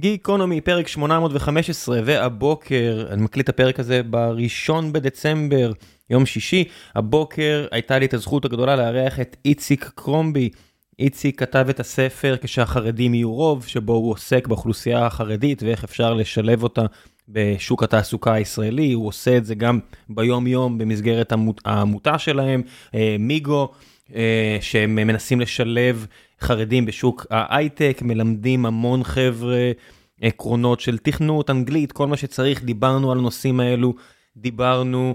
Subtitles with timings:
[0.00, 5.72] גיקונומי, פרק 815, והבוקר, אני מקליט את הפרק הזה בראשון בדצמבר,
[6.10, 10.50] יום שישי, הבוקר הייתה לי את הזכות הגדולה לארח את איציק קרומבי.
[10.98, 16.62] איציק כתב את הספר כשהחרדים יהיו רוב, שבו הוא עוסק באוכלוסייה החרדית ואיך אפשר לשלב
[16.62, 16.82] אותה
[17.28, 19.78] בשוק התעסוקה הישראלי, הוא עושה את זה גם
[20.08, 21.32] ביום יום במסגרת
[21.64, 22.62] העמותה שלהם,
[22.94, 23.68] אה, מיגו,
[24.14, 26.06] אה, שהם מנסים לשלב
[26.42, 29.72] חרדים בשוק ההייטק, מלמדים המון חבר'ה
[30.20, 33.94] עקרונות של תכנות, אנגלית, כל מה שצריך, דיברנו על הנושאים האלו,
[34.36, 35.14] דיברנו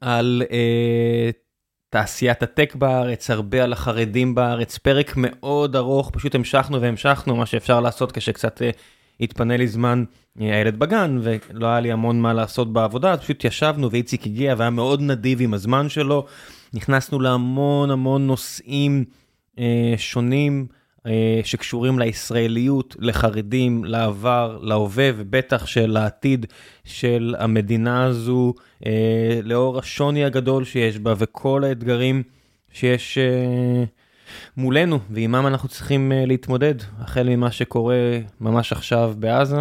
[0.00, 1.30] על אה,
[1.90, 7.80] תעשיית הטק בארץ, הרבה על החרדים בארץ, פרק מאוד ארוך, פשוט המשכנו והמשכנו, מה שאפשר
[7.80, 8.70] לעשות כשקצת אה,
[9.20, 10.04] התפנה לי זמן,
[10.40, 14.54] אה, הילד בגן, ולא היה לי המון מה לעשות בעבודה, אז פשוט ישבנו ואיציק הגיע
[14.58, 16.26] והיה מאוד נדיב עם הזמן שלו,
[16.74, 19.04] נכנסנו להמון המון נושאים.
[19.58, 20.66] אה, שונים
[21.06, 26.46] אה, שקשורים לישראליות, לחרדים, לעבר, להווה ובטח של העתיד
[26.84, 28.54] של המדינה הזו,
[28.86, 32.22] אה, לאור השוני הגדול שיש בה וכל האתגרים
[32.72, 33.18] שיש
[34.56, 37.96] מולנו ועימם אנחנו צריכים להתמודד, החל ממה שקורה
[38.40, 39.56] ממש עכשיו בעזה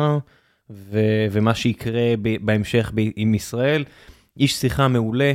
[1.32, 3.84] ומה שיקרה בהמשך עם ישראל.
[4.38, 5.34] איש שיחה מעולה.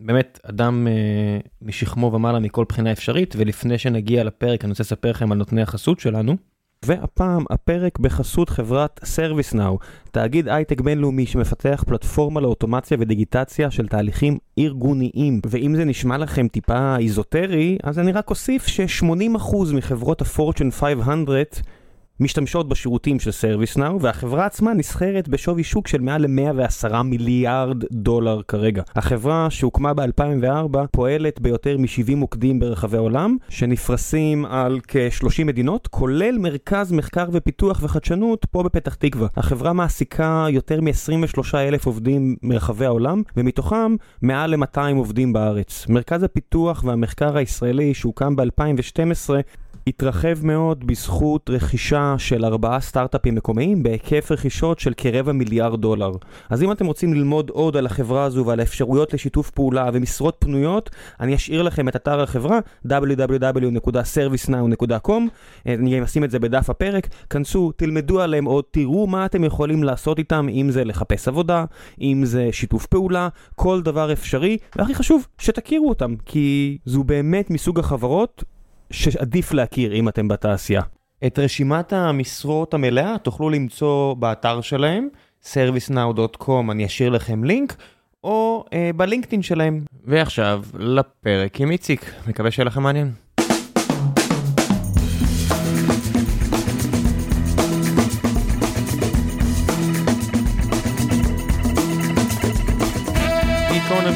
[0.00, 5.32] באמת אדם אה, משכמו ומעלה מכל בחינה אפשרית, ולפני שנגיע לפרק אני רוצה לספר לכם
[5.32, 6.36] על נותני החסות שלנו.
[6.84, 15.40] והפעם הפרק בחסות חברת ServiceNow, תאגיד הייטק בינלאומי שמפתח פלטפורמה לאוטומציה ודיגיטציה של תהליכים ארגוניים.
[15.46, 21.60] ואם זה נשמע לכם טיפה איזוטרי, אז אני רק אוסיף ש-80% מחברות ה-Fortune 500
[22.20, 28.82] משתמשות בשירותים של ServiceNow, והחברה עצמה נסחרת בשווי שוק של מעל ל-110 מיליארד דולר כרגע.
[28.96, 36.92] החברה שהוקמה ב-2004 פועלת ביותר מ-70 מוקדים ברחבי העולם, שנפרסים על כ-30 מדינות, כולל מרכז
[36.92, 39.28] מחקר ופיתוח וחדשנות פה בפתח תקווה.
[39.36, 45.86] החברה מעסיקה יותר מ-23 אלף עובדים מרחבי העולם, ומתוכם מעל ל-200 עובדים בארץ.
[45.88, 49.30] מרכז הפיתוח והמחקר הישראלי שהוקם ב-2012
[49.88, 56.12] התרחב מאוד בזכות רכישה של ארבעה סטארט-אפים מקומיים בהיקף רכישות של כרבע מיליארד דולר.
[56.50, 60.90] אז אם אתם רוצים ללמוד עוד על החברה הזו ועל האפשרויות לשיתוף פעולה ומשרות פנויות,
[61.20, 65.22] אני אשאיר לכם את אתר החברה www.servicenow.com
[65.66, 70.18] אני אשים את זה בדף הפרק, כנסו, תלמדו עליהם עוד, תראו מה אתם יכולים לעשות
[70.18, 71.64] איתם, אם זה לחפש עבודה,
[72.00, 77.78] אם זה שיתוף פעולה, כל דבר אפשרי, והכי חשוב, שתכירו אותם, כי זו באמת מסוג
[77.78, 78.44] החברות
[78.90, 80.82] שעדיף להכיר אם אתם בתעשייה.
[81.26, 85.08] את רשימת המשרות המלאה תוכלו למצוא באתר שלהם,
[85.44, 87.76] servicenow.com, אני אשאיר לכם לינק,
[88.24, 89.84] או אה, בלינקדאין שלהם.
[90.04, 93.12] ועכשיו לפרק עם איציק, מקווה שיהיה לכם מעניין.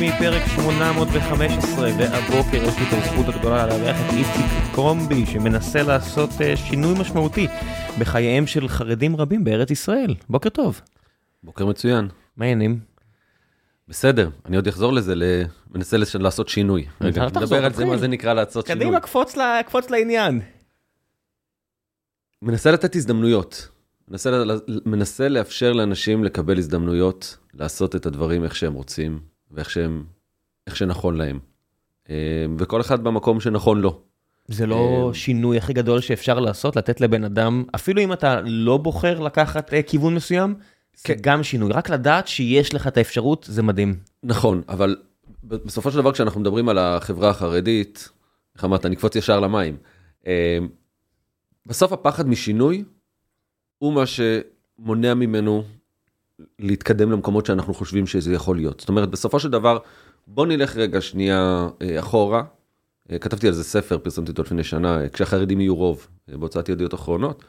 [0.02, 6.30] גיקונומי, פרק 815, והבוקר יש לי את הזכות הגדולה לארח את איציק קרומבי, שמנסה לעשות
[6.30, 7.46] uh, שינוי משמעותי
[7.98, 10.14] בחייהם של חרדים רבים בארץ ישראל.
[10.28, 10.80] בוקר טוב.
[11.42, 12.08] בוקר מצוין.
[12.36, 12.80] מה העניינים?
[13.88, 16.86] בסדר, אני עוד אחזור לזה, מנסה לעשות שינוי.
[17.00, 18.84] רגע, נדבר על זה, מה זה נקרא לעשות שינוי.
[18.84, 19.00] קדימה,
[19.66, 20.40] קפוץ לעניין.
[22.42, 23.68] מנסה לתת הזדמנויות.
[24.08, 24.42] מנסה,
[24.86, 30.04] מנסה לאפשר לאנשים לקבל הזדמנויות, לעשות את הדברים איך שהם רוצים, ואיך שהם,
[30.66, 31.38] איך שנכון להם.
[32.10, 34.00] אה, וכל אחד במקום שנכון לו.
[34.48, 38.76] זה לא אה, שינוי הכי גדול שאפשר לעשות, לתת לבן אדם, אפילו אם אתה לא
[38.76, 40.54] בוחר לקחת אה, כיוון מסוים,
[40.96, 41.14] זה כן.
[41.20, 41.72] גם שינוי.
[41.72, 43.96] רק לדעת שיש לך את האפשרות, זה מדהים.
[44.22, 44.96] נכון, אבל
[45.44, 48.08] בסופו של דבר כשאנחנו מדברים על החברה החרדית,
[48.56, 49.76] איך אמרת, נקפוץ ישר למים.
[51.66, 52.84] בסוף הפחד משינוי
[53.78, 55.64] הוא מה שמונע ממנו
[56.58, 58.80] להתקדם למקומות שאנחנו חושבים שזה יכול להיות.
[58.80, 59.78] זאת אומרת, בסופו של דבר,
[60.26, 62.42] בוא נלך רגע שנייה אה, אחורה.
[63.12, 66.94] אה, כתבתי על זה ספר, פרסמתי אותו לפני שנה, אה, כשהחרדים יהיו רוב, בהוצאת ידיעות
[66.94, 67.44] אחרונות.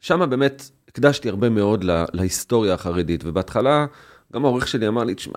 [0.00, 3.86] ושם באמת הקדשתי הרבה מאוד לה, להיסטוריה החרדית, ובהתחלה
[4.34, 5.34] גם העורך שלי אמר לי, תשמע,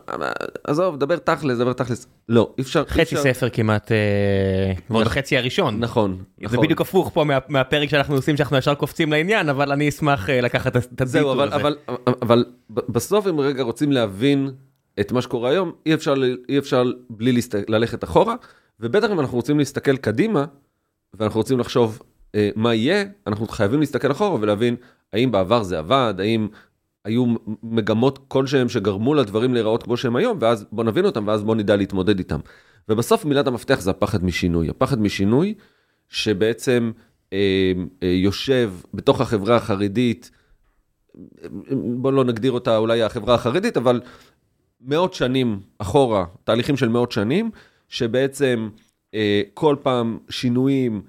[0.64, 2.08] עזוב, דבר תכלס, דבר תכלס.
[2.30, 2.86] לא, אי אפשר.
[2.86, 3.24] חצי אפשר...
[3.24, 5.12] ספר כמעט, אה, ועוד נכ...
[5.12, 5.80] החצי הראשון.
[5.80, 6.58] נכון, נכון.
[6.58, 10.30] זה בדיוק הפוך פה מה, מהפרק שאנחנו עושים, שאנחנו ישר קופצים לעניין, אבל אני אשמח
[10.30, 11.20] אה, לקחת את הדיטור הזה.
[11.20, 11.76] זהו, אבל, אבל,
[12.22, 14.52] אבל בסוף אם רגע רוצים להבין
[15.00, 16.14] את מה שקורה היום, אי אפשר,
[16.50, 17.56] אי אפשר בלי להסת...
[17.70, 18.36] ללכת אחורה,
[18.80, 20.46] ובטח אם אנחנו רוצים להסתכל קדימה,
[21.14, 22.02] ואנחנו רוצים לחשוב
[22.36, 24.76] אה, מה יהיה, אנחנו חייבים להסתכל אחורה ולהבין
[25.14, 26.48] האם בעבר זה עבד, האם
[27.08, 27.26] היו
[27.64, 31.76] מגמות כלשהם שגרמו לדברים להיראות כמו שהם היום, ואז בוא נבין אותם, ואז בוא נדע
[31.76, 32.40] להתמודד איתם.
[32.90, 34.70] ובסוף מילת המפתח זה הפחד משינוי.
[34.70, 35.54] הפחד משינוי,
[36.10, 36.92] שבעצם
[37.34, 37.72] אה,
[38.04, 40.32] אה, יושב בתוך החברה החרדית,
[41.72, 44.02] בוא לא נגדיר אותה אולי החברה החרדית, אבל
[44.82, 47.52] מאות שנים אחורה, תהליכים של מאות שנים,
[47.90, 48.70] שבעצם
[49.14, 51.02] אה, כל פעם שינויים,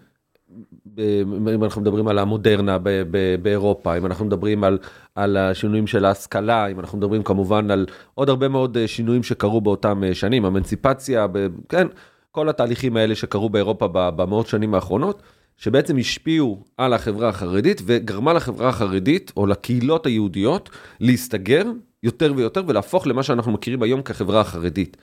[1.55, 4.79] אם אנחנו מדברים על המודרנה ב- ב- באירופה, אם אנחנו מדברים על,
[5.14, 9.61] על השינויים של ההשכלה, אם אנחנו מדברים כמובן על עוד הרבה מאוד אה, שינויים שקרו
[9.61, 11.87] באותם אה, שנים, אמנציפציה, ב- כן,
[12.31, 15.23] כל התהליכים האלה שקרו באירופה במאות שנים האחרונות,
[15.56, 20.70] שבעצם השפיעו על החברה החרדית וגרמה לחברה החרדית או לקהילות היהודיות
[21.00, 21.64] להסתגר
[22.02, 24.96] יותר ויותר ולהפוך למה שאנחנו מכירים היום כחברה החרדית.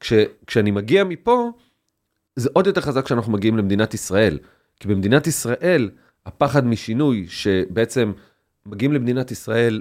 [0.00, 0.12] כש,
[0.46, 1.50] כשאני מגיע מפה,
[2.36, 4.38] זה עוד יותר חזק כשאנחנו מגיעים למדינת ישראל.
[4.80, 5.90] כי במדינת ישראל,
[6.26, 8.12] הפחד משינוי, שבעצם
[8.66, 9.80] מגיעים למדינת ישראל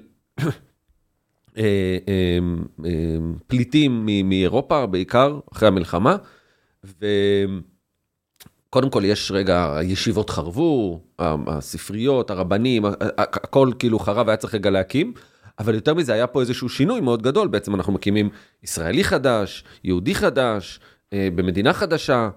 [1.58, 2.38] אה, אה,
[2.86, 3.18] אה,
[3.48, 6.16] פליטים מאירופה בעיקר, אחרי המלחמה,
[6.84, 12.86] וקודם כל יש רגע, הישיבות חרבו, הספריות, הרבנים,
[13.18, 15.14] הכל כאילו חרב, היה צריך רגע להקים.
[15.60, 18.30] אבל יותר מזה, היה פה איזשהו שינוי מאוד גדול, בעצם אנחנו מקימים
[18.64, 20.80] ישראלי חדש, יהודי חדש,
[21.12, 22.30] במדינה חדשה,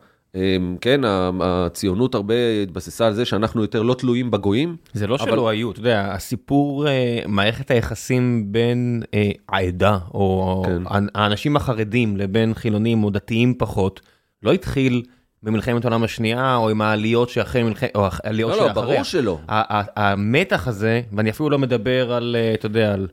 [0.81, 1.01] כן,
[1.41, 4.77] הציונות הרבה התבססה על זה שאנחנו יותר לא תלויים בגויים.
[4.93, 10.83] זה לא שלא היו, אתה יודע, הסיפור, אה, מערכת היחסים בין אה, העדה, או כן.
[11.15, 14.01] האנשים החרדים לבין חילונים או דתיים פחות,
[14.43, 15.03] לא התחיל
[15.43, 18.73] במלחמת העולם השנייה, או עם העליות שאחרי מלחמת, או העליות שאחריה.
[18.75, 19.39] לא, לא, ברור שלא.
[19.49, 23.09] המתח הזה, ואני אפילו לא מדבר על, אה, אתה יודע, על...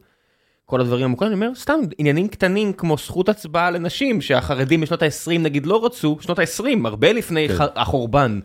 [0.70, 5.40] כל הדברים המוכרים, אני אומר, סתם עניינים קטנים כמו זכות הצבעה לנשים, שהחרדים בשנות ה-20
[5.40, 7.66] נגיד לא רצו, שנות ה-20, הרבה לפני כן.
[7.76, 8.40] החורבן.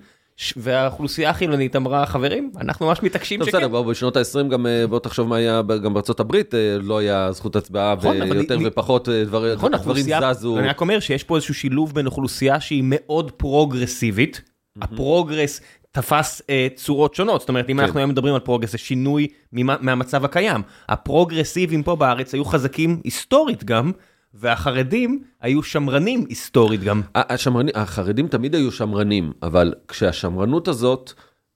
[0.57, 3.59] והאוכלוסייה החילונית אמרה, חברים, אנחנו ממש מתעקשים שכן.
[3.59, 7.33] בסדר, בשנות ה-20 גם, אה, בוא תחשוב מה היה גם בארצות הברית, אה, לא היה
[7.33, 10.59] זכות הצבעה, נכון, ויותר ופחות אה, דבר, נכון, דברים זזו.
[10.59, 14.85] אני רק אומר שיש פה איזשהו שילוב בין אוכלוסייה שהיא מאוד פרוגרסיבית, mm-hmm.
[14.85, 15.61] ה progress
[15.93, 17.83] תפס אה, צורות שונות, זאת אומרת אם כן.
[17.83, 23.00] אנחנו היום מדברים על progress זה שינוי ממה, מהמצב הקיים, הפרוגרסיבים פה בארץ היו חזקים
[23.05, 23.93] היסטורית גם,
[24.35, 27.03] והחרדים היו שמרנים היסטורית גם.
[27.15, 31.12] השמרני, החרדים תמיד היו שמרנים, אבל כשהשמרנות הזאת,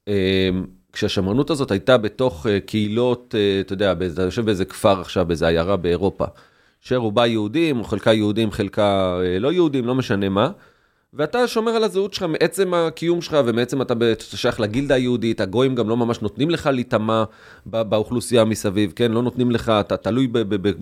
[0.08, 0.50] אה,
[0.92, 5.48] כשהשמרנות הזאת הייתה בתוך אה, קהילות, אה, אתה יודע, אתה יושב באיזה כפר עכשיו, באיזה
[5.48, 6.24] עיירה באירופה,
[6.80, 10.50] שרובה יהודים, חלקה יהודים, חלקה לא יהודים, לא משנה מה.
[11.16, 15.88] ואתה שומר על הזהות שלך מעצם הקיום שלך ומעצם אתה שייך לגילדה היהודית, הגויים גם
[15.88, 17.24] לא ממש נותנים לך להיטמע
[17.66, 19.12] באוכלוסייה מסביב, כן?
[19.12, 20.72] לא נותנים לך, אתה תלוי, ב, ב, ב,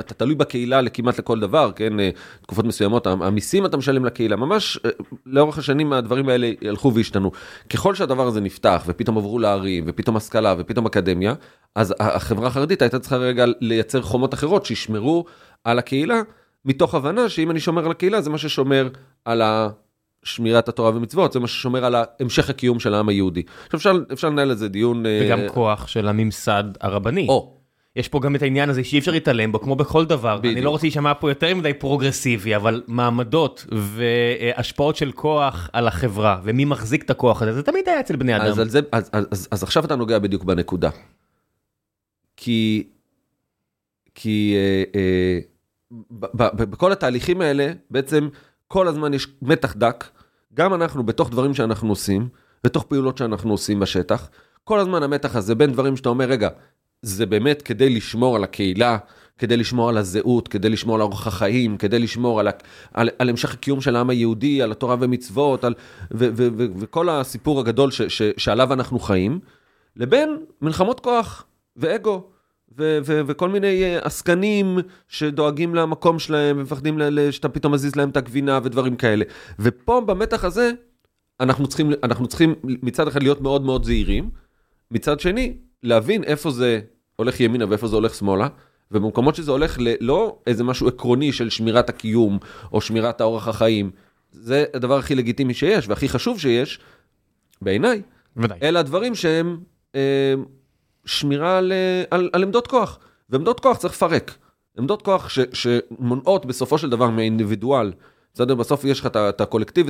[0.00, 2.00] אתה תלוי בקהילה כמעט לכל דבר, כן?
[2.00, 2.10] אה,
[2.42, 4.90] תקופות מסוימות, המיסים אתה משלם לקהילה, ממש אה,
[5.26, 7.30] לאורך השנים הדברים האלה הלכו והשתנו.
[7.70, 11.34] ככל שהדבר הזה נפתח ופתאום עברו לערים ופתאום השכלה ופתאום אקדמיה,
[11.74, 15.24] אז החברה החרדית הייתה צריכה רגע לייצר חומות אחרות שישמרו
[15.64, 16.22] על הקהילה.
[16.64, 18.88] מתוך הבנה שאם אני שומר על הקהילה זה מה ששומר
[19.24, 19.42] על
[20.24, 23.42] שמירת התורה ומצוות, זה מה ששומר על המשך הקיום של העם היהודי.
[23.64, 25.04] עכשיו אפשר, אפשר לנהל על זה דיון...
[25.22, 25.52] וגם uh...
[25.52, 27.26] כוח של הממסד הרבני.
[27.28, 27.62] או.
[27.96, 30.38] יש פה גם את העניין הזה שאי אפשר להתעלם בו, כמו בכל דבר.
[30.38, 30.54] בדיוק.
[30.54, 36.40] אני לא רוצה להישמע פה יותר מדי פרוגרסיבי, אבל מעמדות והשפעות של כוח על החברה,
[36.44, 38.44] ומי מחזיק את הכוח הזה, זה תמיד היה אצל בני אדם.
[38.44, 40.90] אז, זה, אז, אז, אז, אז עכשיו אתה נוגע בדיוק בנקודה.
[42.36, 42.88] כי,
[44.14, 45.38] כי אה, אה,
[46.12, 48.28] בכל התהליכים האלה, בעצם
[48.68, 50.04] כל הזמן יש מתח דק,
[50.54, 52.28] גם אנחנו בתוך דברים שאנחנו עושים,
[52.64, 54.28] בתוך פעולות שאנחנו עושים בשטח,
[54.64, 56.48] כל הזמן המתח הזה בין דברים שאתה אומר, רגע,
[57.02, 58.98] זה באמת כדי לשמור על הקהילה,
[59.38, 62.48] כדי לשמור על הזהות, כדי לשמור על אורח החיים, כדי לשמור על,
[62.94, 65.74] על, על המשך הקיום של העם היהודי, על התורה ומצוות, על,
[66.14, 69.40] ו, ו, ו, וכל הסיפור הגדול ש, ש, שעליו אנחנו חיים,
[69.96, 71.44] לבין מלחמות כוח
[71.76, 72.31] ואגו.
[72.78, 76.98] ו- ו- וכל מיני אה, עסקנים שדואגים למקום שלהם ומפחדים
[77.30, 79.24] שאתה פתאום מזיז להם את הגבינה ודברים כאלה.
[79.58, 80.70] ופה במתח הזה
[81.40, 84.30] אנחנו צריכים, אנחנו צריכים מצד אחד להיות מאוד מאוד זהירים,
[84.90, 86.80] מצד שני להבין איפה זה
[87.16, 88.48] הולך ימינה ואיפה זה הולך שמאלה.
[88.92, 92.38] ובמקומות שזה הולך ללא איזה משהו עקרוני של שמירת הקיום
[92.72, 93.90] או שמירת האורח החיים,
[94.32, 96.80] זה הדבר הכי לגיטימי שיש והכי חשוב שיש,
[97.62, 98.02] בעיניי.
[98.62, 99.60] אלה הדברים שהם
[99.94, 100.34] אה,
[101.04, 102.98] שמירה על, אה, על, על עמדות כוח,
[103.30, 104.34] ועמדות כוח צריך לפרק.
[104.78, 107.92] עמדות כוח ש, שמונעות בסופו של דבר מהאינדיבידואל.
[108.34, 108.54] בסדר?
[108.54, 109.86] בסוף יש לך את הקולקטיב,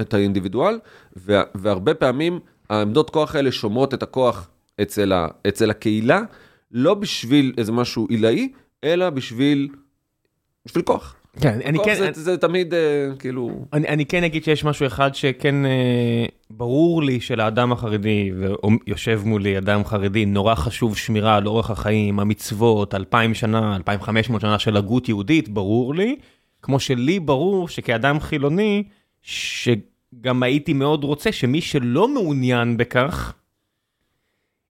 [0.00, 0.78] את האינדיבידואל,
[1.54, 2.40] והרבה פעמים
[2.70, 4.48] העמדות כוח האלה שומרות את הכוח
[4.82, 6.22] אצל, ה, אצל הקהילה,
[6.72, 8.52] לא בשביל איזה משהו עילאי,
[8.84, 9.68] אלא בשביל,
[10.66, 11.16] בשביל כוח.
[11.40, 11.94] כן, אני כן...
[11.94, 12.76] זה, זה תמיד uh,
[13.18, 13.50] כאילו...
[13.72, 18.30] אני, אני כן אגיד שיש משהו אחד שכן uh, ברור לי שלאדם החרדי,
[18.86, 24.58] ויושב מולי אדם חרדי, נורא חשוב שמירה על אורך החיים, המצוות, 2,000 שנה, 2,500 שנה
[24.58, 26.16] של הגות יהודית, ברור לי.
[26.62, 28.82] כמו שלי ברור שכאדם חילוני,
[29.22, 33.34] שגם הייתי מאוד רוצה שמי שלא מעוניין בכך,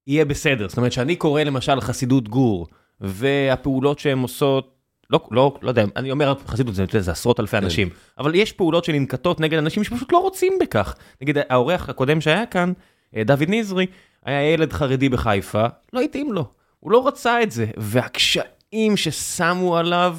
[0.06, 0.68] יהיה בסדר.
[0.68, 2.66] זאת אומרת, שאני קורא למשל חסידות גור,
[3.00, 4.73] והפעולות שהן עושות,
[5.14, 7.64] לא, לא, לא יודע, אני אומר חסידות זה, זה עשרות אלפי כן.
[7.64, 10.94] אנשים, אבל יש פעולות שננקטות נגד אנשים שפשוט לא רוצים בכך.
[11.22, 12.72] נגיד האורח הקודם שהיה כאן,
[13.16, 13.86] אה, דוד נזרי,
[14.24, 16.44] היה ילד חרדי בחיפה, לא התאים לו,
[16.80, 20.16] הוא לא רצה את זה, והקשיים ששמו עליו,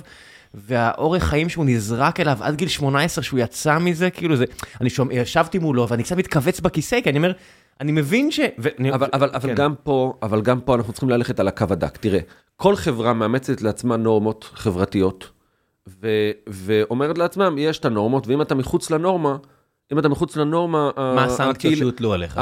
[0.58, 4.46] והאורך חיים שהוא נזרק אליו עד גיל 18 שהוא יצא מזה, כאילו זה,
[4.82, 7.32] אני שומע, ישבתי מולו ואני קצת מתכווץ בכיסא, כי אני אומר,
[7.82, 8.40] אני מבין ש...
[8.58, 9.56] ואני- אבל, אבל, אבל, כן.
[9.56, 11.98] גם פה, אבל גם פה אנחנו צריכים ללכת על הקו הדק.
[11.98, 12.20] תראה,
[12.56, 15.30] כל חברה מאמצת לעצמה נורמות חברתיות,
[16.02, 16.08] ו,
[16.50, 19.38] ואומרת לעצמם, יש את הנורמות, ואם אתה מחוץ לנורמה,
[19.94, 20.92] אם אתה מחוץ לנורמה...
[20.98, 22.42] מה הסנקציות שהוטלו עליך?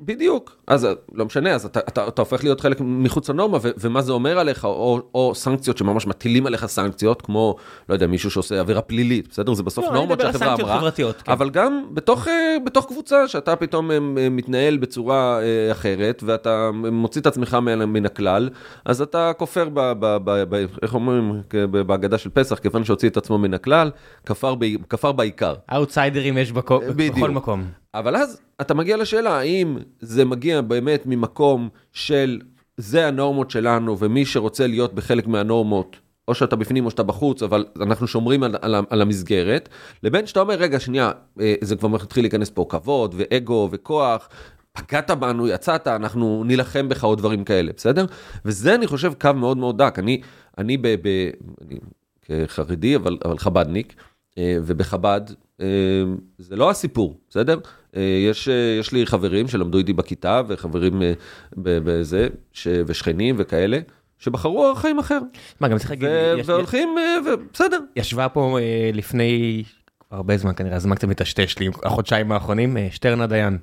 [0.00, 3.70] בדיוק, אז ה- לא משנה, אז אתה, אתה, אתה הופך להיות חלק מחוץ לנורמה, ו-
[3.78, 7.56] ומה זה אומר עליך, או, או סנקציות שממש מטילים עליך סנקציות, כמו,
[7.88, 9.54] לא יודע, מישהו שעושה עבירה פלילית, בסדר?
[9.54, 11.32] זה בסוף לא, נורמות שהחברה אמרה, חברתיות, כן.
[11.32, 16.70] אבל גם בתוך, אה, בתוך קבוצה, שאתה פתאום אה, אה, מתנהל בצורה אה, אחרת, ואתה
[16.74, 17.54] מוציא את עצמך
[17.86, 18.48] מן הכלל,
[18.84, 21.32] אז אתה כופר, ב, ב, ב, ב, איך אומרים,
[21.86, 23.90] בהגדה של פסח, כיוון שהוציא את עצמו מן הכלל,
[24.26, 25.54] כפר, ב, כפר בעיקר.
[25.74, 27.16] אאוטסיידרים יש בכל בדיוק.
[27.16, 27.64] בכל מקום.
[27.94, 32.40] אבל אז אתה מגיע לשאלה, האם זה מגיע באמת ממקום של
[32.76, 35.96] זה הנורמות שלנו, ומי שרוצה להיות בחלק מהנורמות,
[36.28, 39.68] או שאתה בפנים או שאתה בחוץ, אבל אנחנו שומרים על, על, על המסגרת,
[40.02, 44.28] לבין שאתה אומר, רגע, שנייה, אה, זה כבר מתחיל להיכנס פה כבוד, ואגו, וכוח,
[44.72, 48.06] פגעת בנו, יצאת, אנחנו נילחם בך או דברים כאלה, בסדר?
[48.44, 49.98] וזה, אני חושב, קו מאוד מאוד דק.
[49.98, 50.20] אני,
[50.58, 51.30] אני, ב, ב,
[51.66, 51.78] אני
[52.22, 54.02] כחרדי, אבל, אבל חבדניק, אה,
[54.40, 55.20] ובחב"ד
[55.60, 55.66] אה,
[56.38, 57.58] זה לא הסיפור, בסדר?
[57.96, 61.12] אה, יש, אה, יש לי חברים שלמדו איתי בכיתה וחברים אה,
[61.56, 63.78] בזה, ש- ושכנים וכאלה,
[64.18, 65.18] שבחרו אורח חיים אחר.
[65.60, 66.08] מה, גם צריך להגיד,
[66.44, 67.78] והולכים, אה, ובסדר.
[67.96, 69.62] ישבה פה אה, לפני
[70.10, 73.58] הרבה זמן כנראה, הזמן קצת מטשטש לי, החודשיים האחרונים, אה, שטרנה דיין.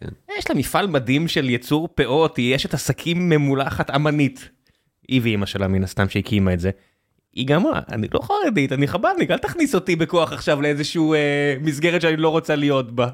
[0.00, 0.08] כן.
[0.38, 4.48] יש לה מפעל מדהים של יצור פאות, היא אשת עסקים ממולחת אמנית.
[5.08, 6.70] היא ואימא שלה מן הסתם שהקימה את זה.
[7.34, 11.18] היא גם אמרה, אני לא חרדית, אני חב"דניק, אל תכניס אותי בכוח עכשיו לאיזשהו אה,
[11.60, 13.08] מסגרת שאני לא רוצה להיות בה.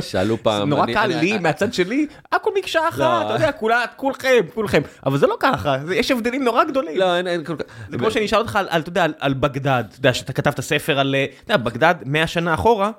[0.00, 0.68] שאלו זה פעם...
[0.70, 3.22] נורא אני- קל אני- לי מהצד שלי, הכל מקשה אחת, לא.
[3.22, 4.82] אתה יודע, כולה- כולכם, כולכם.
[5.06, 6.98] אבל זה לא ככה, זה- יש הבדלים נורא גדולים.
[6.98, 7.64] לא, אין, אין כל כך...
[7.90, 10.32] זה כמו שאני אשאל אותך על, על, אתה יודע, על, על בגדד, אתה יודע, שאתה
[10.32, 12.90] כתבת ספר על, אה, אתה יודע, בגדד 100 שנה אחורה,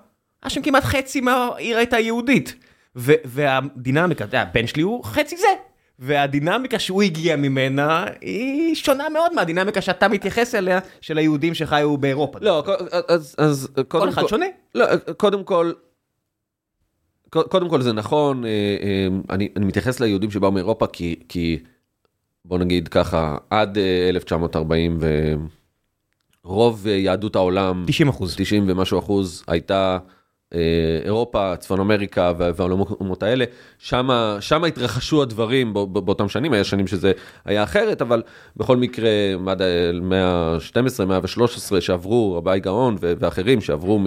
[0.44, 2.56] היה שם כמעט חצי מהעיר הייתה יהודית.
[2.96, 5.48] ו, והדינמיקה, אתה יודע, הבן שלי הוא חצי זה.
[6.02, 12.40] והדינמיקה שהוא הגיע ממנה היא שונה מאוד מהדינמיקה שאתה מתייחס אליה של היהודים שחיו באירופה.
[12.42, 12.64] לא,
[13.08, 14.28] אז, אז כל קודם אחד כל...
[14.28, 14.46] שונה.
[14.76, 14.86] לא,
[15.18, 15.72] קודם כל,
[17.30, 18.50] קודם כל זה נכון, אה,
[18.82, 21.60] אה, אני, אני מתייחס ליהודים שבאו מאירופה כי, כי
[22.46, 25.00] בוא נגיד ככה, עד אה, 1940
[26.44, 28.36] ורוב אה, יהדות העולם, 90 אחוז.
[28.36, 29.98] 90 ומשהו אחוז, הייתה
[31.06, 33.46] אירופה, צפון אמריקה וה- והעולמות האלה,
[33.80, 37.12] שמה התרחשו הדברים בא- בא- באותם שנים, היה שנים שזה
[37.46, 38.24] היה אחרת, אבל
[38.58, 39.10] בכל מקרה,
[39.48, 44.00] עד המאה ה-12, 113 שעברו, רבי גאון ואחרים שעברו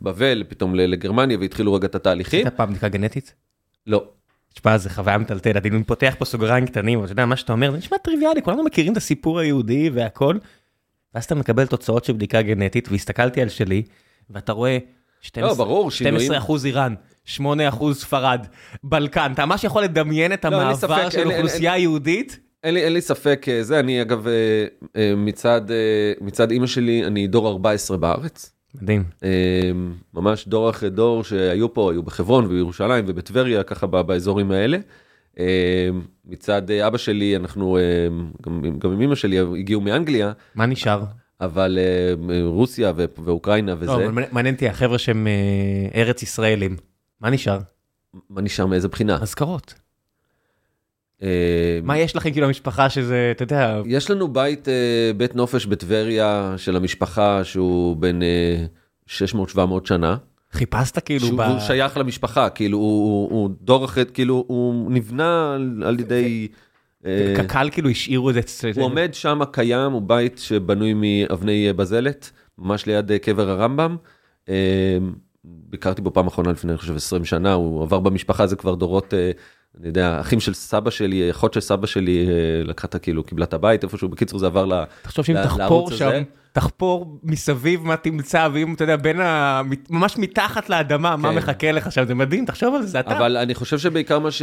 [0.00, 3.34] מבבל פתאום לגרמניה והתחילו רגע את התהליכים, הייתה פעם בדיקה גנטית?
[3.86, 4.04] לא.
[4.54, 7.70] תשמע, זה חוויה מטלטלת, אני פותח פה סוגריים קטנים, אבל אתה יודע, מה שאתה אומר,
[7.70, 10.36] זה נשמע טריוויאלי, כולנו מכירים את הסיפור היהודי והכל,
[11.14, 13.82] ואז אתה מקבל תוצאות של בדיקה גנטית, והסתכלתי על שלי,
[14.30, 14.78] ואתה רואה
[15.22, 16.18] 12, לא, ברור, שינויים.
[16.18, 18.46] 12 אחוז איראן, 8 אחוז ספרד,
[18.84, 22.38] בלקן, אתה ממש יכול לדמיין את לא, המעבר ספק, של אין לי- אין- אוכלוסייה יהודית?
[22.64, 24.32] אין לי, אין לי ספק, אה, זה, אני אגב, אה,
[24.96, 25.60] אה, מצד,
[26.20, 28.52] מצד אימא שלי, אני דור 14 בארץ.
[28.82, 29.04] מדהים.
[30.14, 34.78] ממש דור אחרי דור שהיו פה, היו בחברון ובירושלים ובטבריה, ככה באזורים האלה.
[36.24, 37.78] מצד אבא שלי, אנחנו,
[38.46, 41.02] גם, גם עם אמא שלי, הגיעו מאנגליה, מה נשאר?
[41.42, 46.76] אבל אה, רוסיה ו- ואוקראינה וזה, לא, אבל מעניין אותי, החבר'ה שהם אה, ארץ ישראלים,
[47.20, 47.58] מה נשאר?
[48.30, 49.18] מה נשאר מאיזה בחינה?
[49.22, 49.74] אזכרות.
[51.22, 54.68] אה, מה יש לכם כאילו המשפחה שזה, אתה יודע, יש לנו בית,
[55.16, 58.64] בית נופש בטבריה של המשפחה שהוא בן אה,
[59.08, 60.16] 600-700 שנה.
[60.52, 61.40] חיפשת כאילו שהוא ב...
[61.40, 66.48] הוא שייך למשפחה, כאילו הוא, הוא, הוא דור אחר, כאילו הוא נבנה על, ידי...
[66.50, 66.56] אה,
[67.36, 68.70] קק"ל כאילו השאירו את זה.
[68.76, 73.96] הוא עומד שם קיים, הוא בית שבנוי מאבני אה, בזלת, ממש ליד אה, קבר הרמב"ם.
[74.48, 74.98] אה,
[75.44, 79.14] ביקרתי בו פעם אחרונה לפני, אני חושב, 20 שנה, הוא עבר במשפחה, זה כבר דורות,
[79.14, 79.30] אה,
[79.78, 83.44] אני יודע, אחים של סבא שלי, אחות של סבא שלי, אה, לקחה את כאילו, קיבלה
[83.44, 84.84] את הבית איפשהו, בקיצור זה עבר ל...
[85.02, 86.22] תחשוב שאם תחפור לערוץ שם, הזה.
[86.52, 89.62] תחפור מסביב מה תמצא, ואם אתה יודע, בין ה...
[89.90, 91.36] ממש מתחת לאדמה, מה כן.
[91.36, 93.18] מחכה לך שם, זה מדהים, תחשוב על זה, זה אתה.
[93.18, 94.42] אבל אני חושב שבעיקר מה, ש...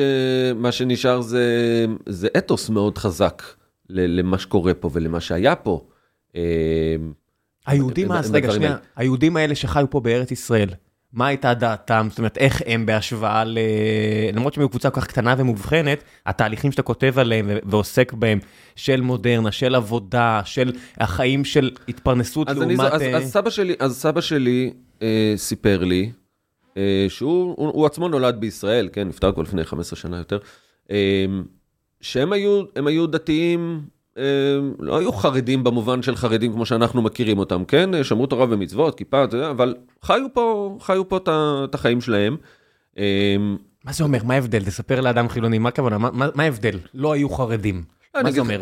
[0.56, 1.46] מה שנשאר זה,
[2.06, 3.44] זה אתוס מאוד חזק
[3.90, 5.86] למה שקורה פה ולמה שהיה פה.
[6.36, 6.42] אה,
[7.68, 8.78] היהודים אז, רגע, שנייה.
[8.96, 10.70] היהודים האלה שחיו פה בארץ ישראל,
[11.14, 13.58] מה הייתה דעתם, זאת אומרת, איך הם בהשוואה ל...
[14.34, 18.40] למרות שהם היו קבוצה כל כך קטנה ומובחנת, התהליכים שאתה כותב עליהם ועוסק בהם,
[18.76, 22.80] של מודרנה, של עבודה, של החיים של התפרנסות אז, לעומת...
[22.80, 26.12] אני, אז, אה, אז סבא שלי, אז סבא שלי אה, סיפר לי,
[26.78, 30.38] אה, שהוא הוא, הוא עצמו נולד בישראל, כן, נפטר כבר לפני 15 שנה יותר,
[30.92, 31.26] אה,
[32.02, 33.82] שהם היו, היו דתיים,
[34.80, 38.04] לא היו חרדים במובן של חרדים כמו שאנחנו מכירים אותם, כן?
[38.04, 41.20] שמרו תורה ומצוות, כיפה, אתה יודע, אבל חיו פה, חיו פה
[41.64, 42.38] את החיים שלהם.
[42.98, 43.36] אה,
[43.86, 44.24] מה זה אומר?
[44.24, 44.64] מה ההבדל?
[44.66, 45.98] תספר לאדם חילוני, מה הכוונה?
[45.98, 46.80] מה- ההבדל?
[46.94, 47.84] לא היו חרדים.
[48.16, 48.62] אני מה זה אומר?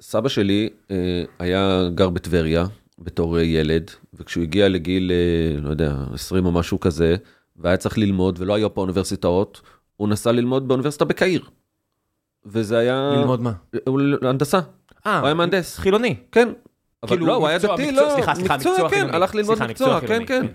[0.00, 0.96] סבא שלי אה,
[1.38, 2.66] היה גר בטבריה
[2.98, 7.16] בתור אה, ילד, וכשהוא הגיע לגיל, אה, לא יודע, 20 או משהו כזה,
[7.56, 9.60] והיה צריך ללמוד, ולא היה פה אוניברסיטאות,
[9.96, 11.44] הוא נסע ללמוד באוניברסיטה בקהיר.
[12.46, 13.10] וזה היה...
[13.16, 13.52] ללמוד מה?
[14.22, 14.60] הנדסה,
[15.06, 15.78] אה, הוא היה מהנדס.
[15.78, 16.16] חילוני.
[16.32, 16.48] כן.
[17.02, 19.16] אבל כאילו, לא, הוא היה דתי, לא, סליחה, סליחה, מקצוע כן, חילוני.
[19.16, 20.46] הלך ללמוד מקצוע, כן, כן.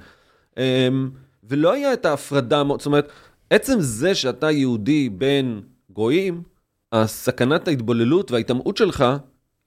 [1.43, 3.11] ולא היה את ההפרדה, זאת אומרת,
[3.49, 6.43] עצם זה שאתה יהודי בין גויים,
[6.91, 9.05] הסכנת ההתבוללות וההיטמעות שלך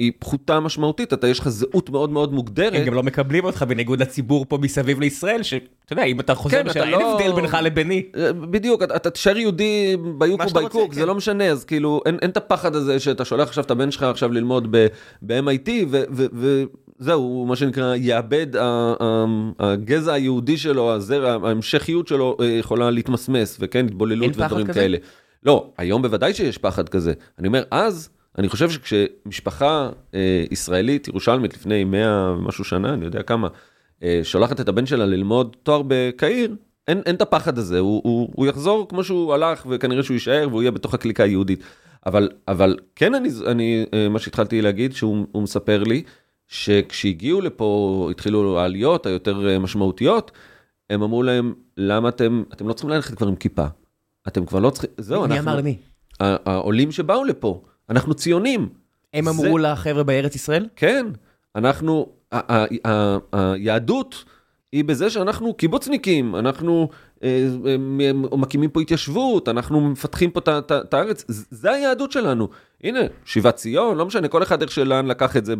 [0.03, 2.73] היא פחותה משמעותית, אתה יש לך זהות מאוד מאוד מוגדרת.
[2.75, 6.57] הם גם לא מקבלים אותך בניגוד לציבור פה מסביב לישראל, שאתה יודע, אם אתה חוזר
[6.63, 8.03] כן, בשאלה, אתה אין לא- הבדל בינך לביני.
[8.17, 11.07] אה, בדיוק, אתה- תישאר יהודי ביוק שאתה ובייקוק, רוצה, זה כן.
[11.07, 14.03] לא משנה, אז כאילו, אין אין את הפחד הזה שאתה שולח עכשיו את הבן שלך
[14.03, 14.77] עכשיו ללמוד
[15.27, 15.71] ב-MIT,
[17.01, 18.47] וזהו, מה שנקרא, יאבד,
[19.59, 24.81] הגזע היהודי שלו, הזרע, ההמשכיות שלו אה, יכולה להתמסמס, וכן, התבוללות ודברים כזה?
[24.81, 24.99] כאלה.
[25.45, 27.13] לא, היום בוודאי שיש פחד כזה.
[27.39, 33.23] אני אומר, אז, אני חושב שכשמשפחה אה, ישראלית, ירושלמית, לפני 100 ומשהו שנה, אני יודע
[33.23, 33.49] כמה,
[34.03, 36.57] אה, שולחת את הבן שלה ללמוד תואר בקהיר,
[36.89, 40.47] אין, אין את הפחד הזה, הוא, הוא, הוא יחזור כמו שהוא הלך, וכנראה שהוא יישאר,
[40.51, 41.65] והוא יהיה בתוך הקליקה היהודית.
[42.07, 46.03] אבל, אבל כן, אני, אני, אה, מה שהתחלתי להגיד, שהוא הוא מספר לי,
[46.49, 50.31] שכשהגיעו לפה, התחילו העליות היותר אה, משמעותיות,
[50.91, 53.67] הם אמרו להם, למה אתם, אתם לא צריכים ללכת כבר עם כיפה.
[54.29, 55.77] אתם כבר לא צריכים, זהו, מי אנחנו, אמר למי?
[56.21, 58.69] העולים שבאו לפה, אנחנו ציונים.
[59.15, 60.69] הם זה- אמרו לחבר'ה בארץ ישראל?
[60.77, 61.07] כן,
[61.57, 62.07] אנחנו,
[63.33, 64.25] היהדות
[64.73, 66.88] היא בזה שאנחנו קיבוצניקים, אנחנו
[67.23, 67.77] אה, אה,
[68.37, 72.49] מקימים פה התיישבות, אנחנו מפתחים פה את הארץ, זה היהדות שלנו.
[72.85, 75.55] הנה, שיבת ציון, לא משנה, כל אחד איך שלאן לקח את זה,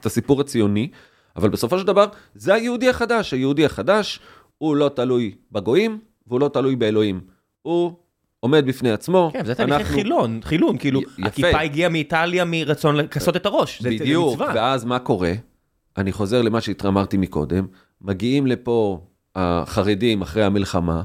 [0.00, 0.88] את הסיפור הציוני,
[1.36, 3.32] אבל בסופו של דבר, זה היהודי החדש.
[3.34, 4.20] היהודי החדש,
[4.58, 7.20] הוא לא תלוי בגויים, והוא לא תלוי באלוהים.
[7.62, 7.92] הוא
[8.46, 9.30] עומד בפני עצמו.
[9.32, 11.26] כן, זה תהליכי אנחנו- חילון, חילון, כאילו, יפה.
[11.26, 13.82] הכיפה הגיעה מאיטליה מרצון לכסות את הראש.
[13.82, 14.52] זה- זה בדיוק, מצווה.
[14.54, 15.32] ואז מה קורה?
[15.98, 17.66] אני חוזר למה שאמרתי מקודם,
[18.02, 19.00] מגיעים לפה
[19.36, 21.02] החרדים אחרי המלחמה,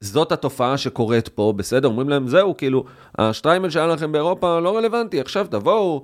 [0.00, 1.88] זאת התופעה שקורית פה, בסדר?
[1.88, 2.84] אומרים להם, זהו, כאילו,
[3.18, 6.02] השטריימל שהיה לכם באירופה לא רלוונטי, עכשיו תבואו,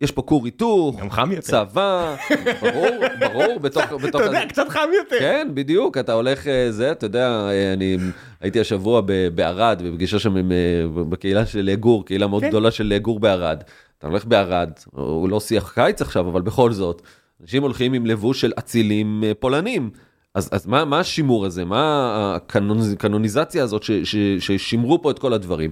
[0.00, 1.40] יש פה כור היתוך, גם חם יותר.
[1.40, 2.16] צבא,
[2.60, 2.88] ברור,
[3.20, 3.82] ברור, בתוך...
[3.92, 5.16] בתוך אתה יודע, קצת חם יותר.
[5.18, 7.96] כן, בדיוק, אתה הולך, אה, זה, אתה יודע, אה, אני
[8.40, 9.02] הייתי השבוע
[9.34, 12.48] בערד, בפגישה שם עם, אה, בקהילה של גור, קהילה מאוד כן.
[12.48, 13.62] גדולה של גור בערד.
[13.98, 17.02] אתה הולך בערד, הוא לא שיח קיץ עכשיו, אבל בכל זאת,
[17.42, 19.90] אנשים הולכים עם לבוש של אצילים פולנים.
[20.34, 21.64] אז, אז מה, מה השימור הזה?
[21.64, 25.70] מה הקנוניז, הקנוניזציה הזאת ש, ש, ששימרו פה את כל הדברים?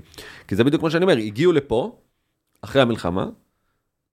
[0.49, 1.97] כי זה בדיוק מה שאני אומר, הגיעו לפה,
[2.63, 3.27] אחרי המלחמה,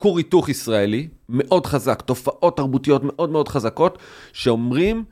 [0.02, 3.98] כור היתוך ישראלי מאוד חזק, תופעות תרבותיות מאוד מאוד חזקות,
[4.34, 5.04] שאומרים,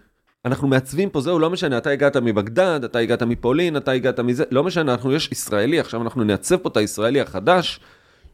[0.45, 4.43] אנחנו מעצבים פה, זהו, לא משנה, אתה הגעת מבגדד, אתה הגעת מפולין, אתה הגעת מזה,
[4.51, 7.79] לא משנה, אנחנו, יש ישראלי, עכשיו אנחנו נעצב פה את הישראלי החדש,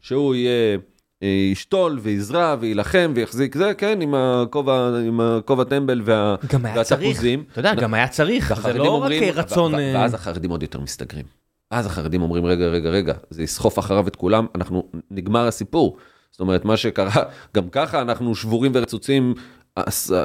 [0.00, 0.78] שהוא יהיה,
[1.22, 6.84] אה, ישתול ויזרע ויילחם ויחזיק זה, כן, עם הכובע, עם הכובע טמבל וה, גם היה
[6.84, 7.44] צריך, והתפוזים.
[7.52, 9.74] אתה יודע, גם היה צריך, זה לא רק אומרים- רצון...
[9.74, 11.24] ו- ו- אה, ואז החרדים עוד יותר מסתגרים.
[11.70, 15.96] אז החרדים אומרים, רגע, רגע, רגע, זה יסחוף אחריו את כולם, אנחנו, נגמר הסיפור.
[16.36, 17.22] זאת אומרת, מה שקרה,
[17.56, 19.34] גם ככה אנחנו שבורים ורצוצים,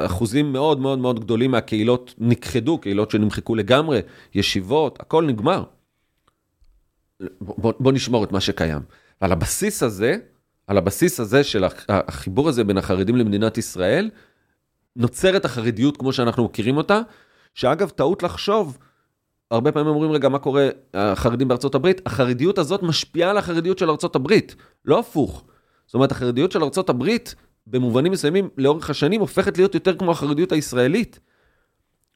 [0.04, 4.00] אחוזים מאוד מאוד מאוד גדולים מהקהילות נכחדו, קהילות שנמחקו לגמרי,
[4.34, 5.64] ישיבות, הכל נגמר.
[7.40, 8.80] בוא, בוא נשמור את מה שקיים.
[9.20, 10.16] ועל הבסיס הזה,
[10.66, 14.10] על הבסיס הזה של הח- החיבור הזה בין החרדים למדינת ישראל,
[14.96, 17.00] נוצרת החרדיות כמו שאנחנו מכירים אותה,
[17.54, 18.78] שאגב, טעות לחשוב,
[19.50, 22.00] הרבה פעמים אומרים, רגע, מה קורה, החרדים בארצות הברית?
[22.06, 25.44] החרדיות הזאת משפיעה על החרדיות של ארצות הברית, לא הפוך.
[25.92, 27.34] זאת אומרת, החרדיות של הברית,
[27.66, 31.20] במובנים מסוימים, לאורך השנים, הופכת להיות יותר כמו החרדיות הישראלית,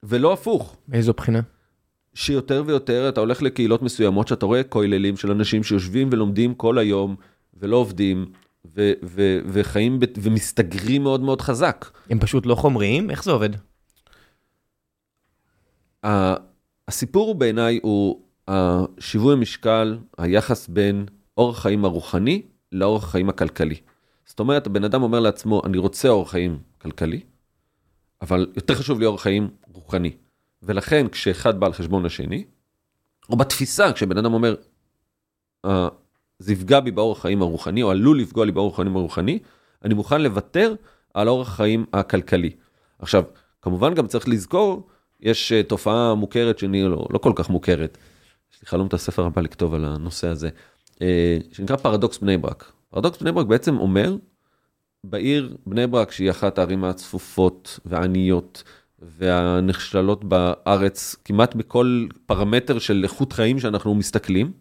[0.03, 0.77] ולא הפוך.
[0.89, 1.41] מאיזו בחינה?
[2.15, 7.17] שיותר ויותר אתה הולך לקהילות מסוימות שאתה רואה כוללים של אנשים שיושבים ולומדים כל היום
[7.55, 8.27] ולא עובדים
[8.77, 11.91] ו- ו- וחיים ב- ומסתגרים מאוד מאוד חזק.
[12.11, 13.11] הם פשוט לא חומריים?
[13.11, 13.51] איך זה עובד?
[16.89, 23.77] הסיפור בעיניי הוא השיווי המשקל, היחס בין אורח חיים הרוחני לאורח חיים הכלכלי.
[24.27, 27.21] זאת אומרת, הבן אדם אומר לעצמו, אני רוצה אורח חיים כלכלי,
[28.23, 30.17] אבל יותר חשוב לי אורח חיים רוחני.
[30.63, 32.45] ולכן כשאחד בא על חשבון השני,
[33.31, 34.55] או בתפיסה, כשבן אדם אומר,
[35.65, 35.89] "אה,
[36.39, 39.39] זה יפגע בי באורח חיים הרוחני, או עלול לפגוע לי באורח חיים הרוחני,
[39.85, 40.75] אני מוכן לוותר
[41.15, 42.51] על אורח חיים הכלכלי.
[42.99, 43.25] עכשיו,
[43.63, 44.87] כמובן גם צריך לזכור,
[45.21, 47.99] יש אה, תופעה מוכרת שאני לא, לא כל כך מוכרת,
[48.53, 50.49] יש לי חלום את הספר הבא לכתוב על הנושא הזה,
[51.53, 52.73] שנקרא פרדוקס בני ברק.
[52.91, 54.17] פרדוקס בני ברק בעצם אומר,
[55.05, 58.63] בעיר בני ברק, שהיא אחת הערים הצפופות והעניות
[58.99, 64.53] והנחשלות בארץ, כמעט בכל פרמטר של איכות חיים שאנחנו מסתכלים,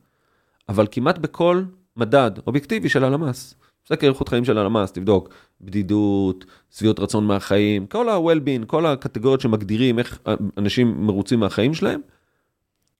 [0.69, 1.63] אבל כמעט בכל
[1.97, 3.55] מדד אובייקטיבי של הלמ"ס.
[3.89, 5.29] סקר איכות חיים של הלמ"ס, תבדוק,
[5.61, 10.19] בדידות, שביעות רצון מהחיים, כל ה-well-being, כל הקטגוריות שמגדירים איך
[10.57, 12.01] אנשים מרוצים מהחיים שלהם,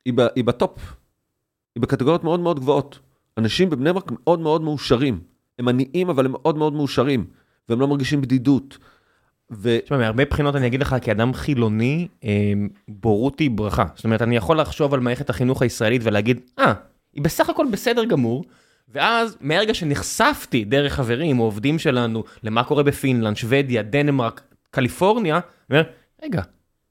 [0.06, 0.95] היא, ב, היא בטופ,
[1.76, 3.00] היא בקטגוריות מאוד מאוד גבוהות.
[3.38, 5.19] אנשים בבני ברק מאוד מאוד מאושרים.
[5.60, 7.26] הם עניים, אבל הם מאוד מאוד מאושרים,
[7.69, 8.78] והם לא מרגישים בדידות.
[9.52, 9.78] ו...
[9.84, 12.54] תשמע, מהרבה בחינות אני אגיד לך, כאדם חילוני, אה,
[12.88, 13.86] בורות היא ברכה.
[13.95, 16.74] זאת אומרת, אני יכול לחשוב על מערכת החינוך הישראלית ולהגיד, אה,
[17.13, 18.45] היא בסך הכל בסדר גמור,
[18.89, 25.80] ואז מהרגע שנחשפתי דרך חברים או עובדים שלנו למה קורה בפינלנד, שוודיה, דנמרק, קליפורניה, אני
[25.80, 25.89] אומר,
[26.24, 26.41] רגע,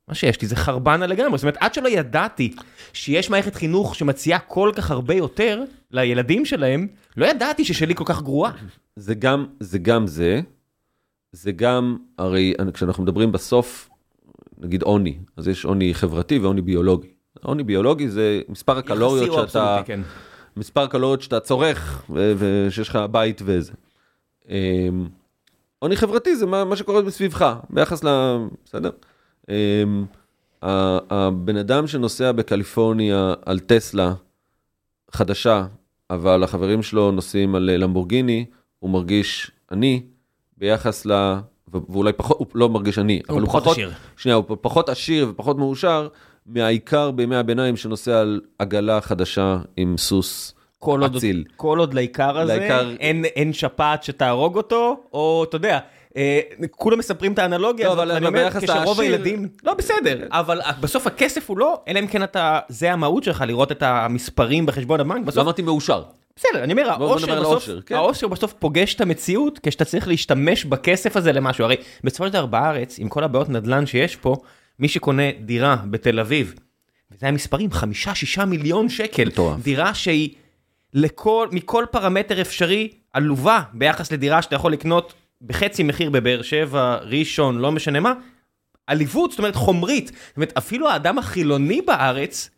[0.08, 2.54] מה שיש לי זה חרבנה לגמרי, זאת אומרת, עד שלא ידעתי
[2.92, 6.86] שיש מערכת חינוך שמציעה כל כך הרבה יותר לילדים שלהם,
[7.16, 8.52] לא ידעתי ששלי כל כך גרועה.
[8.96, 10.40] זה גם זה, גם זה,
[11.32, 13.90] זה גם, הרי כשאנחנו מדברים בסוף,
[14.58, 17.08] נגיד עוני, אז יש עוני חברתי ועוני ביולוגי.
[17.42, 20.00] עוני ביולוגי זה מספר הקלוריות שאתה, אבסולוטי, כן.
[20.56, 23.72] מספר הקלוריות שאתה צורך ושיש לך בית וזה.
[24.48, 25.08] אמ,
[25.78, 28.08] עוני חברתי זה מה, מה שקורה מסביבך, ביחס ל...
[28.64, 28.90] בסדר?
[29.48, 30.04] אמ,
[30.62, 34.14] הבן אדם שנוסע בקליפורניה על טסלה
[35.10, 35.66] חדשה,
[36.10, 38.44] אבל החברים שלו נוסעים על אה, למבורגיני,
[38.78, 40.02] הוא מרגיש עני
[40.58, 41.34] ביחס ל...
[41.88, 43.90] ואולי פחות, הוא לא מרגיש עני, אבל הוא פחות, עשיר.
[44.16, 46.08] שנייה, הוא פחות עשיר ופחות מאושר
[46.46, 51.16] מהעיקר בימי הביניים שנוסע על עגלה חדשה עם סוס כל עוד.
[51.56, 55.78] כל עוד לעיקר הזה, לעיקר- אין, אין שפעת שתהרוג אותו, או אתה יודע,
[56.70, 61.50] כולם מספרים את האנלוגיה לא, הזאת, אבל אומר, כשרוב הילדים, לא בסדר, אבל בסוף הכסף
[61.50, 65.22] הוא לא, אלא אם כן אתה, זה המהות שלך, לראות את המספרים בחשבון הבנק, לא
[65.22, 66.02] בסוף, אמרתי מאושר.
[66.36, 68.30] בסדר, אני אומר, בסוף, האושר, כן.
[68.30, 72.98] בסוף פוגש את המציאות, כשאתה צריך להשתמש בכסף הזה למשהו, הרי בסופו של דבר בארץ,
[72.98, 74.36] עם כל הבעיות נדל"ן שיש פה,
[74.78, 76.54] מי שקונה דירה בתל אביב,
[77.12, 79.60] וזה המספרים, חמישה, שישה מיליון שקל, מטורף.
[79.60, 80.30] דירה שהיא
[80.94, 87.58] לכל, מכל פרמטר אפשרי, עלובה ביחס לדירה שאתה יכול לקנות בחצי מחיר בבאר שבע, ראשון,
[87.58, 88.12] לא משנה מה,
[88.86, 92.50] עליבות, זאת אומרת חומרית, זאת אומרת אפילו האדם החילוני בארץ,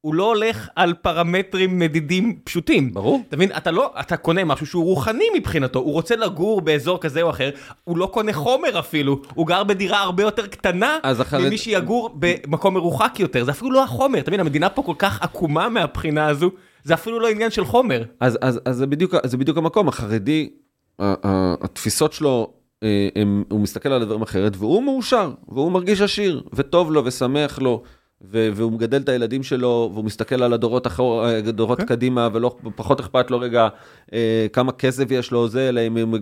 [0.00, 2.94] הוא לא הולך על פרמטרים מדידים פשוטים.
[2.94, 3.22] ברור.
[3.28, 7.22] אתה מבין, אתה לא, אתה קונה משהו שהוא רוחני מבחינתו, הוא רוצה לגור באזור כזה
[7.22, 7.50] או אחר,
[7.84, 12.10] הוא לא קונה חומר אפילו, הוא גר בדירה הרבה יותר קטנה אז החרד- ממי שיגור
[12.18, 16.26] במקום מרוחק יותר, זה אפילו לא החומר, אתה מבין, המדינה פה כל כך עקומה מהבחינה
[16.26, 16.50] הזו,
[16.84, 18.02] זה אפילו לא עניין של חומר.
[18.20, 20.50] אז, אז, אז זה, בדיוק, זה בדיוק המקום, החרדי,
[20.98, 22.52] התפיסות שלו,
[22.82, 27.58] אה, הם, הוא מסתכל על הדברים אחרת, והוא מאושר, והוא מרגיש עשיר, וטוב לו ושמח
[27.58, 27.82] לו,
[28.24, 31.86] ו- והוא מגדל את הילדים שלו, והוא מסתכל על הדורות, אחור, אה, הדורות כן.
[31.86, 33.68] קדימה, ולא פחות אכפת לו רגע
[34.12, 36.14] אה, כמה כסף יש לו, זה, אלא אם,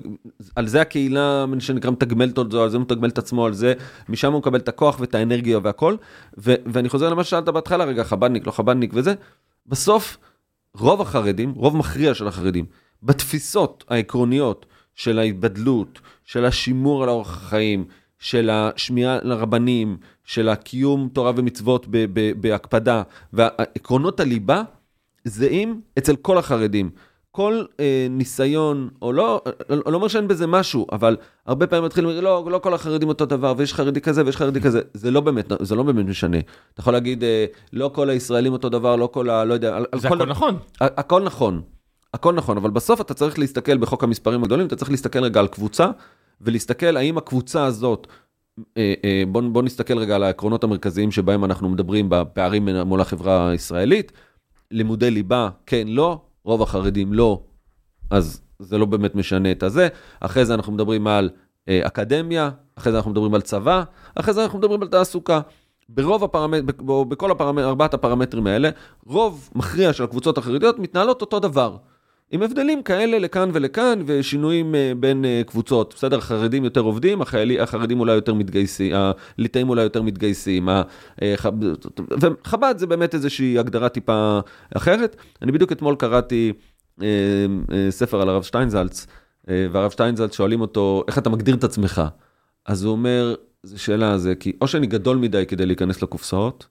[0.56, 3.74] על זה הקהילה שנקרא מתגמלת אותו, על זה הוא מתגמל את עצמו, על זה,
[4.09, 5.96] משם הוא מקבל את הכוח ואת האנרגיה והכל,
[6.38, 9.14] ו- ואני חוזר למה ששאלת בהתחלה, רגע, חב"דניק, לא חב"דניק וזה,
[9.66, 10.16] בסוף,
[10.76, 12.64] רוב החרדים, רוב מכריע של החרדים,
[13.02, 17.84] בתפיסות העקרוניות של ההתבדלות, של השימור על אורח החיים,
[18.18, 24.62] של השמיעה לרבנים, של הקיום תורה ומצוות ב- ב- בהקפדה, ועקרונות הליבה
[25.24, 26.90] זהים אצל כל החרדים.
[27.32, 32.10] כל אה, ניסיון, או לא, אני לא אומר שאין בזה משהו, אבל הרבה פעמים מתחילים,
[32.10, 35.52] לא, לא כל החרדים אותו דבר, ויש חרדי כזה ויש חרדי כזה, זה לא באמת,
[35.60, 36.38] זה לא באמת משנה.
[36.74, 39.44] אתה יכול להגיד, אה, לא כל הישראלים אותו דבר, לא כל ה...
[39.44, 40.54] לא יודע, זה כל הכל נכון.
[40.80, 41.62] ה- הכל נכון,
[42.14, 45.46] הכל נכון, אבל בסוף אתה צריך להסתכל בחוק המספרים הגדולים, אתה צריך להסתכל רגע על
[45.46, 45.90] קבוצה,
[46.40, 48.07] ולהסתכל האם הקבוצה הזאת,
[48.77, 53.51] אה, אה, בוא, בוא נסתכל רגע על העקרונות המרכזיים שבהם אנחנו מדברים בפערים מול החברה
[53.51, 54.12] הישראלית,
[54.70, 57.42] לימודי ליבה, כן, לא, רוב החרדים לא,
[58.11, 59.88] אז זה לא באמת משנה את הזה,
[60.20, 61.31] אחרי זה אנחנו מדברים על
[61.68, 63.83] אה, אקדמיה, אחרי זה אנחנו מדברים על צבא,
[64.14, 65.40] אחרי זה אנחנו מדברים על תעסוקה.
[65.88, 66.62] ברוב הפרמט...
[66.64, 67.64] ב- בכל הפרמט...
[67.64, 68.70] ארבעת הפרמטרים האלה,
[69.07, 71.77] רוב מכריע של הקבוצות החרדיות מתנהלות אותו דבר.
[72.30, 75.94] עם הבדלים כאלה לכאן ולכאן ושינויים אה, בין אה, קבוצות.
[75.96, 78.92] בסדר, החרדים יותר עובדים, החיילי, החרדים אולי יותר מתגייסים,
[79.38, 80.68] הליטאים אולי יותר מתגייסים.
[80.68, 80.82] אה,
[82.20, 84.40] וחב"ד זה באמת איזושהי הגדרה טיפה
[84.74, 85.16] אחרת.
[85.42, 86.52] אני בדיוק אתמול קראתי
[87.90, 89.06] ספר על הרב שטיינזלץ,
[89.48, 92.02] והרב שטיינזלץ שואלים אותו, איך אתה מגדיר את עצמך?
[92.66, 96.66] אז הוא אומר, זו שאלה זה, כי או שאני גדול מדי כדי להיכנס לקופסאות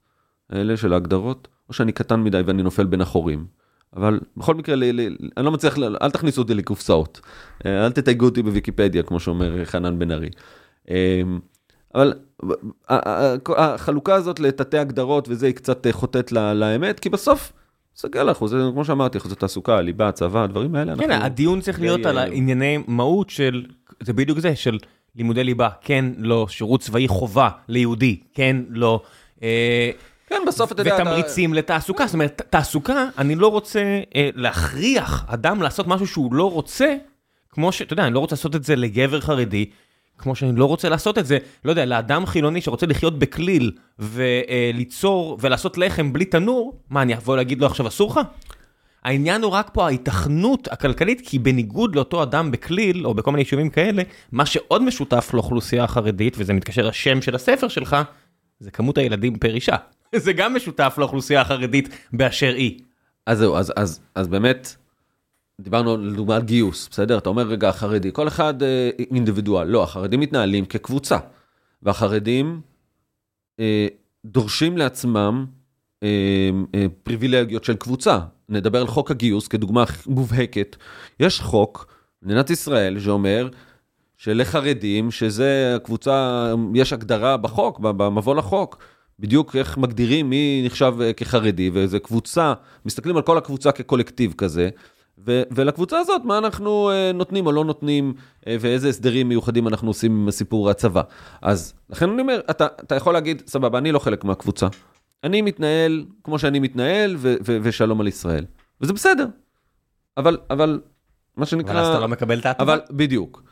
[0.49, 3.58] האלה של ההגדרות, או שאני קטן מדי ואני נופל בין החורים.
[3.95, 7.21] אבל בכל מקרה, ל, ל, אני לא מצליח, אל תכניסו אותי לקופסאות.
[7.65, 10.29] אה, אל תתייגו אותי בוויקיפדיה, כמו שאומר חנן בן ארי.
[10.89, 11.21] אה,
[11.95, 12.13] אבל
[13.57, 17.53] החלוקה הזאת לתתי הגדרות וזה, היא קצת אה, חוטאת לאמת, כי בסוף,
[17.95, 21.25] סגל לך, זה כמו שאמרתי, אחוז התעסוקה, ליבה, צבא, הדברים האלה, כן, אנחנו...
[21.25, 23.65] הדיון צריך להיות על אה, הענייני מהות של,
[24.03, 24.77] זה בדיוק זה, של
[25.15, 29.01] לימודי ליבה, כן, לא, שירות צבאי חובה ליהודי, כן, לא.
[30.31, 30.95] אה, כן, בסוף אתה יודע...
[30.95, 36.51] ותמריצים לתעסוקה, זאת אומרת, תעסוקה, אני לא רוצה אה, להכריח אדם לעשות משהו שהוא לא
[36.51, 36.95] רוצה,
[37.49, 37.81] כמו ש...
[37.81, 39.65] אתה יודע, אני לא רוצה לעשות את זה לגבר חרדי,
[40.17, 45.37] כמו שאני לא רוצה לעשות את זה, לא יודע, לאדם חילוני שרוצה לחיות בכליל וליצור
[45.41, 48.19] ולעשות לחם בלי תנור, מה, אני אבוא להגיד לו עכשיו אסור לך?
[49.03, 53.69] העניין הוא רק פה ההיתכנות הכלכלית, כי בניגוד לאותו אדם בכליל, או בכל מיני יישובים
[53.69, 57.97] כאלה, מה שעוד משותף לאוכלוסייה החרדית, וזה מתקשר לשם של הספר שלך,
[58.59, 59.75] זה כמות הילדים פר אישה.
[60.25, 62.79] זה גם משותף לאוכלוסייה החרדית באשר היא.
[63.25, 64.75] אז זהו, אז, אז, אז באמת,
[65.61, 67.17] דיברנו לדוגמה על גיוס, בסדר?
[67.17, 69.67] אתה אומר, רגע, החרדי, כל אחד אה, אינדיבידואל.
[69.67, 71.17] לא, החרדים מתנהלים כקבוצה,
[71.83, 72.61] והחרדים
[73.59, 73.87] אה,
[74.25, 75.45] דורשים לעצמם
[76.03, 78.19] אה, אה, פריבילגיות של קבוצה.
[78.49, 80.75] נדבר על חוק הגיוס כדוגמה מובהקת.
[81.19, 83.49] יש חוק, במדינת ישראל, שאומר
[84.17, 88.77] שלחרדים, שזה הקבוצה, יש הגדרה בחוק, במבוא לחוק,
[89.19, 92.53] בדיוק איך מגדירים מי נחשב אה, כחרדי, וזה קבוצה,
[92.85, 94.69] מסתכלים על כל הקבוצה כקולקטיב כזה,
[95.27, 98.13] ו- ולקבוצה הזאת, מה אנחנו אה, נותנים או לא נותנים,
[98.47, 101.01] אה, ואיזה הסדרים מיוחדים אנחנו עושים עם סיפור הצבא.
[101.41, 104.67] אז לכן אני אומר, אתה, אתה יכול להגיד, סבבה, אני לא חלק מהקבוצה.
[105.23, 108.45] אני מתנהל כמו שאני מתנהל, ו- ו- ושלום על ישראל.
[108.81, 109.27] וזה בסדר.
[110.17, 110.81] אבל, אבל,
[111.37, 111.71] מה שנקרא...
[111.71, 112.63] אבל אז אתה לא מקבל את ההטבה.
[112.63, 113.43] אבל, בדיוק.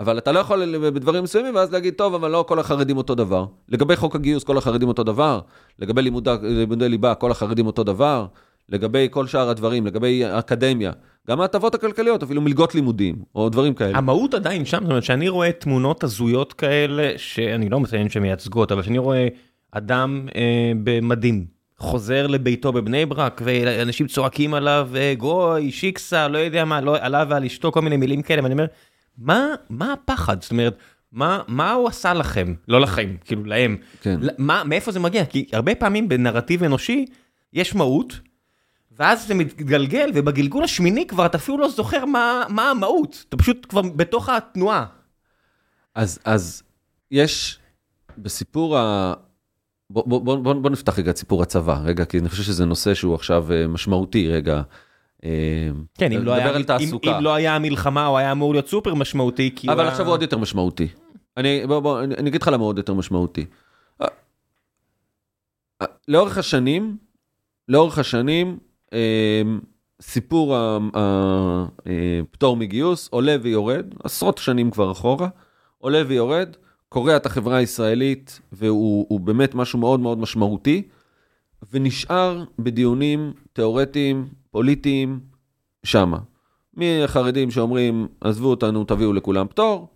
[0.00, 3.46] אבל אתה לא יכול בדברים מסוימים, ואז להגיד, טוב, אבל לא כל החרדים אותו דבר.
[3.68, 5.40] לגבי חוק הגיוס, כל החרדים אותו דבר.
[5.78, 8.26] לגבי לימודי, לימודי ליבה, כל החרדים אותו דבר.
[8.68, 10.92] לגבי כל שאר הדברים, לגבי אקדמיה.
[11.28, 13.98] גם ההטבות הכלכליות, אפילו מלגות לימודים, או דברים כאלה.
[13.98, 18.72] המהות עדיין שם, זאת אומרת שאני רואה תמונות הזויות כאלה, שאני לא מציין שהן מייצגות,
[18.72, 19.28] אבל שאני רואה
[19.72, 21.46] אדם אה, במדים,
[21.78, 27.26] חוזר לביתו בבני ברק, ואנשים צועקים עליו, אה, גוי, שיקסה, לא יודע מה, לא, עליו
[27.30, 28.66] ועל אשתו, כל מיני מילים כאלה, ואני אומר,
[29.18, 30.42] מה, מה הפחד?
[30.42, 30.78] זאת אומרת,
[31.12, 32.54] מה, מה הוא עשה לכם?
[32.68, 33.76] לא לכם, כאילו להם.
[34.00, 34.20] כן.
[34.38, 35.24] מה, מאיפה זה מגיע?
[35.24, 37.06] כי הרבה פעמים בנרטיב אנושי
[37.52, 38.20] יש מהות,
[38.98, 43.24] ואז זה מתגלגל, ובגלגול השמיני כבר אתה אפילו לא זוכר מה, מה המהות.
[43.28, 44.86] אתה פשוט כבר בתוך התנועה.
[45.94, 46.62] אז, אז
[47.10, 47.58] יש
[48.18, 49.14] בסיפור ה...
[49.90, 52.94] בוא, בוא, בוא, בוא, נפתח רגע את סיפור הצבא, רגע, כי אני חושב שזה נושא
[52.94, 54.62] שהוא עכשיו אה, משמעותי, רגע.
[55.24, 55.30] אה,
[55.94, 57.10] כן, אם לא, היה, על תעסוקה.
[57.10, 59.88] אם, אם לא היה המלחמה, הוא היה אמור להיות סופר משמעותי, כי אבל.
[59.88, 60.88] עכשיו הוא עוד יותר משמעותי.
[61.36, 63.44] אני, בוא, בוא, אני, אני אגיד לך למה עוד יותר משמעותי.
[64.00, 64.06] אה,
[65.82, 66.96] אה, לאורך השנים,
[67.68, 68.58] לאורך השנים,
[70.02, 70.56] סיפור
[70.94, 75.28] הפטור מגיוס עולה ויורד, עשרות שנים כבר אחורה,
[75.78, 76.56] עולה ויורד,
[76.88, 80.82] קורע את החברה הישראלית, והוא הוא באמת משהו מאוד מאוד משמעותי,
[81.72, 85.20] ונשאר בדיונים תיאורטיים, פוליטיים,
[85.84, 86.18] שמה.
[86.74, 89.88] מהחרדים שאומרים, עזבו אותנו, תביאו לכולם פטור,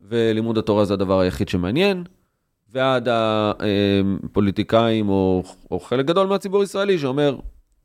[0.00, 2.04] ולימוד התורה זה הדבר היחיד שמעניין,
[2.72, 7.38] ועד הפוליטיקאים או, או חלק גדול מהציבור הישראלי שאומר,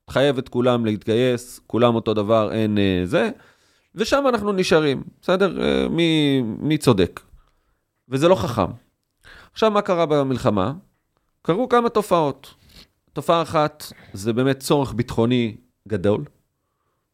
[0.10, 3.30] חייב את כולם להתגייס, כולם אותו דבר, אין אה, זה,
[3.96, 5.62] ושם אנחנו נשארים, בסדר?
[5.62, 7.20] אה, מי, מי צודק?
[8.10, 8.72] וזה לא חכם.
[9.52, 10.74] עכשיו, מה קרה במלחמה?
[11.42, 12.54] קרו כמה תופעות.
[13.14, 15.56] תופעה אחת, זה באמת צורך ביטחוני
[15.90, 16.24] גדול.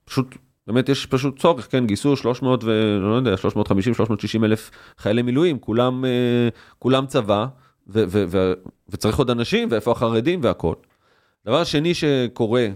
[0.05, 0.35] פשוט,
[0.67, 2.99] באמת יש פשוט צורך, כן, גייסו 300 ו...
[3.01, 7.45] לא יודע, 350, 360 אלף חיילי מילואים, כולם, אה, כולם צבא,
[7.87, 8.53] ו- ו- ו-
[8.89, 10.75] וצריך עוד אנשים, ואיפה החרדים והכול.
[11.45, 12.67] דבר שני שקורה,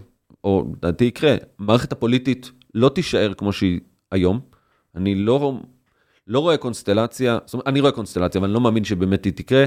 [0.43, 3.79] או לדעתי יקרה, המערכת הפוליטית לא תישאר כמו שהיא
[4.12, 4.39] היום.
[4.95, 5.59] אני לא,
[6.27, 9.65] לא רואה קונסטלציה, זאת אומרת, אני רואה קונסטלציה, אבל אני לא מאמין שבאמת היא תקרה,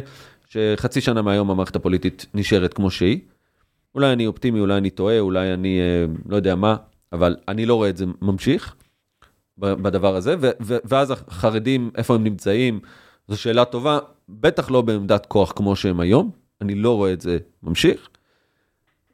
[0.49, 3.21] שחצי שנה מהיום המערכת הפוליטית נשארת כמו שהיא.
[3.95, 6.77] אולי אני אופטימי, אולי אני טועה, אולי אני אה, לא יודע מה,
[7.13, 8.75] אבל אני לא רואה את זה ממשיך
[9.59, 12.81] בדבר הזה, ו- ו- ואז החרדים, איפה הם נמצאים,
[13.29, 17.39] זו שאלה טובה, בטח לא בעמדת כוח כמו שהם היום, אני לא רואה את זה
[17.63, 18.09] ממשיך.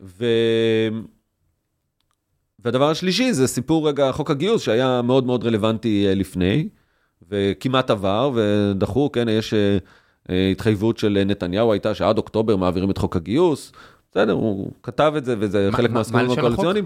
[0.00, 0.24] ו...
[2.58, 6.68] והדבר השלישי זה סיפור רגע חוק הגיוס שהיה מאוד מאוד רלוונטי אה, לפני,
[7.28, 9.78] וכמעט עבר, ודחו, כן, יש אה,
[10.30, 13.72] אה, התחייבות של נתניהו הייתה שעד אוקטובר מעבירים את חוק הגיוס,
[14.10, 16.52] בסדר, הוא כתב את זה וזה חלק מה- מהסכומים מה לשם החוק?
[16.52, 16.84] הקואליציוניים.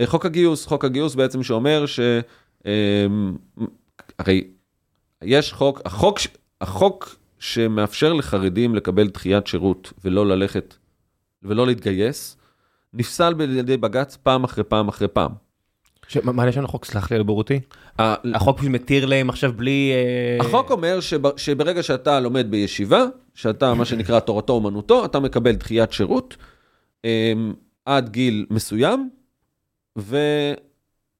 [0.00, 2.00] אה, חוק הגיוס, חוק הגיוס בעצם שאומר ש...
[2.66, 3.06] אה,
[4.18, 4.44] הרי
[5.22, 6.28] יש חוק, החוק, ש-
[6.60, 10.74] החוק שמאפשר לחרדים לקבל דחיית שירות ולא ללכת
[11.42, 12.36] ולא להתגייס,
[12.94, 15.30] נפסל על ידי בג"ץ פעם אחרי פעם אחרי פעם.
[16.22, 16.84] מה לשון החוק?
[16.84, 17.60] סלח לי על בורותי.
[17.98, 19.92] החוק מתיר להם עכשיו בלי...
[20.40, 25.52] אה, החוק אומר שב, שברגע שאתה לומד בישיבה, שאתה מה שנקרא תורתו אומנותו, אתה מקבל
[25.52, 26.53] דחיית שירות אמ,
[27.84, 29.10] עד גיל מסוים,
[29.98, 30.18] ו...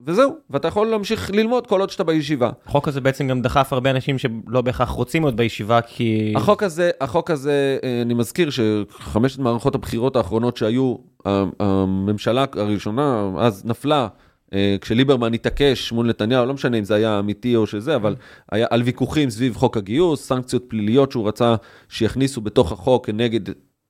[0.07, 2.51] וזהו, ואתה יכול להמשיך ללמוד כל עוד שאתה בישיבה.
[2.67, 6.33] החוק הזה בעצם גם דחף הרבה אנשים שלא בהכרח רוצים להיות בישיבה כי...
[6.37, 10.97] החוק הזה, החוק הזה, אה, אני מזכיר שחמשת מערכות הבחירות האחרונות שהיו,
[11.61, 14.09] הממשלה הראשונה אז נפלה,
[14.55, 18.17] אה, כשליברמן התעקש מול נתניהו, לא משנה אם זה היה אמיתי או שזה, אבל
[18.53, 21.55] היה על ויכוחים סביב חוק הגיוס, סנקציות פליליות שהוא רצה
[21.89, 23.41] שיכניסו בתוך החוק כנגד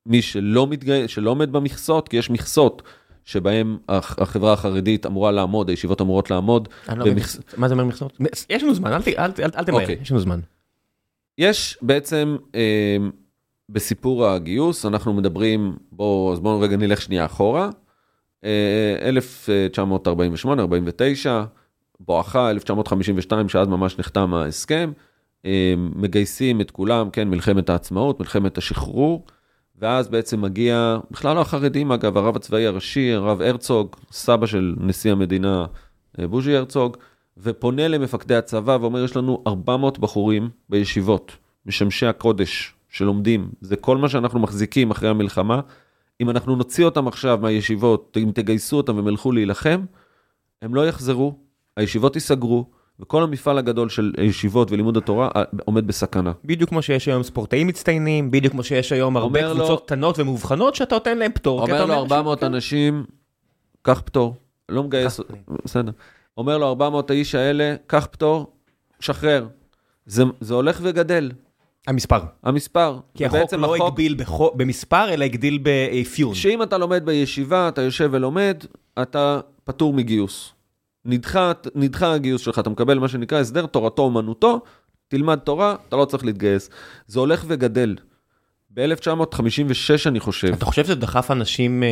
[0.06, 1.08] מי שלא, מתגי...
[1.08, 2.82] שלא עומד במכסות, כי יש מכסות.
[3.26, 6.68] שבהם הח- החברה החרדית אמורה לעמוד, הישיבות אמורות לעמוד.
[6.88, 8.18] אני לא במכס- מה זה אומר מכסות?
[8.50, 9.96] יש לנו זמן, אל ת- אל אל- אל תמהר, אוקיי.
[10.02, 10.40] יש לנו זמן.
[11.38, 12.96] יש בעצם אה,
[13.68, 17.70] בסיפור הגיוס, אנחנו מדברים, בואו, אז בואו רגע נלך שנייה אחורה.
[18.44, 21.44] אה, 1948, 49,
[22.00, 24.92] בואכה 1952, שאז ממש נחתם ההסכם.
[25.46, 29.24] אה, מגייסים את כולם, כן, מלחמת העצמאות, מלחמת השחרור.
[29.78, 35.12] ואז בעצם מגיע, בכלל לא החרדים אגב, הרב הצבאי הראשי, הרב הרצוג, סבא של נשיא
[35.12, 35.66] המדינה
[36.18, 36.96] אה, בוז'י הרצוג,
[37.38, 44.08] ופונה למפקדי הצבא ואומר, יש לנו 400 בחורים בישיבות, משמשי הקודש שלומדים, זה כל מה
[44.08, 45.60] שאנחנו מחזיקים אחרי המלחמה.
[46.20, 49.84] אם אנחנו נוציא אותם עכשיו מהישיבות, אם תגייסו אותם והם ילכו להילחם,
[50.62, 51.38] הם לא יחזרו,
[51.76, 56.32] הישיבות ייסגרו, וכל המפעל הגדול של הישיבות ולימוד התורה אה, עומד בסכנה.
[56.44, 60.18] בדיוק כמו שיש היום ספורטאים מצטיינים, בדיוק כמו שיש היום הרבה אומר לו- קבוצות קטנות
[60.18, 61.60] ומובחנות שאתה נותן להם פטור.
[61.62, 62.46] אומר לו 400 כן.
[62.46, 63.04] אנשים,
[63.82, 64.34] קח פטור,
[64.68, 65.20] לא מגייס.
[65.64, 65.92] בסדר.
[66.36, 68.52] אומר לו 400 האיש האלה, קח פטור,
[69.00, 69.46] שחרר.
[70.06, 71.30] זה, זה הולך וגדל,
[71.86, 72.18] המספר.
[72.42, 72.98] המספר.
[73.14, 76.34] כי החוק לא הגביל בחו- במספר, אלא הגדיל באפיון.
[76.34, 78.64] שאם אתה לומד בישיבה, אתה יושב ולומד,
[79.02, 80.52] אתה פטור מגיוס.
[81.04, 84.60] נדחה, נדחה הגיוס שלך, אתה מקבל מה שנקרא הסדר תורתו אומנותו,
[85.08, 86.70] תלמד תורה, אתה לא צריך להתגייס.
[87.06, 87.96] זה הולך וגדל.
[88.70, 90.52] ב-1956 אני חושב.
[90.52, 91.88] אתה חושב שזה דחף אנשים אה,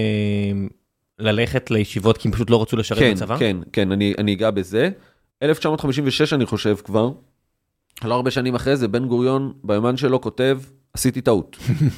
[1.19, 3.39] ללכת לישיבות כי הם פשוט לא רצו לשרת כן, בצבא?
[3.39, 4.91] כן, כן, אני, אני אגע בזה.
[5.43, 7.11] 1956 אני חושב כבר,
[8.05, 10.61] לא הרבה שנים אחרי זה, בן גוריון ביומן שלו כותב,
[10.95, 11.57] עשיתי טעות.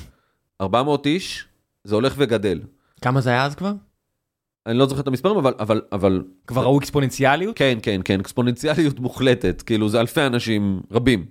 [0.61, 1.45] 400 איש,
[1.85, 2.61] זה הולך וגדל.
[3.01, 3.73] כמה זה היה אז כבר?
[4.67, 7.59] אני לא זוכר את המספרים, אבל, אבל, אבל, כבר ראו אקספוננציאליות?
[7.59, 11.27] כן, כן, כן, אקספוננציאליות מוחלטת, כאילו זה אלפי אנשים רבים.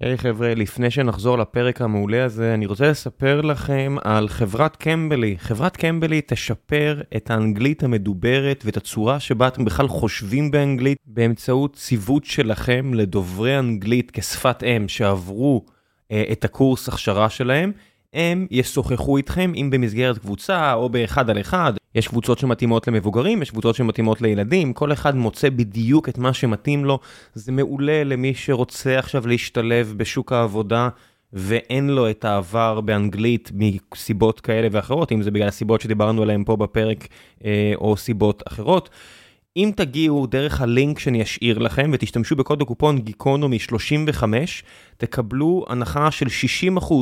[0.00, 5.36] היי חבר'ה, לפני שנחזור לפרק המעולה הזה, אני רוצה לספר לכם על חברת קמבלי.
[5.38, 12.24] חברת קמבלי תשפר את האנגלית המדוברת ואת הצורה שבה אתם בכלל חושבים באנגלית באמצעות ציוות
[12.24, 15.64] שלכם לדוברי אנגלית כשפת אם שעברו
[16.12, 17.72] אה, את הקורס הכשרה שלהם.
[18.14, 21.72] הם ישוחחו איתכם אם במסגרת קבוצה או באחד על אחד.
[21.94, 26.84] יש קבוצות שמתאימות למבוגרים, יש קבוצות שמתאימות לילדים, כל אחד מוצא בדיוק את מה שמתאים
[26.84, 26.98] לו.
[27.34, 30.88] זה מעולה למי שרוצה עכשיו להשתלב בשוק העבודה
[31.32, 36.56] ואין לו את העבר באנגלית מסיבות כאלה ואחרות, אם זה בגלל הסיבות שדיברנו עליהן פה
[36.56, 37.08] בפרק
[37.44, 38.90] אה, או סיבות אחרות.
[39.56, 44.64] אם תגיעו דרך הלינק שאני אשאיר לכם ותשתמשו בקוד הקופון גיקונומי 35,
[44.96, 46.26] תקבלו הנחה של
[46.78, 46.94] 60%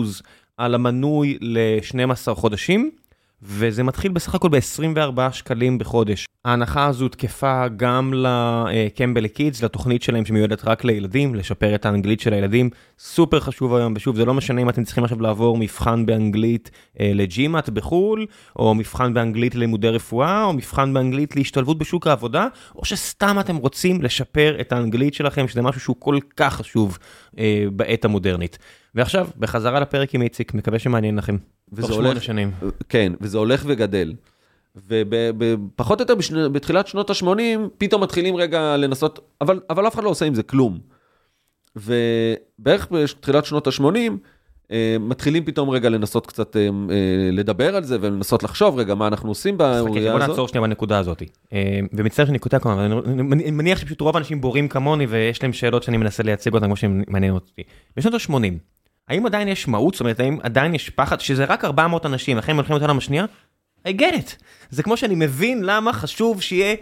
[0.56, 2.90] על המנוי ל-12 חודשים,
[3.42, 6.26] וזה מתחיל בסך הכל ב-24 שקלים בחודש.
[6.44, 12.32] ההנחה הזו תקפה גם לקמבל קידס, לתוכנית שלהם שמיועדת רק לילדים, לשפר את האנגלית של
[12.32, 12.70] הילדים.
[12.98, 17.10] סופר חשוב היום, ושוב, זה לא משנה אם אתם צריכים עכשיו לעבור מבחן באנגלית אה,
[17.14, 18.26] לג'ימאט בחו"ל,
[18.56, 24.02] או מבחן באנגלית ללימודי רפואה, או מבחן באנגלית להשתלבות בשוק העבודה, או שסתם אתם רוצים
[24.02, 26.98] לשפר את האנגלית שלכם, שזה משהו שהוא כל כך חשוב
[27.38, 28.58] אה, בעת המודרנית.
[28.94, 31.36] ועכשיו, בחזרה לפרק עם איציק, מקווה שמעניין לכם.
[31.72, 32.50] וזה תוך הולך- שמונה שנים.
[32.88, 34.12] כן, וזה הולך וגדל.
[34.76, 37.28] ופחות או יותר בשני, בתחילת שנות ה-80,
[37.78, 40.78] פתאום מתחילים רגע לנסות, אבל, אבל אף אחד לא עושה עם זה כלום.
[41.76, 43.84] ובערך בתחילת שנות ה-80,
[44.72, 46.68] אה, מתחילים פתאום רגע לנסות קצת אה, אה,
[47.32, 50.28] לדבר על זה ולנסות לחשוב רגע מה אנחנו עושים באוריה בוא הזאת.
[50.30, 51.22] נעצור שנייה בנקודה הזאת.
[51.92, 52.90] ומצטער שאני קוטע כמובן,
[53.32, 56.76] אני מניח שפשוט רוב האנשים בורים כמוני ויש להם שאלות שאני מנסה לייצג אותן כמו
[56.76, 57.62] שמעניין אותי.
[57.96, 58.34] בשנות ה-80,
[59.10, 59.94] האם עדיין יש מהות?
[59.94, 63.24] זאת אומרת, האם עדיין יש פחד שזה רק 400 אנשים, אחרי מלחמת העולם השנייה?
[63.86, 64.42] I get it.
[64.70, 66.76] זה כמו שאני מבין למה חשוב שיהיה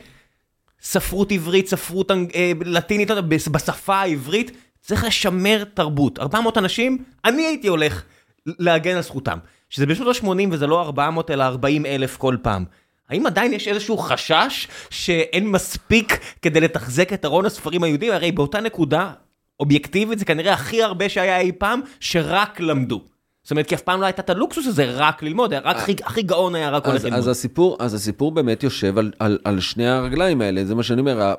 [0.83, 4.51] ספרות עברית, ספרות אה, לטינית, לא בשפה העברית,
[4.81, 6.19] צריך לשמר תרבות.
[6.19, 8.03] 400 אנשים, אני הייתי הולך
[8.47, 9.39] להגן על זכותם.
[9.71, 12.65] שזה בשנות ה-80 וזה לא 400 אלא 40 אלף כל פעם.
[13.09, 18.13] האם עדיין יש איזשהו חשש שאין מספיק כדי לתחזק את ארון הספרים היהודים?
[18.13, 19.13] הרי באותה נקודה,
[19.61, 23.03] אובייקטיבית זה כנראה הכי הרבה שהיה אי פעם, שרק למדו.
[23.43, 26.23] זאת אומרת, כי אף פעם לא הייתה את הלוקסוס הזה רק ללמוד, רק הכי, הכי
[26.23, 27.19] גאון היה רק הולך ללמוד.
[27.19, 31.01] אז, הסיפור, אז הסיפור באמת יושב על, על, על שני הרגליים האלה, זה מה שאני
[31.01, 31.35] אומר,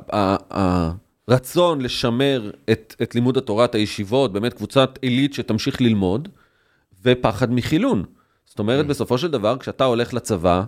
[1.27, 6.27] הרצון לשמר את, את לימוד התורה, את הישיבות, באמת קבוצת עילית שתמשיך ללמוד,
[7.03, 8.03] ופחד מחילון.
[8.45, 10.63] זאת אומרת, בסופו של דבר, כשאתה הולך לצבא,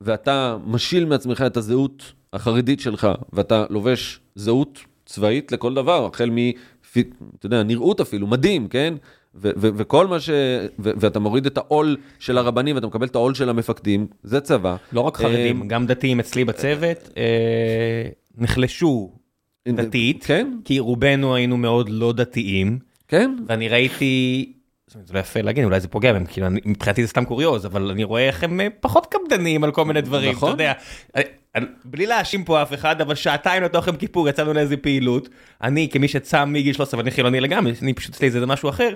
[0.00, 6.30] ואתה משיל מעצמך את הזהות החרדית שלך, ואתה לובש זהות צבאית לכל דבר, החל.
[7.38, 8.94] אתה יודע, נראות אפילו, מדהים, כן?
[9.34, 10.30] ו- ו- וכל מה ש...
[10.78, 14.76] ו- ואתה מוריד את העול של הרבנים, ואתה מקבל את העול של המפקדים, זה צבא.
[14.92, 19.12] לא רק חרדים, אה, גם דתיים אצלי בצוות, אה, נחלשו
[19.68, 22.78] דתית, כן, כי רובנו היינו מאוד לא דתיים,
[23.08, 23.36] כן.
[23.46, 24.52] ואני ראיתי,
[24.86, 28.04] זה לא יפה להגיד, אולי זה פוגע בהם, כאילו, מבחינתי זה סתם קוריוז, אבל אני
[28.04, 30.50] רואה איך הם אה, פחות קפדניים על כל מיני דברים, אתה נכון.
[30.50, 30.72] יודע.
[31.56, 35.28] אה, אה, בלי להאשים פה אף אחד, אבל שעתיים לתוך יום כיפור יצאנו לאיזה פעילות,
[35.62, 38.94] אני כמי שצם מגיל 13 ואני חילוני לגמרי, אני פשוט אצלי זה משהו אחר.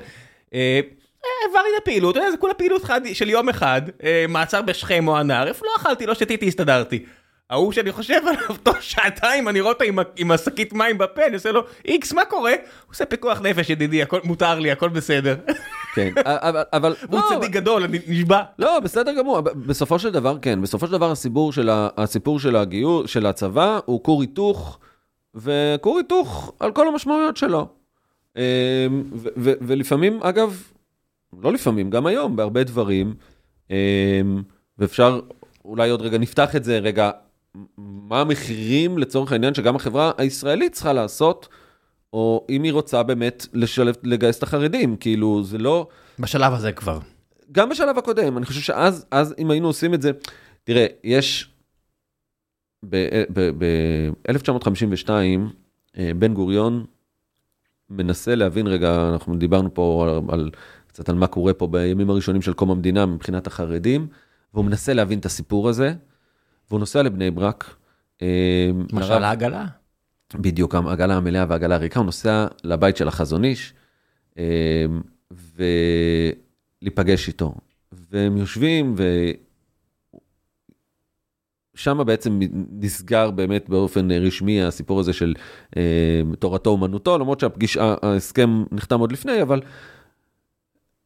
[0.55, 0.81] אה,
[1.25, 2.83] אה, העברתי את הפעילות, יודע, זה כולה פעילות
[3.13, 7.05] של יום אחד, אה, מעצר בשכם או הנער, איפה לא אכלתי, לא שתיתי, הסתדרתי.
[7.51, 9.85] ההוא שאני חושב עליו תוך שעתיים, אני רואה אותו
[10.17, 12.51] עם השקית מים בפה, אני עושה לו, איקס, מה קורה?
[12.51, 15.37] הוא עושה פיקוח נפש, ידידי, הכל מותר לי, הכל בסדר.
[15.95, 16.13] כן,
[16.73, 16.95] אבל...
[17.09, 18.43] הוא לא, צדיק גדול, אני נשבע.
[18.59, 22.57] לא, בסדר גמור, בסופו של דבר, כן, בסופו של דבר הסיפור של, ה, הסיפור של
[22.57, 24.79] הגיור, של הצבא, הוא כור היתוך,
[25.35, 27.69] וכור היתוך על כל המשמעויות שלו.
[28.37, 28.43] אמ,
[29.37, 30.63] ולפעמים, אגב,
[31.43, 33.15] לא לפעמים, גם היום, בהרבה דברים,
[33.71, 33.77] אמ,
[34.79, 35.21] ואפשר,
[35.65, 37.11] אולי עוד רגע נפתח את זה, רגע,
[37.77, 41.49] מה המחירים לצורך העניין שגם החברה הישראלית צריכה לעשות,
[42.13, 45.89] או אם היא רוצה באמת לשלב, לגייס את החרדים, כאילו, זה לא...
[46.19, 46.99] בשלב הזה כבר.
[47.53, 50.11] גם בשלב הקודם, אני חושב שאז, אז אם היינו עושים את זה,
[50.65, 51.51] תראה, יש
[52.91, 55.11] ב-1952,
[55.99, 56.85] אה, בן גוריון
[57.91, 60.51] מנסה להבין, רגע, אנחנו דיברנו פה על, על,
[60.87, 64.07] קצת על מה קורה פה בימים הראשונים של קום המדינה מבחינת החרדים,
[64.55, 65.95] והוא מנסה להבין את הסיפור הזה,
[66.71, 67.75] והוא נוסע לבני ברק.
[68.23, 69.67] אה, משל לרב- העגלה.
[70.35, 73.75] בדיוק, העגלה המלאה והעגלה הריקה, הוא נוסע לבית של החזון איש,
[74.39, 74.87] אה,
[76.83, 77.55] ולהיפגש איתו.
[77.93, 78.95] והם יושבים,
[81.75, 82.41] ושם בעצם
[82.71, 85.35] נסגר באמת באופן רשמי הסיפור הזה של
[85.77, 89.61] אה, תורתו אומנותו, למרות שהפגישה, ההסכם נחתם עוד לפני, אבל...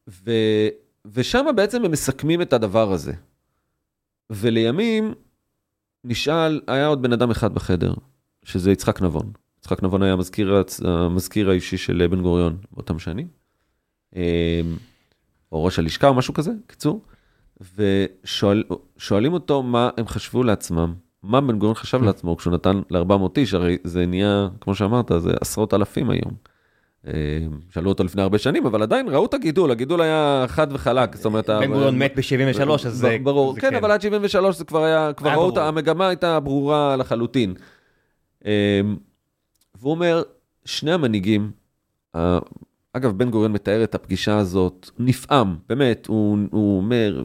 [0.09, 0.31] ו...
[1.13, 3.13] ושם בעצם הם מסכמים את הדבר הזה.
[4.29, 5.13] ולימים
[6.05, 7.93] נשאל, היה עוד בן אדם אחד בחדר,
[8.43, 9.31] שזה יצחק נבון.
[9.59, 13.27] יצחק נבון היה המזכיר, המזכיר האישי של בן גוריון באותם שנים.
[14.15, 14.61] אה,
[15.51, 17.01] או ראש הלשכה או משהו כזה, קיצור.
[17.75, 20.93] ושואלים אותו מה הם חשבו לעצמם,
[21.23, 25.33] מה בן גוריון חשב לעצמו כשהוא נתן ל-400 איש, הרי זה נהיה, כמו שאמרת, זה
[25.41, 26.33] עשרות אלפים היום.
[27.07, 27.11] אה,
[27.69, 31.25] שאלו אותו לפני הרבה שנים, אבל עדיין ראו את הגידול, הגידול היה חד וחלק, זאת
[31.25, 31.49] אומרת...
[31.49, 33.17] בן גוריון מת ב-73, אז זה...
[33.23, 35.67] ברור, זה כן, אבל עד 73 זה כבר היה, כבר ראו אותה, ברור.
[35.67, 37.53] המגמה הייתה ברורה לחלוטין.
[38.45, 38.49] אמ,
[39.79, 40.23] והוא אומר,
[40.65, 41.51] שני המנהיגים,
[42.93, 47.23] אגב, בן גוריון מתאר את הפגישה הזאת, נפעם, באמת, הוא, הוא אומר,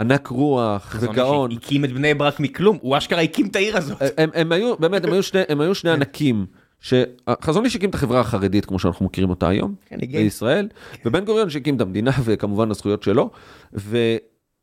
[0.00, 1.52] ענק רוח וגאון.
[1.52, 3.98] הקים את בני ברק מכלום, הוא אשכרה הקים את העיר הזאת.
[4.18, 6.46] הם, הם היו, באמת, הם היו שני, הם היו שני ענקים,
[6.82, 9.96] שחזון איש הקים את החברה החרדית, כמו שאנחנו מכירים אותה היום, כן.
[10.00, 10.68] בישראל,
[11.04, 13.30] ובן גוריון שהקים את המדינה, וכמובן הזכויות שלו,
[13.74, 13.98] ו,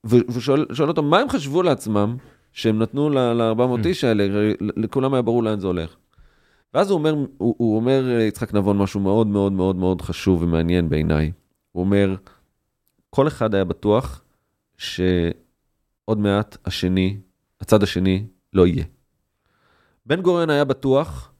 [0.05, 2.17] ו, ושואל שואל אותו, מה הם חשבו לעצמם,
[2.51, 5.95] שהם נתנו ל-400 איש האלה, לכולם היה ברור לאן זה הולך.
[6.73, 10.89] ואז הוא אומר, הוא, הוא אומר, יצחק נבון, משהו מאוד מאוד מאוד מאוד חשוב ומעניין
[10.89, 11.31] בעיניי.
[11.71, 12.15] הוא אומר,
[13.09, 14.21] כל אחד היה בטוח
[14.77, 17.17] שעוד מעט השני,
[17.61, 18.83] הצד השני, לא יהיה.
[20.05, 21.31] בן גוריון היה בטוח,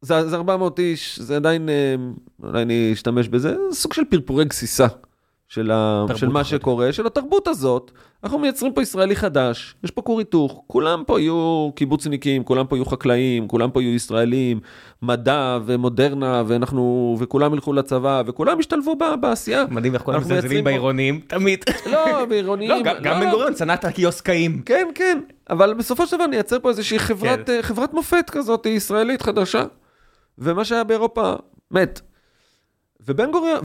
[0.00, 1.94] זה, זה 400 איש, זה עדיין, אה,
[2.42, 4.86] אולי אני אשתמש בזה, זה סוג של פרפורי גסיסה
[5.48, 6.44] של, ה, של מה.
[6.44, 7.90] שקורה, של התרבות הזאת.
[8.24, 12.76] אנחנו מייצרים פה ישראלי חדש, יש פה כור היתוך, כולם פה יהיו קיבוצניקים, כולם פה
[12.76, 14.60] יהיו חקלאים, כולם פה יהיו ישראלים,
[15.02, 19.64] מדע ומודרנה, ואנחנו, וכולם ילכו לצבא, וכולם ישתלבו ב- בעשייה.
[19.70, 21.64] מדהים איך כולם מזלזלים בעירונים, תמיד.
[21.92, 22.70] לא, בעירוניים.
[22.70, 24.62] לא, גם- גם בן גוריון צנע את הקיוסקאים.
[24.66, 25.20] כן, כן,
[25.50, 27.52] אבל בסופו של דבר נייצר פה איזושהי חברת, כן.
[27.52, 29.64] אה, חברת מופת כזאת, ישראלית חדשה.
[30.38, 31.32] ומה שהיה באירופה,
[31.70, 32.00] מת.
[33.06, 33.58] ובן גוריון,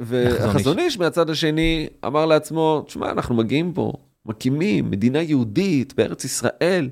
[0.00, 3.92] והחזון איש מהצד השני אמר לעצמו, תשמע, אנחנו מגיעים פה,
[4.26, 6.90] מקימים מדינה יהודית בארץ ישראל.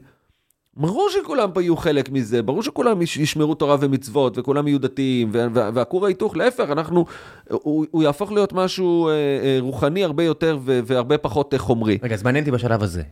[0.76, 5.28] ברור שכולם פה יהיו חלק מזה, ברור שכולם יש- ישמרו תורה ומצוות, וכולם יהיו דתיים,
[5.32, 7.04] וה- וה- והכור ההיתוך, להפך, אנחנו,
[7.50, 11.98] הוא, הוא יהפוך להיות משהו אה, אה, רוחני הרבה יותר והרבה פחות אה, חומרי.
[12.02, 13.02] רגע, אז מעניין אותי בשלב הזה.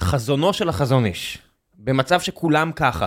[0.00, 1.38] חזונו של החזון איש,
[1.78, 3.06] במצב שכולם ככה,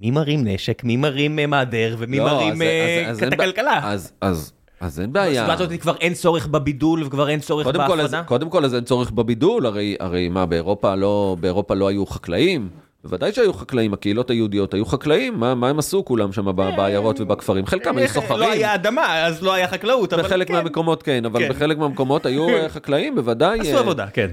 [0.00, 3.32] מי מרים נשק, מי מרים אה, מעדר, ומי לא, מרים אז- אה, אז- אז את
[3.32, 3.80] הכלכלה.
[3.84, 5.28] אז- אז אז אין בעיה.
[5.42, 8.22] בסיטואציה הזאת כבר אין צורך בבידול וכבר אין צורך קודם כל, אז, בהפרדה.
[8.22, 12.68] קודם כל, אז אין צורך בבידול, הרי, הרי מה, באירופה לא, באירופה לא היו חקלאים?
[13.04, 17.20] בוודאי שהיו חקלאים, הקהילות היהודיות היו חקלאים, מה, מה הם עשו כולם שם ב- בעיירות
[17.20, 17.66] ובכפרים?
[17.66, 18.40] חלקם היו סוחרים.
[18.40, 20.54] לא היה אדמה, אז לא היה חקלאות, אבל בחלק כן.
[20.54, 21.48] מהמקומות כן, אבל כן.
[21.48, 23.60] בחלק מהמקומות היו אה, חקלאים, בוודאי.
[23.60, 24.30] עשו אה, עבודה, כן.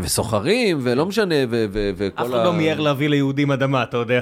[0.00, 4.20] וסוחרים, ולא משנה, ו- ו- וכל אף אחד לא מיהר להביא ליהודים אדמה, אתה יודע.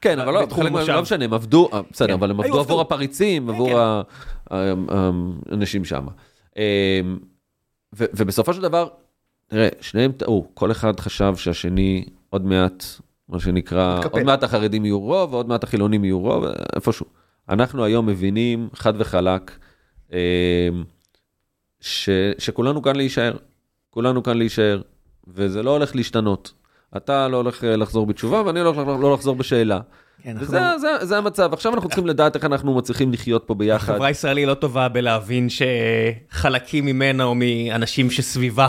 [0.00, 0.92] כן, אבל לא, בתחום בחלק מה- המושב.
[0.92, 2.12] לא משנה, הם עבדו, אה, בסדר, כן.
[2.12, 2.60] אבל הם עבדו.
[2.60, 3.76] עבור הפריצים, עבור כן.
[3.76, 4.02] ה-
[4.50, 5.10] ה- ה-
[5.50, 6.06] האנשים שם.
[7.96, 8.88] ו- ובסופו של דבר,
[9.46, 12.84] תראה, שניהם טעו, כל אחד חשב שהשני עוד מעט,
[13.28, 14.00] מה שנקרא.
[14.10, 16.44] עוד מעט החרדים יהיו רוב, ועוד מעט החילונים יהיו רוב,
[16.76, 17.06] איפשהו.
[17.48, 19.58] אנחנו היום מבינים, חד וחלק,
[21.80, 22.08] ש-
[22.38, 23.36] שכולנו כאן להישאר.
[23.90, 24.80] כולנו כאן להישאר,
[25.34, 26.52] וזה לא הולך להשתנות.
[26.96, 29.80] אתה לא הולך אה, לחזור בתשובה, ואני לא הולך לא לחזור בשאלה.
[30.22, 31.52] כן, וזה זה, זה המצב.
[31.52, 33.92] עכשיו אנחנו צריכים לדעת איך אנחנו מצליחים לחיות פה ביחד.
[33.92, 38.68] החברה הישראלית לא טובה בלהבין שחלקים ממנה או מאנשים שסביבה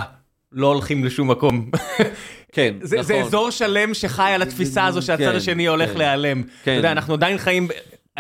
[0.52, 1.70] לא הולכים לשום מקום.
[2.56, 3.08] כן, זה, נכון.
[3.08, 5.98] זה אזור שלם שחי על התפיסה הזו שהצד כן, השני הולך כן.
[5.98, 6.44] להיעלם.
[6.44, 6.72] כן.
[6.72, 7.68] אתה יודע, אנחנו עדיין חיים,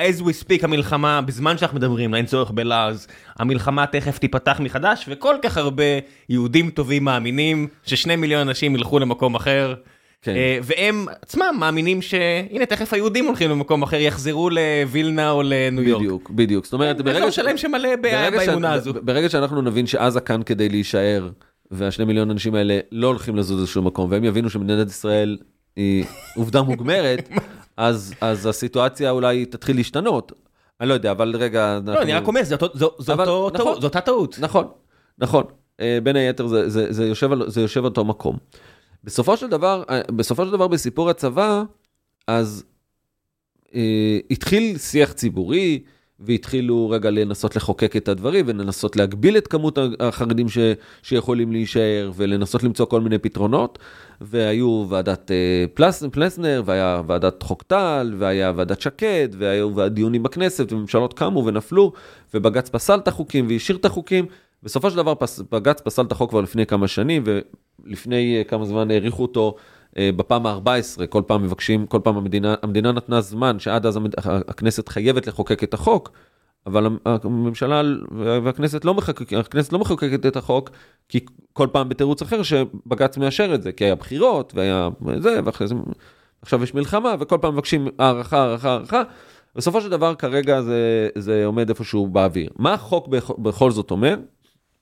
[0.10, 3.08] as we speak המלחמה, בזמן שאנחנו מדברים, אין צורך בלעז,
[3.39, 5.84] המלחמה תכף תיפתח מחדש, וכל כך הרבה
[6.30, 9.74] יהודים טובים מאמינים ששני מיליון אנשים ילכו למקום אחר.
[10.22, 10.36] כן.
[10.36, 16.02] אה, והם עצמם מאמינים שהנה תכף היהודים הולכים למקום אחר, יחזרו לווילנה או לניו יורק.
[16.02, 16.66] בדיוק, בדיוק.
[16.66, 18.93] זאת אומרת, ברגע ש- שלם שמלא באמונה הזו.
[19.02, 21.30] ברגע שאנחנו נבין שעזה כאן כדי להישאר,
[21.72, 25.38] והשני מיליון אנשים האלה לא הולכים לזוז לשום מקום, והם יבינו שמדינת ישראל
[25.76, 27.30] היא עובדה מוגמרת,
[27.82, 30.32] אז אז הסיטואציה אולי תתחיל להשתנות.
[30.82, 31.79] אני לא יודע, אבל רגע...
[31.86, 32.55] לא, אנחנו- אני רק אומר, זו-
[32.99, 33.65] זו אבל- אותו נכון.
[33.65, 34.36] טעות, זו אותה טעות.
[34.39, 34.67] נכון,
[35.17, 35.43] נכון.
[35.79, 38.38] אה, בין היתר זה, זה, זה, יושב, על- זה יושב אותו מקום.
[39.03, 41.63] בסופו של דבר, אה, בסופו של דבר בסיפור הצבא,
[42.27, 42.63] אז
[43.75, 45.84] אה, התחיל שיח ציבורי,
[46.22, 50.57] והתחילו רגע לנסות לחוקק את הדברים, ולנסות להגביל את כמות החרדים ש,
[51.03, 53.80] שיכולים להישאר, ולנסות למצוא כל מיני פתרונות.
[54.22, 60.72] והיו ועדת אה, פלס, פלסנר, והיה ועדת חוק טל, והיה ועדת שקד, והיו דיונים בכנסת,
[60.72, 61.91] וממשלות קמו ונפלו,
[62.34, 64.26] ובג"ץ פסל את החוקים והשאיר את החוקים.
[64.63, 67.24] בסופו של דבר פס, בג"ץ פסל את החוק כבר לפני כמה שנים,
[67.86, 69.55] ולפני אה, כמה זמן האריכו אותו
[70.00, 74.16] בפעם ה-14, כל פעם מבקשים, כל פעם המדינה, המדינה נתנה זמן שעד אז המד-
[74.48, 76.12] הכנסת חייבת לחוקק את החוק,
[76.66, 77.82] אבל המ- הממשלה
[78.44, 78.96] והכנסת לא,
[79.39, 80.70] הכנסת לא מחוקקת את החוק,
[81.10, 81.20] כי
[81.54, 85.68] כל פעם בתירוץ אחר שבג"ץ מאשר את זה, כי היה בחירות והיה זה, ואחרי
[86.64, 89.04] יש מלחמה, וכל פעם מבקשים הארכה, הארכה, הארכה.
[89.56, 92.50] בסופו של דבר כרגע זה, זה עומד איפשהו באוויר.
[92.58, 94.16] מה החוק בכ- בכל זאת אומר?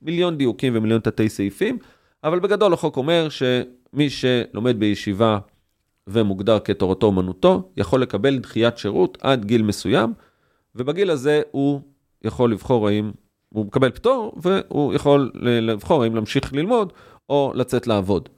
[0.02, 1.78] מיליון דיוקים ומיליון תתי סעיפים,
[2.24, 3.28] אבל בגדול החוק אומר
[3.94, 5.40] שמי שלומד בישיבה
[6.08, 10.14] ומוגדר כתורתו אומנותו, יכול לקבל דחיית שירות עד גיל מסוים,
[10.76, 11.82] ובגיל הזה הוא
[12.24, 13.12] יכול לבחור האם,
[13.50, 16.94] הוא מקבל פטור, והוא יכול לבחור האם להמשיך ללמוד
[17.30, 18.30] או לצאת לעבוד.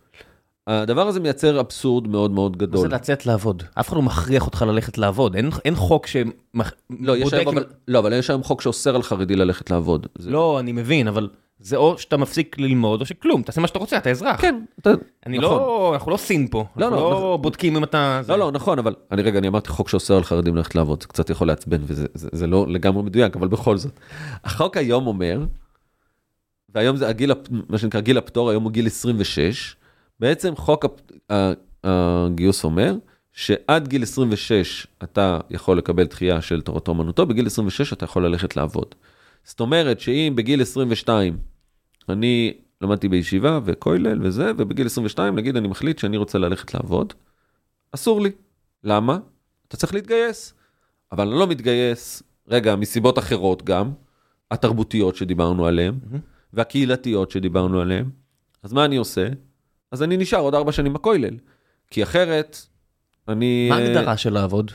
[0.68, 2.82] הדבר הזה מייצר אבסורד מאוד מאוד מה גדול.
[2.82, 3.64] זה לצאת לעבוד?
[3.80, 6.36] אף אחד לא מכריח אותך ללכת לעבוד, אין, אין חוק שבודק...
[6.99, 10.08] לא, יש היום, אבל, לא, אבל יש היום חוק שאוסר על חרדי ללכת לעבוד.
[10.18, 10.30] זה...
[10.32, 11.30] לא, אני מבין, אבל
[11.64, 14.41] זה או שאתה מפסיק ללמוד או שכלום, תעשה מה שאתה רוצה, אתה אזרח.
[14.41, 14.89] כן, אתה...
[15.26, 15.57] אני נכון.
[15.57, 17.41] לא, אנחנו לא סין פה, לא, אנחנו לא, לא נכון.
[17.41, 18.20] בודקים אם אתה...
[18.24, 21.01] זה- לא, לא, נכון, אבל אני רגע, אני אמרתי חוק שאוסר על חרדים ללכת לעבוד,
[21.01, 23.91] זה קצת יכול לעצבן, וזה זה, זה לא לגמרי מדויק, אבל בכל זאת.
[24.43, 25.45] החוק היום אומר,
[26.70, 27.32] והיום זה הגיל,
[27.70, 29.76] מה שנקרא גיל הפטור, היום הוא גיל 26,
[30.20, 30.86] בעצם חוק
[31.84, 32.95] הגיוס אומר,
[33.34, 38.55] שעד גיל 26 אתה יכול לקבל דחייה של תורתו אומנותו, בגיל 26 אתה יכול ללכת
[38.55, 38.95] לעבוד.
[39.43, 41.38] זאת אומרת שאם בגיל 22
[42.12, 47.14] אני למדתי בישיבה וכולל וזה, ובגיל 22 נגיד אני מחליט שאני רוצה ללכת לעבוד,
[47.91, 48.32] אסור לי.
[48.84, 49.20] למה?
[49.68, 50.53] אתה צריך להתגייס.
[51.12, 53.91] אבל אני לא מתגייס, רגע, מסיבות אחרות גם,
[54.51, 56.20] התרבותיות שדיברנו עליהן, מהמם.
[56.53, 58.09] והקהילתיות שדיברנו עליהן.
[58.64, 59.28] אז מה אני עושה?
[59.91, 61.38] אז אני נשאר עוד ארבע שנים בכולל.
[61.91, 62.57] כי אחרת,
[63.28, 63.70] אני...
[63.70, 64.72] מה ההגדרה של לעבוד?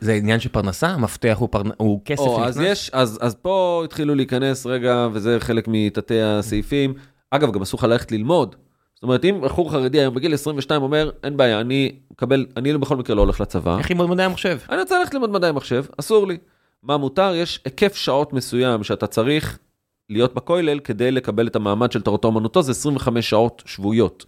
[0.00, 0.88] זה עניין של פרנסה?
[0.88, 1.70] המפתח הוא, פרנ...
[1.76, 2.60] הוא כסף או, אז?
[2.60, 6.94] יש, אז, אז פה התחילו להיכנס רגע, וזה חלק מתתי הסעיפים.
[7.30, 8.56] אגב, גם אסור לך ללכת ללמוד.
[8.94, 12.96] זאת אומרת, אם בחור חרדי היום בגיל 22 אומר, אין בעיה, אני מקבל, אני בכל
[12.96, 14.58] מקרה לא הולך לצבא, איך ללמוד מדעי המחשב?
[14.70, 16.38] אני רוצה ללכת ללמוד מדעי מחשב, אסור לי.
[16.82, 17.34] מה מותר?
[17.34, 19.58] יש היקף שעות מסוים שאתה צריך
[20.10, 24.24] להיות בכולל כדי לקבל את המעמד של תורתו אומנותו, זה 25 שעות שבועיות.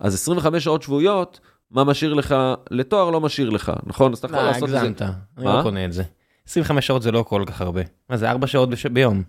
[0.00, 1.40] אז 25 שעות שבועיות,
[1.74, 2.34] מה משאיר לך
[2.70, 4.12] לתואר לא משאיר לך, נכון?
[4.12, 4.76] אז אתה יכול לא, לעשות את זה.
[4.80, 5.44] הגזמת, אני?
[5.44, 6.02] לא קונה את זה.
[6.48, 7.80] 25 שעות זה לא כל כך הרבה.
[8.10, 8.86] מה זה, 4 שעות בש...
[8.86, 9.22] ביום?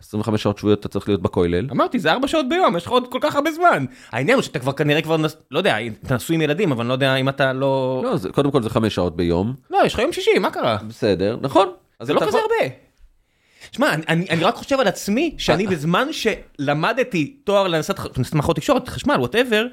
[0.00, 1.66] 25 שעות שבועיות אתה צריך להיות בכולל.
[1.70, 3.84] אמרתי, זה ארבע שעות ביום, יש לך עוד כל כך הרבה זמן.
[4.10, 6.88] העניין הוא שאתה כבר כנראה כבר, נס- לא יודע, אתה נשוי עם ילדים, אבל אני
[6.88, 8.00] לא יודע אם אתה לא...
[8.04, 9.54] לא, זה, קודם כל זה 5 שעות ביום.
[9.70, 10.76] לא, יש לך יום שישי, מה קרה?
[10.88, 11.68] בסדר, נכון.
[12.02, 12.74] זה לא כזה יכול- הרבה.
[13.72, 18.56] שמע, אני, אני, רק חושב על עצמי, שאני בזמן שלמדתי תואר להנדסת ח- הנדסת מערכות
[18.56, 19.66] תקשורת, חשמל, וואטאבר,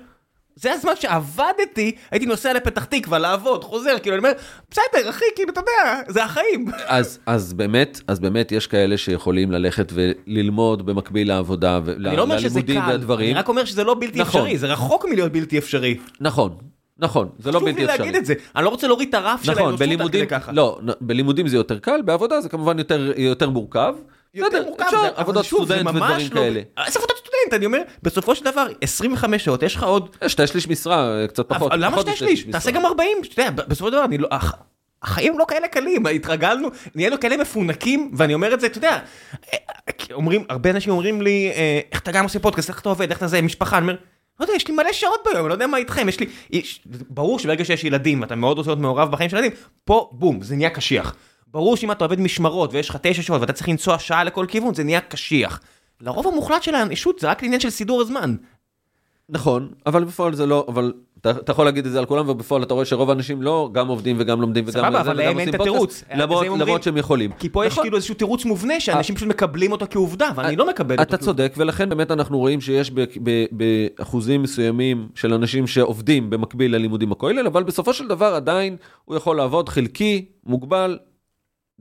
[0.56, 4.32] זה הזמן שעבדתי, הייתי נוסע לפתח תקווה לעבוד, חוזר, כאילו, אני אומר,
[4.72, 6.66] בסדר, אחי, כאילו, אתה יודע, זה החיים.
[6.88, 12.40] אז, אז באמת, אז באמת יש כאלה שיכולים ללכת וללמוד במקביל לעבודה אני לא אומר
[12.40, 13.34] שזה קל, אני.
[13.34, 14.42] רק אומר שזה לא בלתי נכון.
[14.42, 15.98] אפשרי, זה רחוק מלהיות בלתי אפשרי.
[16.20, 16.58] נכון,
[17.00, 17.98] נכון, זה לא חשוב בלתי לי אפשרי.
[17.98, 20.52] להגיד את זה, אני לא רוצה להוריד את הרף של נכון, האנושות עד כדי ככה.
[20.52, 23.96] לא, בלימודים זה יותר קל, בעבודה זה כמובן יותר, יותר מורכב.
[24.34, 26.62] יותר מורכב, אפשר, עבודות סטודנט ודברים לא- כאלה.
[26.86, 30.68] איזה עבודת סטודנט, אני אומר, בסופו של דבר, 25 שעות, יש לך עוד שתי שליש
[30.68, 31.72] משרה, קצת פחות.
[31.76, 32.44] למה שתי שליש?
[32.44, 34.28] תעשה גם 40, אתה יודע, בסופו של דבר, אני לא...
[34.32, 34.56] הח-
[35.04, 39.00] החיים לא כאלה קלים, התרגלנו, נהיינו כאלה מפונקים, ואני אומר את זה, אתה יודע,
[39.54, 39.58] אה,
[40.14, 43.18] אומרים, הרבה אנשים אומרים לי, אה, איך אתה גם עושה פודקאסט, איך אתה עובד, איך
[43.18, 43.96] אתה זה, משפחה, אני אומר,
[44.40, 47.40] לא יודע, יש לי מלא שעות ביום, לא יודע מה איתכם, יש לי, יש, ברור
[47.40, 49.52] שברגע שיש ילדים, ואתה מאוד רוצה להיות מעורב בחיים של ילדים,
[49.86, 51.16] פה, בום, זה נהיה קשיח.
[51.52, 54.74] ברור שאם אתה עובד משמרות, ויש לך תשע שעות, ואתה צריך לנסוע שעה לכל כיוון,
[54.74, 55.60] זה נהיה קשיח.
[56.02, 58.36] לרוב המוחלט של האנושות זה רק עניין של סידור הזמן.
[59.30, 62.64] נכון, אבל בפועל זה לא, אבל אתה, אתה יכול להגיד את זה על כולם, ובפועל
[62.64, 65.56] אתה רואה שרוב האנשים לא גם עובדים וגם לומדים וגם סבבה, אבל להם אין את
[65.56, 66.04] התירוץ.
[66.16, 67.32] למרות, שהם יכולים.
[67.40, 67.84] כי פה יש נכון.
[67.84, 71.04] כאילו איזשהו תירוץ מובנה שאנשים פשוט מקבלים אותו כעובדה ואני לא מקבל אותו.
[71.04, 72.92] אתה צודק, ולכן באמת אנחנו רואים שיש
[73.52, 79.38] באחוזים מסוימים של אנשים שעובדים במקביל ללימודים בכולל, אבל בסופו של דבר עדיין הוא יכול
[79.38, 80.98] לעבוד חלקי, מוגבל,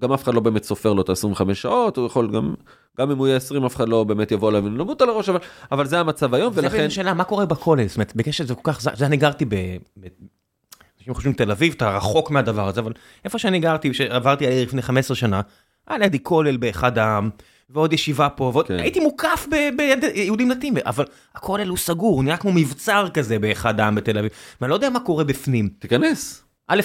[0.00, 2.54] גם אף אחד לא באמת סופר לו את ה-25 שעות, הוא יכול גם,
[2.98, 5.38] גם אם הוא יהיה 20, אף אחד לא באמת יבוא אליו ולמות על הראש, אבל,
[5.72, 6.76] אבל זה המצב היום, זה ולכן...
[6.76, 9.54] בעצם שאלה מה קורה בכולל, זאת אומרת בקשר לזה כל כך, זה אני גרתי ב...
[10.00, 10.06] ב-
[11.00, 12.92] אנשים חושבים תל אביב, אתה רחוק מהדבר הזה, אבל
[13.24, 15.40] איפה שאני גרתי, שעברתי העיר לפני 15 שנה,
[15.88, 17.30] היה לידי כולל באחד העם,
[17.70, 18.78] ועוד ישיבה פה, ועוד, כן.
[18.78, 19.70] הייתי מוקף ב-
[20.00, 24.30] ביהודים דתיים, אבל הכולל הוא סגור, הוא נראה כמו מבצר כזה באחד העם בתל אביב,
[24.60, 25.68] ואני לא יודע מה קורה בפנים.
[25.78, 26.44] תיכנס.
[26.68, 26.80] א',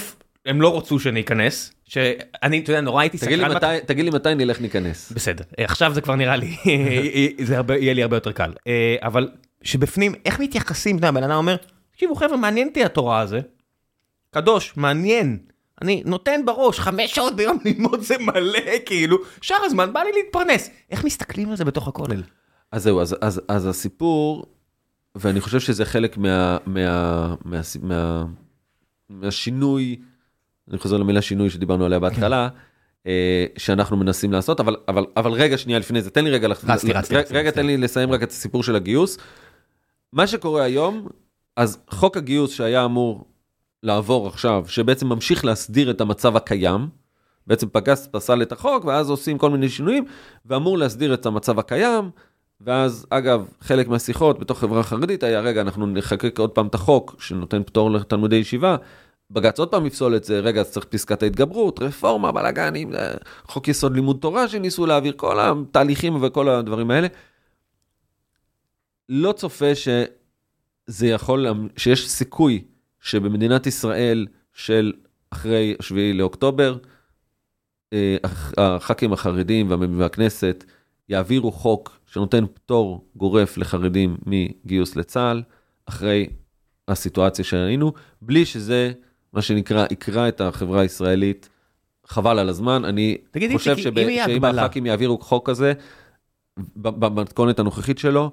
[0.46, 4.34] הם לא רצו שאני אכנס, שאני, אתה יודע, נורא הייתי תגיד סקרן תגיד לי מתי
[4.34, 5.12] נלך ניכנס.
[5.12, 6.56] בסדר, עכשיו זה כבר נראה לי,
[7.46, 8.52] זה הרבה, יהיה לי הרבה יותר קל.
[8.66, 9.28] אה, אבל
[9.62, 11.56] שבפנים, איך מתייחסים, אתה יודע, בן אדם אומר,
[11.90, 13.40] תקשיבו חבר'ה, מעניין אותי התורה הזה,
[14.30, 15.38] קדוש, מעניין.
[15.82, 20.70] אני נותן בראש חמש שעות ביום ללמוד זה מלא, כאילו, שאר הזמן בא לי להתפרנס.
[20.90, 22.22] איך מסתכלים על זה בתוך הכולל?
[22.72, 24.46] אז זהו, אז, אז, אז הסיפור,
[25.14, 28.24] ואני חושב שזה חלק מה, מה, מה, מה,
[29.08, 29.96] מהשינוי,
[30.70, 32.48] אני חוזר למילה שינוי שדיברנו עליה בהתחלה,
[33.06, 36.66] אה, שאנחנו מנסים לעשות, אבל, אבל, אבל רגע שנייה לפני זה, תן לי רגע, רצתי,
[36.72, 37.60] רצתי, רגע, רצתי, רגע רצתי.
[37.60, 39.18] תן לי לסיים רק את הסיפור של הגיוס.
[40.12, 41.08] מה שקורה היום,
[41.56, 43.24] אז חוק הגיוס שהיה אמור
[43.82, 46.88] לעבור עכשיו, שבעצם ממשיך להסדיר את המצב הקיים,
[47.46, 50.04] בעצם פגס פסל את החוק, ואז עושים כל מיני שינויים,
[50.46, 52.10] ואמור להסדיר את המצב הקיים,
[52.60, 57.16] ואז אגב, חלק מהשיחות בתוך חברה חרדית היה, רגע, אנחנו נחקק עוד פעם את החוק
[57.18, 58.76] שנותן פטור לתלמודי ישיבה,
[59.30, 63.14] בג"ץ עוד פעם יפסול את זה, רגע, אז צריך פסקת ההתגברות, רפורמה, בלאגנים, אה,
[63.44, 67.08] חוק יסוד לימוד תורה שניסו להעביר, כל התהליכים וכל הדברים האלה.
[69.08, 71.46] לא צופה שזה יכול,
[71.76, 72.64] שיש סיכוי
[73.00, 74.92] שבמדינת ישראל של
[75.30, 76.76] אחרי 7 לאוקטובר,
[77.92, 80.64] אה, הח- הח"כים החרדים והכנסת
[81.08, 85.42] יעבירו חוק שנותן פטור גורף לחרדים מגיוס לצה"ל,
[85.86, 86.26] אחרי
[86.88, 88.92] הסיטואציה שראינו, בלי שזה,
[89.36, 91.48] מה שנקרא, יקרע את החברה הישראלית.
[92.06, 93.94] חבל על הזמן, אני תגיד, חושב שב-
[94.26, 95.72] שאם הח"כים יעבירו חוק כזה,
[96.76, 98.30] במתכונת הנוכחית שלו,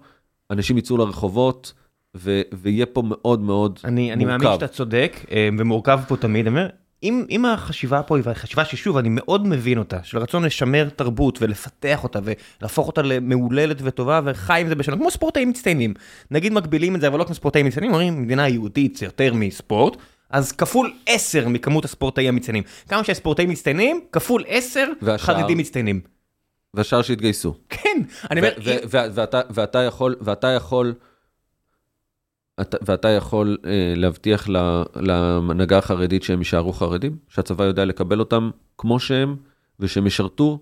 [0.52, 1.74] אנשים יצאו לרחובות,
[2.18, 4.60] ו- ויהיה פה מאוד מאוד אני, אני מאמין מורכב.
[4.60, 6.68] שאתה צודק, אה, ומורכב פה תמיד, אני אומר,
[7.04, 11.42] אם, אם החשיבה פה היא חשיבה ששוב, אני מאוד מבין אותה, של רצון לשמר תרבות
[11.42, 12.20] ולפתח אותה
[12.60, 15.94] ולהפוך אותה למהוללת וטובה וחי עם זה בשלום, כמו ספורטאים מצטיינים.
[16.32, 19.98] נגיד מגבילים את זה, אבל לא כמו ספורטאים מצטיינים, אומרים, מדינה יהודית זה יותר מספורט,
[20.34, 22.64] אז כפול 10 מכמות הספורטאים המצטיינים.
[22.90, 25.36] כמה שהספורטאים מצטיינים, כפול 10 והשאר?
[25.36, 26.02] חרדים מצטיינים.
[26.74, 27.56] והשאר שהתגייסו.
[27.70, 28.54] כן, אני אומר,
[28.90, 30.94] ואתה, ואתה יכול, ואתה יכול,
[32.62, 34.48] אתה, ואתה יכול אה, להבטיח
[34.96, 37.18] להנהגה החרדית שהם יישארו חרדים?
[37.30, 39.36] שהצבא יודע לקבל אותם כמו שהם,
[39.80, 40.60] ושהם ישרתו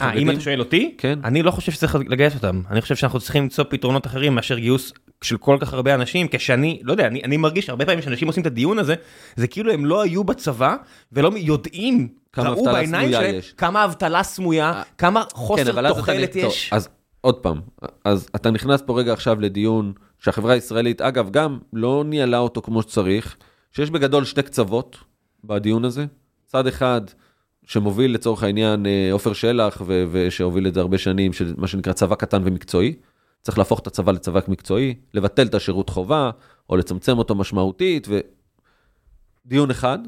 [0.00, 0.12] אה?
[0.12, 1.18] אם אתה שואל אותי, כן.
[1.24, 2.62] אני לא חושב שצריך לגייס אותם.
[2.70, 6.80] אני חושב שאנחנו צריכים למצוא פתרונות אחרים מאשר גיוס של כל כך הרבה אנשים, כשאני,
[6.82, 8.94] לא יודע, אני, אני מרגיש הרבה פעמים שאנשים עושים את הדיון הזה,
[9.36, 10.76] זה כאילו הם לא היו בצבא,
[11.12, 12.08] ולא יודעים,
[12.38, 13.52] ראו בעיניים שלהם, יש.
[13.52, 16.72] כמה אבטלה סמויה, אה, כמה כן, חוסר אתה תוחלת נ- טוב, יש.
[16.72, 16.88] אז
[17.20, 17.60] עוד פעם,
[18.04, 22.82] אז אתה נכנס פה רגע עכשיו לדיון שהחברה הישראלית, אגב, גם לא ניהלה אותו כמו
[22.82, 23.36] שצריך,
[23.72, 24.96] שיש בגדול שתי קצוות
[25.44, 26.06] בדיון הזה.
[26.46, 27.00] צד אחד,
[27.66, 31.92] שמוביל לצורך העניין אה, עופר שלח, ו- ושהוביל את זה הרבה שנים, של מה שנקרא
[31.92, 32.94] צבא קטן ומקצועי.
[33.42, 36.30] צריך להפוך את הצבא לצבא מקצועי, לבטל את השירות חובה,
[36.70, 38.08] או לצמצם אותו משמעותית,
[39.46, 39.98] ודיון אחד.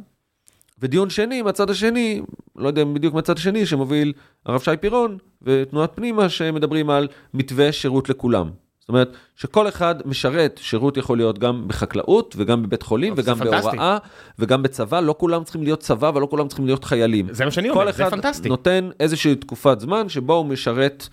[0.79, 2.23] ודיון שני, מהצד השני,
[2.57, 4.13] לא יודע בדיוק מהצד השני, שמוביל
[4.47, 8.51] הרב שי פירון ותנועת פנימה, שמדברים על מתווה שירות לכולם.
[8.89, 13.39] זאת אומרת, שכל אחד משרת, שירות יכול להיות גם בחקלאות, וגם בבית חולים, וגם.
[13.39, 13.99] בהוראה,
[14.39, 17.27] וגם בצבא, לא כולם צריכים להיות צבא ולא כולם צריכים להיות חיילים.
[17.31, 18.49] זה מה שאני כל אומר, זה אחד פנטסטי.
[18.49, 21.09] נותן איזושהי תקופת זמן שבו הוא משרת,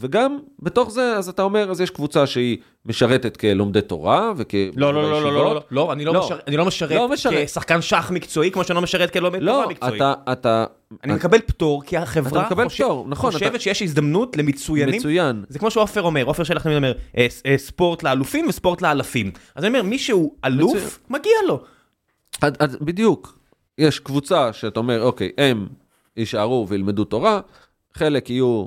[0.00, 4.54] וגם בתוך זה, אז אתה אומר, אז יש קבוצה שהיא משרתת כלומדי תורה וכ...
[4.76, 6.24] לא, לא, לא, לא, לא, לא, לא, אני לא, לא.
[6.24, 6.38] משר...
[6.46, 9.66] אני לא משרת, לא משרת כשחקן שח מקצועי, כמו שאני לא משרת כלומד לא, תורה
[9.66, 9.98] מקצועי.
[9.98, 10.64] לא, אתה, אתה...
[11.04, 11.18] אני אתה...
[11.18, 13.58] מקבל פטור, כי החברה אתה מקבל חושב, פטור, נכון, חושבת אתה...
[13.58, 14.94] שיש הזדמנות למצוינים.
[14.94, 15.44] מצוין.
[15.48, 19.30] זה כמו שעופר אומר, עופר שלח תמיד אומר, אה, אה, ספורט לאלופים וספורט לאלפים.
[19.54, 20.90] אז אני אומר, מי שהוא אלוף, מצוין.
[21.10, 21.60] מגיע לו.
[22.40, 23.38] עד, עד, בדיוק.
[23.78, 25.66] יש קבוצה שאתה אומר, אוקיי, הם
[26.16, 27.40] יישארו וילמדו תורה,
[27.94, 28.66] חלק יהיו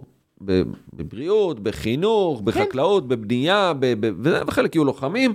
[0.93, 5.33] בבריאות, בחינוך, בחקלאות, בבנייה, ב- ב- וחלק יהיו לוחמים,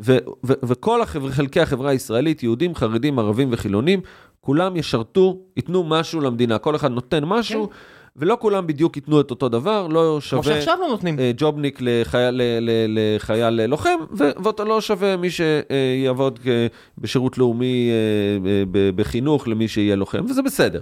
[0.00, 4.00] ו, ו, וכל החבר, חלקי החברה הישראלית, יהודים, חרדים, ערבים וחילונים,
[4.40, 7.68] כולם ישרתו, ייתנו משהו למדינה, כל אחד נותן משהו,
[8.16, 10.42] ולא כולם בדיוק ייתנו את אותו דבר, לא כמו שווה...
[10.42, 11.18] שעכשיו לא נותנים.
[11.18, 16.48] אה, ג'ובניק לחייל, ל- ל- לחייל לוחם, ו- ואתה לא שווה מי שיעבוד כ-
[16.98, 20.80] בשירות לאומי אה, אה, בחינוך למי שיהיה לוחם, וזה בסדר.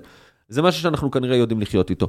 [0.48, 2.06] זה משהו שאנחנו כנראה יודעים לחיות איתו.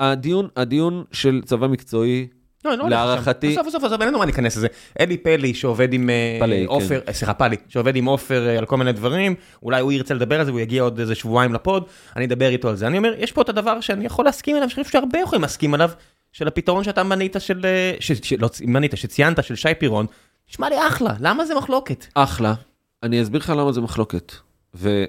[0.00, 2.26] הדיון, הדיון של צבא מקצועי,
[2.64, 2.88] לא, לא.
[2.90, 4.66] להערכתי- בסוף, בסוף, בסוף, אין לנו מה להיכנס לזה.
[5.00, 8.76] אלי פלי שעובד עם אה, פלי, עופר, סליחה, פלי, שעובד עם עופר אה, על כל
[8.76, 11.84] מיני דברים, אולי הוא ירצה לדבר על זה, והוא יגיע עוד איזה שבועיים לפוד,
[12.16, 12.86] אני אדבר איתו על זה.
[12.86, 15.74] אני אומר, יש פה את הדבר שאני יכול להסכים עליו, שאני חושב שהרבה יכולים להסכים
[15.74, 15.90] עליו,
[16.32, 20.06] של הפתרון שאתה מנית של, אה, ש- ש- לא מנית, שציינת, של שי פירון,
[20.50, 22.06] נשמע לי אחלה, למה זה מחלוקת?
[22.14, 22.54] אחלה.
[23.02, 24.32] אני אסביר לך למה זה מחלוקת.
[24.74, 25.04] ו...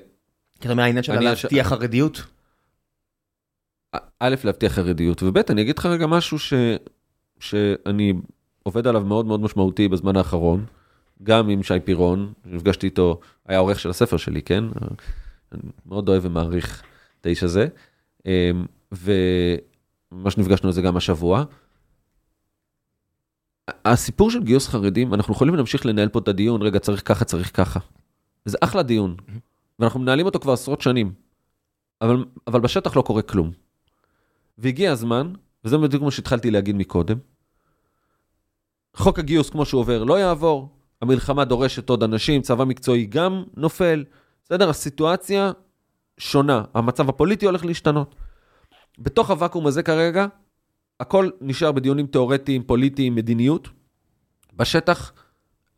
[0.59, 2.21] כי אתה אומר, העניין של להבטיח חרדיות?
[4.19, 6.53] א', להבטיח חרדיות, וב', אני אגיד לך רגע משהו ש...
[7.39, 8.13] שאני
[8.63, 10.65] עובד עליו מאוד מאוד משמעותי בזמן האחרון,
[11.23, 14.63] גם עם שי פירון, נפגשתי איתו, היה עורך של הספר שלי, כן?
[15.51, 16.83] אני מאוד אוהב ומעריך
[17.21, 17.67] את האיש הזה,
[18.25, 21.43] אמ, וממש נפגשנו על זה גם השבוע.
[23.85, 27.57] הסיפור של גיוס חרדים, אנחנו יכולים להמשיך לנהל פה את הדיון, רגע, צריך ככה, צריך
[27.57, 27.79] ככה.
[28.45, 29.15] זה אחלה דיון,
[29.79, 31.13] ואנחנו מנהלים אותו כבר עשרות שנים,
[32.01, 33.51] אבל, אבל בשטח לא קורה כלום.
[34.57, 35.33] והגיע הזמן,
[35.65, 37.17] וזה בדיוק כמו שהתחלתי להגיד מקודם,
[38.95, 40.69] חוק הגיוס כמו שהוא עובר לא יעבור,
[41.01, 44.05] המלחמה דורשת עוד אנשים, צבא מקצועי גם נופל,
[44.45, 44.69] בסדר?
[44.69, 45.51] הסיטואציה
[46.17, 48.15] שונה, המצב הפוליטי הולך להשתנות.
[48.99, 50.27] בתוך הוואקום הזה כרגע,
[50.99, 53.69] הכל נשאר בדיונים תיאורטיים, פוליטיים, מדיניות.
[54.53, 55.13] בשטח,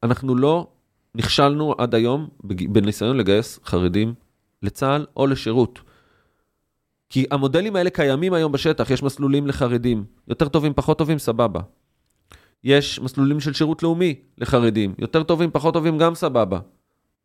[0.03, 0.67] אנחנו לא
[1.15, 4.13] נכשלנו עד היום בניסיון לגייס חרדים
[4.63, 5.79] לצה"ל או לשירות.
[7.09, 11.59] כי המודלים האלה קיימים היום בשטח, יש מסלולים לחרדים, יותר טובים, פחות טובים, סבבה.
[12.63, 16.59] יש מסלולים של שירות לאומי לחרדים, יותר טובים, פחות טובים, גם סבבה.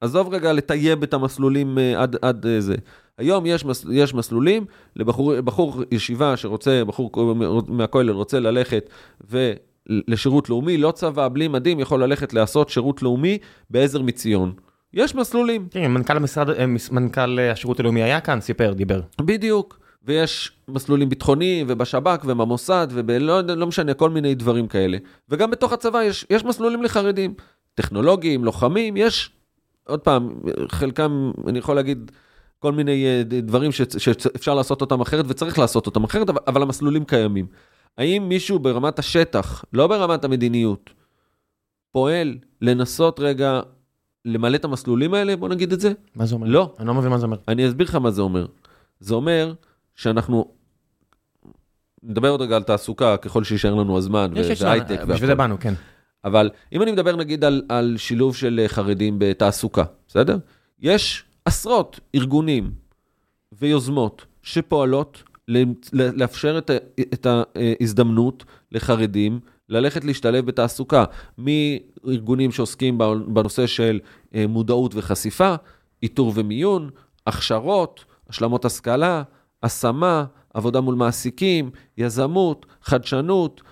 [0.01, 2.75] עזוב רגע לטייב את המסלולים אה, עד, עד אה, זה.
[3.19, 4.65] היום יש, מס, יש מסלולים
[4.97, 7.35] לבחור בחור ישיבה שרוצה, בחור
[7.69, 8.91] מהכולל רוצה ללכת
[9.31, 13.39] ולשירות לאומי, לא צבא, בלי מדים, יכול ללכת לעשות שירות לאומי
[13.71, 14.53] בעזר מציון.
[14.95, 15.69] יש מסלולים.
[15.71, 19.01] כן, מנכ"ל המשרד, אה, מנכ"ל אה, השירות הלאומי היה כאן, סיפר, דיבר.
[19.21, 19.81] בדיוק.
[20.03, 24.99] ויש מסלולים ביטחוניים ובשב"כ ובמוסד ובלא יודע, לא משנה, כל מיני דברים כאלה.
[25.29, 27.35] וגם בתוך הצבא יש, יש מסלולים לחרדים.
[27.75, 29.31] טכנולוגיים, לוחמים, יש,
[29.87, 30.35] עוד פעם,
[30.69, 32.11] חלקם, אני יכול להגיד,
[32.59, 36.63] כל מיני אה, דברים ש- שאפשר לעשות אותם אחרת וצריך לעשות אותם אחרת, אבל, אבל
[36.63, 37.47] המסלולים קיימים.
[37.99, 40.91] האם מישהו ברמת השטח, לא ברמת המדיניות,
[41.93, 43.61] פועל לנסות רגע
[44.25, 45.93] למלא את המסלולים האלה, בוא נגיד את זה?
[46.17, 46.47] מה זה אומר?
[46.47, 46.75] לא.
[46.79, 47.37] אני לא מבין מה זה אומר.
[47.49, 48.47] אני אסביר לך מה זה אומר.
[49.01, 49.55] זה אומר
[49.97, 50.53] שאנחנו,
[52.03, 55.35] נדבר עוד רגע על תעסוקה ככל שישאר לנו הזמן, והייטק אה, בשביל זה.
[55.35, 55.75] באנו, כן.
[56.25, 60.39] אבל אם אני מדבר נגיד על, על שילוב של אה, חרדים בתעסוקה, בסדר?
[60.81, 62.71] יש עשרות ארגונים
[63.53, 65.23] ויוזמות שפועלות
[65.93, 66.71] לאפשר את,
[67.15, 71.05] את ההזדמנות לחרדים ללכת להשתלב בתעסוקה,
[71.39, 74.01] מארגונים שעוסקים בנושא של
[74.35, 75.55] אה, מודעות וחשיפה,
[76.03, 76.91] איתור ומיון,
[77.27, 79.23] הכשרות, השלמות השכלה,
[79.63, 83.63] השמה, עבודה מול מעסיקים, יזמות, חדשנות.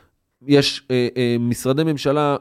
[0.46, 2.36] יש אה, אה, משרדי ממשלה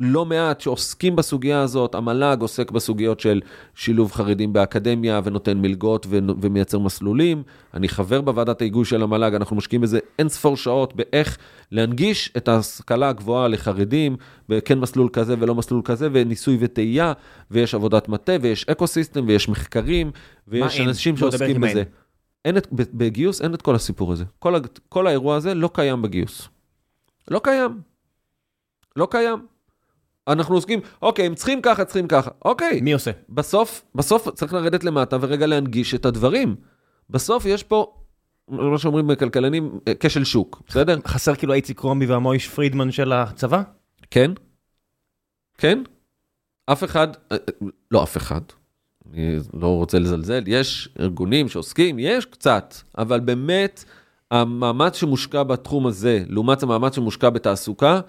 [0.00, 3.40] לא מעט שעוסקים בסוגיה הזאת, המל"ג עוסק בסוגיות של
[3.74, 7.42] שילוב חרדים באקדמיה ונותן מלגות ו- ומייצר מסלולים.
[7.74, 11.38] אני חבר בוועדת ההיגוי של המל"ג, אנחנו משקיעים בזה אין ספור שעות באיך
[11.72, 14.16] להנגיש את ההשכלה הגבוהה לחרדים,
[14.64, 17.12] כן מסלול כזה ולא מסלול כזה, וניסוי וטעייה,
[17.50, 20.10] ויש עבודת מטה, ויש אקו סיסטם, ויש מחקרים,
[20.48, 20.80] ויש?
[20.80, 21.82] אנשים שעוסקים בזה.
[22.44, 24.24] אין את, בגיוס אין את כל הסיפור הזה.
[24.38, 24.54] כל,
[24.88, 26.48] כל האירוע הזה לא קיים בגיוס.
[27.30, 27.80] לא קיים.
[28.96, 29.38] לא קיים.
[30.32, 32.30] אנחנו עוסקים, אוקיי, הם צריכים ככה, צריכים ככה.
[32.44, 32.80] אוקיי.
[32.80, 33.10] מי עושה?
[33.28, 36.56] בסוף, בסוף צריך לרדת למטה ורגע להנגיש את הדברים.
[37.10, 37.92] בסוף יש פה,
[38.48, 40.98] מה שאומרים כלכלנים, אה, כשל שוק, בסדר?
[41.06, 43.62] חסר כאילו איציק קרומבי והמויש פרידמן של הצבא?
[44.10, 44.30] כן.
[45.58, 45.82] כן.
[46.66, 48.40] אף אחד, אה, אה, לא אף אחד,
[49.12, 53.84] אני לא רוצה לזלזל, יש ארגונים שעוסקים, יש קצת, אבל באמת,
[54.30, 58.00] המאמץ שמושקע בתחום הזה, לעומת המאמץ שמושקע בתעסוקה,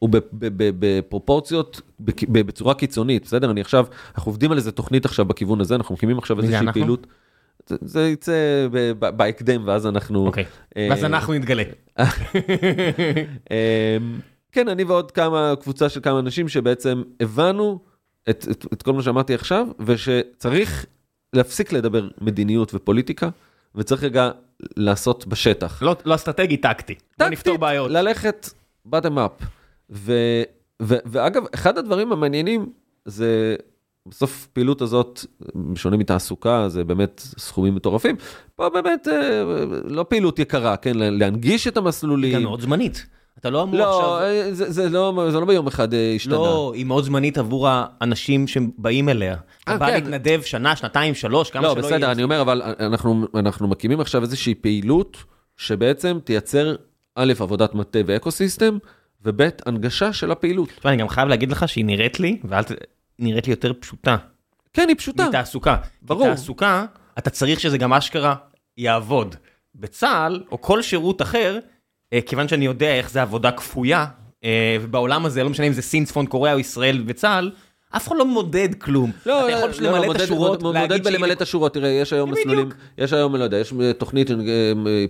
[0.00, 0.10] הוא
[0.58, 1.80] בפרופורציות,
[2.28, 3.50] בצורה קיצונית, בסדר?
[3.50, 7.06] אני עכשיו, אנחנו עובדים על איזה תוכנית עכשיו בכיוון הזה, אנחנו מקימים עכשיו איזושהי פעילות.
[7.66, 10.26] זה יצא בהקדם, ואז אנחנו...
[10.26, 10.44] אוקיי,
[10.76, 11.62] ואז אנחנו נתגלה.
[11.98, 12.04] אמ,
[14.52, 17.78] כן, אני ועוד כמה, קבוצה של כמה אנשים שבעצם הבנו
[18.30, 20.86] את, את, את כל מה שאמרתי עכשיו, ושצריך
[21.32, 23.28] להפסיק לדבר מדיניות ופוליטיקה,
[23.74, 24.30] וצריך רגע
[24.76, 25.82] לעשות בשטח.
[25.82, 26.94] לא, לא אסטרטגי, טקטי.
[26.94, 27.90] טקטית, נפתור בעיות.
[27.90, 28.50] ללכת
[28.92, 29.44] bottom up.
[29.90, 30.12] ו,
[30.82, 32.72] ו, ואגב, אחד הדברים המעניינים
[33.04, 33.56] זה
[34.06, 35.24] בסוף פעילות הזאת,
[35.54, 38.16] בשונה מתעסוקה, זה באמת סכומים מטורפים.
[38.56, 39.42] פה באמת אה,
[39.84, 40.92] לא פעילות יקרה, כן?
[40.96, 42.34] להנגיש את המסלולים.
[42.34, 43.06] גם מאוד זמנית.
[43.38, 44.20] אתה לא אמור לא, עכשיו...
[44.20, 46.34] לא, זה, זה, לא, זה לא ביום אחד אה, השתנה.
[46.34, 49.36] לא, היא מאוד זמנית עבור האנשים שבאים אליה.
[49.64, 49.94] אתה בא כן.
[49.94, 51.98] להתנדב שנה, שנתיים, שלוש, כמה לא, שלא בסדר, יהיה.
[51.98, 55.16] לא, בסדר, אני אומר, אבל אנחנו, אנחנו מקימים עכשיו איזושהי פעילות
[55.56, 56.74] שבעצם תייצר,
[57.14, 58.78] א', עבודת מטה ואקו-סיסטם,
[59.24, 60.68] וב', הנגשה של הפעילות.
[60.84, 62.72] אני גם חייב להגיד לך שהיא נראית לי, ואל ת...
[63.18, 64.16] נראית לי יותר פשוטה.
[64.72, 65.28] כן, היא פשוטה.
[65.28, 65.76] מתעסוקה.
[66.02, 66.28] ברור.
[66.28, 66.84] מתעסוקה,
[67.18, 68.34] אתה צריך שזה גם אשכרה
[68.76, 69.36] יעבוד.
[69.74, 71.58] בצה"ל, או כל שירות אחר,
[72.12, 74.06] אה, כיוון שאני יודע איך זה עבודה כפויה,
[74.44, 77.50] אה, ובעולם הזה, לא משנה אם זה סין, צפון קוריאה או ישראל וצה"ל,
[77.96, 79.10] אף אחד לא מודד כלום.
[79.26, 82.12] לא, אתה יכול פשוט לא, למלא את השורות, להגיד מודד בלמלא את השורות, תראה, יש
[82.12, 82.68] היום מסלולים,
[82.98, 84.30] יש היום, לא יודע, יש תוכנית,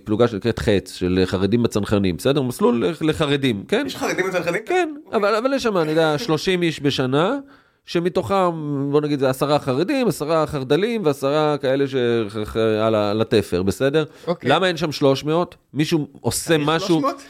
[0.03, 2.41] פלוגה שנקראת חץ, של חרדים בצנחנים, בסדר?
[2.41, 3.83] מסלול לחרדים, כן?
[3.85, 4.61] יש חרדים בצנחנים?
[4.65, 7.37] כן, אבל יש שם, אני יודע, 30 איש בשנה.
[7.85, 8.51] שמתוכם,
[8.91, 14.03] בוא נגיד, זה עשרה חרדים, עשרה חרדלים ועשרה כאלה שעל התפר, בסדר?
[14.27, 14.49] אוקיי.
[14.49, 15.55] למה אין שם 300?
[15.73, 16.87] מישהו עושה משהו...
[16.87, 17.23] 300?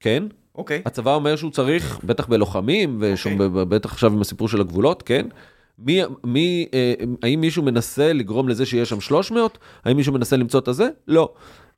[0.00, 0.22] כן.
[0.54, 0.82] אוקיי.
[0.84, 2.98] הצבא אומר שהוא צריך, בטח בלוחמים,
[3.38, 3.94] ובטח אוקיי.
[3.94, 5.26] עכשיו עם הסיפור של הגבולות, כן?
[5.78, 9.58] מי, מי, אה, האם מישהו מנסה לגרום לזה שיהיה שם 300?
[9.84, 10.88] האם מישהו מנסה למצוא את הזה?
[11.08, 11.32] לא.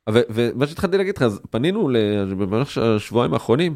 [0.09, 1.89] ומה שהתחלתי להגיד לך, אז פנינו
[2.37, 3.75] במהלך השבועיים האחרונים,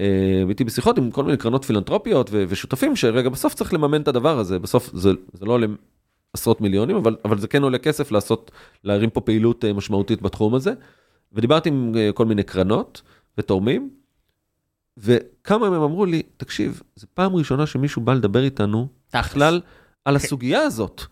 [0.00, 4.38] אה, הייתי בשיחות עם כל מיני קרנות פילנטרופיות ושותפים שרגע בסוף צריך לממן את הדבר
[4.38, 5.66] הזה, בסוף זה, זה לא עולה
[6.32, 8.50] עשרות מיליונים, אבל, אבל זה כן עולה כסף לעשות,
[8.84, 10.72] להרים פה פעילות אה, משמעותית בתחום הזה.
[11.32, 13.02] ודיברתי עם אה, כל מיני קרנות
[13.38, 13.90] ותורמים,
[14.98, 19.60] וכמה מהם אמרו לי, תקשיב, זו פעם ראשונה שמישהו בא לדבר איתנו בכלל
[20.04, 21.02] על הסוגיה הזאת.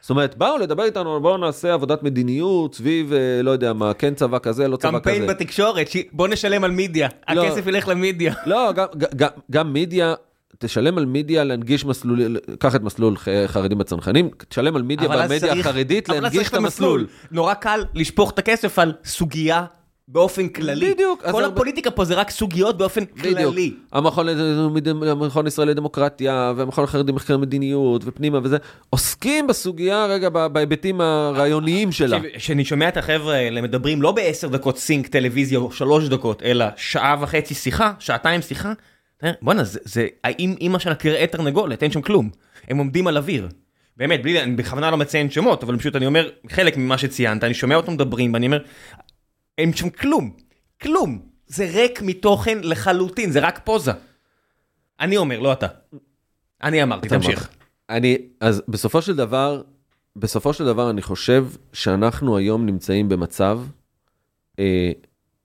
[0.00, 4.14] זאת אומרת, באו לדבר איתנו, בואו נעשה עבודת מדיניות סביב, אה, לא יודע מה, כן
[4.14, 4.98] צבא כזה, לא צבא כזה.
[4.98, 8.34] קמפיין בתקשורת, בוא נשלם על מידיה, לא, הכסף ילך למידיה.
[8.46, 8.86] לא, גם,
[9.16, 10.14] גם, גם מידיה,
[10.58, 13.16] תשלם על מידיה להנגיש מסלול, קח את מסלול
[13.46, 17.06] חרדים בצנחנים, תשלם על מידיה במדיה החרדית להנגיש את המסלול.
[17.30, 19.64] נורא קל לשפוך את הכסף על סוגיה
[20.12, 20.94] באופן כללי.
[20.94, 21.24] בדיוק.
[21.30, 23.36] כל הפוליטיקה פה זה רק סוגיות באופן בדיוק.
[23.36, 23.74] כללי.
[23.92, 24.26] המכון,
[25.08, 28.56] המכון ישראל לדמוקרטיה, והמכון החרדי מחקר מדיניות, ופנימה וזה,
[28.90, 32.18] עוסקים בסוגיה רגע בהיבטים הרעיוניים שלה.
[32.34, 36.64] כשאני שומע את החבר'ה האלה מדברים לא בעשר דקות סינק טלוויזיה או שלוש דקות, אלא
[36.76, 38.72] שעה וחצי שיחה, שעתיים שיחה,
[39.42, 42.30] בואנה, זה, זה האם אימא של הקרעי תרנגולת, אין שם כלום.
[42.68, 43.48] הם עומדים על אוויר.
[43.96, 47.54] באמת, בלי, אני בכוונה לא מציין שמות, אבל פשוט אני אומר, חלק ממה שציינת, אני
[47.54, 48.58] שומע אותם מדברים, ואני אומר,
[49.60, 50.30] אין שם כלום,
[50.82, 51.22] כלום.
[51.46, 53.92] זה ריק מתוכן לחלוטין, זה רק פוזה.
[55.00, 55.66] אני אומר, לא אתה.
[56.62, 57.48] אני אמרתי, תמשיך.
[57.90, 59.62] אני, אז בסופו של דבר,
[60.16, 63.60] בסופו של דבר אני חושב שאנחנו היום נמצאים במצב,
[64.58, 64.92] אה,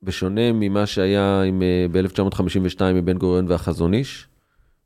[0.03, 4.27] בשונה ממה שהיה עם, אה, ב-1952 עם בן גוריון והחזון איש,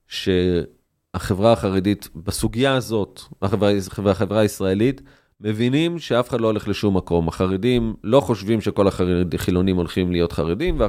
[0.08, 3.72] שהחברה החרדית בסוגיה הזאת, החברה,
[4.06, 5.02] החברה הישראלית,
[5.42, 7.28] מבינים שאף אחד לא הולך לשום מקום.
[7.28, 10.82] החרדים לא חושבים שכל החילונים הולכים להיות חרדים,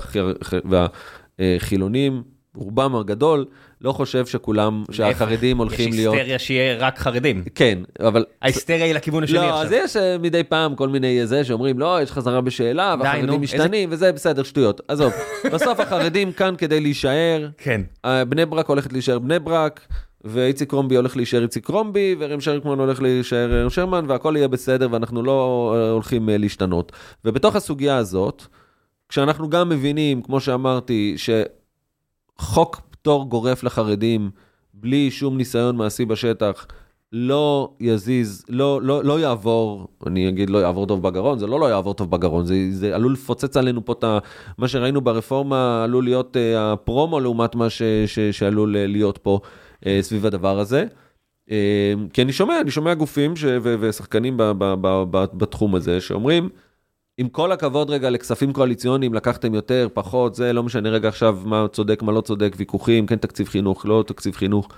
[1.39, 2.23] והחילונים,
[2.55, 3.45] רובם הגדול,
[3.81, 6.15] לא חושב שכולם, שהחרדים הולכים להיות...
[6.15, 7.45] יש היסטריה שיהיה רק חרדים.
[7.55, 8.25] כן, אבל...
[8.43, 9.51] ההיסטריה היא לכיוון השני עכשיו.
[9.53, 13.43] לא, אז יש אה, מדי פעם כל מיני זה שאומרים, לא, יש חזרה בשאלה, והחרדים
[13.43, 14.81] משתנים, וזה בסדר, שטויות.
[14.89, 15.13] עזוב,
[15.53, 17.49] בסוף החרדים כאן כדי להישאר.
[17.59, 17.81] כן.
[18.05, 19.87] אה, בני ברק הולכת להישאר בני ברק.
[20.25, 24.89] ואיציק קרומבי הולך להישאר איציק קרומבי, וראם שרמן הולך להישאר ראם שרמן, והכל יהיה בסדר,
[24.91, 26.93] ואנחנו לא אה, הולכים אה, להשתנות.
[27.25, 28.43] ובתוך הסוגיה הזאת,
[29.09, 31.17] כשאנחנו גם מבינים, כמו שאמרתי,
[32.37, 34.31] שחוק פטור גורף לחרדים,
[34.75, 36.67] בלי שום ניסיון מעשי בשטח,
[37.13, 41.67] לא יזיז, לא, לא, לא יעבור, אני אגיד לא יעבור טוב בגרון, זה לא לא
[41.67, 44.19] יעבור טוב בגרון, זה, זה עלול לפוצץ עלינו פה את ה...
[44.59, 49.41] מה שראינו ברפורמה עלול להיות uh, הפרומו לעומת מה ש, ש, שעלול להיות פה
[50.01, 50.87] סביב הדבר הזה.
[51.49, 51.53] Uh,
[52.13, 56.49] כי אני שומע, אני שומע גופים ש, ושחקנים ב, ב, ב, ב, בתחום הזה שאומרים,
[57.19, 61.67] עם כל הכבוד רגע לכספים קואליציוניים, לקחתם יותר, פחות, זה לא משנה רגע עכשיו מה
[61.73, 64.69] צודק, מה לא צודק, ויכוחים, כן תקציב חינוך, לא תקציב חינוך.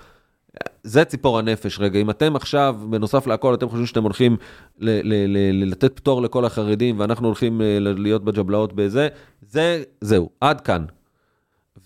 [0.83, 4.37] זה ציפור הנפש רגע, אם אתם עכשיו, בנוסף להכל, אתם חושבים שאתם הולכים
[4.79, 9.07] ל- ל- ל- לתת פטור לכל החרדים, ואנחנו הולכים אה, להיות בג'בלאות בזה,
[9.41, 10.85] זה, זהו, עד כאן.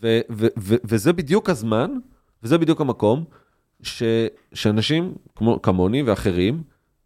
[0.04, 1.92] ו- ו- ו- וזה בדיוק הזמן,
[2.44, 3.24] וזה בדיוק המקום,
[3.84, 4.04] ש-
[4.54, 6.64] שאנשים כמו, כמוני ואחרים,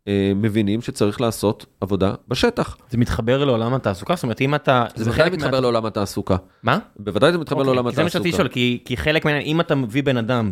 [0.08, 2.78] אה, מבינים שצריך לעשות עבודה בשטח.
[2.90, 4.16] זה מתחבר לעולם התעסוקה?
[4.16, 4.86] זאת אומרת, אם אתה...
[4.96, 5.60] זה בוודאי מתחבר מה...
[5.60, 6.36] לעולם התעסוקה.
[6.64, 6.80] מה?
[7.00, 8.20] בוודאי זה מתחבר אוקיי, לעולם כי זה התעסוקה.
[8.20, 10.52] מה שרציתי לשאול, כי, כי חלק מהעניין, אם אתה מביא בן אדם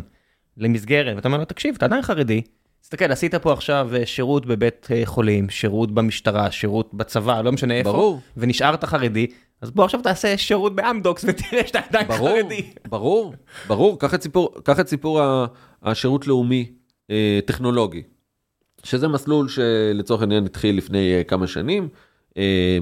[0.56, 2.42] למסגרת, ואתה אומר לו, תקשיב, אתה עדיין חרדי,
[2.80, 7.74] תסתכל, עשית פה עכשיו אה, שירות בבית אה, חולים, שירות במשטרה, שירות בצבא, לא משנה
[7.74, 8.20] איפה, ברור.
[8.36, 9.26] ונשארת חרדי,
[9.60, 12.70] אז בוא עכשיו תעשה שירות באמדוקס ותראה שאתה עדיין חרדי.
[12.88, 13.34] ברור,
[13.66, 13.98] ברור,
[14.64, 15.20] קח את סיפור,
[15.82, 16.72] השירות לאומי
[17.10, 18.02] אה, טכנולוגי,
[18.82, 21.88] שזה מסלול שלצורך העניין התחיל לפני אה, כמה שנים,
[22.36, 22.78] אה,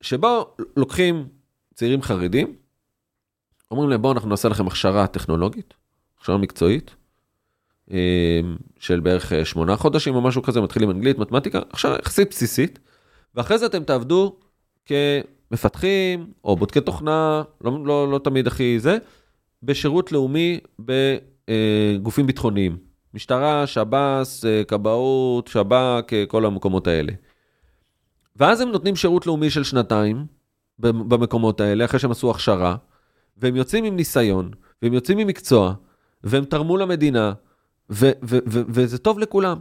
[0.00, 1.28] שבו לוקחים
[1.74, 2.56] צעירים חרדים,
[3.70, 5.74] אומרים להם בואו אנחנו נעשה לכם הכשרה טכנולוגית,
[6.18, 6.94] הכשרה מקצועית,
[8.78, 12.78] של בערך שמונה חודשים או משהו כזה, מתחילים אנגלית, מתמטיקה, הכשרה יחסית בסיסית,
[13.34, 14.36] ואחרי זה אתם תעבדו
[15.50, 18.98] כמפתחים או בודקי תוכנה, לא, לא, לא תמיד הכי זה,
[19.62, 22.76] בשירות לאומי בגופים ביטחוניים.
[23.14, 27.12] משטרה, שב"ס, אה, כבאות, שב"כ, אה, כל המקומות האלה.
[28.36, 30.26] ואז הם נותנים שירות לאומי של שנתיים
[30.78, 32.76] במקומות האלה, אחרי שהם עשו הכשרה,
[33.36, 34.50] והם יוצאים עם ניסיון,
[34.82, 35.74] והם יוצאים עם מקצוע,
[36.24, 37.32] והם תרמו למדינה,
[37.90, 39.58] ו- ו- ו- וזה טוב לכולם.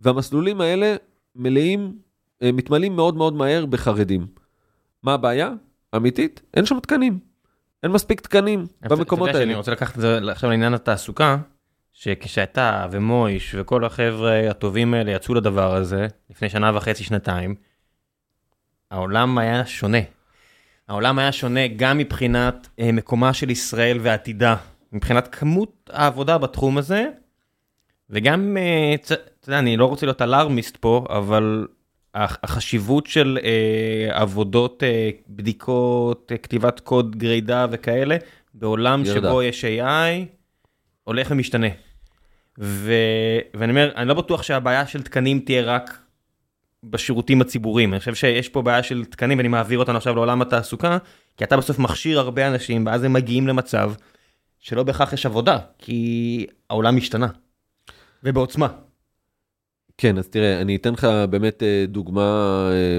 [0.00, 0.96] והמסלולים האלה
[1.36, 1.98] מלאים,
[2.42, 4.26] אה, מתמלאים מאוד מאוד מהר בחרדים.
[5.02, 5.50] מה הבעיה?
[5.96, 6.40] אמיתית?
[6.54, 7.18] אין שם תקנים.
[7.82, 9.58] אין מספיק תקנים במקומות אתה יודע שאני האלה.
[9.58, 11.36] רוצה לקחת את זה עכשיו לעניין התעסוקה,
[11.92, 17.54] שכשאתה ומויש וכל החבר'ה הטובים האלה יצאו לדבר הזה, לפני שנה וחצי, שנתיים,
[18.90, 19.98] העולם היה שונה.
[20.88, 24.56] העולם היה שונה גם מבחינת אה, מקומה של ישראל ועתידה,
[24.92, 27.06] מבחינת כמות העבודה בתחום הזה,
[28.10, 29.14] וגם, אה, אתה
[29.48, 31.66] יודע, אני לא רוצה להיות אלארמיסט פה, אבל
[32.14, 38.16] החשיבות של אה, עבודות, אה, בדיקות, אה, כתיבת קוד גרידה וכאלה,
[38.54, 39.28] בעולם ירדה.
[39.28, 40.24] שבו יש AI,
[41.04, 41.66] הולך ומשתנה.
[42.58, 42.92] ו...
[43.54, 45.98] ואני אומר, אני לא בטוח שהבעיה של תקנים תהיה רק
[46.84, 47.92] בשירותים הציבוריים.
[47.92, 50.98] אני חושב שיש פה בעיה של תקנים, ואני מעביר אותנו עכשיו לעולם התעסוקה,
[51.36, 53.92] כי אתה בסוף מכשיר הרבה אנשים, ואז הם מגיעים למצב
[54.58, 57.28] שלא בהכרח יש עבודה, כי העולם השתנה.
[58.24, 58.68] ובעוצמה.
[59.98, 62.22] כן, אז תראה, אני אתן לך באמת אה, דוגמה,
[62.72, 62.98] אה,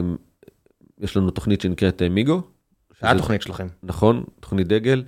[0.99, 2.41] יש לנו תוכנית שנקראת אה, מיגו.
[3.01, 3.67] זה התוכנית שלכם.
[3.83, 5.03] נכון, תוכנית דגל.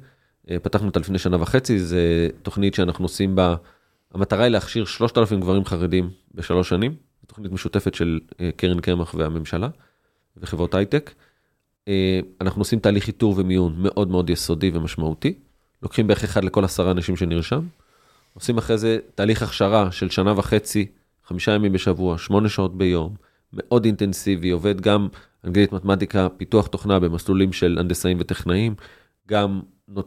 [0.64, 3.56] פתחנו אותה לפני שנה וחצי, זה תוכנית שאנחנו עושים בה,
[4.14, 6.92] המטרה היא להכשיר 3,000 גברים חרדים בשלוש שנים.
[6.92, 8.20] זו תוכנית משותפת של
[8.56, 9.70] קרן קמח והממשלה
[10.38, 11.14] וחברות הייטק.
[12.42, 15.34] אנחנו עושים תהליך איתור ומיון מאוד מאוד יסודי ומשמעותי.
[15.84, 17.62] לוקחים בערך אחד לכל עשרה אנשים שנרשם.
[18.34, 20.88] עושים אחרי זה תהליך הכשרה של שנה וחצי,
[21.32, 23.16] חמישה ימים בשבוע, שמונה שעות ביום,
[23.54, 25.08] מאוד אינטנסיבי, עובד גם
[25.46, 28.76] אנגלית, מתמטיקה, פיתוח תוכנה במסלולים של הנדסאים וטכנאים,
[29.28, 29.62] גם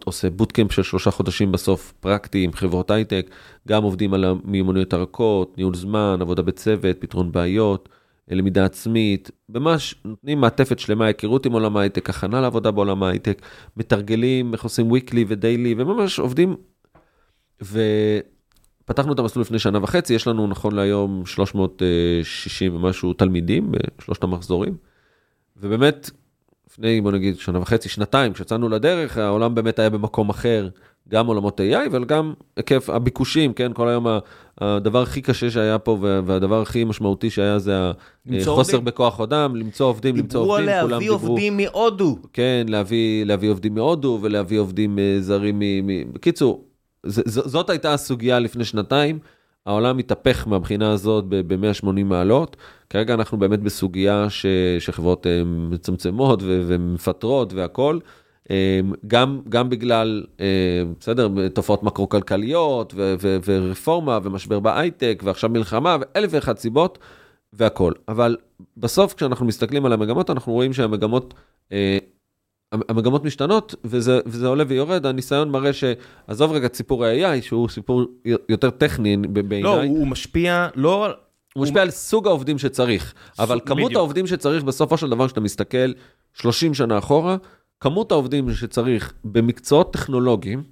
[0.05, 3.31] עושה bootcamp של שלושה חודשים בסוף, פרקטי עם חברות הייטק,
[3.69, 7.89] גם עובדים על המיומנויות הרכות, ניהול זמן, עבודה בצוות, פתרון בעיות,
[8.29, 13.43] למידה עצמית, ממש נותנים מעטפת שלמה, היכרות עם עולם ההייטק, הכנה לעבודה בעולם ההייטק,
[13.77, 16.57] מתרגלים, איך עושים weekly ו daily, וממש עובדים.
[18.85, 24.75] ופתחנו את המסלול לפני שנה וחצי, יש לנו נכון להיום 360 ומשהו תלמידים בשלושת המחזורים.
[25.57, 26.11] ובאמת,
[26.71, 30.69] לפני בוא נגיד שנה וחצי, שנתיים, כשיצאנו לדרך, העולם באמת היה במקום אחר,
[31.09, 34.07] גם עולמות AI, אבל גם היקף הביקושים, כן, כל היום
[34.61, 37.91] הדבר הכי קשה שהיה פה וה- והדבר הכי משמעותי שהיה זה
[38.31, 38.85] החוסר עובדים.
[38.85, 41.29] בכוח אדם, למצוא עובדים, למצוא דיברו על עובדים, כולם להביא דיברו.
[41.29, 42.19] עובדים מהודו.
[42.33, 45.87] כן, להביא, להביא עובדים מהודו ולהביא עובדים אה, זרים מ...
[45.87, 46.13] מ...
[46.13, 46.65] בקיצור,
[47.07, 49.19] ז, זאת הייתה הסוגיה לפני שנתיים.
[49.67, 52.57] העולם התהפך מהבחינה הזאת ב-180 מעלות.
[52.91, 54.47] כרגע אנחנו באמת בסוגיה ש,
[54.79, 58.01] שחברות אה, מצמצמות ו- ומפטרות והכול.
[58.51, 60.47] אה, גם, גם בגלל, אה,
[61.01, 66.99] בסדר, תופעות מקרו-כלכליות ו- ו- ורפורמה ומשבר בהייטק ועכשיו מלחמה ואלף ואחת סיבות
[67.53, 67.95] והכול.
[68.09, 68.37] אבל
[68.77, 71.35] בסוף כשאנחנו מסתכלים על המגמות, אנחנו רואים שהמגמות,
[72.89, 78.05] המגמות משתנות, וזה, וזה עולה ויורד, הניסיון מראה שעזוב רגע את סיפור ה-AI, שהוא סיפור
[78.49, 79.63] יותר טכני בעיניי.
[79.63, 81.09] לא, הוא משפיע לא...
[81.55, 83.93] הוא משפיע על סוג העובדים שצריך, אבל כמות.
[83.95, 85.93] העובדים שצריך בסופו של דבר, כשאתה מסתכל
[86.35, 87.37] 30 שנה אחורה,
[87.81, 90.63] כמות העובדים שצריך במקצועות טכנולוגיים,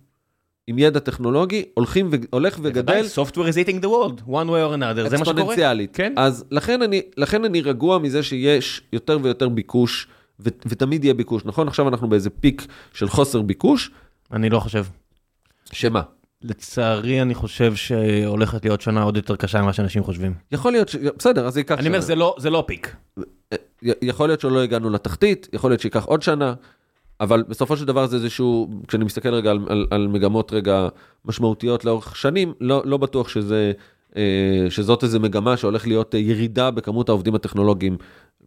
[0.67, 2.17] עם ידע טכנולוגי, הולכים ו...
[2.31, 5.33] הולך וגדל Software is eating the world, one way or another, זה מה שקורה.
[5.33, 5.97] אקספוננציאלית.
[5.97, 6.13] כן.
[6.17, 10.09] אז לכן אני, לכן אני רגוע מזה שיש יותר ויותר ביקוש,
[10.41, 10.49] ו...
[10.67, 11.69] ותמיד יהיה ביקוש, נכון?
[11.69, 13.91] עכשיו אנחנו באיזה פיק של חוסר ביקוש,
[14.33, 14.85] אני לא חושב.
[15.73, 16.03] שמה?
[16.43, 20.35] לצערי, אני חושב שהולכת להיות שנה עוד יותר קשה ממה שאנשים חושבים.
[20.53, 20.97] יכול להיות ש...
[20.97, 22.07] בסדר, אז זה ייקח אני אומר, שנה.
[22.07, 22.97] זה לא- זה לא פיק.
[23.83, 26.55] י- יכול להיות שלא הגענו לתחתית, יכול להיות שייקח עוד שנה,
[27.21, 30.89] אבל בסופו של דבר זה איזשהו, כשאני מסתכל רגע על, על, על מגמות רגע
[31.25, 33.73] משמעותיות לאורך שנים, לא, לא בטוח שזה,
[34.17, 34.23] אה,
[34.71, 37.97] שזאת איזה מגמה שהולך להיות אה, ירידה בכמות העובדים הטכנולוגיים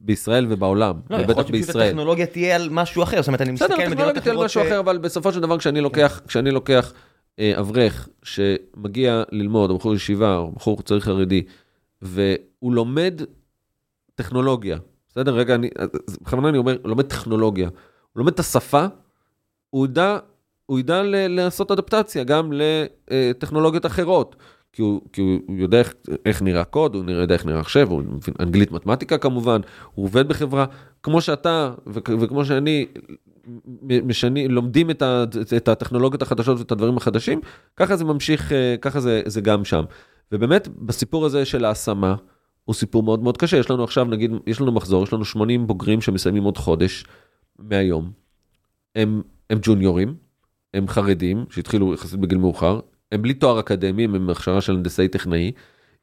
[0.02, 1.88] בישראל ובעולם, לא, יכול ובטח להיות שפשוט בישראל.
[1.88, 4.38] הטכנולוגיה תהיה על משהו אחר, זאת אומרת, אני מסתכל בסדר, על מדינות טכנולוגיה תהיה על
[4.38, 6.94] אחרות משהו אחר, אבל בסופו של דבר כשאני לוקח, כשאני לוקח
[7.40, 11.44] אה, אברך שמגיע ללמוד, או בחור ישיבה, או בחור צעיר חרדי,
[12.02, 13.22] והוא לומד
[14.16, 14.78] טכנולוגיה,
[15.10, 15.36] בסדר?
[15.36, 15.70] רגע, אני,
[16.22, 17.74] בכוונה אני אומר, הוא לומד טכנולוגיה, הוא
[18.20, 18.86] לומד את השפה,
[19.70, 20.18] הוא ידע,
[20.66, 22.54] הוא ידע ל- לעשות אדפטציה גם
[23.12, 24.36] לטכנולוגיות אחרות.
[24.76, 25.94] כי הוא, כי הוא יודע איך,
[26.26, 29.62] איך נראה קוד, הוא יודע איך נראה מחשב, הוא מבין אנגלית מתמטיקה כמובן,
[29.94, 30.66] הוא עובד בחברה,
[31.04, 32.86] כמו שאתה וכ- וכמו שאני
[34.04, 35.24] משני, לומדים את, ה,
[35.58, 37.42] את הטכנולוגיות החדשות ואת הדברים החדשים,
[37.76, 39.84] ככה זה ממשיך, אה, ככה זה, זה גם שם.
[40.32, 42.16] ובאמת, בסיפור הזה של ההשמה,
[42.66, 43.58] הוא סיפור מאוד מאוד קשה.
[43.58, 47.06] יש לנו עכשיו, נגיד, יש לנו מחזור, יש לנו 80 בוגרים שמסיימים עוד חודש
[47.60, 48.12] מהיום.
[48.96, 50.16] הם, הם ג'וניורים,
[50.74, 52.80] הם חרדים, שהתחילו יחסית בגיל מאוחר,
[53.12, 55.52] הם בלי תואר אקדמי, הם עם הכשרה של הנדסאי טכנאי.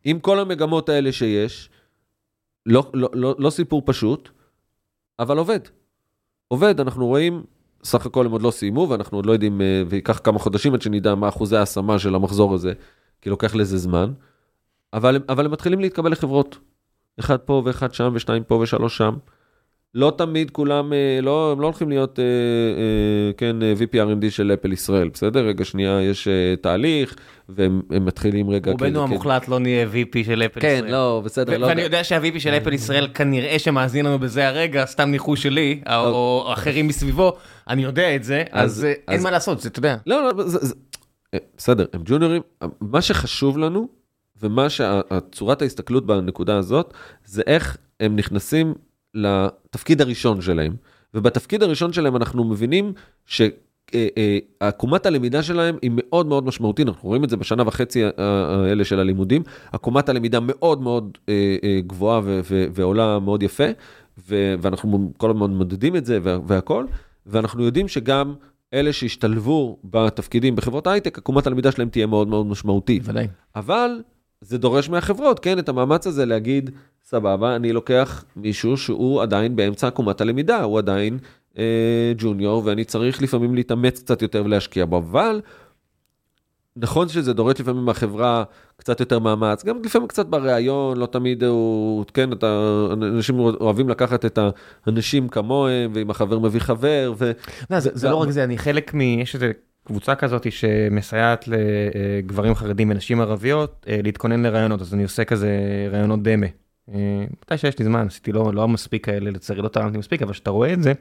[0.04, 1.70] עם כל המגמות האלה שיש,
[2.66, 4.28] לא, לא, לא, לא סיפור פשוט,
[5.18, 5.60] אבל עובד.
[6.48, 7.44] עובד, אנחנו רואים,
[7.84, 10.82] סך הכל הם עוד לא סיימו, ואנחנו עוד לא יודעים, אה, וייקח כמה חודשים עד
[10.82, 12.72] שנדע מה אחוזי ההשמה של המחזור הזה,
[13.20, 14.12] כי לוקח לזה זמן,
[14.92, 16.58] אבל, אבל הם מתחילים להתקבל לחברות.
[17.20, 19.14] אחד פה ואחד שם, ושניים פה ושלוש שם.
[19.94, 24.52] לא תמיד כולם, אה, לא, הם לא הולכים להיות, אה, אה, כן, VP R&D של
[24.54, 25.46] אפל ישראל, בסדר?
[25.46, 26.28] רגע, שנייה, יש
[26.60, 27.16] תהליך,
[27.48, 28.70] והם הם מתחילים רגע...
[28.72, 30.92] רובנו כן, המוחלט לא נהיה VP של אפל כן, ישראל.
[30.92, 31.66] לא, בסדר, לא...
[31.66, 35.92] ואני יודע שה-VP של אפל ישראל כנראה שמאזין לנו בזה הרגע, סתם ניחוש שלי, או-
[36.46, 37.32] או אחרים מסביבו,
[37.68, 39.96] אני יודע את זה, אז- אז אין אז- מה לעשות, זה, אתה יודע.
[40.06, 40.74] לא, לא, זה, זה,
[41.56, 42.42] בסדר, הם ג'וניורים,
[42.80, 43.88] מה שחשוב לנו,
[44.42, 48.74] ומה שצורת ההסתכלות בנקודה הזאת, זה איך הם נכנסים
[49.14, 50.76] לתפקיד הראשון שלהם.
[51.14, 52.92] ובתפקיד הראשון שלהם אנחנו מבינים
[53.26, 58.64] שעקומת הלמידה שלהם היא מאוד מאוד משמעותית, אנחנו רואים את זה בשנה וחצי ה- ה-
[58.68, 59.42] האלה של הלימודים,
[59.72, 62.20] עקומת הלמידה מאוד מאוד אה, אה, גבוהה
[62.74, 63.64] ועולה מאוד יפה,
[64.28, 66.84] ואנחנו כל הזמן מודדים את זה וה- והכל,
[67.26, 68.34] ואנחנו יודעים שגם
[68.74, 73.02] אלה שהשתלבו בתפקידים בחברות הייטק, עקומת הלמידה שלהם תהיה מאוד מאוד משמעותית.
[73.02, 73.26] בוודאי.
[73.56, 73.90] אבל
[74.40, 76.70] זה דורש מהחברות, כן, את המאמץ הזה להגיד,
[77.12, 81.18] סבבה, אני לוקח מישהו שהוא עדיין באמצע עקומת הלמידה, הוא עדיין
[81.58, 85.40] אה, ג'וניור, ואני צריך לפעמים להתאמץ קצת יותר ולהשקיע בו, אבל
[86.76, 88.44] נכון שזה דורש לפעמים מהחברה
[88.76, 94.24] קצת יותר מאמץ, גם לפעמים קצת בריאיון, לא תמיד הוא, כן, אתה, אנשים אוהבים לקחת
[94.24, 94.38] את
[94.86, 97.32] האנשים כמוהם, ואם החבר מביא חבר, ו...
[97.70, 99.00] לא, זה, זה ו- לא רק זה, אני חלק מ...
[99.00, 99.52] יש איזה
[99.84, 105.50] קבוצה כזאת שמסייעת לגברים חרדים ונשים ערביות אה, להתכונן לראיונות, אז אני עושה כזה
[105.90, 106.46] ראיונות דמה.
[106.88, 110.32] אה, מתי שיש לי זמן, עשיתי לא, לא מספיק כאלה, לצערי לא תרמתי מספיק, אבל
[110.32, 110.92] כשאתה רואה את זה,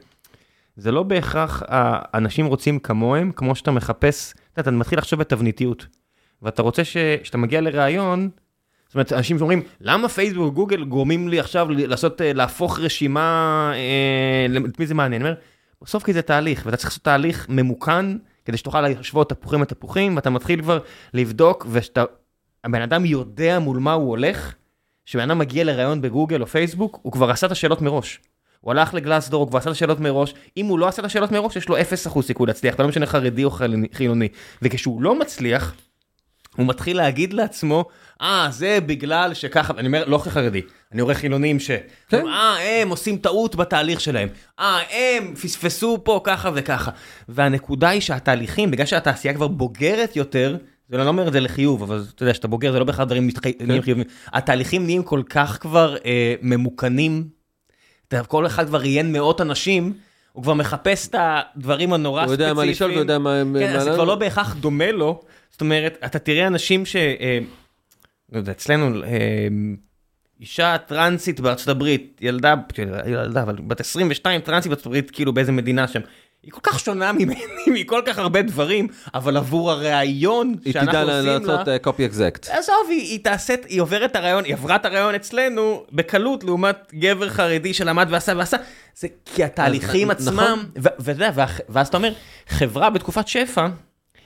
[0.76, 5.86] זה לא בהכרח האנשים רוצים כמוהם, כמו שאתה מחפש, אתה אתה מתחיל לחשוב בתבניתיות.
[6.42, 6.96] ואתה רוצה ש...
[7.22, 8.30] שאתה מגיע לראיון,
[8.86, 14.64] זאת אומרת, אנשים שאומרים, למה פייסבוק וגוגל גורמים לי עכשיו לעשות, אה, להפוך רשימה, אה,
[14.68, 15.22] את מי זה מעניין?
[15.22, 15.40] אני אומר,
[15.82, 18.06] בסוף כי זה תהליך, ואתה צריך לעשות תהליך ממוכן,
[18.44, 20.78] כדי שתוכל להשוות תפוחים לתפוחים, ואתה מתחיל כבר
[21.14, 22.04] לבדוק, ושאתה,
[22.64, 24.54] הבן אדם יודע מול מה הוא הולך,
[25.06, 28.20] כשבן אדם מגיע לראיון בגוגל או פייסבוק, הוא כבר עשה את השאלות מראש.
[28.60, 31.32] הוא הלך לגלאסדור, הוא כבר עשה את השאלות מראש, אם הוא לא עשה את השאלות
[31.32, 33.50] מראש, יש לו 0% סיכוי להצליח, ולא משנה חרדי או
[33.92, 34.28] חילוני-.
[34.62, 35.74] וכשהוא לא מצליח,
[36.56, 37.84] הוא מתחיל להגיד לעצמו,
[38.20, 40.62] אה, זה בגלל שככה, אני אומר, לא כחרדי,
[40.92, 41.70] אני רואה חילונים ש...
[42.08, 42.26] כן.
[42.26, 44.28] אה, הם עושים טעות בתהליך שלהם.
[44.60, 46.90] אה, הם פספסו פה ככה וככה.
[47.28, 50.56] והנקודה היא שהתהליכים, בגלל שהתעשייה כבר בוגרת יותר,
[50.92, 53.30] זה לא אומר את זה לחיוב, אבל אתה יודע, שאתה בוגר זה לא בהכרח דברים.
[53.30, 53.50] כן.
[53.60, 54.04] נהיים חיובים.
[54.26, 57.28] התהליכים נהיים כל כך כבר אה, ממוכנים,
[58.12, 59.92] יודע, כל אחד כבר ראיין מאות אנשים,
[60.32, 62.48] הוא כבר מחפש את הדברים הנורא הוא ספציפיים.
[62.50, 63.56] יודע מה לשאול ויודע מה הם...
[63.58, 65.20] כן, מה אז זה לא- כבר לא בהכרח דומה לו,
[65.50, 66.96] זאת אומרת, אתה תראה אנשים ש...
[66.96, 67.38] אה,
[68.32, 69.48] לא יודע, אצלנו, אה,
[70.40, 72.54] אישה טרנסית בארצות הברית, ילדה,
[73.06, 76.00] ילדה, אבל בת 22 טרנסית בארצות הברית, כאילו באיזה מדינה שם,
[76.42, 77.40] היא כל כך שונה ממני
[77.74, 81.38] מכל כך הרבה דברים, אבל עבור הראיון היא שאנחנו תדע עושים לה...
[81.38, 82.50] לעשות אה, copy exact.
[82.52, 86.76] עזוב, היא, היא תעשה, היא עוברת את הרעיון, היא עברה את הרעיון אצלנו בקלות לעומת
[86.94, 88.56] גבר חרדי שלמד ועשה ועשה.
[88.96, 90.58] זה כי התהליכים אז, עצמם, נכון.
[90.82, 92.12] ו- וזה, וה- ואז אתה אומר,
[92.48, 93.66] חברה בתקופת שפע,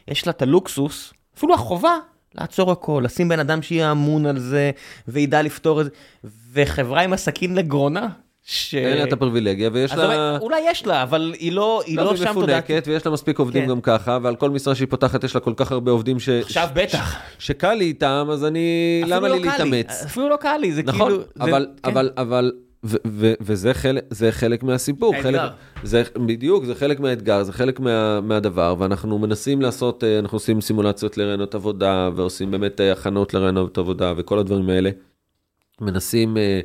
[0.09, 1.95] יש לה את הלוקסוס, אפילו החובה,
[2.35, 4.71] לעצור הכל, לשים בן אדם שיהיה אמון על זה,
[5.09, 5.91] וידע לפתור את זה,
[6.53, 8.09] וחברה עם הסכין לגרונה,
[8.49, 8.75] ש...
[8.75, 10.39] אין לה את הפריבילגיה ויש לה...
[10.39, 12.31] אולי יש לה, אבל היא לא, היא לא היא שם.
[12.31, 13.69] מפונקת ויש לה מספיק עובדים כן.
[13.69, 16.29] גם ככה ועל כל משרה שהיא פותחת יש לה כל כך הרבה עובדים ש...
[16.29, 17.17] עכשיו בטח.
[17.39, 20.03] שקל לי איתם אז אני למה לא לי להתאמץ.
[20.07, 21.23] אפילו לא קל לי, זה נכון כאילו...
[21.35, 21.91] זה- אבל כן.
[21.91, 22.53] אבל אבל
[22.85, 25.31] ו- ו- וזה חלק זה חלק מהסיפור האתגר.
[25.31, 25.51] חלק
[25.83, 30.61] זה בדיוק זה חלק מהאתגר זה חלק מה, מהדבר ואנחנו מנסים לעשות אה, אנחנו עושים
[30.61, 34.91] סימולציות לרעיונות עבודה ועושים באמת אה, הכנות לרעיונות עבודה וכל הדברים האלה.
[35.81, 36.61] מנסים אה,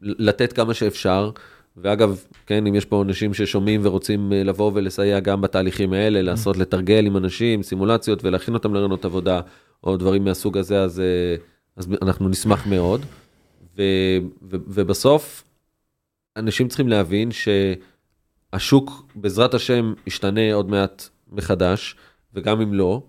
[0.00, 1.30] לתת כמה שאפשר.
[1.76, 6.56] ואגב, כן, אם יש פה אנשים ששומעים ורוצים אה, לבוא ולסייע גם בתהליכים האלה, לעשות,
[6.56, 9.40] לתרגל עם אנשים, סימולציות ולהכין אותם לרעיונות עבודה,
[9.84, 11.36] או דברים מהסוג הזה, אז, אה,
[11.76, 13.00] אז אנחנו נשמח מאוד.
[13.76, 13.82] ו,
[14.42, 15.44] ו, ובסוף,
[16.36, 17.30] אנשים צריכים להבין
[18.52, 21.96] שהשוק, בעזרת השם, ישתנה עוד מעט מחדש,
[22.34, 23.02] וגם אם לא,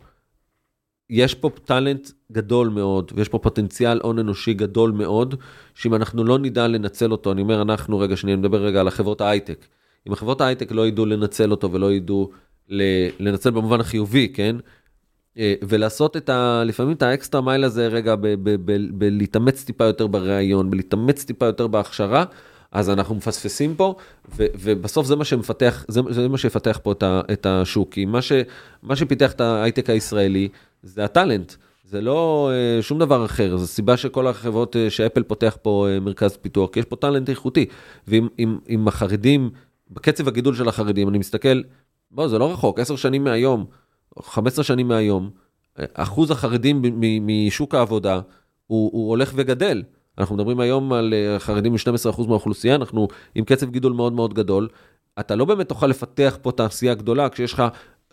[1.10, 5.36] יש פה talent גדול מאוד, ויש פה פוטנציאל הון אנושי גדול מאוד,
[5.74, 9.22] שאם אנחנו לא נדע לנצל אותו, אני אומר אנחנו רגע, שאני מדבר רגע על החברות
[9.22, 9.66] ההייטק.
[10.08, 12.32] אם החברות ההייטק לא ידעו לנצל אותו ולא ידעו
[13.20, 14.56] לנצל במובן החיובי, כן?
[15.38, 16.64] אה, ולעשות את ה...
[16.66, 18.16] לפעמים את ה extra mile הזה רגע,
[18.92, 22.26] בלהתאמץ טיפה יותר בריאיון, בלהתאמץ טיפה יותר בהכשרה,
[22.74, 23.96] אז אנחנו מפספסים פה,
[24.36, 28.06] ו- ובסוף זה מה שמפתח, זה, זה מה שיפתח פה את, ה- את השוק, כי
[28.06, 28.32] מה, ש-
[28.84, 30.50] מה שפיתח את ההייטק הישראלי
[30.84, 31.54] זה הטאלנט.
[31.84, 36.00] זה לא אה, שום דבר אחר, זו סיבה שכל החברות אה, שאפל פותח פה אה,
[36.00, 37.66] מרכז פיתוח, כי יש פה טאלנט איכותי.
[38.08, 39.50] ואם אם, אם החרדים,
[39.92, 41.62] בקצב הגידול של החרדים, אני מסתכל,
[42.12, 43.66] בוא, זה לא רחוק, 10 שנים מהיום,
[44.22, 45.30] 15 שנים מהיום,
[45.94, 46.82] אחוז החרדים
[47.22, 48.20] משוק העבודה
[48.68, 49.84] הוא, הוא הולך וגדל.
[50.18, 54.68] אנחנו מדברים היום על אה, חרדים מ-12% מהאוכלוסייה, אנחנו עם קצב גידול מאוד מאוד גדול.
[55.20, 57.64] אתה לא באמת תוכל לפתח פה תעשייה גדולה כשיש לך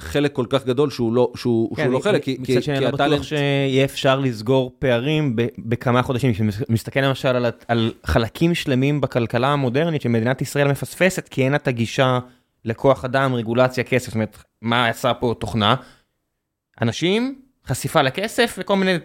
[0.00, 2.52] חלק כל כך גדול שהוא לא, שהוא, כן, שהוא לא מ- חלק, כי, מצד כי,
[2.52, 3.24] שני, כי אני לא בטוח הטאלנט...
[3.24, 6.32] שיהיה אפשר לסגור פערים ב- בכמה חודשים.
[6.32, 11.68] כשמסתכל למשל על, על חלקים שלמים בכלכלה המודרנית שמדינת ישראל מפספסת, כי אין לה את
[11.68, 12.18] הגישה
[12.64, 14.06] לכוח אדם, רגולציה, כסף.
[14.06, 15.74] זאת אומרת, מה עשה פה תוכנה?
[16.82, 18.96] אנשים, חשיפה לכסף וכל מיני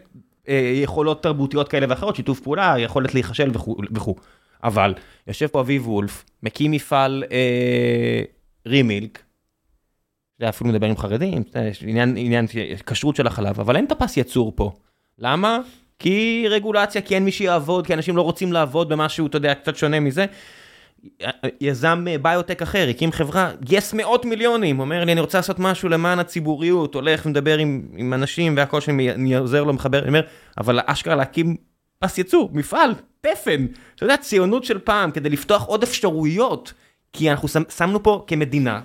[0.84, 3.52] יכולות תרבותיות כאלה ואחרות, שיתוף פעולה, יכולת להיכשל
[3.92, 4.16] וכו'.
[4.64, 4.94] אבל
[5.28, 8.22] יושב פה אביב וולף, מקים מפעל אה,
[8.68, 9.24] רימילק,
[10.40, 12.46] זה אפילו מדבר עם חרדים, זה עניין, עניין
[12.86, 14.72] כשרות של החלב, אבל אין את הפס יצור פה.
[15.20, 15.60] למה?
[16.00, 19.76] כי רגולציה, כי אין מי שיעבוד, כי אנשים לא רוצים לעבוד במשהו, אתה יודע, קצת
[19.76, 20.26] שונה מזה.
[21.62, 25.90] יזם אה, ביוטק אחר, הקים חברה, גייס מאות מיליונים, אומר לי, אני רוצה לעשות משהו
[25.90, 30.22] למען הציבוריות, הולך ומדבר עם, עם אנשים והכל שאני עוזר לו, מחבר, אני אומר,
[30.58, 31.56] אבל אשכרה להקים
[32.00, 33.66] פס יצור, מפעל, תפן,
[33.96, 36.74] אתה יודע, ציונות של פעם, כדי לפתוח עוד אפשרויות,
[37.14, 38.82] כי אנחנו שם, שמנו פה כמדינה,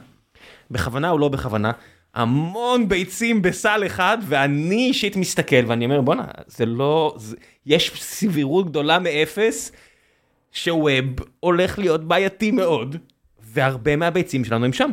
[0.70, 1.72] בכוונה או לא בכוונה,
[2.14, 7.36] המון ביצים בסל אחד, ואני אישית מסתכל ואני אומר, בואנה, זה לא, זה,
[7.66, 9.72] יש סבירות גדולה מאפס,
[10.52, 12.96] שווב הולך להיות בעייתי מאוד,
[13.52, 14.90] והרבה מהביצים שלנו הם שם.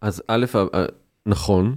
[0.00, 0.84] אז א', אה,
[1.26, 1.74] נכון,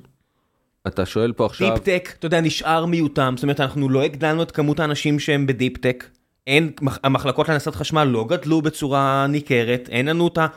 [0.88, 1.74] אתה שואל פה עכשיו...
[1.74, 5.48] deep tech, אתה יודע, נשאר מיותם, זאת אומרת, אנחנו לא הגדלנו את כמות האנשים שהם
[5.48, 6.06] ב deep tech,
[6.48, 6.72] אין,
[7.04, 10.48] המחלקות להנדסת חשמל לא גדלו בצורה ניכרת, אין לנו את ה...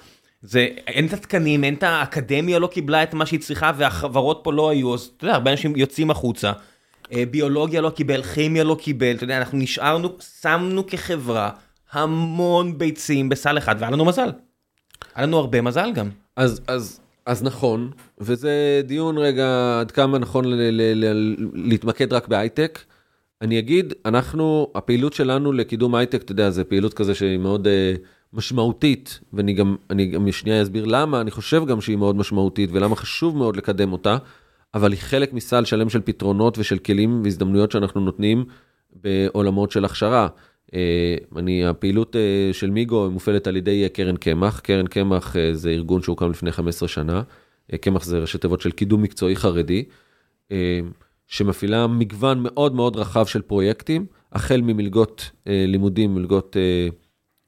[0.42, 4.52] זה, אין את התקנים, אין את האקדמיה לא קיבלה את מה שהיא צריכה והחברות פה
[4.52, 6.52] לא היו, אז אתה יודע, הרבה אנשים יוצאים החוצה.
[7.12, 10.08] אה, ביולוגיה לא קיבל, כימיה לא קיבל, אתה יודע, אנחנו נשארנו,
[10.40, 11.50] שמנו כחברה
[11.92, 14.30] המון ביצים בסל אחד, והיה לנו מזל.
[15.14, 16.08] היה לנו הרבה מזל גם.
[16.36, 22.28] אז, אז, אז נכון, וזה דיון רגע עד כמה נכון ל- ל- ל- להתמקד רק
[22.28, 22.78] בהייטק.
[23.42, 27.98] אני אגיד, אנחנו, הפעילות שלנו לקידום הייטק, אתה יודע, זה פעילות כזה שהיא מאוד uh,
[28.32, 32.96] משמעותית, ואני גם, אני גם שנייה אסביר למה, אני חושב גם שהיא מאוד משמעותית, ולמה
[32.96, 34.16] חשוב מאוד לקדם אותה,
[34.74, 38.44] אבל היא חלק מסל שלם של פתרונות ושל כלים והזדמנויות שאנחנו נותנים
[38.92, 40.28] בעולמות של הכשרה.
[40.66, 40.74] Uh,
[41.36, 46.02] אני, הפעילות uh, של מיגו מופעלת על ידי uh, קרן קמח, קרן קמח זה ארגון
[46.02, 47.22] שהוקם לפני 15 שנה,
[47.80, 49.84] קמח זה ראשי תיבות של קידום מקצועי חרדי.
[51.26, 56.88] שמפעילה מגוון מאוד מאוד רחב של פרויקטים, החל ממלגות אה, לימודים, מלגות אה,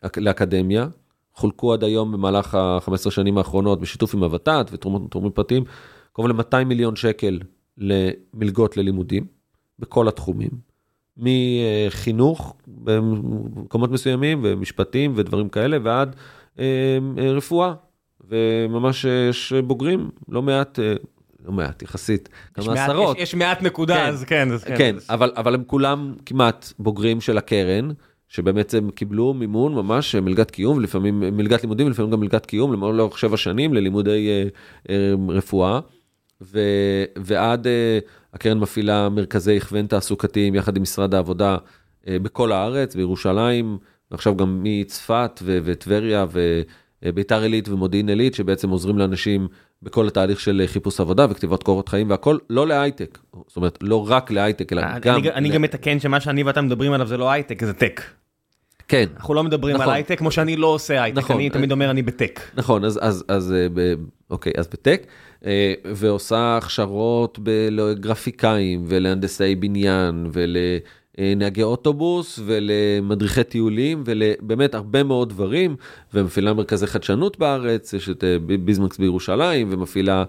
[0.07, 0.89] אק- לאקדמיה,
[1.35, 5.65] חולקו עד היום במהלך ה-15 שנים האחרונות בשיתוף עם הוות"ת ותרומות תורמים פרטיים,
[6.12, 7.41] קרוב ל-200 מיליון שקל
[7.78, 9.27] למלגות ללימודים
[9.78, 10.51] בכל התחומים,
[11.16, 16.16] מחינוך במקומות מסוימים ומשפטים ודברים כאלה ועד
[16.59, 16.65] אה,
[17.19, 17.73] אה, רפואה
[18.28, 20.78] וממש אה, יש בוגרים, לא מעט,
[21.45, 23.16] לא מעט, יחסית, כמה מעט- עשרות.
[23.16, 24.09] יש- יש מעט נקודה, כן.
[24.09, 24.49] אז כן.
[24.53, 27.89] אז כן, אז- אבל, אבל הם כולם כמעט בוגרים של הקרן,
[28.28, 33.36] שבעצם קיבלו מימון ממש מלגת קיום, לפעמים מלגת לימודים, לפעמים גם מלגת קיום, לאורך שבע
[33.36, 34.45] שנים ללימודי אה,
[34.95, 35.81] אה, רפואה.
[36.43, 36.61] ו,
[37.16, 37.99] ועד אה,
[38.35, 41.56] הקרן מפעילה מרכזי הכוון תעסוקתיים יחד עם משרד העבודה
[42.09, 43.78] אה, בכל הארץ, בירושלים,
[44.11, 46.27] ועכשיו גם מצפת וטבריה
[47.02, 49.48] וביתר עילית ומודיעין עילית, שבעצם עוזרים לאנשים
[49.82, 54.11] בכל התהליך של אה, חיפוש עבודה וכתיבת קורות חיים והכל, לא להייטק, זאת אומרת, לא
[54.11, 55.20] רק להייטק, אלא אני- גם...
[55.35, 58.01] אני- גם מתקן שמה שאני ואתה מדברים עליו זה לא הייטק, זה טק.
[58.89, 59.94] כן, אנחנו לא מדברים על נכון.
[59.94, 61.36] הייטק כמו שאני לא עושה הייטק, נכון.
[61.36, 62.40] אני תמיד אומר אני בטק.
[62.55, 63.94] נכון, אז, אז, אז אה, ב,
[64.31, 65.06] אוקיי, אז בטק,
[65.47, 67.39] אה, ועושה הכשרות
[67.70, 75.77] לגרפיקאים ולהנדסי בניין ולנהגי אוטובוס ולמדריכי טיולים ולבאמת הרבה מאוד דברים,
[76.15, 80.24] ומפעילה מרכזי חדשנות בארץ, יש את אה, ביזמקס בירושלים, ומפעילה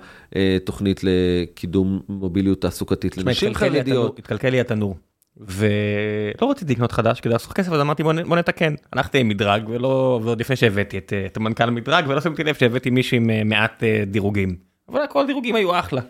[0.64, 4.20] תוכנית לקידום מוביליות תעסוקתית לנשים חרדיות.
[4.20, 4.96] התקלקל לי התנור.
[5.38, 8.76] ולא רציתי לקנות חדש כדי לחסוך כסף אז אמרתי בוא בוא נתקן.
[8.94, 12.90] הלכתי עם מדרג ולא ועוד לפני שהבאתי את, את המנכ"ל המדרג ולא שמתי לב שהבאתי
[12.90, 14.56] מישהו עם אה, מעט אה, דירוגים.
[14.90, 16.02] אבל כל הדירוגים היו אחלה.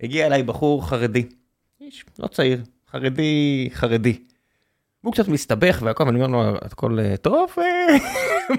[0.00, 1.24] הגיע אליי בחור חרדי.
[1.80, 4.18] איש לא צעיר חרדי חרדי.
[5.00, 7.96] הוא קצת מסתבך והכל ואני אומר לו הכל אה, טוב אה?"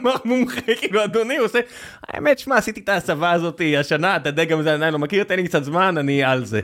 [0.02, 1.60] מר מומחה כאילו אדוני הוא עושה
[2.08, 5.36] האמת שמע עשיתי את ההסבה הזאתי השנה את הדגם הזה אני עדיין לא מכיר תן
[5.36, 6.62] לי קצת זמן אני על זה.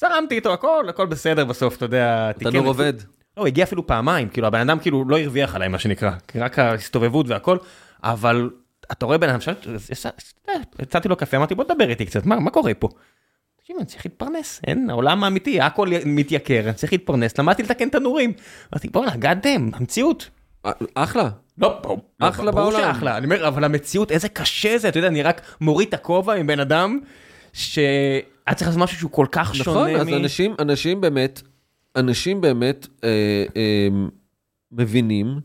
[0.00, 2.32] זרמתי איתו הכל הכל בסדר בסוף אתה יודע.
[2.32, 2.92] תיקן תנור את- עובד.
[3.36, 7.26] לא, הגיע אפילו פעמיים, כאילו הבן אדם כאילו לא הרוויח עליי מה שנקרא, רק ההסתובבות
[7.28, 7.58] והכל,
[8.04, 8.50] אבל
[8.92, 9.38] אתה רואה בן אדם,
[10.78, 12.88] הצעתי לו קפה, אמרתי בוא תדבר איתי קצת, מה מה קורה פה?
[13.60, 18.32] תקשיב, אני צריך להתפרנס, אין, העולם האמיתי, הכל מתייקר, אני צריך להתפרנס, למדתי לתקן תנורים.
[18.72, 20.28] אמרתי בואנה, גאדם, המציאות.
[20.66, 21.28] אה, אחלה.
[21.58, 22.94] לא, ברור- אחלה ברור בעולם.
[22.94, 26.34] שאחלה, אני אומר, אבל המציאות, איזה קשה זה, אתה יודע, אני רק מוריד את הכובע
[26.34, 26.98] עם בן אדם,
[28.48, 31.42] שהיה צריך לעשות משהו שהוא כל כך שונה נכון, אז מ- אנשים, אנשים באמת,
[31.96, 33.88] אנשים באמת אה, אה,
[34.72, 35.40] מבינים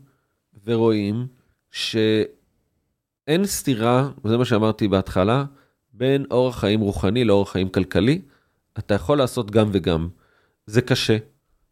[0.64, 1.26] ורואים
[1.70, 5.44] שאין סתירה, וזה מה שאמרתי בהתחלה,
[5.92, 8.20] בין אורח חיים רוחני לאורח חיים כלכלי.
[8.78, 10.08] אתה יכול לעשות גם וגם.
[10.66, 11.16] זה קשה,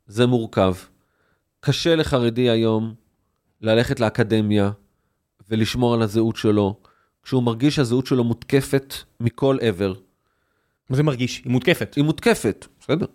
[0.06, 0.74] זה מורכב.
[1.60, 2.94] קשה לחרדי היום
[3.60, 4.70] ללכת לאקדמיה
[5.48, 6.76] ולשמור על הזהות שלו,
[7.22, 9.92] כשהוא מרגיש שהזהות שלו מותקפת מכל עבר.
[10.92, 11.42] מה זה מרגיש?
[11.44, 11.94] היא מותקפת.
[11.94, 13.06] היא מותקפת, בסדר.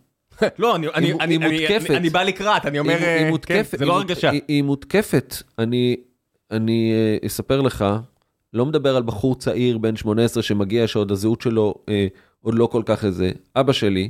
[0.60, 1.90] לא, אני, אני, היא- אני, היא מותקפת.
[1.90, 4.30] אני, אני בא לקראת, אני אומר, היא, היא אה, מותקפת, כן, זה לא הרגשה.
[4.30, 5.36] היא, היא מותקפת.
[5.60, 5.96] אני,
[6.52, 7.86] אני אה, אספר לך,
[8.54, 12.08] לא מדבר על בחור צעיר בן 18 שמגיע שעוד הזהות שלו אה,
[12.42, 13.32] עוד לא כל כך איזה.
[13.56, 14.10] אבא שלי,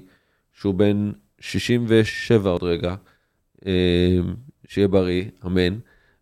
[0.54, 2.96] שהוא בן 67 עוד רגע,
[3.66, 4.18] אה,
[4.68, 5.78] שיהיה בריא, אמן,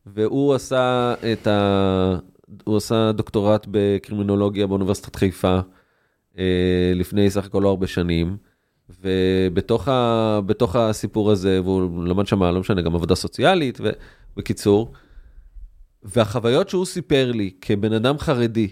[0.05, 2.17] והוא עשה את ה...
[2.63, 5.59] הוא עשה דוקטורט בקרימינולוגיה באוניברסיטת חיפה
[6.95, 8.37] לפני סך הכל לא הרבה שנים.
[9.01, 10.39] ובתוך ה,
[10.89, 13.79] הסיפור הזה, והוא למד שם, לא משנה, גם עבודה סוציאלית,
[14.35, 14.91] ובקיצור,
[16.03, 18.67] והחוויות שהוא סיפר לי כבן אדם חרדי,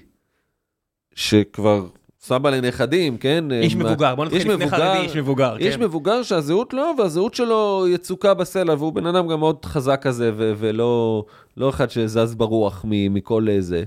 [1.16, 1.88] שכבר
[2.20, 3.52] סבא לנכדים, כן?
[3.52, 5.84] איש מה- מבוגר, בוא נתחיל איש לפני מבוגר- חרדי, איש מבוגר, איש כן.
[5.84, 10.54] מבוגר שהזהות לא, והזהות שלו יצוקה בסלע, והוא בן אדם גם מאוד חזק כזה, ו-
[10.58, 11.26] ולא
[11.58, 13.84] לא אחד שזז ברוח מכל זה.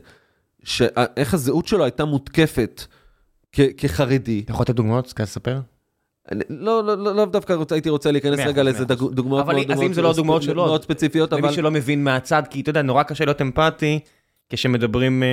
[0.64, 2.82] שאיך הזהות שלו הייתה מותקפת
[3.76, 4.42] כחרדי.
[4.44, 5.14] אתה יכול לתת דוגמאות?
[5.20, 5.58] לספר?
[6.32, 9.70] אני- לא, לא, לא, לאו דווקא רוצה, הייתי רוצה להיכנס רגע לאיזה דוגמאות אבל מאוד
[9.70, 11.42] אז אם זה לא הדוגמאות שלו, מאוד אז- ספציפיות, אבל...
[11.42, 13.98] למי שלא מבין מהצד, כי אתה יודע, נורא קשה להיות אמפתי
[14.50, 15.28] כשמדברים אה,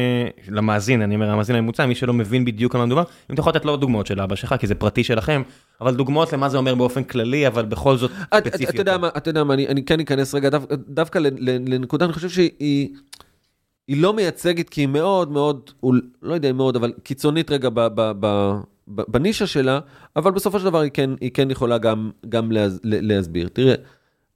[0.47, 3.49] למאזין, אני אומר, המאזין הממוצע, מי שלא מבין בדיוק על מה מדובר, אם אתה יכול
[3.55, 5.41] לתת לו דוגמאות של אבא שלך, כי זה פרטי שלכם,
[5.81, 8.71] אבל דוגמאות למה זה אומר באופן כללי, אבל בכל זאת את- את- ספציפי.
[8.71, 8.81] אתה
[9.27, 9.43] יודע.
[9.43, 12.89] מה, אני אני כן אכנס רגע דו- דווקא לנקודה, אני חושב שהיא
[13.88, 15.69] היא לא מייצגת, כי היא מאוד מאוד,
[16.22, 18.61] לא יודע אם מאוד, אבל קיצונית רגע ב- ב- ב-
[19.07, 19.80] בנישה שלה,
[20.15, 23.47] אבל בסופו של דבר היא כן, היא כן יכולה גם, גם להס, ל- להסביר.
[23.47, 23.76] תראה,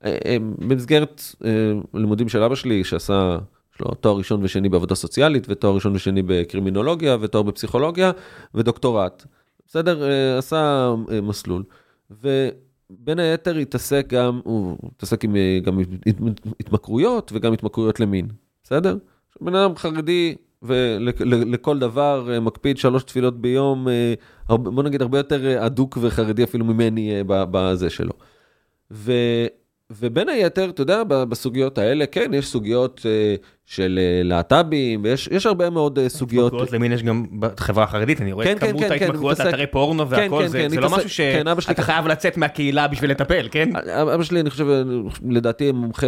[0.05, 1.49] אה, אה, במסגרת אה,
[1.93, 3.37] לימודים של אבא שלי, שעשה,
[3.75, 8.11] יש לו תואר ראשון ושני בעבודה סוציאלית, ותואר ראשון ושני בקרימינולוגיה, ותואר בפסיכולוגיה,
[8.55, 9.25] ודוקטורט.
[9.67, 10.03] בסדר?
[10.37, 10.93] עשה
[11.23, 11.63] מסלול.
[12.11, 15.85] ובין היתר התעסק גם, הוא התעסק עם, גם עם
[16.27, 18.27] הת- התמכרויות וגם התמכרויות למין.
[18.63, 18.97] בסדר?
[19.41, 24.13] בן אדם חרדי ולכל דבר אה, מקפיד שלוש תפילות ביום, אה,
[24.49, 28.13] הרבה- בוא נגיד הרבה יותר אה, אדוק וחרדי אפילו ממני בזה שלו.
[28.91, 29.11] ו,
[29.91, 33.05] ובין היתר, אתה יודע, בסוגיות האלה, כן, יש סוגיות
[33.65, 36.45] של להט"בים, ויש יש הרבה מאוד סוגיות.
[36.47, 39.37] התמכרויות למין יש גם בחברה החרדית, אני רואה כן, את כן, כמות כן, כן, ההתמכרויות
[39.39, 41.83] מתעסק- לאתרי פורנו כן, והכל, כן, זה כן, זה לא משהו כן, שלי שאתה ככה-
[41.83, 43.69] חייב לצאת מהקהילה בשביל לטפל, כן?
[44.01, 44.67] אבא שלי, אני חושב,
[45.29, 46.07] לדעתי, המומחה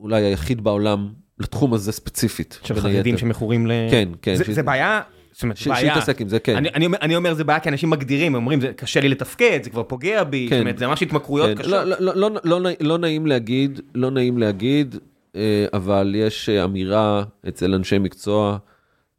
[0.00, 1.08] אולי היחיד בעולם
[1.38, 2.58] לתחום הזה ספציפית.
[2.62, 3.18] של חרדים.
[3.18, 3.70] שמכורים ל...
[3.90, 4.34] כן, כן.
[4.34, 5.00] זה- ש- זה בעיה,
[5.32, 5.94] זאת אומרת, ש- בעיה.
[5.94, 6.56] שיתעסק עם זה, כן.
[6.56, 9.60] אני- אני אומר- אני אומר זה בעיה כי אנשים מגדירים, אומרים זה קשה לי לתפקד,
[9.62, 10.60] זה כבר פוגע בי, זאת כן.
[10.60, 11.70] אומרת זה ממש התמכרויות כן, קשות.
[11.72, 14.96] לא, לא, לא, לא, לא, לא נעים להגיד, לא נעים להגיד,
[15.36, 18.58] אה, אבל יש אה, אמירה אצל אנשי מקצוע,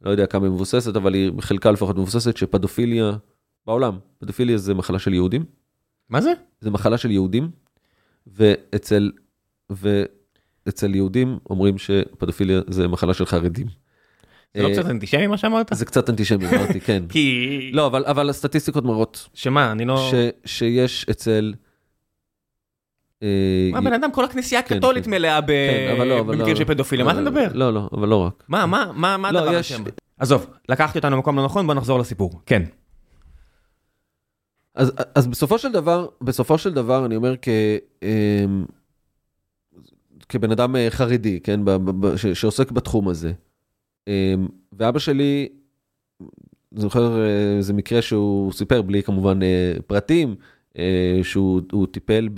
[0.02, 3.12] לא יודע כמה היא מבוססת, אבל היא בחלקה לפחות מבוססת, שפדופיליה,
[3.66, 5.44] בעולם, פדופיליה זה מחלה של יהודים,
[6.10, 6.32] מה זה?
[6.60, 7.50] זה מחלה של יהודים,
[8.26, 9.10] ואצל,
[10.68, 13.66] ואצל יהודים אומרים שפדופיליה זה מחלה של חרדים.
[14.56, 15.70] זה לא אה, קצת אנטישמי מה שאמרת?
[15.74, 17.02] זה קצת אנטישמי, אמרתי, כן.
[17.12, 17.70] כי...
[17.74, 20.10] לא, אבל, אבל הסטטיסטיקות מראות שמה, אני לא...
[20.10, 20.14] ש,
[20.44, 21.54] שיש אצל...
[23.22, 25.10] אה, מה בן אדם, כל הכנסייה כן, הקתולית כן.
[25.10, 26.58] מלאה ב- כן, אבל לא, אבל במקרים לא.
[26.58, 27.46] של פדופיליה, מה אתה מדבר?
[27.54, 28.44] לא, לא, אבל לא רק.
[28.48, 29.82] מה, מה, מה, מה לא, הדבר יש- הזה?
[30.18, 32.40] עזוב, לקחתי אותנו למקום לא נכון, בוא נחזור לסיפור.
[32.46, 32.62] כן.
[34.74, 37.48] אז, אז בסופו של דבר, בסופו של דבר, אני אומר כ...
[40.28, 41.60] כבן אדם אה, חרדי, כן,
[42.16, 43.32] ש, שעוסק בתחום הזה.
[44.08, 45.48] אמ, ואבא שלי,
[46.74, 47.26] זוכר
[47.56, 50.34] איזה מקרה שהוא סיפר, בלי כמובן אה, פרטים,
[50.78, 52.28] אה, שהוא הוא טיפל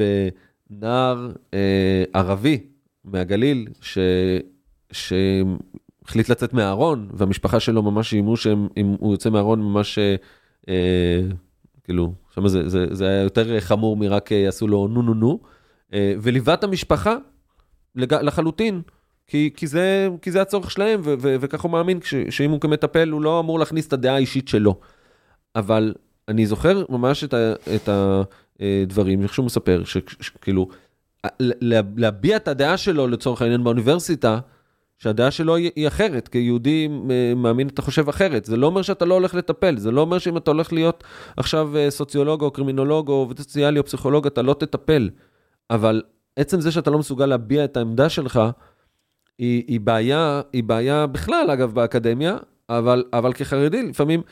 [0.70, 2.58] בנער אה, ערבי
[3.04, 3.98] מהגליל, ש,
[4.92, 10.16] שהחליט לצאת מהארון, והמשפחה שלו ממש איימו שאם הוא יוצא מהארון ממש, אה,
[10.68, 11.20] אה,
[11.84, 15.40] כאילו, שם זה, זה, זה היה יותר חמור מרק אה, יעשו לו נו נו נו,
[15.94, 17.16] אה, וליווה את המשפחה
[17.96, 18.14] לג...
[18.14, 18.82] לחלוטין.
[19.26, 22.60] כי, כי, זה, כי זה הצורך שלהם, ו- ו- וכך הוא מאמין ש- שאם הוא
[22.60, 24.80] כמטפל, הוא לא אמור להכניס את הדעה האישית שלו.
[25.56, 25.94] אבל
[26.28, 30.68] אני זוכר ממש את, ה- את הדברים, איך שהוא מספר, שכאילו,
[31.40, 34.38] לה- להביע את הדעה שלו לצורך העניין באוניברסיטה,
[34.98, 38.44] שהדעה שלו היא אחרת, כיהודי אה, מאמין אתה חושב אחרת.
[38.44, 41.04] זה לא אומר שאתה לא הולך לטפל, זה לא אומר שאם אתה הולך להיות
[41.36, 45.10] עכשיו אה, סוציולוג או קרימינולוג או עובד סוציאלי או פסיכולוג, אתה לא תטפל.
[45.70, 46.02] אבל
[46.40, 48.40] עצם זה שאתה לא מסוגל להביע את העמדה שלך,
[49.38, 52.36] היא, היא בעיה, היא בעיה בכלל, אגב, באקדמיה,
[52.68, 54.22] אבל, אבל כחרדי לפעמים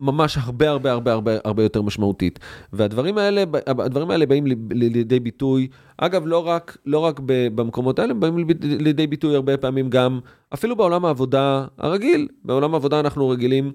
[0.00, 2.38] ממש הרבה הרבה הרבה הרבה הרבה יותר משמעותית.
[2.72, 8.20] והדברים האלה, הדברים האלה באים לידי ביטוי, אגב, לא רק, לא רק במקומות האלה, הם
[8.20, 10.20] באים לידי ביטוי הרבה פעמים גם,
[10.54, 12.28] אפילו בעולם העבודה הרגיל.
[12.44, 13.72] בעולם העבודה אנחנו רגילים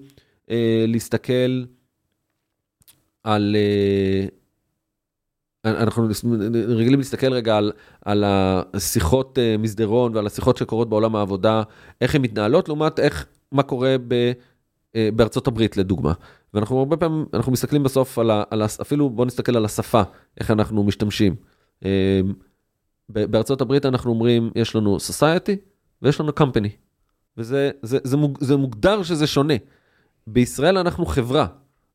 [0.50, 1.64] אה, להסתכל
[3.24, 3.56] על...
[3.56, 4.37] אה,
[5.76, 6.08] אנחנו
[6.68, 7.72] רגילים להסתכל רגע על,
[8.04, 11.62] על השיחות אה, מסדרון ועל השיחות שקורות בעולם העבודה,
[12.00, 14.32] איך הן מתנהלות, לעומת איך, מה קורה ב,
[14.96, 16.12] אה, בארצות הברית לדוגמה.
[16.54, 20.02] ואנחנו הרבה פעמים, אנחנו מסתכלים בסוף על, ה, על ה, אפילו בוא נסתכל על השפה,
[20.40, 21.34] איך אנחנו משתמשים.
[21.84, 22.20] אה,
[23.08, 25.56] בארצות הברית אנחנו אומרים, יש לנו society
[26.02, 26.68] ויש לנו company.
[27.36, 29.54] וזה זה, זה, זה מוגדר שזה שונה.
[30.26, 31.46] בישראל אנחנו חברה.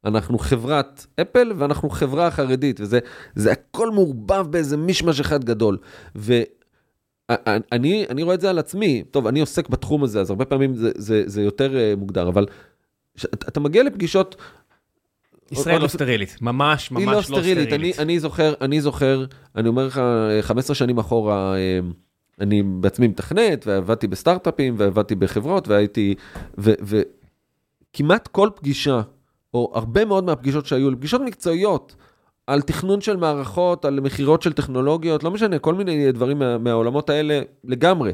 [0.05, 2.99] אנחנו חברת אפל ואנחנו חברה חרדית, וזה
[3.35, 5.77] זה הכל מעורבב באיזה מישמש אחד גדול.
[6.15, 10.75] ואני אני רואה את זה על עצמי, טוב, אני עוסק בתחום הזה, אז הרבה פעמים
[10.75, 12.45] זה, זה, זה יותר אה, מוגדר, אבל
[13.25, 14.35] אתה אתה מגיע לפגישות,
[15.51, 17.67] ישראל לא סטרילית, ממש ממש היא לא לא סטרילית.
[17.67, 19.25] סטרילית, אני, אני זוכר, אני זוכר,
[19.55, 21.79] אני אומר לך, אה, 15 שנים אחורה, אה,
[22.39, 26.15] אני בעצמי מתכנת, ועבדתי בסטארט-אפים, ועבדתי בחברות, והייתי,
[26.57, 29.01] וכמעט כל פגישה,
[29.53, 31.95] או הרבה מאוד מהפגישות שהיו לי, פגישות מקצועיות,
[32.47, 37.09] על תכנון של מערכות, על מכירות של טכנולוגיות, לא משנה, כל מיני דברים מה, מהעולמות
[37.09, 38.11] האלה לגמרי.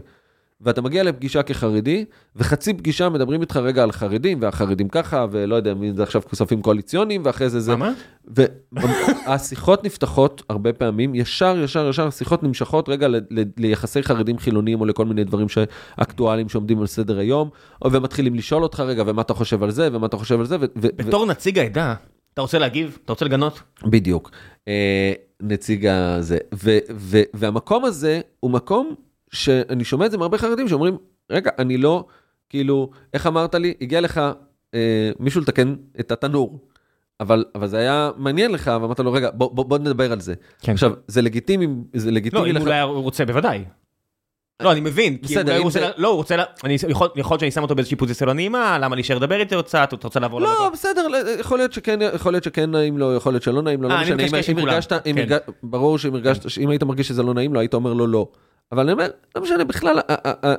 [0.61, 2.05] ואתה מגיע לפגישה כחרדי,
[2.35, 6.61] וחצי פגישה מדברים איתך רגע על חרדים, והחרדים ככה, ולא יודע, מי זה עכשיו כספים
[6.61, 7.75] קואליציוניים, ואחרי זה זה...
[7.75, 7.91] מה?
[8.27, 14.81] והשיחות נפתחות הרבה פעמים, ישר, ישר, ישר, השיחות נמשכות רגע ל- ל- ליחסי חרדים חילונים,
[14.81, 15.47] או לכל מיני דברים
[15.97, 17.49] אקטואליים שעומדים על סדר היום,
[17.91, 20.65] ומתחילים לשאול אותך רגע, ומה אתה חושב על זה, ומה אתה חושב על זה, ו-
[20.75, 21.95] בתור נציג העדה,
[22.33, 22.97] אתה רוצה להגיב?
[23.05, 23.61] אתה רוצה לגנות?
[23.85, 24.31] בדיוק.
[24.67, 26.37] אה, נציג הזה.
[27.33, 28.95] והמקום הזה הוא מקום
[29.31, 30.97] שאני שומע את זה מהרבה חרדים שאומרים,
[31.29, 32.05] רגע, אני לא,
[32.49, 34.21] כאילו, איך אמרת לי, הגיע לך
[34.73, 36.59] אה, מישהו לתקן את התנור.
[37.19, 40.33] אבל, אבל זה היה מעניין לך, ואמרת לו, רגע, בוא, בוא, בוא נדבר על זה.
[40.61, 40.71] כן.
[40.71, 42.61] עכשיו, זה לגיטימי, זה לא, לגיטימי אם לך.
[42.61, 43.63] אולי הוא רוצה, בוודאי.
[44.61, 46.75] לא, אני מבין, כי בסדר, אולי הוא אם רוצה, זה- לא, הוא רוצה, לה- אני
[46.89, 50.07] יכול יכול שאני שם אותו באיזושהי פוזיציה לא נעימה, למה להישאר לדבר איתו קצת, אתה
[50.07, 50.69] רוצה לעבור לא, לדבר?
[50.73, 51.07] בסדר,
[51.39, 54.01] יכול להיות שכן, יכול להיות שכן נעים לו, יכול להיות שלא נעים לו, לא אה,
[54.01, 54.67] משנה, אם- אם.
[54.67, 55.37] הרגשת, אם כן.
[55.63, 56.13] ברור שאם
[56.47, 58.27] שאם היית מרגיש שזה לא נעים לו, היית אומר לו לא.
[58.71, 59.99] אבל אני אומר, לא משנה, בכלל,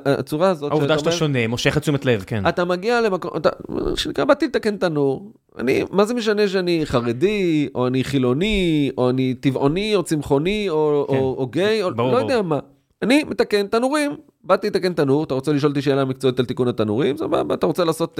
[0.05, 2.47] הצורה הזאת, העובדה שאתה שונה, מושך את תשומת לב, כן.
[2.47, 3.49] אתה מגיע למקום, אתה,
[3.95, 9.33] שנקרא, באתי לתקן תנור, אני, מה זה משנה שאני חרדי, או אני חילוני, או אני
[9.33, 11.15] טבעוני, או צמחוני, או, כן.
[11.17, 12.31] או, או גיי, או ברור, לא ברור.
[12.31, 12.59] יודע מה.
[13.01, 14.11] אני מתקן תנורים,
[14.43, 17.83] באתי לתקן תנור, אתה רוצה לשאול אותי שאלה מקצועית על תיקון התנורים, סבבה, אתה רוצה
[17.83, 18.19] לעשות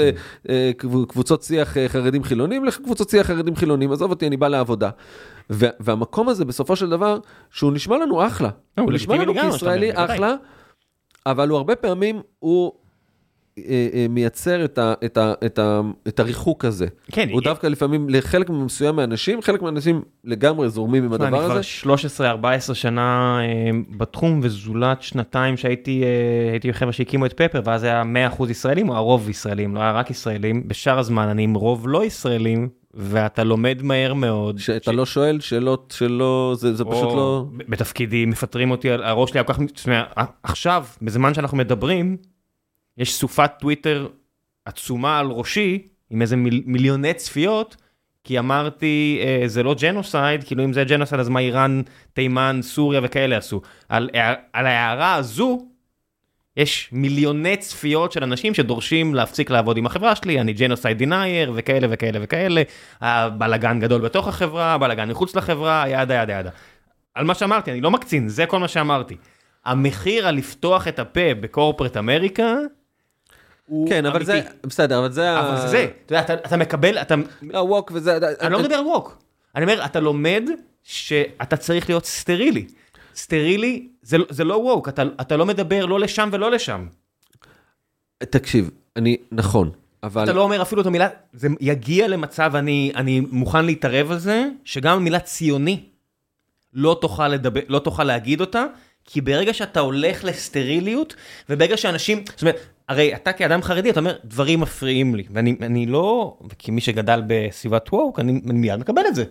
[0.50, 4.38] אה, קב- קבוצות שיח אה, חרדים חילונים, לך קבוצות שיח חרדים חילונים, עזוב אותי, אני
[4.38, 4.90] בא לעבודה.
[5.80, 7.18] והמקום הזה בסופו של דבר,
[7.50, 9.92] שהוא נשמע לנו אחלה, הוא הוא נשמע לנו כישראלי.
[9.94, 10.36] אחלה,
[11.26, 12.72] אבל הוא הרבה פעמים, הוא
[13.58, 16.88] אה, אה, מייצר את, ה, את, ה, את, ה, את הריחוק הזה.
[17.12, 21.54] כן, הוא אה, דווקא לפעמים, לחלק מסוים מהאנשים, חלק מהאנשים לגמרי זורמים עם הדבר הזה.
[21.54, 22.40] אני כבר
[22.72, 28.04] 13-14 שנה אה, בתחום, וזולת שנתיים שהייתי אה, הייתי בחבר'ה שהקימו את פפר, ואז היה
[28.38, 30.68] 100% ישראלים, או הרוב ישראלים, לא היה רק ישראלים.
[30.68, 34.60] בשאר הזמן אני עם רוב לא ישראלים, ואתה לומד מהר מאוד.
[34.60, 37.46] שאתה לא שואל שאלות שלא, זה, זה פשוט או לא...
[37.58, 40.08] ב- בתפקידי מפטרים אותי, על- הראש שלי היה כל כך, אומרת,
[40.44, 42.18] עכשיו, בזמן שאנחנו מדברים,
[42.98, 44.08] יש סופת טוויטר
[44.66, 47.76] עצומה על ראשי, עם איזה מיל, מיליוני צפיות,
[48.24, 51.82] כי אמרתי, אה, זה לא genocide, כאילו אם זה genocide אז מה איראן,
[52.14, 53.62] תימן, סוריה וכאלה עשו.
[53.90, 55.66] על, הער- על ההערה הזו,
[56.58, 61.88] יש מיליוני צפיות של אנשים שדורשים להפסיק לעבוד עם החברה שלי, אני genocide denier וכאלה
[61.90, 62.62] וכאלה וכאלה,
[63.02, 66.50] הבלאגן גדול בתוך החברה, בלאגן מחוץ לחברה, yada yada yada.
[67.16, 69.16] על מה שאמרתי, אני לא מקצין, זה כל מה שאמרתי.
[69.66, 72.56] המחיר על לפתוח את הפה בקורפרט אמריקה,
[73.66, 74.50] הוא כן, אבל זה, אמיתי.
[74.64, 75.40] בסדר, אבל זה...
[75.40, 77.16] אבל זה זה, אתה יודע, אתה, אתה מקבל, אתה,
[77.54, 78.18] הווק וזה...
[78.42, 79.18] אני לא מדבר על ווק,
[79.56, 80.44] אני אומר, אתה לומד
[80.84, 82.68] שאתה צריך להיות סטרילי.
[83.22, 86.88] סטרילי זה, לא- זה לא ווק, אתה, אתה לא מדבר לא לשם ולא לשם.
[88.18, 89.70] תקשיב, אני, נכון,
[90.04, 90.24] אבל...
[90.24, 94.46] אתה לא אומר אפילו את המילה, זה יגיע למצב, אני, אני מוכן להתערב על זה,
[94.66, 95.84] שגם המילה ציוני
[96.74, 98.66] לא תוכל, לדבר, לא תוכל להגיד אותה,
[99.06, 101.16] כי ברגע שאתה הולך לסטריליות,
[101.50, 105.86] וברגע שאנשים, זאת אומרת, הרי אתה כאדם חרדי, אתה אומר, דברים מפריעים לי, ואני אני
[105.86, 109.24] לא, וכמי שגדל בסביבת ווק, אני, אני מיד מקבל את זה.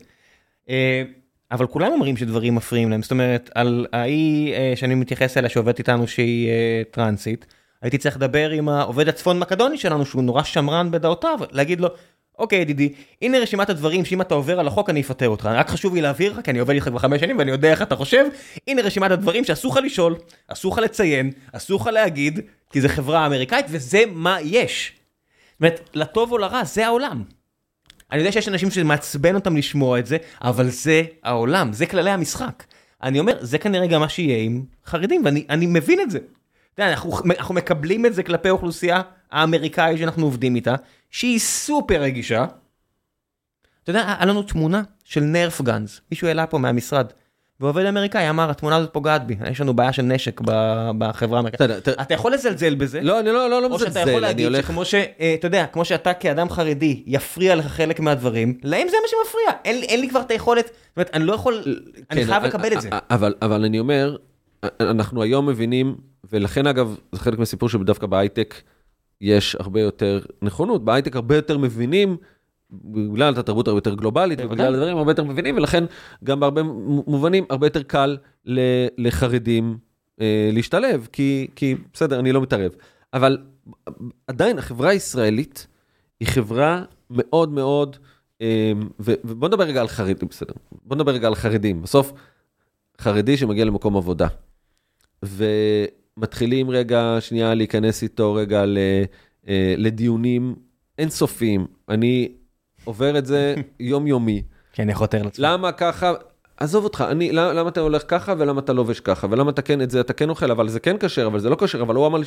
[1.53, 5.79] אבל כולם אומרים שדברים מפריעים להם, זאת אומרת, על ההיא אה, שאני מתייחס אליה שעובדת
[5.79, 7.47] איתנו שהיא אה, טרנסית,
[7.83, 11.89] הייתי צריך לדבר עם העובד הצפון מקדוני שלנו שהוא נורא שמרן בדעותיו, להגיד לו,
[12.39, 15.95] אוקיי ידידי, הנה רשימת הדברים שאם אתה עובר על החוק אני אפטר אותך, רק חשוב
[15.95, 18.25] לי להבהיר לך כי אני עובד איתך כבר חמש שנים ואני יודע איך אתה חושב,
[18.69, 20.17] הנה רשימת הדברים שאסור לך לשאול,
[20.49, 22.41] אסור לך לציין, אסור לך להגיד,
[22.71, 24.93] כי זה חברה אמריקאית וזה מה יש.
[25.53, 27.23] זאת אומרת, לטוב או לרע, זה העולם.
[28.13, 32.65] אני יודע שיש אנשים שמעצבן אותם לשמוע את זה, אבל זה העולם, זה כללי המשחק.
[33.03, 36.19] אני אומר, זה כנראה גם מה שיהיה עם חרדים, ואני אני מבין את זה.
[36.75, 39.01] אתה יודע, אנחנו, אנחנו מקבלים את זה כלפי האוכלוסייה
[39.31, 40.75] האמריקאית שאנחנו עובדים איתה,
[41.11, 42.45] שהיא סופר רגישה.
[43.83, 47.13] אתה יודע, היה לנו תמונה של נרף גאנז, מישהו העלה פה מהמשרד,
[47.61, 50.41] ועובד אמריקאי אמר, התמונה הזאת פוגעת בי, יש לנו בעיה של נשק
[50.99, 51.71] בחברה האמריקאית.
[51.89, 54.47] אתה יכול לזלזל בזה, לא, אני לא, לא, לא או שאתה מזלזל, יכול אני להגיד
[54.47, 54.65] הולך...
[54.65, 54.95] שכמו ש...
[54.95, 59.61] אה, אתה יודע, כמו שאתה כאדם חרדי יפריע לך חלק מהדברים, להם זה מה שמפריע.
[59.65, 61.65] אין, לי כבר את היכולת, זאת אומרת, אני לא יכול,
[62.11, 62.89] אני כן, חייב לקבל את זה.
[63.11, 64.17] אבל, אבל אני אומר,
[64.81, 65.97] אנחנו היום מבינים,
[66.33, 68.55] ולכן אגב, זה חלק מהסיפור שדווקא בהייטק
[69.21, 72.17] יש הרבה יותר נכונות, בהייטק הרבה יותר מבינים,
[72.73, 74.39] בגלל התרבות הרבה יותר גלובלית.
[74.45, 75.85] ובגלל הדברים הרבה יותר מבינים, ולכן
[76.25, 76.63] גם בהרבה
[77.07, 78.17] מובנים הרבה יותר קל
[78.99, 79.79] לחרדים
[80.21, 82.73] אה, להשתלב, כי, כי בסדר, אני לא מתערב.
[83.15, 83.39] אבל
[84.27, 85.67] עדיין החברה הישראלית
[86.21, 87.97] היא חברה מאוד מאוד,
[88.43, 90.53] אה, ובוא נדבר רגע על חרדים, בסדר,
[90.85, 91.83] בוא נדבר רגע על חרדים.
[91.83, 92.13] בסוף,
[93.01, 94.29] חרדי שמגיע למקום עבודה,
[95.23, 98.79] ומתחילים רגע שנייה להיכנס איתו רגע ל,
[99.49, 100.55] אה, לדיונים
[100.99, 101.67] אינסופיים.
[101.89, 102.33] אני
[102.85, 104.43] עובר את זה יומיומי.
[104.73, 105.45] כן, אני חותר לעצמי.
[105.47, 106.13] למה ככה?
[106.57, 109.83] עזוב אותך, אני, למה, למה אתה הולך ככה ולמה אתה לובש ככה, ולמה אתה כן,
[109.83, 112.07] את זה אתה כן אוכל, אבל זה כן כשר, אבל זה לא כשר, אבל הוא
[112.07, 112.25] אמר לי.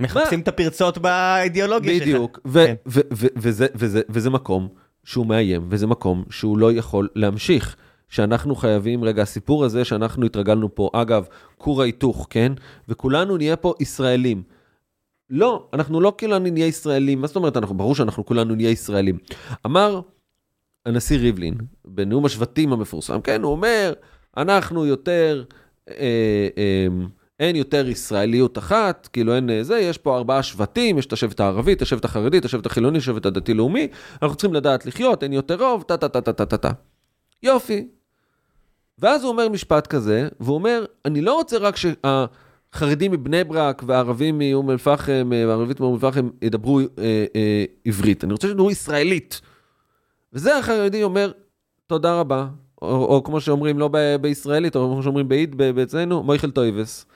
[0.00, 2.02] מחפשים את הפרצות באידיאולוגיה שלך.
[2.02, 2.74] בדיוק, ו- כן.
[2.86, 4.68] ו- ו- וזה- וזה- וזה מקום
[5.04, 7.76] שהוא מאיים, וזה מקום שהוא לא יכול להמשיך.
[8.08, 11.26] שאנחנו חייבים, רגע, הסיפור הזה שאנחנו התרגלנו פה, אגב,
[11.58, 12.52] כור ההיתוך, כן?
[12.88, 14.42] וכולנו נהיה פה ישראלים.
[15.34, 19.18] לא, אנחנו לא כולנו נהיה ישראלים, מה זאת אומרת אנחנו, ברור שאנחנו כולנו נהיה ישראלים.
[19.66, 20.00] אמר
[20.86, 21.54] הנשיא ריבלין,
[21.84, 23.92] בנאום השבטים המפורסם, כן, הוא אומר,
[24.36, 25.44] אנחנו יותר,
[25.88, 25.94] אה,
[26.58, 26.86] אה,
[27.40, 31.40] אין יותר ישראליות אחת, כאילו אין אה, זה, יש פה ארבעה שבטים, יש את השבט
[31.40, 33.88] הערבי, את השבט החרדי, את השבט החילוני, את השבט הדתי-לאומי,
[34.22, 36.70] אנחנו צריכים לדעת לחיות, אין יותר רוב, טה טה טה טה טה טה טה.
[37.42, 37.88] יופי.
[38.98, 41.76] ואז הוא אומר משפט כזה, והוא אומר, אני לא רוצה רק
[42.72, 46.84] שהחרדים מבני ברק והערבים מאום אל-פחם, אה, והערבית מאום אל-פחם ידברו אה,
[47.36, 49.40] אה, עברית, אני רוצה שידברו ישראלית.
[50.32, 51.32] וזה החרדי אומר,
[51.86, 52.46] תודה רבה,
[52.82, 57.06] או, או כמו שאומרים לא ב- בישראלית, או כמו שאומרים באיד ב- אצלנו, מויכל טויבס.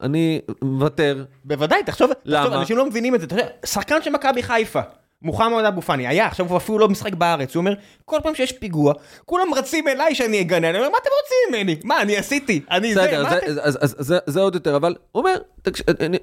[0.00, 2.44] אני מוותר, בוודאי, תחשוב, למה?
[2.44, 3.26] תחשוב, אנשים לא מבינים את זה.
[3.30, 4.80] יודע, שחקן של מכבי חיפה,
[5.22, 7.74] מוחמד אבו פאני, היה, עכשיו הוא אפילו לא משחק בארץ, הוא אומר,
[8.04, 8.94] כל פעם שיש פיגוע,
[9.24, 11.80] כולם רצים אליי שאני אגנה, אני אומר, מה אתם רוצים ממני?
[11.84, 12.60] מה, אני עשיתי?
[12.70, 13.46] אני זה, מה אתם...
[13.62, 15.36] אז, זה, עוד יותר, אבל הוא אומר,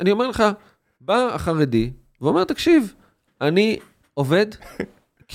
[0.02, 0.44] אני אומר לך,
[1.02, 2.94] בא החרדי ואומר, תקשיב,
[3.42, 3.78] אני
[4.14, 4.46] עובד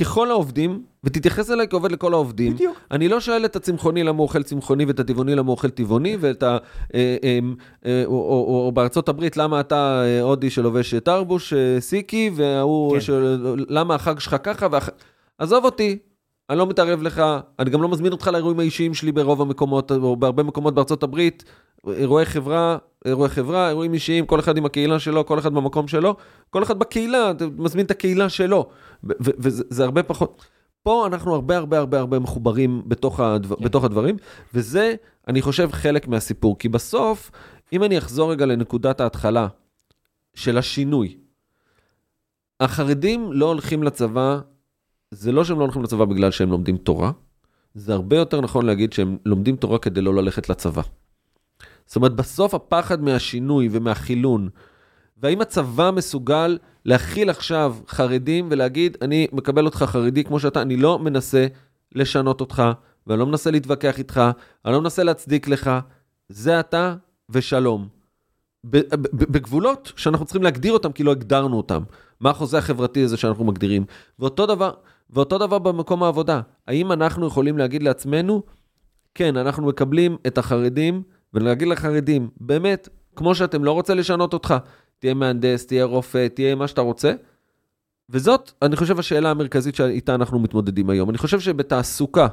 [0.01, 2.55] ככל העובדים, ותתייחס אליי כעובד לכל העובדים.
[2.55, 2.79] בדיוק.
[2.91, 6.17] אני לא שואל את הצמחוני למה הוא אוכל צמחוני ואת הטבעוני למה הוא אוכל טבעוני,
[6.21, 6.57] ואת ה...
[6.95, 7.39] אה, אה,
[7.87, 12.31] אה, או, או, או, או בארצות הברית למה אתה אה, הודי שלובש תרבוש אה, סיקי,
[12.35, 13.01] וההוא, כן.
[13.01, 13.55] של...
[13.69, 14.91] למה החג שלך ככה, והח...
[15.39, 15.99] עזוב אותי,
[16.51, 17.23] אני לא מתערב לך,
[17.59, 21.45] אני גם לא מזמין אותך לאירועים האישיים שלי ברוב המקומות, או בהרבה מקומות בארצות הברית.
[21.87, 26.17] אירועי חברה, אירועי חברה, אירועים אישיים, כל אחד עם הקהילה שלו, כל אחד במקום שלו,
[26.51, 28.67] כל אחד בקהילה, מזמין את הקהילה שלו,
[29.05, 30.54] וזה זה הרבה פחות.
[30.85, 33.65] פה אנחנו הרבה הרבה הרבה הרבה מחוברים בתוך, הדבר, כן.
[33.65, 34.17] בתוך הדברים,
[34.55, 34.95] וזה,
[35.29, 36.59] אני חושב, חלק מהסיפור.
[36.59, 37.31] כי בסוף,
[37.73, 39.49] אם אני אחזור רגע לנקודת ההתחלה
[40.35, 41.17] של השינוי,
[42.61, 44.41] החרדים לא הולכים לצבא,
[45.11, 47.13] זה לא שהם לא הולכים לצבא בגלל שהם לומדים תורה,
[47.75, 50.83] זה הרבה יותר נכון להגיד שהם לומדים תורה כדי לא ללכת לצבא.
[51.87, 54.49] זאת אומרת, בסוף הפחד מהשינוי ומהחילון,
[55.25, 60.99] והאם הצבא מסוגל להכיל עכשיו חרדים ולהגיד, אני מקבל אותך חרדי כמו שאתה, אני לא
[60.99, 61.47] מנסה
[61.95, 62.63] לשנות אותך,
[63.07, 64.23] ואני לא מנסה להתווכח איתך,
[64.65, 65.71] אני לא מנסה להצדיק לך,
[66.29, 66.95] זה אתה
[67.31, 67.89] ושלום.
[68.65, 71.83] בגבולות שאנחנו צריכים להגדיר אותם כי לא הגדרנו אותם.
[72.21, 73.85] מה החוזה החברתי הזה שאנחנו מגדירים?
[74.19, 74.73] ואותו דבר,
[75.11, 76.41] ואותו דבר במקום העבודה.
[76.69, 78.43] האם אנחנו יכולים להגיד לעצמנו,
[79.15, 81.03] כן, אנחנו מקבלים את החרדים,
[81.35, 84.55] ולהגיד לחרדים, באמת, כמו שאתם לא רוצה לשנות אותך,
[85.05, 87.13] תהיה מהנדס, תהיה רופא, תהיה מה שאתה רוצה.
[88.11, 91.11] וזאת, אני חושב, השאלה המרכזית שאיתה אנחנו מתמודדים היום.
[91.11, 92.27] אני חושב שבתעסוקה,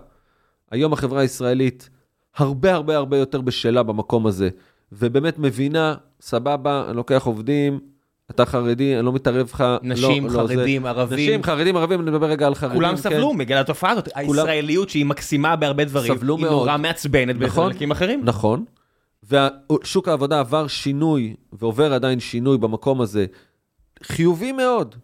[0.71, 1.89] היום החברה הישראלית
[2.37, 4.49] הרבה הרבה הרבה יותר בשלה במקום הזה,
[4.91, 7.79] ובאמת מבינה, סבבה, אני לוקח עובדים,
[8.31, 9.63] אתה חרדי, אני לא מתערב לך.
[9.83, 11.17] נשים, לא, לא, זה- חרדים, ערבים.
[11.29, 12.75] נשים, חרדים, ערבים, אני מדבר רגע על חרדים.
[12.77, 13.01] כולם כן.
[13.01, 16.53] סבלו בגלל התופעה הזאת, הישראליות שהיא מקסימה בהרבה דברים, סבלו היא מאוד.
[16.67, 17.69] נורא מעצבנת נכון.
[17.69, 18.21] בחלקים אחרים.
[18.23, 18.65] נכון.
[19.29, 23.25] ושוק העבודה עבר שינוי, ועובר עדיין שינוי במקום הזה,
[24.03, 24.95] חיובי מאוד,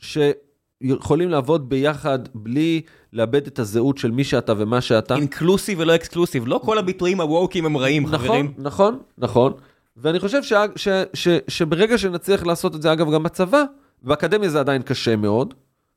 [0.00, 2.80] שיכולים לעבוד ביחד בלי
[3.12, 5.16] לאבד את הזהות של מי שאתה ומה שאתה.
[5.16, 8.52] אינקלוסיב ולא אקסקלוסיב, לא כל הביטויים הווקים הם רעים, נכון, חברים.
[8.58, 9.52] נכון, נכון.
[9.96, 13.64] ואני חושב ש, ש, ש, שברגע שנצליח לעשות את זה, אגב, גם בצבא,
[14.02, 15.54] באקדמיה זה עדיין קשה מאוד.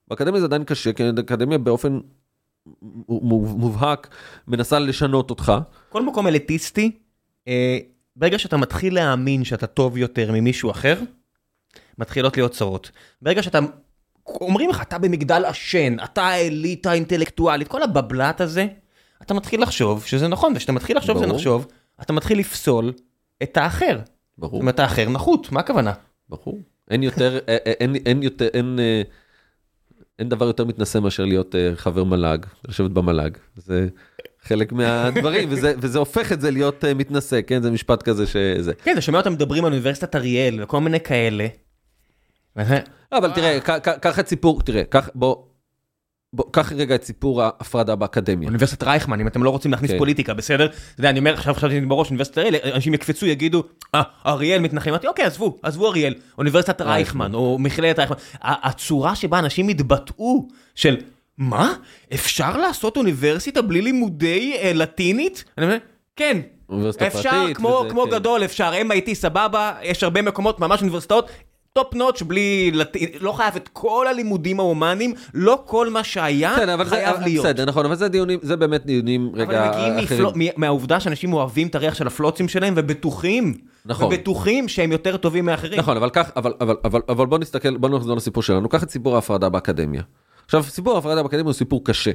[0.08, 2.00] באקדמיה זה עדיין קשה, כי האקדמיה באופן
[3.10, 4.08] מוב- מובהק
[4.48, 5.54] מנסה לשנות אותך.
[5.90, 6.92] כל מקום אליטיסטי,
[8.16, 11.00] ברגע שאתה מתחיל להאמין שאתה טוב יותר ממישהו אחר,
[11.98, 12.92] מתחילות להיות צרות.
[13.22, 13.60] ברגע שאתה,
[14.28, 18.68] אומרים לך, אתה במגדל עשן, אתה האליטה האינטלקטואלית, כל הבבלת הזה,
[19.22, 21.28] אתה מתחיל לחשוב שזה נכון, וכשאתה מתחיל לחשוב שזה.
[21.28, 21.68] נחשוב,
[22.02, 22.94] אתה מתחיל לפסול
[23.44, 23.98] את האחר.
[23.98, 25.94] זאת ברור, אומרת, האחר נחות, מה הכוונה?
[26.30, 26.60] ברור.
[26.92, 29.02] אין יותר, אה, אה, אין, אין יותר, אין, אה,
[30.20, 32.38] אין דבר יותר מתנשא מאשר להיות אה, חבר מל"ג,
[32.68, 33.38] לשבת במל"ג.
[33.56, 33.88] זה
[34.44, 37.62] חלק מהדברים, וזה, וזה הופך את זה להיות אה, מתנשא, כן?
[37.62, 38.74] זה משפט כזה שזה.
[38.84, 41.48] כן, אתה שומע אותם מדברים על אוניברסיטת אריאל וכל מיני כאלה.
[43.12, 43.60] לא, אבל תראה,
[44.02, 45.36] קח את סיפור, תראה, קח, בוא,
[46.34, 48.48] בוא, קח רגע את סיפור ההפרדה באקדמיה.
[48.48, 49.98] אוניברסיטת רייכמן, אם אתם לא רוצים להכניס כן.
[49.98, 50.66] פוליטיקה, בסדר?
[50.66, 53.64] אתה יודע, אני אומר, עכשיו חשבתי בראש אוניברסיטת אריאל, אנשים יקפצו, יגידו,
[53.96, 58.18] אה, אריאל מתנחלים, אמרתי, אוקיי, עזבו, עזבו אריאל, אוניברסיטת רייכמן, או מכללת רייכמן.
[58.42, 60.98] הצורה שבה אנשים התבטאו, של,
[61.42, 61.74] מה?
[62.14, 65.44] אפשר לעשות אוניברסיטה בלי לימודי אה, לטינית?
[65.58, 65.78] אני אומר,
[66.16, 66.38] כן.
[66.70, 68.10] אוניברסיטה אפשר, פרטית, כמו, וזה, כמו כן.
[68.12, 71.30] גדול, אפשר, MIT סבבה, יש הרבה מקומות, ממש אוניברסיטאות,
[71.74, 72.98] top notch, בלי, לט...
[73.22, 77.24] לא חייב את כל הלימודים ההומניים, לא כל מה שהיה כן, אבל זה, חייב אבל
[77.24, 77.46] להיות.
[77.46, 80.20] בסדר, נכון, אבל זה דיונים, זה באמת דיונים אבל רגע הם מגיעים אחרים.
[80.20, 83.54] מפלו, מ- מהעובדה שאנשים אוהבים את הריח של הפלוצים שלהם ובטוחים,
[83.86, 84.06] נכון.
[84.08, 85.80] ובטוחים שהם יותר טובים מאחרים.
[85.80, 88.90] נכון, אבל כך, אבל, אבל, אבל, אבל בוא נסתכל, בוא נחזור לסיפור שלנו, קח את
[88.90, 90.02] סיפור ההפרדה באקדמיה.
[90.56, 92.12] עכשיו, סיפור ההפרדה באקדמיה הוא סיפור קשה.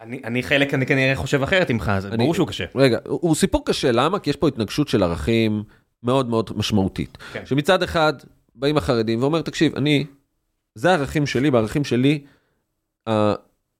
[0.00, 2.64] אני, אני חלק, אני כנראה חושב אחרת ממך, זה ברור שהוא קשה.
[2.74, 4.18] רגע, הוא, הוא סיפור קשה, למה?
[4.18, 5.62] כי יש פה התנגשות של ערכים
[6.02, 7.18] מאוד מאוד משמעותית.
[7.32, 7.46] כן.
[7.46, 8.12] שמצד אחד,
[8.54, 10.06] באים החרדים ואומר, תקשיב, אני,
[10.74, 12.24] זה הערכים שלי, בערכים שלי,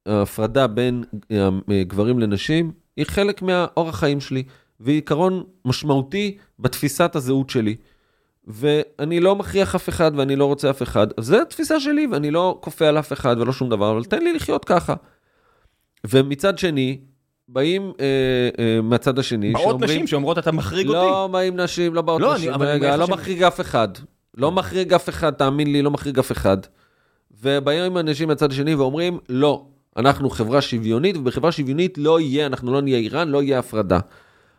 [0.06, 1.48] ההפרדה בין אה,
[1.82, 4.42] גברים לנשים היא חלק מהאורח חיים שלי,
[4.80, 7.76] והיא עיקרון משמעותי בתפיסת הזהות שלי.
[8.48, 12.30] ואני לא מכריח אף אחד ואני לא רוצה אף אחד, אז זו התפיסה שלי ואני
[12.30, 14.94] לא כופה על אף אחד ולא שום דבר, אבל תן לי לחיות ככה.
[16.06, 16.98] ומצד שני,
[17.48, 18.04] באים אה,
[18.58, 20.98] אה, מהצד השני, באות נשים שאומרות אתה מחריג אותי.
[20.98, 23.88] לא באים נשים, לא באות לא, נשים, אני- רגע, אני לא חושב- מחריג אף אחד.
[24.36, 26.56] לא מחריג אף אחד, תאמין לי, לא מחריג אף אחד.
[27.42, 29.64] ובאים אנשים מהצד השני ואומרים, לא,
[29.96, 33.98] אנחנו חברה שוויונית, ובחברה שוויונית לא יהיה, אנחנו לא נהיה איראן, לא יהיה הפרדה.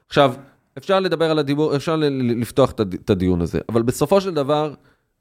[0.08, 0.34] עכשיו,
[0.78, 4.74] אפשר לדבר על הדיבור, אפשר לפתוח את הד- את הדיון הזה, אבל בסופו של דבר,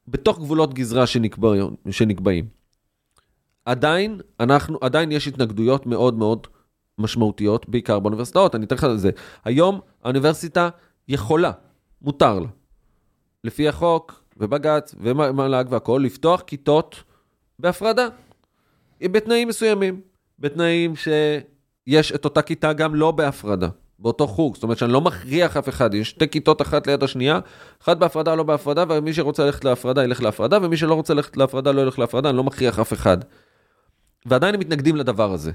[0.07, 2.47] בתוך גבולות גזרה שנקבעים, שנקבעים,
[3.65, 6.47] עדיין, אנחנו, עדיין יש התנגדויות מאוד מאוד
[6.97, 9.09] משמעותיות, בעיקר באוניברסיטאות, אני אתן לך על זה.
[9.45, 10.69] היום האוניברסיטה
[11.07, 11.51] יכולה,
[12.01, 12.47] מותר לה,
[13.43, 17.03] לפי החוק ובג"ץ ומל"ג והכול, לפתוח כיתות
[17.59, 18.07] בהפרדה,
[19.03, 20.01] בתנאים מסוימים.
[20.39, 23.69] בתנאים שיש את אותה כיתה גם לא בהפרדה,
[23.99, 24.55] באותו חוג.
[24.55, 27.39] זאת אומרת שאני לא מכריח אף אחד, יש שתי כיתות אחת ליד השנייה,
[27.83, 31.71] אחת בהפרדה, לא בהפרדה, ומי שרוצה ללכת להפרדה ילך להפרדה, ומי שלא רוצה ללכת להפרדה
[31.71, 33.17] לא ילך להפרדה, אני לא מכריח אף אחד.
[34.25, 35.51] ועדיין הם מתנגדים לדבר הזה.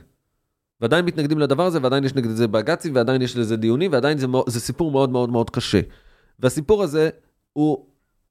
[0.81, 4.27] ועדיין מתנגדים לדבר הזה, ועדיין יש נגד זה בג"צים, ועדיין יש לזה דיונים, ועדיין זה,
[4.47, 5.81] זה סיפור מאוד מאוד מאוד קשה.
[6.39, 7.11] והסיפור הזה
[7.53, 7.87] הוא,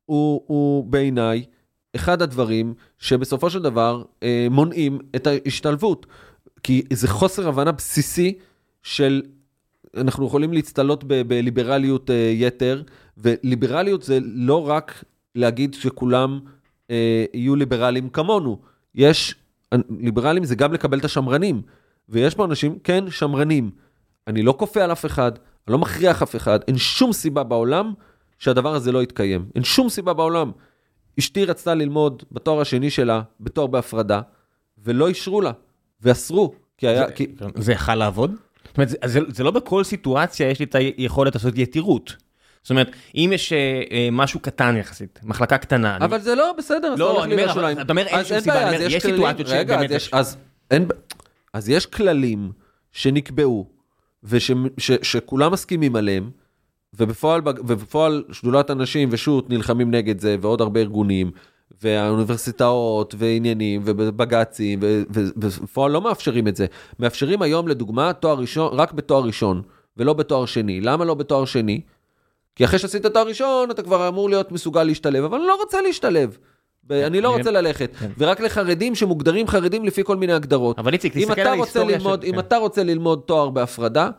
[0.05, 1.45] הוא, הוא בעיניי
[1.95, 6.05] אחד הדברים שבסופו של דבר אה, מונעים את ההשתלבות.
[6.63, 8.37] כי זה חוסר הבנה בסיסי
[8.83, 9.21] של,
[9.97, 12.81] אנחנו יכולים להצטלות בליברליות אה, יתר,
[13.17, 15.03] וליברליות זה לא רק
[15.35, 16.39] להגיד שכולם
[16.91, 18.59] אה, יהיו ליברלים כמונו.
[18.95, 19.35] יש,
[19.99, 21.61] ליברלים זה גם לקבל את השמרנים.
[22.09, 23.71] ויש פה אנשים, כן, שמרנים.
[24.27, 25.31] אני לא כופה על אף אחד,
[25.67, 27.93] אני לא מכריח אף אחד, אין שום סיבה בעולם
[28.39, 29.45] שהדבר הזה לא יתקיים.
[29.55, 30.51] אין שום סיבה בעולם.
[31.19, 34.21] אשתי רצתה ללמוד בתואר השני שלה, בתואר בהפרדה,
[34.83, 35.51] ולא אישרו לה,
[36.01, 37.07] ואסרו, כי היה...
[37.07, 37.27] זה, כי...
[37.55, 38.35] זה יכל לעבוד?
[38.73, 42.15] זאת אומרת, זה, זה, לא בכל סיטואציה יש לי את היכולת לעשות יתירות.
[42.63, 45.97] זאת אומרת, אם יש אה, אה, משהו קטן יחסית, מחלקה קטנה.
[45.97, 46.23] אבל אני...
[46.23, 49.47] זה לא בסדר, לא, אני אומר, אתה אומר אין שום סיבה, אני אומר, יש סיטואציות
[49.47, 49.91] שבאמת...
[49.91, 50.37] יש, אז,
[50.71, 50.87] אין,
[51.53, 52.51] אז יש כללים
[52.91, 53.67] שנקבעו,
[54.23, 56.29] ושכולם מסכימים עליהם,
[56.93, 61.31] ובפועל, ובפועל שדולת הנשים ושות' נלחמים נגד זה, ועוד הרבה ארגונים,
[61.81, 66.65] והאוניברסיטאות, ועניינים, ובג"צים, ובפועל לא מאפשרים את זה.
[66.99, 69.61] מאפשרים היום, לדוגמה, תואר ראשון, רק בתואר ראשון,
[69.97, 70.81] ולא בתואר שני.
[70.81, 71.81] למה לא בתואר שני?
[72.55, 75.81] כי אחרי שעשית תואר ראשון, אתה כבר אמור להיות מסוגל להשתלב, אבל אני לא רוצה
[75.81, 76.37] להשתלב.
[76.89, 78.11] אני לא רוצה ללכת, כן.
[78.17, 80.79] ורק לחרדים שמוגדרים חרדים לפי כל מיני הגדרות.
[80.79, 82.09] אבל איציק, תסתכל על ההיסטוריה של...
[82.23, 84.09] אם אתה רוצה ללמוד תואר בהפרדה,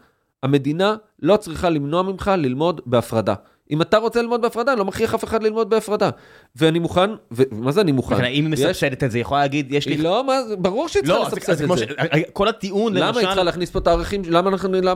[0.42, 3.34] המדינה לא צריכה למנוע ממך ללמוד בהפרדה.
[3.70, 6.10] אם אתה רוצה ללמוד בהפרדה, אני לא מכריח אף אחד ללמוד בהפרדה.
[6.56, 8.14] ואני מוכן, ומה זה אני מוכן?
[8.14, 9.96] אם היא מסבסדת את זה, היא יכולה להגיד, יש לי...
[9.96, 10.24] לא,
[10.58, 11.84] ברור שהיא צריכה לא, לסבסד את זה.
[12.32, 13.08] כל הטיעון, למשל...
[13.08, 14.22] למה היא צריכה להכניס פה את הערכים,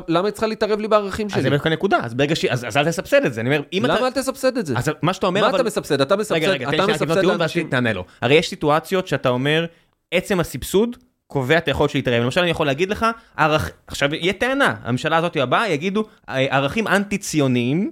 [0.09, 1.39] למה היא צריכה להתערב לי בערכים שלי?
[1.39, 2.45] אז זה בדיוק הנקודה, אז ברגע ש...
[2.45, 3.95] אז אל תסבסד את זה, אני אומר, אם אתה...
[3.95, 4.75] למה אל תסבסד את זה?
[4.77, 6.01] אז מה שאתה אומר, מה אתה מסבסד?
[6.01, 7.69] אתה מסבסד, רגע, רגע, אתה מסבסד לאנשים...
[7.69, 8.05] תענה לו.
[8.23, 9.67] הרי יש סיטואציות שאתה אומר,
[10.13, 10.97] עצם הסבסוד
[11.27, 12.23] קובע את היכולת להתערב.
[12.23, 13.71] למשל, אני יכול להגיד לך, ערכ...
[13.87, 17.91] עכשיו, יהיה טענה, הממשלה הזאת הבאה יגידו, ערכים אנטי-ציוניים,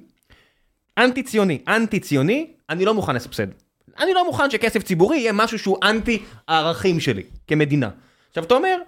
[0.99, 3.47] אנטי-ציוני, אנטי-ציוני, אני לא מוכן לסבסד.
[3.99, 7.91] אני לא מוכן שכסף ציבורי יהיה משהו שהוא אנטי הערכים שלי, כמדינה.
[8.29, 8.79] עכשיו, אתה אומר,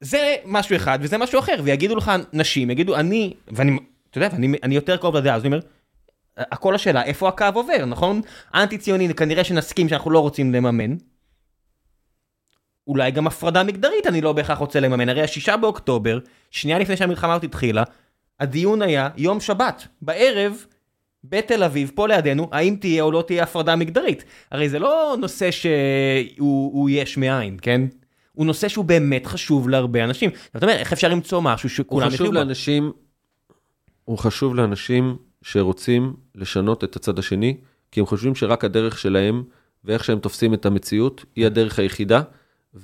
[0.00, 3.78] זה משהו אחד וזה משהו אחר, ויגידו לך נשים, יגידו, אני, ואני,
[4.10, 5.60] אתה יודע, אני, אני יותר קרוב לדעה, אז אני אומר,
[6.36, 8.20] הכל השאלה, איפה הקו עובר, נכון?
[8.54, 10.96] אנטי-ציוני, כנראה שנסכים שאנחנו לא רוצים לממן.
[12.86, 16.18] אולי גם הפרדה מגדרית אני לא בהכרח רוצה לממן, הרי השישה באוקטובר,
[16.50, 17.82] שנייה לפני שהמלחמה הזאת התחילה,
[18.40, 20.66] הדיון היה יום שבת, בערב,
[21.28, 24.24] בתל אביב, פה לידינו, האם תהיה או לא תהיה הפרדה מגדרית.
[24.50, 27.80] הרי זה לא נושא שהוא יש מאין, כן?
[28.32, 30.30] הוא נושא שהוא באמת חשוב להרבה אנשים.
[30.56, 32.32] אתה אומר, איך אפשר למצוא משהו שכולם יחיו בו?
[32.32, 32.92] לאנשים,
[34.04, 37.56] הוא חשוב לאנשים שרוצים לשנות את הצד השני,
[37.92, 39.42] כי הם חושבים שרק הדרך שלהם
[39.84, 42.22] ואיך שהם תופסים את המציאות היא הדרך היחידה,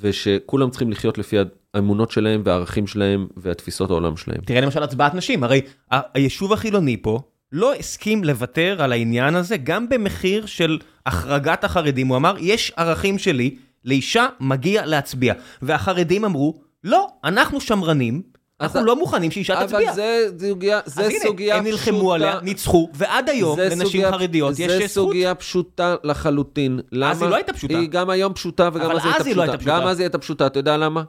[0.01, 1.37] ושכולם צריכים לחיות לפי
[1.75, 4.41] האמונות שלהם והערכים שלהם והתפיסות העולם שלהם.
[4.41, 5.61] תראה למשל הצבעת נשים, הרי
[5.91, 7.21] היישוב החילוני פה,
[7.53, 12.07] לא הסכים לוותר על העניין הזה, גם במחיר של החרגת החרדים.
[12.09, 15.35] הוא אמר, יש ערכים שלי, לאישה מגיע להצביע.
[15.63, 18.23] והחרדים אמרו, לא, אנחנו שמרנים,
[18.61, 19.89] אנחנו לא מוכנים שאישה תצביע.
[19.89, 21.59] אבל זה סוגיה, זה סוגיה פשוטה.
[21.59, 24.81] הם נלחמו עליה, ניצחו, ועד היום לנשים חרדיות יש זכות.
[24.81, 26.81] זה סוגיה פשוטה לחלוטין.
[27.05, 27.79] אז היא לא הייתה פשוטה.
[27.79, 29.47] היא גם היום פשוטה וגם אז היא הייתה פשוטה.
[29.47, 31.03] לא גם אז היא הייתה פשוטה, אתה יודע למה?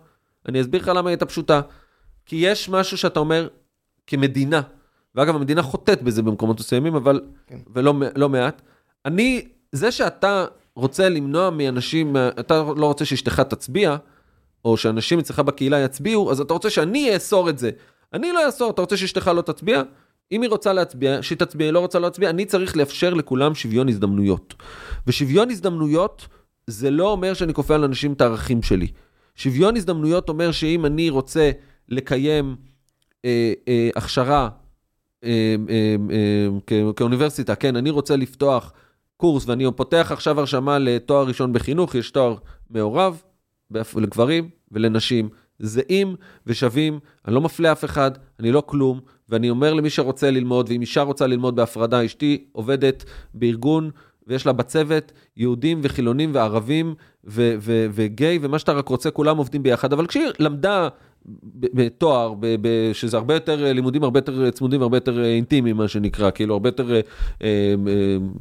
[0.49, 1.61] אני אסביר לך למה היא הייתה פשוטה.
[2.25, 3.47] כי יש משהו שאתה אומר,
[4.07, 4.61] כמדינה,
[5.15, 7.57] ואגב, המדינה חוטאת בזה במקומות מסוימים, אבל, כן.
[7.73, 8.61] ולא לא מעט.
[9.05, 13.95] אני, זה שאתה רוצה למנוע מאנשים, אתה לא רוצה שאשתך תצביע,
[14.65, 17.69] או שאנשים אצלך בקהילה יצביעו, אז אתה רוצה שאני אאסור את זה.
[18.13, 19.83] אני לא אאסור, אתה רוצה שאשתך לא תצביע?
[20.31, 23.89] אם היא רוצה להצביע, שהיא תצביע, היא לא רוצה להצביע, אני צריך לאפשר לכולם שוויון
[23.89, 24.53] הזדמנויות.
[25.07, 26.27] ושוויון הזדמנויות,
[26.67, 28.87] זה לא אומר שאני כופה על אנשים את הערכים שלי.
[29.35, 31.51] שוויון הזדמנויות אומר שאם אני רוצה
[31.89, 32.55] לקיים
[33.25, 34.49] אה, אה, הכשרה
[36.95, 38.73] כאוניברסיטה, כן, אני רוצה לפתוח
[39.17, 42.35] קורס ואני פותח עכשיו הרשמה לתואר ראשון בחינוך, יש תואר
[42.69, 43.21] מעורב
[43.95, 45.29] לגברים ולנשים,
[45.59, 46.15] זהים
[46.47, 48.99] ושווים, אני לא מפלה אף אחד, אני לא כלום,
[49.29, 53.03] ואני אומר למי שרוצה ללמוד, ואם אישה רוצה ללמוד בהפרדה, אשתי עובדת
[53.33, 53.89] בארגון
[54.27, 56.95] ויש לה בצוות יהודים וחילונים וערבים
[57.93, 60.87] וגיי, ומה שאתה רק רוצה, כולם עובדים ביחד, אבל כשהיא למדה
[61.53, 62.33] בתואר,
[62.93, 66.93] שזה הרבה יותר, לימודים הרבה יותר צמודים והרבה יותר אינטימיים, מה שנקרא, כאילו הרבה יותר
[66.93, 67.01] אה,
[67.41, 67.75] אה,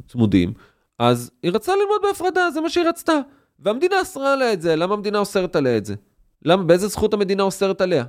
[0.07, 0.53] צמודים,
[0.99, 3.19] אז היא רצתה ללמוד בהפרדה, זה מה שהיא רצתה.
[3.59, 5.95] והמדינה אסרה עליה את זה, למה המדינה אוסרת עליה את זה?
[6.45, 6.63] למה?
[6.63, 8.03] באיזה זכות המדינה אוסרת עליה?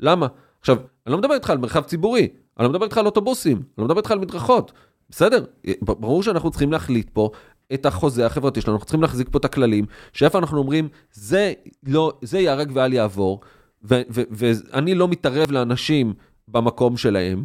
[0.00, 0.26] למה?
[0.60, 0.76] עכשיו,
[1.06, 2.28] אני לא מדבר איתך על מרחב ציבורי,
[2.58, 4.72] אני לא מדבר איתך על אוטובוסים, אני לא מדבר איתך על מדרכות.
[5.10, 5.44] בסדר,
[5.80, 7.30] ברור שאנחנו צריכים להחליט פה
[7.74, 11.52] את החוזה החברתי שלנו, אנחנו צריכים להחזיק פה את הכללים, שאיפה אנחנו אומרים, זה
[11.86, 13.40] לא, זה ייהרג ואל יעבור,
[13.82, 16.14] ואני לא מתערב לאנשים
[16.48, 17.44] במקום שלהם,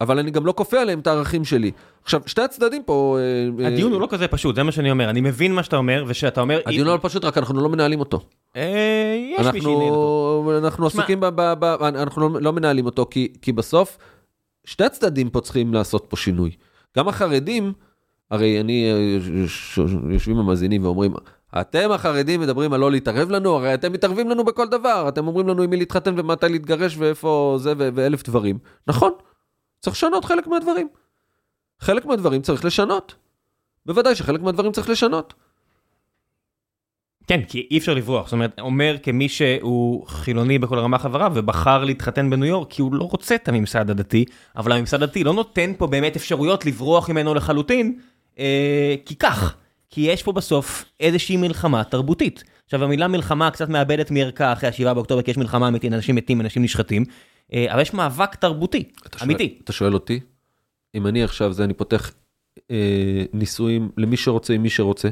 [0.00, 1.70] אבל אני גם לא כופה עליהם את הערכים שלי.
[2.02, 3.18] עכשיו, שתי הצדדים פה...
[3.60, 5.10] אה, הדיון אה, הוא לא כזה פשוט, זה מה שאני אומר.
[5.10, 6.60] אני מבין מה שאתה אומר, ושאתה אומר...
[6.66, 8.20] הדיון לא פשוט, רק אנחנו לא מנהלים אותו.
[8.56, 10.58] אה, יש מי שינהל אותו.
[10.58, 11.40] אנחנו עסוקים ב...
[11.82, 13.06] אנחנו לא-, לא מנהלים אותו,
[13.42, 13.98] כי בסוף,
[14.64, 16.50] שתי הצדדים פה צריכים לעשות פה שינוי.
[16.98, 17.72] גם החרדים,
[18.30, 18.92] הרי אני,
[20.10, 21.14] יושבים המאזינים ואומרים,
[21.60, 25.48] אתם החרדים מדברים על לא להתערב לנו, הרי אתם מתערבים לנו בכל דבר, אתם אומרים
[25.48, 28.58] לנו עם מי להתחתן ומתי להתגרש ואיפה זה ואלף דברים.
[28.86, 29.12] נכון,
[29.80, 30.88] צריך לשנות חלק מהדברים.
[31.80, 33.14] חלק מהדברים צריך לשנות.
[33.86, 35.34] בוודאי שחלק מהדברים צריך לשנות.
[37.26, 41.84] כן, כי אי אפשר לברוח, זאת אומרת, אומר כמי שהוא חילוני בכל הרמה חבריו ובחר
[41.84, 44.24] להתחתן בניו יורק כי הוא לא רוצה את הממסד הדתי,
[44.56, 47.98] אבל הממסד הדתי לא נותן פה באמת אפשרויות לברוח ממנו לחלוטין,
[48.38, 49.56] אה, כי כך,
[49.92, 52.44] כי יש פה בסוף איזושהי מלחמה תרבותית.
[52.64, 56.40] עכשיו המילה מלחמה קצת מאבדת מערכה אחרי ה-7 באוקטובר, כי יש מלחמה אמיתית, אנשים מתים,
[56.40, 57.04] אנשים נשחטים,
[57.52, 59.48] אה, אבל יש מאבק תרבותי, אתה אמיתי.
[59.48, 60.20] שואל, אתה שואל אותי,
[60.94, 62.12] אם אני עכשיו זה, אני פותח
[62.70, 65.08] אה, נישואים למי שרוצה עם מי שרוצה,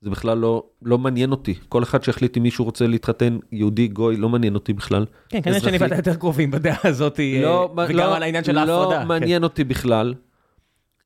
[0.00, 1.54] זה בכלל לא, לא מעניין אותי.
[1.68, 5.06] כל אחד שהחליט אם מישהו רוצה להתחתן, יהודי, גוי, לא מעניין אותי בכלל.
[5.28, 8.52] כן, כנראה שאני ואתה יותר קרובים בדעה הזאת, אה, לא, וגם לא, על העניין של
[8.52, 9.00] לא ההפרדה.
[9.00, 9.44] לא מעניין כן.
[9.44, 10.14] אותי בכלל.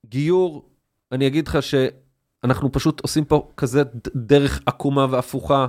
[0.06, 0.68] גיור,
[1.12, 1.58] אני אגיד לך
[2.42, 3.82] שאנחנו פשוט עושים פה כזה
[4.14, 5.66] דרך עקומה והפוכה,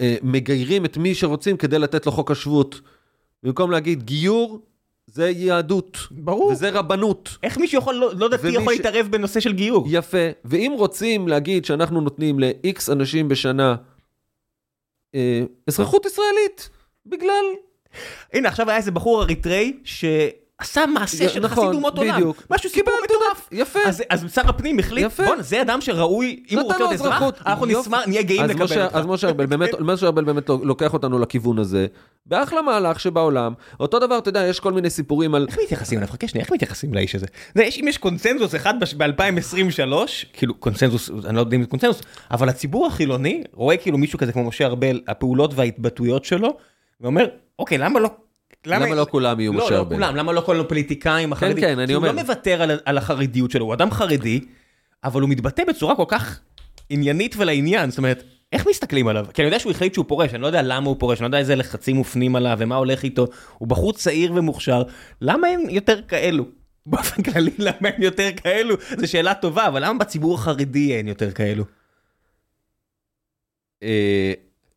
[0.00, 2.80] שמגיירים את מי שרוצים כדי לתת לו חוק השבות.
[3.42, 4.60] במקום להגיד גיור,
[5.06, 5.98] זה יהדות.
[6.10, 6.52] ברור.
[6.52, 7.36] וזה רבנות.
[7.42, 8.76] איך מישהו יכול, לא, לא דתי יכול ש...
[8.76, 9.86] להתערב בנושא של גיור?
[9.88, 10.18] יפה.
[10.44, 13.76] ואם רוצים להגיד שאנחנו נותנים ל-X אנשים בשנה
[15.14, 16.70] אה, אזרחות ישראלית,
[17.06, 17.44] בגלל...
[18.32, 20.04] הנה, עכשיו היה איזה בחור אריתראי, ש...
[20.60, 23.48] עשה מעשה של נכון, חסיד אומות עולם, משהו סיפור מטורף.
[23.52, 23.78] יפה.
[23.86, 27.66] אז, אז שר הפנים החליט, בוא'נה, זה אדם שראוי, אם הוא רוצה להיות אזרח, אנחנו
[27.66, 28.96] נשמח, נהיה גאים לקבל משה, אותך.
[28.96, 31.86] אז משה ארבל באמת, משה ארבל באמת לוקח אותנו לכיוון הזה,
[32.26, 35.46] באחלה מהלך שבעולם, אותו דבר, אתה יודע, יש כל מיני סיפורים על...
[35.48, 36.08] איך מתייחסים אליו?
[36.08, 37.26] חכה שנייה, איך מתייחסים לאיש הזה?
[37.54, 39.92] זה, יש, אם יש קונצנזוס אחד ב-2023,
[40.32, 44.32] כאילו קונצנזוס, אני לא יודע אם זה קונצנזוס, אבל הציבור החילוני רואה כאילו מישהו כזה
[44.32, 46.56] כמו משה ארבל, הפעולות וההתבטאויות שלו,
[47.00, 47.26] ואומר,
[47.58, 48.10] אוקיי, למה לא
[48.66, 49.96] למה, למה לא כולם יהיו לא, משה ארבל?
[49.96, 51.56] לא, לא כולם, למה לא כל הפוליטיקאים החרדים?
[51.56, 52.08] כן, כן, אני אומר.
[52.08, 54.40] הוא לא מוותר על, על החרדיות שלו, הוא אדם חרדי,
[55.04, 56.40] אבל הוא מתבטא בצורה כל כך
[56.90, 59.26] עניינית ולעניין, זאת אומרת, איך מסתכלים עליו?
[59.34, 61.26] כי אני יודע שהוא החליט שהוא פורש, אני לא יודע למה הוא פורש, אני לא
[61.26, 63.26] יודע איזה לחצים מופנים עליו ומה הולך איתו,
[63.58, 64.82] הוא בחור צעיר ומוכשר,
[65.20, 66.44] למה הם יותר כאלו?
[66.86, 68.74] באופן כללי, למה הם יותר כאלו?
[68.98, 71.64] זו שאלה טובה, אבל למה בציבור החרדי אין יותר כאלו?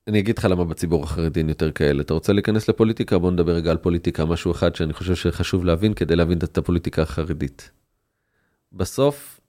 [0.07, 2.01] אה, אני אגיד לך למה בציבור החרדי אין יותר כאלה.
[2.01, 3.17] אתה רוצה להיכנס לפוליטיקה?
[3.17, 7.01] בוא נדבר רגע על פוליטיקה, משהו אחד שאני חושב שחשוב להבין כדי להבין את הפוליטיקה
[7.01, 7.71] החרדית.
[8.71, 9.39] בסוף,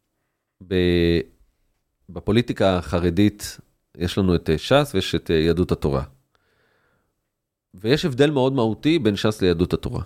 [0.68, 0.74] ב...
[2.08, 3.58] בפוליטיקה החרדית
[3.96, 6.04] יש לנו את ש"ס ויש את יהדות התורה.
[7.74, 10.02] ויש הבדל מאוד מהותי בין ש"ס ליהדות התורה.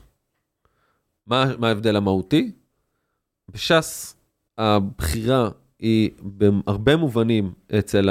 [1.26, 2.52] מה, מה ההבדל המהותי?
[3.48, 4.16] בש"ס
[4.58, 8.08] הבחירה היא בהרבה מובנים אצל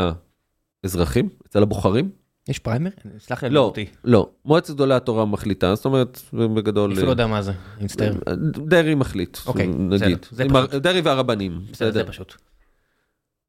[0.84, 2.12] האזרחים, אצל הבוחרים,
[2.48, 2.90] יש פריימר?
[3.20, 3.86] סלח לי, לא, אותי.
[4.04, 6.92] לא, מועצת גדולי התורה מחליטה, זאת אומרת, בגדול...
[6.92, 8.14] אפילו לא יודע מה זה, אני מצטער.
[8.68, 10.26] דרעי מחליט, אוקיי, נגיד.
[10.82, 11.92] דרעי והרבנים, בסדר.
[11.92, 12.34] זה פשוט.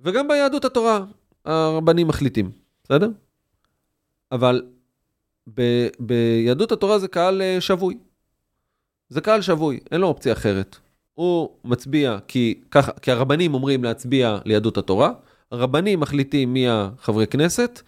[0.01, 1.05] וגם ביהדות התורה,
[1.45, 2.51] הרבנים מחליטים,
[2.85, 3.09] בסדר?
[4.33, 4.63] אבל
[5.55, 5.63] ב,
[6.01, 7.99] ביהדות התורה זה קהל אה, שבוי.
[9.09, 10.77] זה קהל שבוי, אין לו אופציה אחרת.
[11.15, 15.13] הוא מצביע כי, ככה, כי הרבנים אומרים להצביע ליהדות התורה,
[15.51, 17.83] הרבנים מחליטים מי החברי כנסת,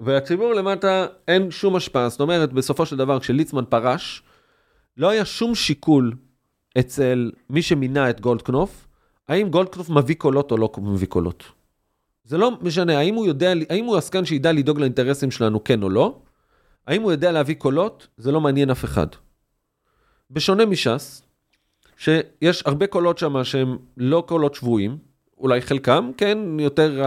[0.00, 2.08] והציבור למטה אין שום השפעה.
[2.08, 4.22] זאת אומרת, בסופו של דבר, כשליצמן פרש,
[4.96, 6.12] לא היה שום שיקול
[6.78, 8.86] אצל מי שמינה את גולדקנופ,
[9.28, 11.44] האם גולדקנופ מביא קולות או לא מביא קולות.
[12.24, 15.90] זה לא משנה, האם הוא יודע, האם הוא עסקן שידע לדאוג לאינטרסים שלנו, כן או
[15.90, 16.18] לא?
[16.86, 18.06] האם הוא יודע להביא קולות?
[18.16, 19.06] זה לא מעניין אף אחד.
[20.30, 21.22] בשונה מש"ס,
[21.96, 24.98] שיש הרבה קולות שם שהם לא קולות שבויים,
[25.38, 27.02] אולי חלקם, כן, יותר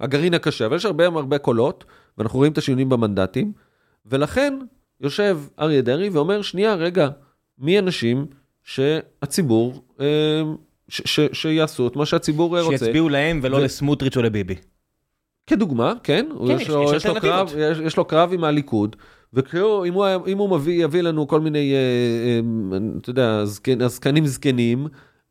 [0.00, 1.84] הגרעין הקשה, אבל יש הרבה הרבה קולות,
[2.18, 3.52] ואנחנו רואים את השינויים במנדטים,
[4.06, 4.58] ולכן
[5.00, 7.08] יושב אריה דרעי ואומר, שנייה, רגע,
[7.58, 8.26] מי אנשים
[8.64, 10.42] שהציבור, אה,
[10.88, 12.78] ש, ש, שיעשו את מה שהציבור רוצה.
[12.78, 13.60] שיצביעו להם ולא ו...
[13.60, 14.54] לסמוטריץ' או לביבי.
[15.46, 18.96] כדוגמה, כן, כן יש, לו, יש, יש, לו קרב, יש, יש לו קרב עם הליכוד,
[19.32, 21.78] ואם הוא, אם הוא מביא, יביא לנו כל מיני, אה,
[22.72, 23.44] אה, אתה יודע,
[23.86, 24.86] זקנים זקנים,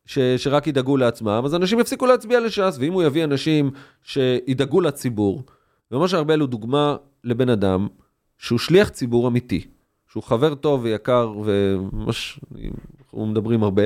[0.06, 3.72] ש, שרק ידאגו לעצמם, אז אנשים יפסיקו להצביע לש"ס, ואם הוא יביא אנשים
[4.04, 5.44] שידאגו לציבור,
[5.92, 7.88] ומשה ארבל הוא דוגמה לבן אדם
[8.38, 9.68] שהוא שליח ציבור אמיתי,
[10.12, 12.40] שהוא חבר טוב ויקר, וממש,
[13.00, 13.84] אנחנו מדברים הרבה,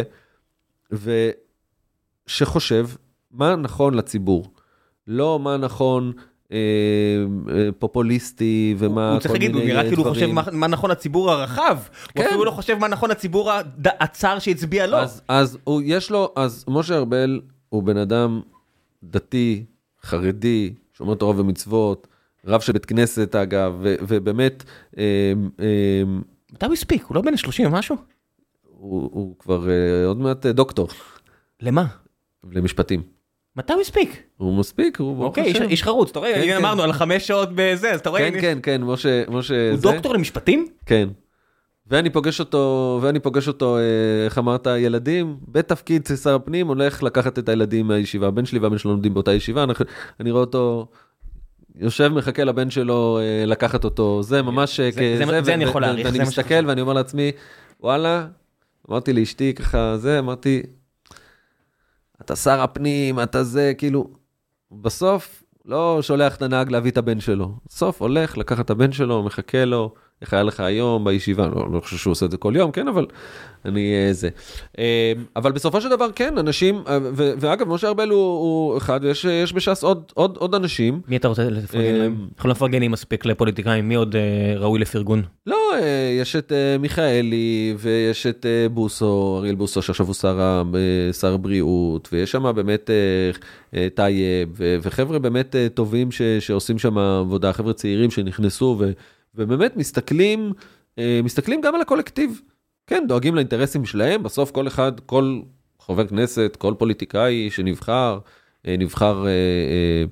[2.27, 2.87] ושחושב
[3.31, 4.53] מה נכון לציבור,
[5.07, 6.13] לא מה נכון
[6.51, 6.57] אה,
[7.49, 11.31] אה, פופוליסטי ומה הוא צריך להגיד, הוא נראה כאילו הוא חושב מה, מה נכון לציבור
[11.31, 11.77] הרחב,
[12.07, 12.21] כן.
[12.21, 13.51] הוא אפילו לא חושב מה נכון לציבור.
[13.85, 14.97] הצר שהצביע לו.
[14.97, 18.41] אז, אז הוא, יש לו, אז משה ארבל הוא בן אדם
[19.03, 19.65] דתי,
[20.03, 22.07] חרדי, שומר תורה ומצוות,
[22.45, 24.63] רב של בית כנסת אגב, ו, ובאמת...
[24.97, 26.03] אה, אה,
[26.53, 27.03] מתי הוא הספיק?
[27.03, 27.95] הוא לא בן 30 או משהו?
[28.63, 30.87] הוא, הוא כבר אה, עוד מעט אה, דוקטור.
[31.61, 31.85] למה?
[32.51, 33.01] למשפטים.
[33.55, 34.23] מתי הוא הספיק?
[34.37, 36.57] הוא מספיק, הוא אוקיי, איש, איש חרוץ, אתה רואה, כן, כן.
[36.57, 38.31] אמרנו על חמש שעות בזה, אז אתה רואה...
[38.31, 39.69] כן, כן, כן, משה, משה...
[39.69, 39.91] הוא זה...
[39.91, 40.67] דוקטור למשפטים?
[40.85, 41.09] כן.
[41.89, 43.81] ואני פוגש אותו, ואני פוגש אותו, אה,
[44.25, 48.27] איך אמרת, ילדים, בתפקיד שר הפנים, הולך לקחת את הילדים מהישיבה.
[48.27, 49.73] הבן שלי והבן שלו לומדים באותה ישיבה, אני,
[50.19, 50.87] אני רואה אותו
[51.75, 55.63] יושב, מחכה לבן שלו אה, לקחת אותו, זה ממש זה, כזה, זה, זה, זה אני
[55.63, 57.31] יכול להעריך, ואני מסתכל ואני אומר לעצמי,
[57.81, 58.27] וואלה,
[58.89, 60.63] אמרתי לאשתי ככה, זה, אמרתי,
[62.21, 64.09] אתה שר הפנים, אתה זה, כאילו,
[64.71, 67.51] בסוף לא שולח את הנהג להביא את הבן שלו.
[67.67, 71.79] בסוף הולך לקחת את הבן שלו, מחכה לו, איך היה לך היום בישיבה, לא, לא
[71.79, 73.05] חושב שהוא עושה את זה כל יום, כן, אבל
[73.65, 74.29] אני אה, זה.
[74.79, 78.99] אה, אבל בסופו של דבר, כן, אנשים, אה, ו, ואגב, משה ארבל הוא, הוא אחד,
[79.03, 81.01] ויש בש"ס עוד, עוד, עוד אנשים.
[81.07, 82.27] מי אתה רוצה לפרגן להם?
[82.35, 84.15] אנחנו לא מפרגנים מספיק לפוליטיקאים, מי עוד
[84.57, 85.23] ראוי לפרגון?
[85.47, 85.57] לא,
[86.19, 90.63] יש את מיכאלי, ויש את בוסו, אריאל בוסו, שעכשיו הוא שר,
[91.19, 92.89] שר בריאות, ויש שם באמת
[93.95, 94.49] טייב,
[94.81, 98.91] וחבר'ה באמת טובים ש, שעושים שם עבודה, חבר'ה צעירים שנכנסו, ו...
[99.39, 100.53] ובאמת מסתכלים,
[100.99, 102.41] אה, מסתכלים גם על הקולקטיב.
[102.87, 105.39] כן, דואגים לאינטרסים שלהם, בסוף כל אחד, כל
[105.79, 108.19] חבר כנסת, כל פוליטיקאי שנבחר,
[108.67, 110.03] אה, נבחר אה,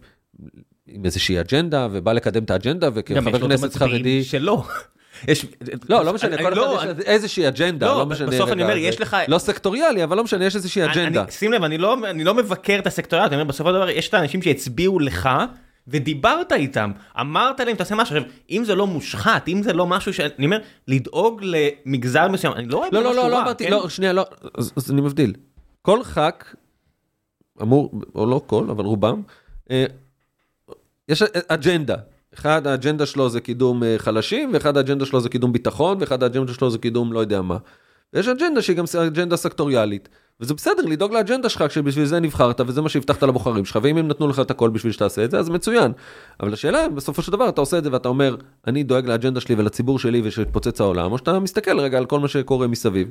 [0.88, 4.24] עם איזושהי אג'נדה ובא לקדם את האג'נדה, וכחבר כנסת חרדי...
[4.24, 4.64] שלא.
[5.28, 5.46] יש,
[5.90, 8.78] לא, לא משנה, כל לא, אחד יש איזושהי אג'נדה, לא, לא משנה, בסוף אני אומר,
[8.78, 9.18] יש לך...
[9.28, 11.26] לא סקטוריאלי, אבל לא משנה, יש איזושהי אג'נדה.
[11.30, 14.10] שים לב, אני לא, אני לא מבקר את הסקטוריאלי, אני אומר, בסופו של דבר, יש
[14.10, 15.30] את האנשים שהצביעו לך,
[15.88, 20.14] ודיברת איתם, אמרת להם תעשה משהו, עכשיו אם זה לא מושחת, אם זה לא משהו
[20.14, 23.72] שאני אומר, לדאוג למגזר מסוים, אני לא רואה לא, לא, לא, לא, אמרתי, כן?
[23.72, 24.26] לא, שנייה, לא,
[24.58, 25.34] אז, אז אני מבדיל.
[25.82, 26.56] כל ח"כ,
[27.62, 29.22] אמור, או לא כל, אבל רובם,
[29.72, 29.86] אה,
[31.10, 31.96] יש אג'נדה.
[32.34, 36.54] אחד האג'נדה שלו זה קידום אה, חלשים, ואחד האג'נדה שלו זה קידום ביטחון, ואחד האג'נדה
[36.54, 37.58] שלו זה קידום לא יודע מה.
[38.14, 40.10] ויש אג'נדה שהיא גם אג'נדה סקטוריאלית.
[40.42, 44.08] וזה בסדר לדאוג לאג'נדה שלך כשבשביל זה נבחרת וזה מה שהבטחת לבוחרים שלך ואם הם
[44.08, 45.92] נתנו לך את הכל בשביל שתעשה את זה אז מצוין.
[46.40, 48.36] אבל השאלה בסופו של דבר אתה עושה את זה ואתה אומר
[48.68, 52.28] אני דואג לאג'נדה שלי ולציבור שלי ושתפוצץ העולם או שאתה מסתכל רגע על כל מה
[52.28, 53.10] שקורה מסביב.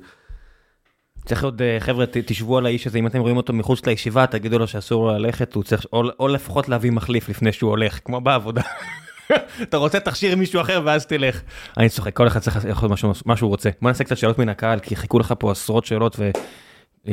[1.25, 4.59] צריך עוד אה, חבר'ה תשבו על האיש הזה אם אתם רואים אותו מחוץ לישיבה תגידו
[4.59, 8.21] לו שאסור לו ללכת הוא צריך או, או לפחות להביא מחליף לפני שהוא הולך כמו
[8.21, 8.63] בעבודה.
[9.63, 11.41] אתה רוצה תכשיר מישהו אחר ואז תלך.
[11.77, 13.71] אני צוחק כל אחד צריך לעשות מה שהוא רוצה.
[13.83, 16.31] בוא נעשה קצת שאלות מן הקהל כי חיכו לך פה עשרות שאלות אה,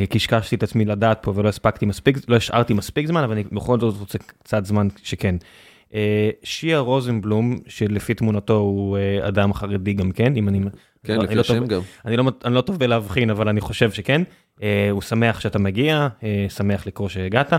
[0.09, 3.79] קשקשתי את עצמי לדעת פה ולא הספקתי מספיק, לא השארתי מספיק זמן, אבל אני בכל
[3.79, 5.35] זאת רוצה קצת זמן שכן.
[5.93, 10.59] אה, שיה רוזנבלום, שלפי תמונתו הוא אה, אדם חרדי גם כן, אם אני...
[11.03, 11.81] כן, לפי לא השם גם.
[12.05, 14.21] אני לא, אני לא טוב בלהבחין, אבל אני חושב שכן.
[14.91, 16.07] הוא שמח שאתה מגיע,
[16.49, 17.53] שמח לקרוא שהגעת.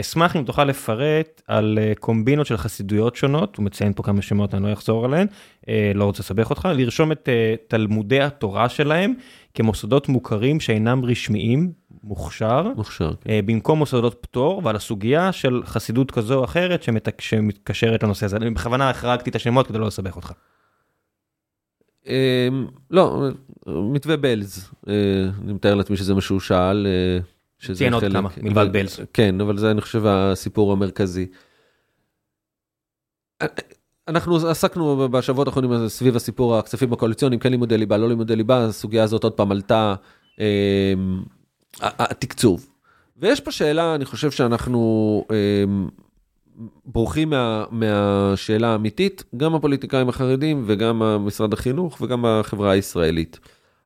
[0.00, 4.62] אשמח אם תוכל לפרט על קומבינות של חסידויות שונות, הוא מציין פה כמה שמות, אני
[4.62, 5.26] לא אחזור עליהן,
[5.94, 7.28] לא רוצה לסבך אותך, לרשום את
[7.68, 9.14] תלמודי התורה שלהם
[9.54, 11.72] כמוסדות מוכרים שאינם רשמיים,
[12.02, 13.30] מוכשר, מוכשר, כן.
[13.30, 17.20] אה, במקום מוסדות פטור, ועל הסוגיה של חסידות כזו או אחרת שמתק...
[17.20, 18.36] שמתקשרת לנושא הזה.
[18.36, 20.32] אני בכוונה החרגתי את השמות כדי לא לסבך אותך.
[22.08, 22.48] אה,
[22.90, 23.28] לא,
[23.66, 24.94] מתווה בלז, אה,
[25.44, 26.86] אני מתאר לעצמי שזה מה שהוא שאל.
[27.72, 29.00] ציין עוד כמה, מלבד בלז.
[29.12, 31.26] כן, אבל זה אני חושב הסיפור המרכזי.
[34.08, 39.02] אנחנו עסקנו בשבועות האחרונים סביב הסיפור הכספים הקואליציוניים, כן לימודי ליבה, לא לימודי ליבה, הסוגיה
[39.02, 39.94] הזאת עוד פעם עלתה,
[40.40, 40.94] אה,
[41.80, 42.68] התקצוב.
[43.16, 45.64] ויש פה שאלה, אני חושב שאנחנו אה,
[46.84, 53.40] בורחים מה, מהשאלה האמיתית, גם הפוליטיקאים החרדים וגם משרד החינוך וגם החברה הישראלית.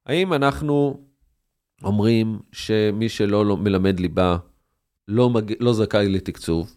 [0.06, 1.00] האם אנחנו
[1.84, 4.36] אומרים שמי שלא לא, מלמד ליבה
[5.08, 5.52] לא, מג...
[5.60, 6.72] לא זכאי לתקצוב,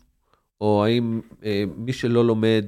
[0.62, 2.66] או האם אה, מי שלא לומד,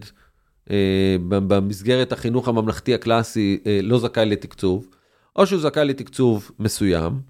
[1.27, 4.87] במסגרת החינוך הממלכתי הקלאסי אה, לא זכאי לתקצוב,
[5.35, 7.21] או שהוא זכאי לתקצוב מסוים,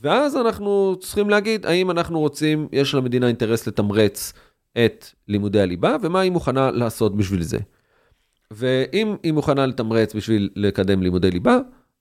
[0.00, 4.32] ואז אנחנו צריכים להגיד האם אנחנו רוצים, יש למדינה אינטרס לתמרץ
[4.84, 7.58] את לימודי הליבה, ומה היא מוכנה לעשות בשביל זה.
[8.50, 11.58] ואם היא מוכנה לתמרץ בשביל לקדם לימודי ליבה,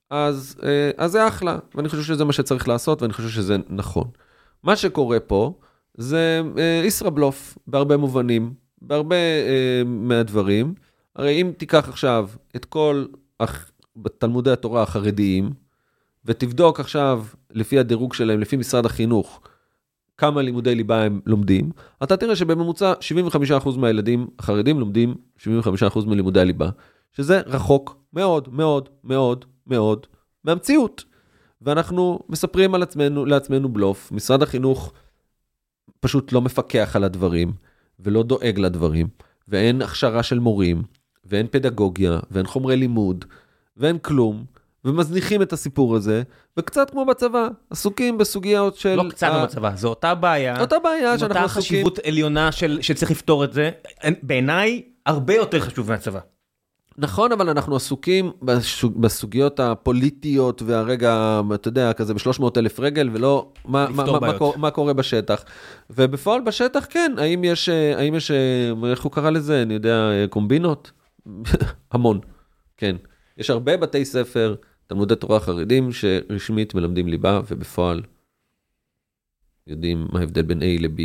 [0.09, 4.07] אז, אה, אז זה אחלה, ואני חושב שזה מה שצריך לעשות, ואני חושב שזה נכון.
[4.63, 5.53] מה שקורה פה
[5.97, 6.41] זה
[6.85, 8.66] ישראבלוף בהרבה מובנים.
[8.81, 10.73] בהרבה אה, מהדברים,
[11.15, 13.05] הרי אם תיקח עכשיו את כל
[13.39, 13.71] הח-
[14.17, 15.49] תלמודי התורה החרדיים,
[16.25, 19.41] ותבדוק עכשיו לפי הדירוג שלהם, לפי משרד החינוך,
[20.17, 21.71] כמה לימודי ליבה הם לומדים,
[22.03, 22.93] אתה תראה שבממוצע
[23.63, 25.43] 75% מהילדים החרדים לומדים 75%
[26.07, 26.69] מלימודי הליבה,
[27.13, 30.05] שזה רחוק מאוד מאוד מאוד מאוד
[30.43, 31.03] מהמציאות.
[31.61, 34.93] ואנחנו מספרים על עצמנו, לעצמנו בלוף, משרד החינוך
[35.99, 37.53] פשוט לא מפקח על הדברים,
[37.99, 39.07] ולא דואג לדברים,
[39.47, 40.83] ואין הכשרה של מורים,
[41.25, 43.25] ואין פדגוגיה, ואין חומרי לימוד,
[43.77, 44.45] ואין כלום,
[44.85, 46.23] ומזניחים את הסיפור הזה,
[46.57, 48.95] וקצת כמו בצבא, עסוקים בסוגיות של...
[48.95, 50.61] לא קצת ה- במצבה, זו אותה בעיה.
[50.61, 51.61] אותה בעיה שאנחנו אותה עסוקים...
[51.61, 53.71] חשיבות עליונה של שצריך לפתור את זה.
[54.23, 56.19] בעיניי, הרבה יותר חשוב מהצבא.
[56.99, 63.51] נכון, אבל אנחנו עסוקים בסוג, בסוגיות הפוליטיות והרגע, אתה יודע, כזה ב-300 אלף רגל, ולא
[63.65, 64.37] מה, מה, מה, מה, בעיות.
[64.37, 65.43] קור- מה קורה בשטח.
[65.89, 68.31] ובפועל בשטח, כן, האם יש, האם יש,
[68.91, 70.91] איך הוא קרא לזה, אני יודע, קומבינות?
[71.91, 72.19] המון,
[72.77, 72.95] כן.
[73.37, 74.55] יש הרבה בתי ספר,
[74.87, 78.01] תלמודי תורה חרדים, שרשמית מלמדים ליבה, ובפועל
[79.67, 80.99] יודעים מה ההבדל בין A ל-B,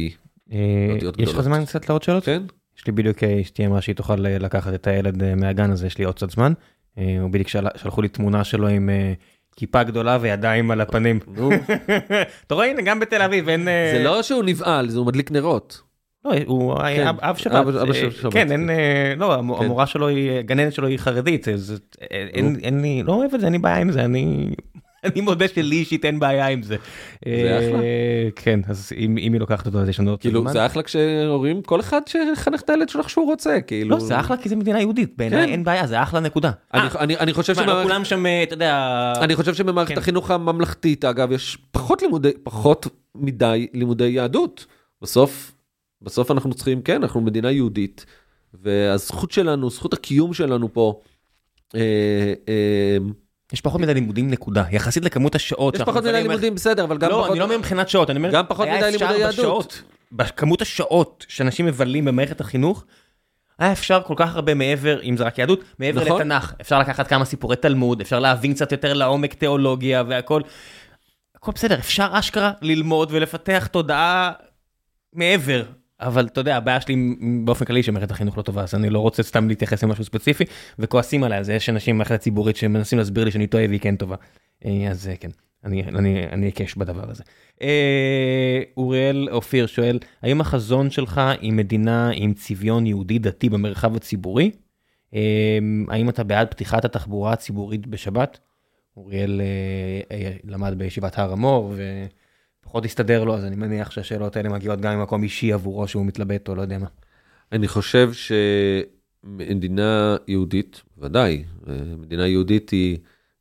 [0.52, 1.40] אה, יש לך.
[1.40, 2.24] זמן קצת לעוד שאלות?
[2.24, 2.43] כן?
[2.83, 5.87] יש לי בדיוק אה, אשתי אמרה שהיא תוכל אה, לקחת את הילד אה, מהגן הזה,
[5.87, 6.53] יש לי עוד קצת זמן.
[6.97, 8.91] הוא בדיוק של- שלחו לי תמונה שלו עם
[9.57, 11.19] כיפה גדולה וידיים על הפנים.
[12.47, 13.65] אתה רואה, הנה, גם בתל אביב אין...
[13.65, 15.81] זה לא שהוא נבהל, זה הוא מדליק נרות.
[16.25, 16.85] לא, הוא כן.
[16.85, 17.53] היה אב- אב שבת.
[17.53, 18.53] אב- אבא שבת, כן, כן.
[18.53, 18.71] אין...
[19.19, 19.27] לא,
[19.59, 19.65] כן.
[19.65, 21.81] המורה שלו היא, הגננת שלו היא חרדית, אז.
[22.63, 24.51] אין לי, לא אוהב את זה, אין לי בעיה עם זה, אני...
[25.05, 26.77] אני מודה שלי אישית אין בעיה עם זה.
[27.24, 27.83] זה אחלה.
[27.83, 30.45] אה, כן, אז אם היא לוקחת אותו אז יש לנו עוד כאילו.
[30.49, 33.91] זה אחלה כשהורים, כל אחד שיחנך את הילד שלו איך שהוא רוצה, כאילו.
[33.91, 35.53] לא, זה אחלה כי זה מדינה יהודית, בעיניי כן.
[35.53, 36.51] אין בעיה, זה אחלה נקודה.
[36.74, 39.12] אני, אה, חושב תשמע, לא כולם שם, אה, אתה יודע...
[39.20, 39.99] אני חושב שבמערכת כן.
[39.99, 44.66] החינוך הממלכתית, אגב, יש פחות לימודי, פחות מדי לימודי יהדות.
[45.03, 45.53] בסוף,
[46.03, 48.07] בסוף אנחנו צריכים, כן, אנחנו מדינה יהודית,
[48.55, 51.01] והזכות שלנו, זכות הקיום שלנו פה,
[53.53, 57.11] יש פחות מדי לימודים נקודה, יחסית לכמות השעות יש פחות מדי לימודים, בסדר, אבל גם
[57.11, 57.31] לא, פחות...
[57.31, 59.83] אני לא אומר מבחינת שעות, אני אומר, גם פחות מדי לימודי יהדות.
[60.12, 62.85] בכמות השעות שאנשים מבלים במערכת החינוך,
[63.59, 66.20] היה אפשר כל כך הרבה מעבר, אם זה רק יהדות, מעבר נכון.
[66.20, 66.55] לתנ"ך.
[66.61, 70.43] אפשר לקחת כמה סיפורי תלמוד, אפשר להבין קצת יותר לעומק תיאולוגיה והכל.
[71.35, 74.33] הכל בסדר, אפשר אשכרה ללמוד ולפתח תודעה
[75.12, 75.62] מעבר.
[76.07, 76.97] אבל אתה יודע, הבעיה שלי
[77.45, 80.45] באופן כללי שמערכת החינוך לא טובה, אז אני לא רוצה סתם להתייחס למשהו ספציפי,
[80.79, 84.16] וכועסים עליי, אז יש אנשים במערכת הציבורית שמנסים להסביר לי שאני טועה והיא כן טובה.
[84.65, 85.29] אה, אז אה, כן,
[85.65, 87.23] אני- אני אני אקש בדבר הזה.
[87.62, 94.51] אה, אוריאל אופיר שואל, האם החזון שלך היא מדינה עם צביון יהודי דתי במרחב הציבורי?
[95.15, 95.20] אה,
[95.89, 98.39] האם אתה בעד פתיחת התחבורה הציבורית בשבת?
[98.97, 101.74] אוריאל אה, אה, למד בישיבת הר המור
[102.73, 106.49] ופחות הסתדר לו, אז אני מניח שהשאלות האלה מגיעות גם ממקום אישי עבורו שהוא מתלבט
[106.49, 106.86] או לא יודע מה.
[107.53, 108.11] אני חושב
[109.24, 112.99] שמדינה יהודית, ודאי, אה, מדינה יהודית היא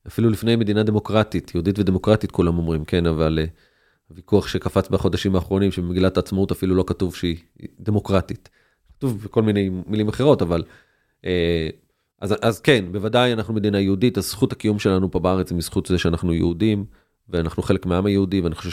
[0.07, 3.45] אפילו לפני מדינה דמוקרטית, יהודית ודמוקרטית כולם אומרים, כן, אבל אה,
[4.09, 7.37] הוויכוח שקפץ בחודשים האחרונים, שבמגילת העצמאות אפילו לא כתוב שהיא
[7.79, 8.49] דמוקרטית.
[8.97, 10.63] כתוב בכל מיני מילים אחרות, אבל...
[11.25, 11.69] אה,
[12.21, 15.85] אז, אז כן, בוודאי אנחנו מדינה יהודית, אז זכות הקיום שלנו פה בארץ היא מזכות
[15.85, 16.85] זה שאנחנו יהודים,
[17.29, 18.71] ואנחנו חלק מהעם היהודי, ואני חושב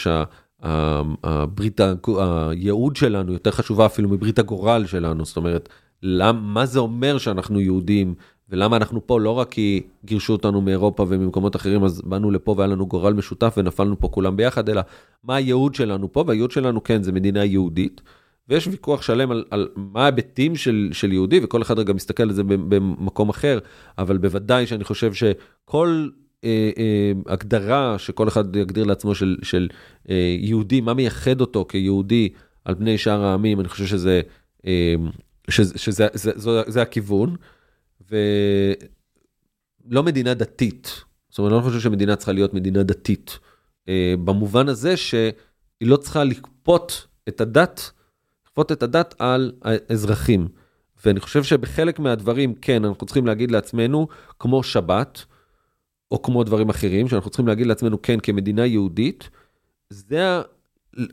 [0.63, 1.81] שהברית,
[2.19, 5.69] הייעוד שלנו יותר חשובה אפילו מברית הגורל שלנו, זאת אומרת,
[6.03, 8.15] למ, מה זה אומר שאנחנו יהודים,
[8.51, 9.21] ולמה אנחנו פה?
[9.21, 13.55] לא רק כי גירשו אותנו מאירופה וממקומות אחרים, אז באנו לפה והיה לנו גורל משותף
[13.57, 14.83] ונפלנו פה כולם ביחד, אלא
[15.25, 18.01] מה הייעוד שלנו פה, והייעוד שלנו כן, זה מדינה יהודית.
[18.49, 22.33] ויש ויכוח שלם על, על מה ההיבטים של, של יהודי, וכל אחד רגע מסתכל על
[22.33, 23.59] זה במקום אחר,
[23.99, 26.09] אבל בוודאי שאני חושב שכל
[26.45, 29.69] אה, אה, הגדרה שכל אחד יגדיר לעצמו של, של
[30.11, 32.29] אה, יהודי, מה מייחד אותו כיהודי
[32.65, 34.21] על פני שאר העמים, אני חושב שזה,
[35.51, 37.37] שזה, שזה זה, זה, זה הכיוון,
[38.11, 41.05] ולא מדינה דתית.
[41.29, 43.39] זאת אומרת, אני לא חושב שמדינה צריכה להיות מדינה דתית,
[44.25, 45.33] במובן הזה שהיא
[45.81, 47.91] לא צריכה לכפות את הדת,
[48.47, 50.49] לכפות את הדת על האזרחים.
[51.05, 54.09] ואני חושב שבחלק מהדברים, כן, אנחנו צריכים להגיד לעצמנו,
[54.39, 55.25] כמו שבת,
[56.11, 59.31] או כמו דברים אחרים, שאנחנו צריכים להגיד לעצמנו, כן, כמדינה יהודית,
[59.91, 60.41] זה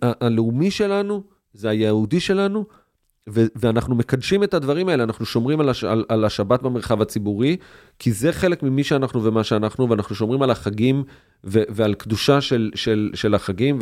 [0.02, 1.24] הלאומי שלנו,
[1.54, 2.66] זה היהודי שלנו,
[3.28, 7.58] ואנחנו מקדשים את הדברים האלה, אנחנו שומרים על, הש- על, על השבת במרחב הציבורי,
[8.00, 11.04] כי זה חלק ממי שאנחנו ומה שאנחנו, ואנחנו שומרים על החגים
[11.44, 13.80] ועל קדושה של, של, של החגים,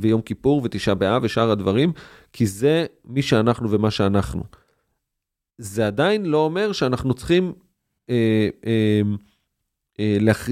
[0.00, 1.92] ויום כיפור ותשעה באב ושאר הדברים,
[2.32, 4.44] כי זה מי שאנחנו ומה שאנחנו.
[5.58, 7.52] זה עדיין לא אומר שאנחנו צריכים
[8.10, 9.00] אה, אה,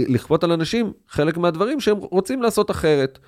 [0.08, 3.18] לכפות על אנשים חלק מהדברים שהם רוצים לעשות אחרת.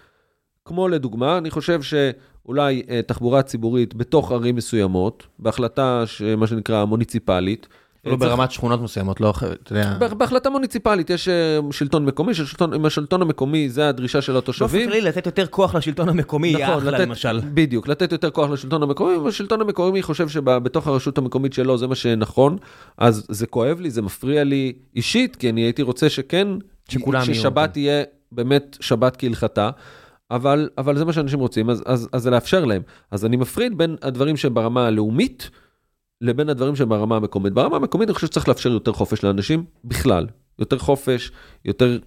[0.65, 6.05] כמו לדוגמה, אני חושב שאולי אה, תחבורה ציבורית בתוך ערים מסוימות, בהחלטה,
[6.36, 7.69] מה שנקרא מוניציפלית,
[8.05, 9.32] אפילו צריך- ברמת שכונות מסוימות, לא,
[9.62, 9.97] אתה יודע.
[9.98, 11.35] בה- בהחלטה מוניציפלית יש אה,
[11.70, 12.32] שלטון מקומי,
[12.76, 14.89] אם השלטון המקומי זה הדרישה של באופן התושבים.
[14.89, 17.40] כללי לתת יותר כוח לשלטון המקומי, יהיה אחלה נכון, לתת- למשל.
[17.55, 21.94] בדיוק, לתת יותר כוח לשלטון המקומי, והשלטון המקומי חושב שבתוך הרשות המקומית שלו זה מה
[21.94, 22.56] שנכון,
[22.98, 26.48] אז זה כואב לי, זה מפריע לי אישית, כי אני הייתי רוצה שכן,
[26.89, 27.72] שכולם יהיו, ששבת כן.
[27.72, 28.02] תהיה
[28.32, 29.70] באמת שבת כהלכתה,
[30.31, 32.82] אבל, אבל זה מה שאנשים רוצים, אז, אז, אז זה לאפשר להם.
[33.10, 35.51] אז אני מפריד בין הדברים שברמה הלאומית,
[36.20, 37.53] לבין הדברים שברמה המקומית.
[37.53, 40.27] ברמה המקומית אני חושב שצריך לאפשר יותר חופש לאנשים בכלל,
[40.59, 41.32] יותר חופש,
[41.65, 41.99] יותר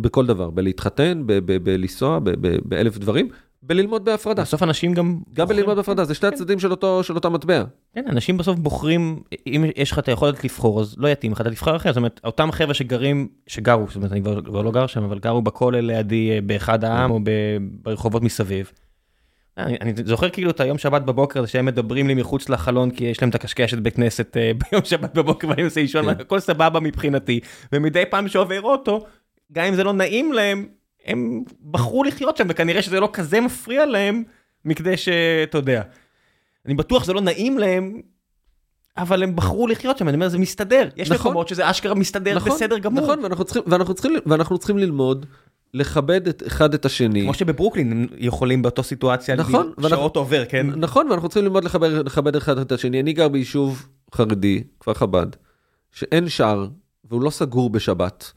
[0.00, 1.22] בכל דבר, בלהתחתן,
[1.62, 2.18] בלנסוע,
[2.64, 3.28] באלף דברים,
[3.62, 4.42] בללמוד בהפרדה.
[4.42, 5.04] בסוף אנשים גם...
[5.34, 7.64] גם בוחרים- בללמוד בהפרדה, זה שתי הצדדים של אותו, של אותה מטבע.
[7.94, 11.50] כן, אנשים בסוף בוחרים, אם יש לך את היכולת לבחור, אז לא יתאים לך, אתה
[11.50, 11.88] תבחר אחר.
[11.90, 15.42] זאת אומרת, אותם חבר'ה שגרים, שגרו, זאת אומרת, אני כבר, לא גר שם, אבל גרו
[15.42, 17.30] בכולל לידי, אה, באחד העם או ב,
[17.82, 18.72] ברחובות מסביב.
[19.58, 23.04] אני, אני זוכר כאילו את היום שבת בבוקר הזה שהם מדברים לי מחוץ לחלון כי
[23.04, 26.20] יש להם את הקשקשת בית כנסת אה, ביום שבת בבוקר ואני עושה לישון, כן.
[26.20, 27.40] הכל סבבה מבחינתי,
[27.72, 29.06] ומדי פעם שעובר אוטו,
[29.52, 30.66] גם אם זה לא נעים להם,
[31.06, 34.22] הם בחרו לחיות שם וכנראה שזה לא כזה מפריע להם,
[34.64, 35.82] מכדי שאתה יודע.
[36.66, 38.00] אני בטוח שזה לא נעים להם,
[38.96, 41.30] אבל הם בחרו לחיות שם, אני אומר זה מסתדר, יש נכון.
[41.30, 43.04] מקומות שזה אשכרה מסתדר נכון, בסדר גמור.
[43.04, 45.26] נכון, ואנחנו צריכים, ואנחנו צריכים, ואנחנו צריכים ללמוד
[45.74, 47.22] לכבד את אחד את השני.
[47.22, 50.66] כמו שבברוקלין יכולים באותו סיטואציה, נכון, להגיד, ואנחנו- שהאוטו עובר, כן?
[50.66, 53.00] נכון, ואנחנו צריכים ללמוד לכבד, לכבד אחד את השני.
[53.00, 55.26] אני גר ביישוב חרדי, כפר חב"ד,
[55.92, 56.68] שאין שער,
[57.10, 58.32] והוא לא סגור בשבת.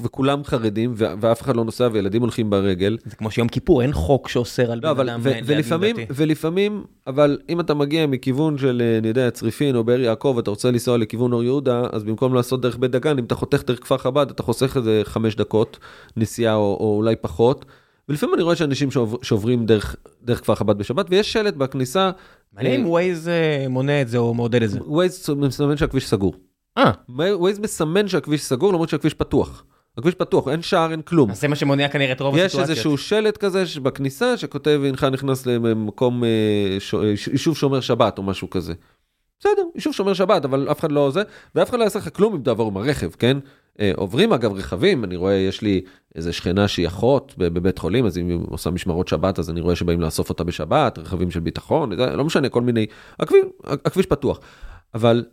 [0.00, 2.98] וכולם חרדים, ואף אחד לא נוסע, וילדים הולכים ברגל.
[3.04, 6.06] זה כמו שיום כיפור, אין חוק שאוסר על לא, בן אדם ולפעמים, דתי.
[6.10, 10.50] ולפעמים, אבל אם אתה מגיע מכיוון של, אה, אני יודע, צריפין או באר יעקב, אתה
[10.50, 13.82] רוצה לנסוע לכיוון אור יהודה, אז במקום לעשות דרך בית דגן, אם אתה חותך דרך
[13.82, 15.78] כפר חב"ד, אתה חוסך איזה חמש דקות
[16.16, 17.64] נסיעה או, או אולי פחות.
[18.08, 22.10] ולפעמים אני רואה שאנשים שעוב, שעוברים דרך, דרך כפר חב"ד בשבת, ויש שלט בכניסה,
[22.52, 24.78] מעניין אם ווייז אה, מונה את זה או מעודד את זה.
[24.86, 26.34] ווייז מסמן שהכביש סגור.
[26.78, 29.64] אה, ווייז מסמן שהכביש סגור למרות שהכביש פתוח.
[29.98, 31.30] הכביש פתוח, אין שער, אין כלום.
[31.30, 32.70] אז זה מה שמונע כנראה את רוב יש הסיטואציות.
[32.70, 36.28] איזשהו שלט כזה בכניסה שכותב הנך נכנס למקום אה,
[36.94, 38.74] אה, יישוב שומר שבת או משהו כזה.
[39.40, 41.22] בסדר, יישוב שומר שבת, אבל אף אחד לא זה,
[41.54, 43.38] ואף אחד לא יעשה לך כלום אם תעבור עם הרכב, כן?
[43.80, 45.80] אה, עוברים אגב רכבים, אני רואה, יש לי
[46.14, 49.76] איזה שכנה שהיא אחות בבית חולים, אז אם היא עושה משמרות שבת, אז אני רואה
[49.76, 52.86] שבאים לאסוף אותה בשבת, רכבים של ביטחון, לא משנה, כל מיני,
[53.20, 54.40] הכביש, הכביש פתוח.
[54.94, 55.24] אבל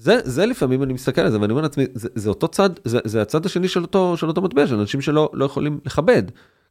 [0.00, 2.98] זה, זה לפעמים אני מסתכל על זה ואני אומר לעצמי, זה, זה אותו צד, זה,
[3.04, 6.22] זה הצד השני של אותו, של אותו מטבע, של אנשים שלא לא יכולים לכבד.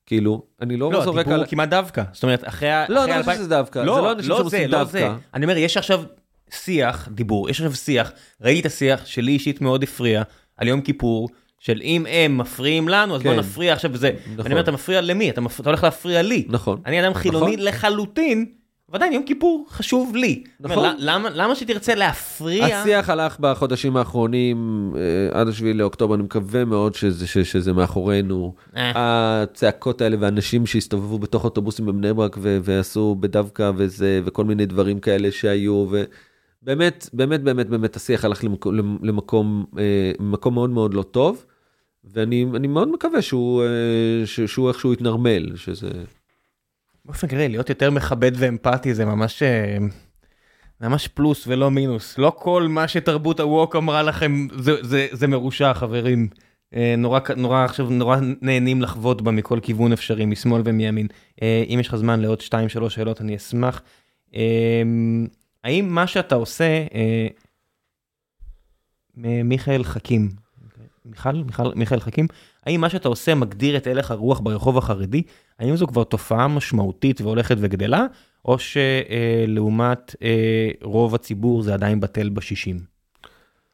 [0.06, 1.40] כאילו, אני לא, לא, זורק הדיבור על...
[1.40, 2.04] הוא כמעט דווקא.
[2.14, 2.86] זאת אומרת, אחרי ה...
[2.90, 5.00] לא, אחרי אני לא חושב שזה דווקא, זה לא אנשים שעושים לא זה.
[5.00, 5.16] דווקא.
[5.34, 6.04] אני אומר, יש עכשיו
[6.52, 8.12] שיח, דיבור, יש עכשיו שיח,
[8.42, 10.24] ראיתי את השיח שלי אישית מאוד הפריע,
[10.58, 11.30] על יום כיפור,
[11.60, 13.40] של אם הם מפריעים לנו, אז בוא כן.
[13.40, 14.12] נפריע עכשיו וזה.
[14.34, 14.46] נכון.
[14.46, 15.30] אני אומר, אתה מפריע למי?
[15.30, 16.46] אתה מפ- אתה הולך להפריע לי.
[16.50, 16.82] נכון.
[16.86, 17.66] אני אדם חילוני נכון.
[17.68, 18.46] לחלוטין,
[18.92, 20.44] ועדיין יום כיפור חשוב לי.
[20.60, 20.96] נכון.
[21.00, 22.66] למה- למה שתרצה להפריע?
[22.82, 28.54] השיח הלך בחודשים האחרונים, אה, עד השביעי לאוקטובר, אני מקווה מאוד שזה, ש, שזה מאחורינו.
[28.78, 28.92] אה.
[28.96, 35.00] הצעקות האלה ואנשים שהסתובבו בתוך אוטובוסים בבני ברק ו- ועשו בדווקא וזה, וכל מיני דברים
[35.00, 35.86] כאלה שהיו,
[36.64, 40.12] ובאמת, באמת, באמת, באמת, השיח הלך למקום, למקום, אה,
[40.52, 41.46] מאוד מאוד לא טוב,
[42.14, 43.68] ואני אני מאוד מקווה שהוא, אה,
[44.48, 45.88] שהוא איכשהו יתנרמל, שזה...
[47.10, 49.44] באופן כללי, להיות יותר מכבד ואמפתי זה ממש...
[49.44, 49.78] אה,
[50.82, 52.18] ממש פלוס ולא מינוס.
[52.18, 56.28] לא כל מה שתרבות הווק אמרה לכם זה, זה, זה מרושע, חברים.
[56.76, 61.08] אה, נורא, נורא עכשיו נורא נהנים לחוות בה מכל כיוון אפשרי, משמאל ומימין.
[61.42, 63.82] אה, אם יש לך זמן לעוד 2-3 שאלות, אני אשמח.
[65.64, 66.86] האם מה שאתה עושה,
[69.18, 70.30] מיכאל חכים,
[71.06, 72.28] מיכל, מיכל, מיכאל חכים,
[72.66, 75.24] האם מה שאתה עושה מגדיר את הלך הרוח ברחוב החרדי?
[75.60, 78.06] האם זו כבר תופעה משמעותית והולכת וגדלה,
[78.46, 82.80] או שלעומת אה, רוב הציבור זה עדיין בטל בשישים?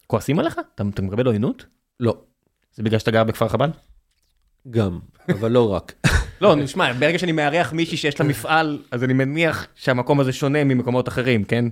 [0.07, 0.59] כועסים עליך?
[0.75, 1.65] אתה, אתה מקבל עוינות?
[1.99, 2.17] לא,
[2.73, 3.69] זה בגלל שאתה גר בכפר חב"ד?
[4.69, 4.99] גם,
[5.29, 5.93] אבל לא רק.
[6.41, 10.63] לא, נשמע, ברגע שאני מארח מישהי שיש לה מפעל, אז אני מניח שהמקום הזה שונה
[10.63, 11.65] ממקומות אחרים, כן?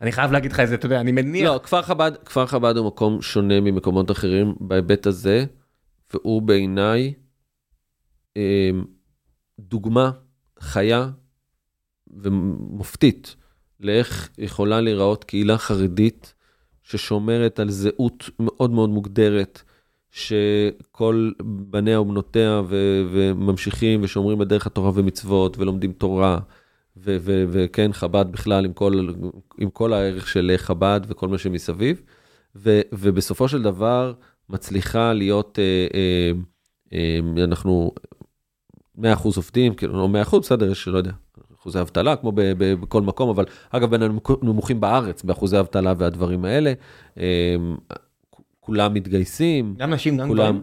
[0.00, 1.44] אני חייב להגיד לך את זה, אתה יודע, אני מניח...
[1.50, 5.44] לא, כפר חב"ד, כפר חב"ד הוא מקום שונה ממקומות אחרים בהיבט הזה,
[6.14, 7.14] והוא בעיניי
[8.36, 8.70] אה,
[9.58, 10.10] דוגמה
[10.60, 11.10] חיה
[12.10, 13.36] ומופתית
[13.80, 16.34] לאיך יכולה להיראות קהילה חרדית
[16.82, 19.62] ששומרת על זהות מאוד מאוד מוגדרת,
[20.10, 26.38] שכל בניה ובנותיה ו- וממשיכים ושומרים בדרך התורה ומצוות ולומדים תורה.
[26.96, 29.08] ו- ו- וכן, חב"ד בכלל עם כל,
[29.58, 32.02] עם כל הערך של חב"ד וכל מה שמסביב,
[32.56, 34.12] ו- ובסופו של דבר
[34.50, 36.30] מצליחה להיות, אה, אה,
[37.38, 37.92] אה, אנחנו
[38.98, 39.02] 100%
[39.36, 41.12] עובדים, כאילו, לא 100%, בסדר, יש, לא יודע,
[41.60, 46.72] אחוזי אבטלה, כמו בכל מקום, אבל אגב, בין הנמוכים בארץ באחוזי אבטלה והדברים האלה.
[48.60, 50.62] כולם מתגייסים, גם נשים, גם גברים.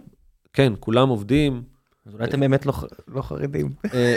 [0.54, 1.77] כן, כולם עובדים.
[2.08, 2.74] אז אולי אתם באמת לא
[3.08, 3.70] לא חרדים.
[3.94, 4.16] אה,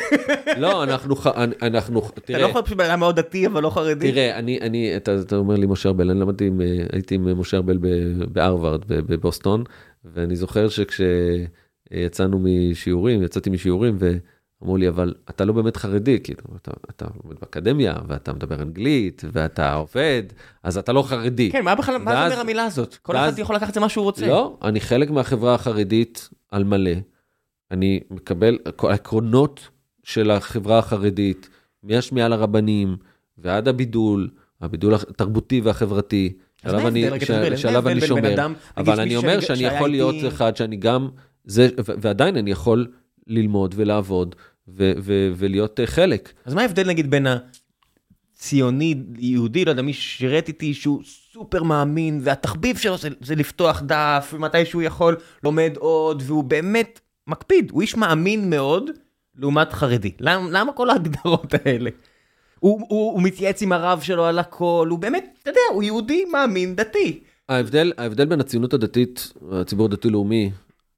[0.59, 1.27] לא, אנחנו, ח-
[1.63, 4.13] אנחנו, אתה תראה, לא יכול פשוט בן אדם מאוד דתי, אבל לא חרדי.
[4.13, 7.57] תראה, אני, אני, אתה, אתה אומר לי משה ארבל, אני למדתי, אה, הייתי עם משה
[7.57, 9.65] ארבל ב- בהרווארד, ב- בבוסטון,
[10.05, 16.71] ואני זוכר שכשיצאנו משיעורים, יצאתי משיעורים, ואמרו לי, אבל אתה לא באמת חרדי, כאילו, אתה,
[16.91, 20.23] אתה לומד באקדמיה, ואתה מדבר אנגלית, ואתה עובד,
[20.63, 21.51] אז אתה לא חרדי.
[21.51, 22.97] כן, מה בכלל, מה זה אומר המילה הזאת?
[23.03, 24.27] כל ואז- אחד יכול לקחת את זה מה שהוא רוצה.
[24.27, 26.91] לא, אני חלק מהחברה החרדית על מלא.
[27.71, 29.69] אני מקבל כל העקרונות
[30.05, 31.49] של החברה החרדית,
[31.83, 32.97] מהשמיעה לרבנים
[33.39, 34.29] ועד הבידול,
[34.61, 36.33] הבידול התרבותי והחברתי,
[36.63, 37.31] שעליו אני, ש-
[37.61, 38.35] שעליו אני שומר.
[38.35, 41.09] אדם, אבל אני אומר שאני- יכול להיות אחד שאני גם,
[41.45, 42.87] זה, ועדיין אני יכול
[43.27, 44.35] ללמוד ולעבוד
[45.37, 46.33] ולהיות אה, חלק.
[46.45, 47.27] אז מה ההבדל נגיד בין
[48.37, 51.03] הציוני יהודי, לא יודע, מי שירת איתי שהוא
[51.33, 57.01] סופר מאמין, והתחביב שלו זה, זה לפתוח דף, ומתי שהוא יכול לומד עוד, והוא באמת
[57.31, 58.91] מקפיד, הוא איש מאמין מאוד,
[59.39, 60.13] לעומת חרדי.
[60.21, 61.91] למה, למה כל ההגדרות האלה?
[62.59, 66.25] הוא, הוא, הוא מתייעץ עם הרב שלו על הכל, הוא באמת, אתה יודע, הוא יהודי
[66.25, 67.21] מאמין דתי.
[67.49, 70.51] ההבדל, ההבדל בין הציונות הדתית, הציבור הדתי-לאומי,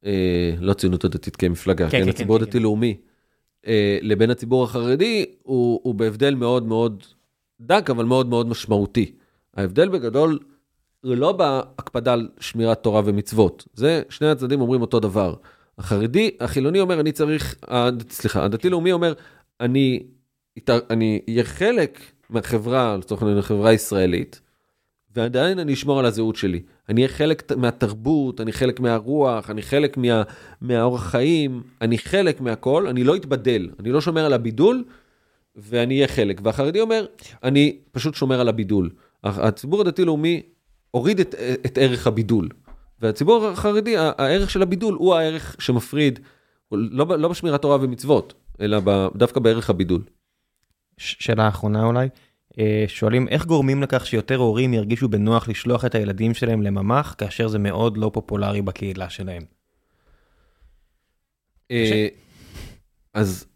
[0.06, 2.48] אה, לא הציונות הדתית כמפלגה, כן, כן, כן, הציבור כן, כן.
[2.48, 2.96] הדתי-לאומי,
[3.66, 7.04] אה, לבין הציבור החרדי, הוא, הוא בהבדל מאוד מאוד
[7.60, 9.12] דק, אבל מאוד מאוד משמעותי.
[9.56, 10.38] ההבדל בגדול,
[11.04, 13.68] הוא לא בהקפדה על שמירת תורה ומצוות.
[13.74, 15.34] זה, שני הצדדים אומרים אותו דבר.
[15.78, 17.56] החרדי, החילוני אומר, אני צריך,
[18.10, 19.12] סליחה, הדתי-לאומי אומר,
[19.60, 20.02] אני
[21.28, 22.00] אהיה חלק
[22.30, 24.40] מהחברה, לצורך העניין, החברה הישראלית,
[25.16, 26.62] ועדיין אני אשמור על הזהות שלי.
[26.88, 30.22] אני אהיה חלק מהתרבות, אני חלק מהרוח, אני חלק מה,
[30.60, 34.84] מהאורח חיים, אני חלק מהכל, אני לא אתבדל, אני לא שומר על הבידול,
[35.56, 36.40] ואני אהיה חלק.
[36.44, 37.06] והחרדי אומר,
[37.42, 38.90] אני פשוט שומר על הבידול.
[39.24, 40.42] הציבור הדתי-לאומי
[40.90, 41.34] הוריד את,
[41.66, 42.48] את ערך הבידול.
[43.02, 46.20] והציבור החרדי, הערך של הבידול הוא הערך שמפריד,
[46.72, 50.02] לא, לא בשמירת תורה ומצוות, אלא ב, דווקא בערך הבידול.
[50.96, 52.08] שאלה אחרונה אולי,
[52.58, 57.48] אה, שואלים איך גורמים לכך שיותר הורים ירגישו בנוח לשלוח את הילדים שלהם לממ"ח, כאשר
[57.48, 59.42] זה מאוד לא פופולרי בקהילה שלהם.
[61.70, 62.08] אה,
[63.14, 63.46] אז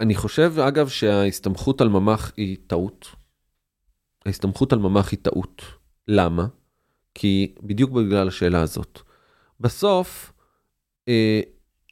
[0.00, 3.06] אני חושב, אגב, שההסתמכות על ממ"ח היא טעות.
[4.26, 5.62] ההסתמכות על ממ"ח היא טעות.
[6.08, 6.46] למה?
[7.14, 9.00] כי בדיוק בגלל השאלה הזאת.
[9.60, 10.32] בסוף,
[11.08, 11.40] אה,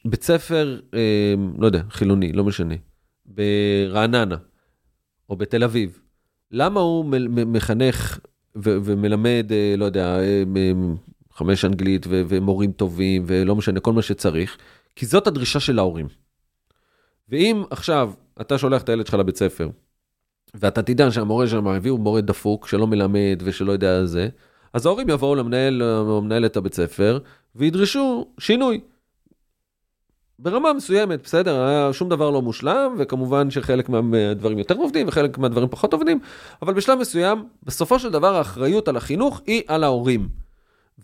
[0.05, 2.75] בית ספר, אה, לא יודע, חילוני, לא משנה,
[3.25, 4.35] ברעננה
[5.29, 6.01] או בתל אביב,
[6.51, 7.05] למה הוא
[7.45, 8.19] מחנך
[8.55, 10.43] ו- ומלמד, אה, לא יודע, אה,
[11.33, 14.57] חמש אנגלית ו- ומורים טובים ולא משנה, כל מה שצריך?
[14.95, 16.07] כי זאת הדרישה של ההורים.
[17.29, 19.69] ואם עכשיו אתה שולח את הילד שלך לבית ספר,
[20.53, 24.29] ואתה תדע שהמורה שם הביאו מורה דפוק שלא מלמד ושלא יודע זה,
[24.73, 27.19] אז ההורים יבואו למנהל או מנהלת הבית ספר
[27.55, 28.81] וידרשו שינוי.
[30.39, 35.93] ברמה מסוימת, בסדר, שום דבר לא מושלם, וכמובן שחלק מהדברים יותר עובדים וחלק מהדברים פחות
[35.93, 36.19] עובדים,
[36.61, 40.29] אבל בשלב מסוים, בסופו של דבר האחריות על החינוך היא על ההורים.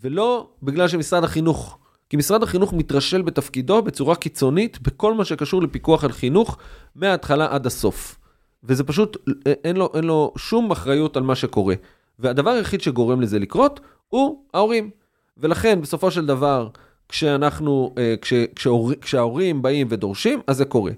[0.02, 1.78] ולא בגלל שמשרד החינוך,
[2.10, 6.58] כי משרד החינוך מתרשל בתפקידו בצורה קיצונית בכל מה שקשור לפיקוח על חינוך
[6.94, 8.18] מההתחלה עד הסוף.
[8.64, 9.16] וזה פשוט,
[9.64, 11.74] אין לו, אין לו שום אחריות על מה שקורה.
[12.18, 14.90] והדבר היחיד שגורם לזה לקרות הוא ההורים.
[15.36, 16.68] ולכן בסופו של דבר,
[17.08, 20.92] כשאנחנו, אה, כש, כשההור, כשההורים באים ודורשים, אז זה קורה.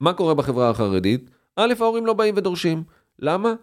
[0.00, 1.30] מה קורה בחברה החרדית?
[1.56, 2.82] א', ההורים לא באים ודורשים.
[3.18, 3.54] למה?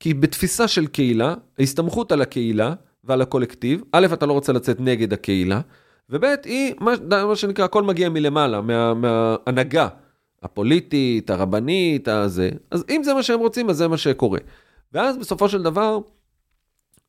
[0.00, 2.74] כי בתפיסה של קהילה, ההסתמכות על הקהילה
[3.04, 5.60] ועל הקולקטיב, א', אתה לא רוצה לצאת נגד הקהילה,
[6.10, 6.92] וב', היא, מה,
[7.26, 9.88] מה שנקרא, הכל מגיע מלמעלה, מה, מההנהגה
[10.42, 12.50] הפוליטית, הרבנית, הזה.
[12.70, 14.38] אז אם זה מה שהם רוצים, אז זה מה שקורה.
[14.92, 15.98] ואז בסופו של דבר,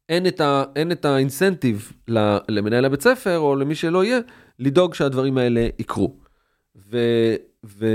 [0.09, 1.91] אין את, ה, אין את האינסנטיב
[2.49, 4.19] למנהל הבית ספר, או למי שלא יהיה,
[4.59, 6.15] לדאוג שהדברים האלה יקרו.
[6.75, 6.97] ו,
[7.65, 7.87] ו,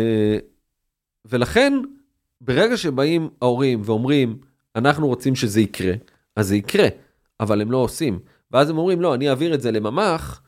[1.24, 1.72] ולכן,
[2.40, 4.38] ברגע שבאים ההורים ואומרים,
[4.76, 5.92] אנחנו רוצים שזה יקרה,
[6.36, 6.88] אז זה יקרה,
[7.40, 8.18] אבל הם לא עושים.
[8.50, 10.42] ואז הם אומרים, לא, אני אעביר את זה לממ"ח,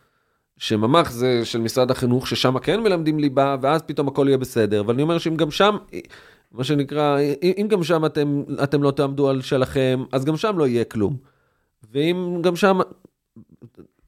[0.57, 4.81] שממ"ח זה של משרד החינוך, ששם כן מלמדים ליבה, ואז פתאום הכל יהיה בסדר.
[4.81, 5.77] אבל אני אומר שאם גם שם,
[6.53, 10.67] מה שנקרא, אם גם שם אתם, אתם לא תעמדו על שלכם, אז גם שם לא
[10.67, 11.17] יהיה כלום.
[11.93, 12.79] ואם גם שם,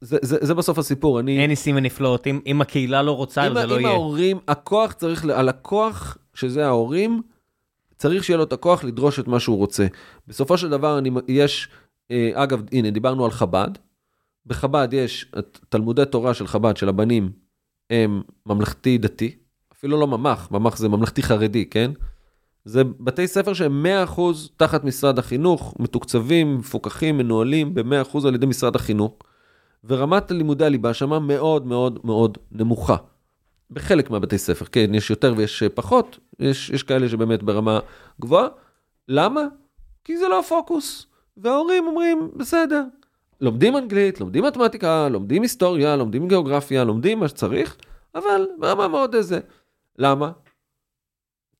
[0.01, 1.19] זה, זה, זה בסוף הסיפור.
[1.19, 3.91] אני, אין ניסים ונפלאות, אם, אם הקהילה לא רוצה, אם, זה לא אם יהיה.
[3.91, 7.21] ההורים, הכוח צריך, הלקוח, שזה ההורים,
[7.97, 9.87] צריך שיהיה לו את הכוח לדרוש את מה שהוא רוצה.
[10.27, 11.69] בסופו של דבר, אני, יש,
[12.11, 13.69] אה, אגב, הנה, דיברנו על חב"ד.
[14.45, 15.31] בחב"ד יש
[15.69, 17.31] תלמודי תורה של חב"ד, של הבנים,
[17.89, 19.35] הם ממלכתי דתי,
[19.73, 21.91] אפילו לא ממ"ח, ממ"ח זה ממלכתי חרדי, כן?
[22.65, 23.85] זה בתי ספר שהם
[24.15, 24.21] 100%
[24.57, 29.17] תחת משרד החינוך, מתוקצבים, מפוקחים, מנוהלים ב-100% על ידי משרד החינוך,
[29.83, 32.95] ורמת לימודי הליבה שמה מאוד מאוד מאוד נמוכה.
[33.71, 37.79] בחלק מהבתי ספר, כן, יש יותר ויש פחות, יש, יש כאלה שבאמת ברמה
[38.21, 38.47] גבוהה.
[39.07, 39.41] למה?
[40.03, 41.07] כי זה לא הפוקוס.
[41.37, 42.83] וההורים אומרים, בסדר,
[43.41, 47.77] לומדים אנגלית, לומדים מתמטיקה, לומדים היסטוריה, לומדים גיאוגרפיה, לומדים מה שצריך,
[48.15, 49.39] אבל ברמה מאוד איזה.
[49.97, 50.31] למה?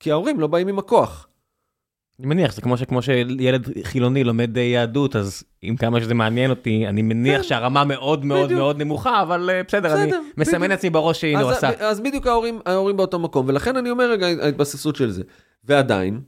[0.04, 1.28] כי ההורים לא באים עם הכוח.
[2.20, 6.88] אני מניח, זה כמו שכמו שילד חילוני לומד יהדות, אז עם כמה שזה מעניין אותי,
[6.88, 7.48] אני מניח כן.
[7.48, 8.60] שהרמה מאוד מאוד בדיוק.
[8.60, 10.70] מאוד נמוכה, אבל אה, בסדר, אני בסדר, מסמן בדיוק.
[10.70, 11.70] לעצמי בראש שהנה הוא אז, עשה.
[11.90, 15.24] אז בדיוק ההורים, ההורים באותו מקום, ולכן אני אומר רגע, ההתבססות של זה.
[15.64, 16.22] ועדיין,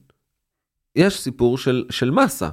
[0.95, 2.49] יש סיפור של, של מסה.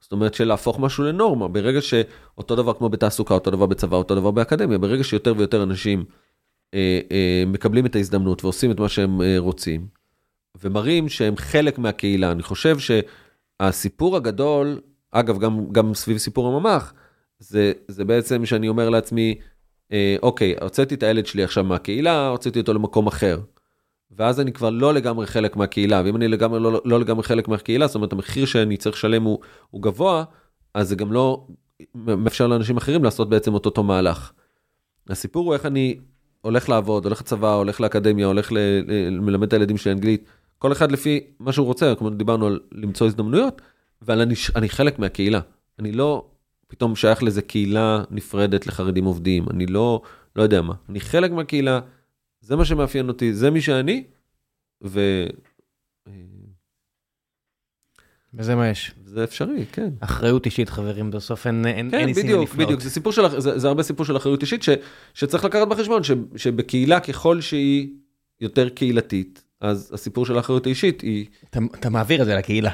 [0.00, 1.48] זאת אומרת, של להפוך משהו לנורמה.
[1.48, 6.04] ברגע שאותו דבר כמו בתעסוקה, אותו דבר בצבא, אותו דבר באקדמיה, ברגע שיותר ויותר אנשים
[6.74, 9.97] אה, אה, מקבלים את ההזדמנות ועושים את מה שהם אה, רוצים,
[10.62, 14.80] ומראים שהם חלק מהקהילה, אני חושב שהסיפור הגדול,
[15.10, 16.92] אגב, גם, גם סביב סיפור הממ"ח,
[17.38, 19.34] זה, זה בעצם שאני אומר לעצמי,
[19.92, 23.40] אה, אוקיי, הוצאתי את הילד שלי עכשיו מהקהילה, הוצאתי אותו למקום אחר.
[24.10, 27.86] ואז אני כבר לא לגמרי חלק מהקהילה, ואם אני לגמרי, לא, לא לגמרי חלק מהקהילה,
[27.86, 29.38] זאת אומרת, המחיר שאני צריך לשלם הוא,
[29.70, 30.24] הוא גבוה,
[30.74, 31.46] אז זה גם לא
[31.94, 34.32] מאפשר לאנשים אחרים לעשות בעצם את אותו מהלך.
[35.08, 35.98] הסיפור הוא איך אני
[36.40, 40.24] הולך לעבוד, הולך לצבא, הולך לאקדמיה, הולך ל- ל- מלמד את הילדים שלי אנגלית,
[40.58, 43.62] כל אחד לפי מה שהוא רוצה, כמו דיברנו על למצוא הזדמנויות,
[44.02, 45.40] אבל אני, אני חלק מהקהילה.
[45.78, 46.26] אני לא
[46.68, 50.02] פתאום שייך לאיזה קהילה נפרדת לחרדים עובדים, אני לא,
[50.36, 50.74] לא יודע מה.
[50.88, 51.80] אני חלק מהקהילה,
[52.40, 54.04] זה מה שמאפיין אותי, זה מי שאני,
[54.84, 55.26] ו...
[58.34, 58.94] וזה מה יש.
[59.04, 59.90] זה אפשרי, כן.
[60.00, 62.54] אחריות אישית, חברים, בסוף אין אין- כן, אין בדיוק.
[62.54, 64.68] בדיוק, זה סיפור של, זה, זה הרבה סיפור של אחריות אישית ש,
[65.14, 67.88] שצריך לקחת בחשבון, ש, שבקהילה ככל שהיא
[68.40, 71.26] יותר קהילתית, אז הסיפור של האחריות האישית היא...
[71.50, 72.70] אתה- אתה מעביר את זה לקהילה.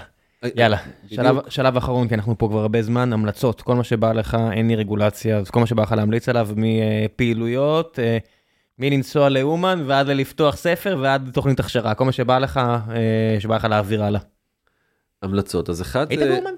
[0.57, 1.23] יאללה, בדיוק.
[1.23, 4.69] שלב, שלב אחרון, כי אנחנו פה כבר הרבה זמן, המלצות, כל מה שבא לך, אין
[4.69, 8.19] לי רגולציה, אז כל מה שבא לך להמליץ עליו, מפעילויות, אה,
[8.79, 13.65] מלנסוע לאומן ועד ללפתוח ספר ועד תוכנית הכשרה, כל מה שבא לך, אה, שבא לך
[13.65, 14.21] להעביר הלאה.
[15.23, 16.23] המלצות, אז אחד היית.
[16.23, 16.55] באומן?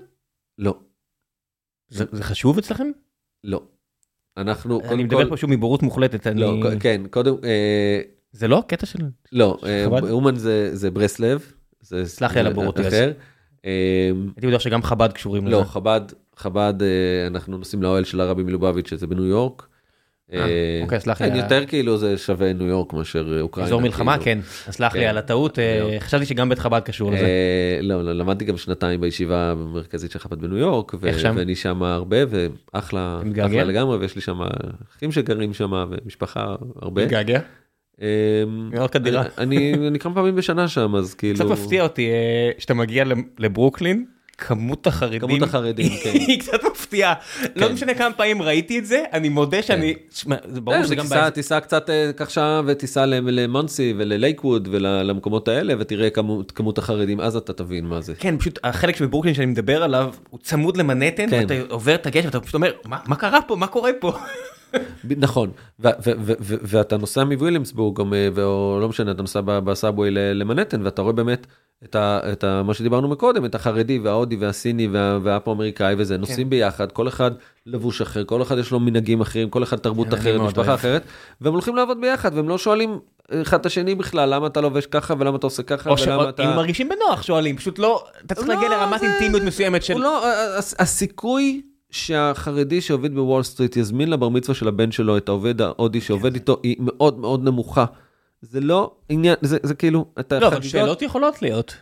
[0.59, 0.75] לא,
[1.89, 2.87] זה זה חשוב אצלכם?
[3.45, 3.63] לא.
[4.37, 5.31] אנחנו, אני קודם מדבר כל...
[5.31, 6.41] פה שוב מבורות מוחלטת, אני...
[6.41, 8.01] לא, כן, קודם, אה,
[8.37, 8.99] זה לא קטע של...
[9.33, 10.11] לא, אה, חב"ד?
[10.11, 12.81] אומן זה, זה ברסלב, זה סלח לי על הבורות.
[12.81, 13.13] אחר.
[13.65, 15.57] אה, הייתי בטוח שגם חב"ד קשורים לזה.
[15.57, 16.01] לא, חב"ד,
[16.37, 19.67] חב"ד, אה, אנחנו נוסעים לאוהל של הרבי מלובביץ' שזה בניו יורק.
[20.33, 21.39] אה, אוקיי, סלח לי.
[21.39, 23.67] יותר כאילו זה שווה ניו יורק מאשר אוקראינה.
[23.67, 24.43] אזור מלחמה, כאילו.
[24.43, 24.73] כן.
[24.73, 25.07] סלח לי כן.
[25.07, 25.59] על הטעות.
[25.99, 27.29] חשבתי שגם בית חב"ד קשור לזה.
[27.83, 30.95] לא, לא, למדתי גם שנתיים בישיבה המרכזית של חב"ד בניו יורק?
[31.01, 33.21] ואני שם הרבה, ואחלה?
[33.47, 34.41] אחלה לגמרי, ויש לי שם
[34.97, 37.05] אחים שגרים שם, ומשפחה הרבה.
[37.05, 37.41] מתגעגע?
[38.03, 38.09] אה,
[38.93, 39.25] כדירה.
[39.39, 41.35] אני כמה פעמים בשנה שם, אז כאילו...
[41.35, 43.05] קצת מפתיע אותי אה, שאתה מגיע
[43.39, 44.05] לברוקלין,
[44.39, 46.11] כמות החרדים, כמות החרדים, כן.
[46.13, 47.15] היא קצת מפתיעה.
[47.57, 50.95] לא משנה כמה פעמים ראיתי את זה, אני מודה שאני, שמע, זה ברור כן, שזה
[50.95, 51.05] גם...
[51.61, 57.53] קצת אה, קח שעה וטיסה ל- למונסי וללייקווד ולמקומות האלה ותראה כמות, החרדים אז אתה
[57.53, 58.15] תבין מה זה.
[58.19, 61.39] כן, פשוט החלק שבברוקלין שאני מדבר עליו, הוא צמוד למנהטן, כן.
[61.41, 63.57] ואתה עובר את הגשר ואתה פשוט אומר, "מה- מה קרה פה?
[63.57, 64.13] מה קורה פה?
[65.17, 65.51] נכון
[66.63, 71.47] ואתה נוסע מוויליאמסבורג אה, או לא משנה אתה נוסע בסאבווי למנהטן ואתה רואה באמת
[71.85, 76.01] את, ה, את ה, מה שדיברנו מקודם את החרדי וההודי והסיני וה, והאפרו-אמריקאי כן.
[76.03, 77.31] וזה נוסעים ביחד כל אחד
[77.67, 80.75] לבוש אחר כל אחד יש לו מנהגים אחרים כל אחד תרבות כן, אחרת משפחה.
[80.75, 81.03] אחרת
[81.41, 82.99] והם הולכים לעבוד ביחד והם לא שואלים
[83.43, 86.43] אחד את השני בכלל למה אתה לובש ככה ולמה אתה עושה ככה ולמה אתה.
[86.43, 89.99] שאם מרגישים בנוח שואלים, פשוט לא, אתה צריך לא, להגיע לרמת זה- אינטימיות מסוימת של...
[89.99, 90.27] לא,
[90.59, 96.01] הס- הסיכוי שהחרדי שעובד בוול סטריט יזמין לבר מצווה של הבן שלו את העובד ההודי
[96.01, 97.85] שעובד איתו היא מאוד מאוד נמוכה.
[98.43, 101.77] זה לא עניין, זה, זה כאילו, אתה לא, אבל שאלות יכולות להיות.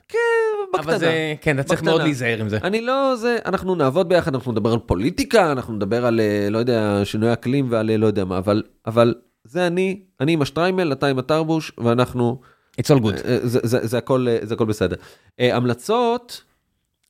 [0.74, 0.92] בקטנה.
[0.92, 1.82] אבל זה, כן, אתה צריך.
[1.82, 2.58] מאוד להיזהר עם זה.
[2.64, 6.58] אני לא זה, אנחנו נעבוד ביחד, אנחנו נדבר על פוליטיקה, אנחנו נדבר על, אה, לא
[6.58, 9.14] יודע, שינוי אקלים ועל אה, לא יודע מה, אבל, אבל
[9.44, 12.40] זה אני, אני עם השטריימל, אתה עם הטרבוש, ואנחנו,
[12.80, 13.26] It's all good.
[13.26, 14.96] אה, זה, זה, זה, הכל, זה הכל בסדר.
[15.38, 16.42] המלצות,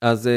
[0.00, 0.28] אז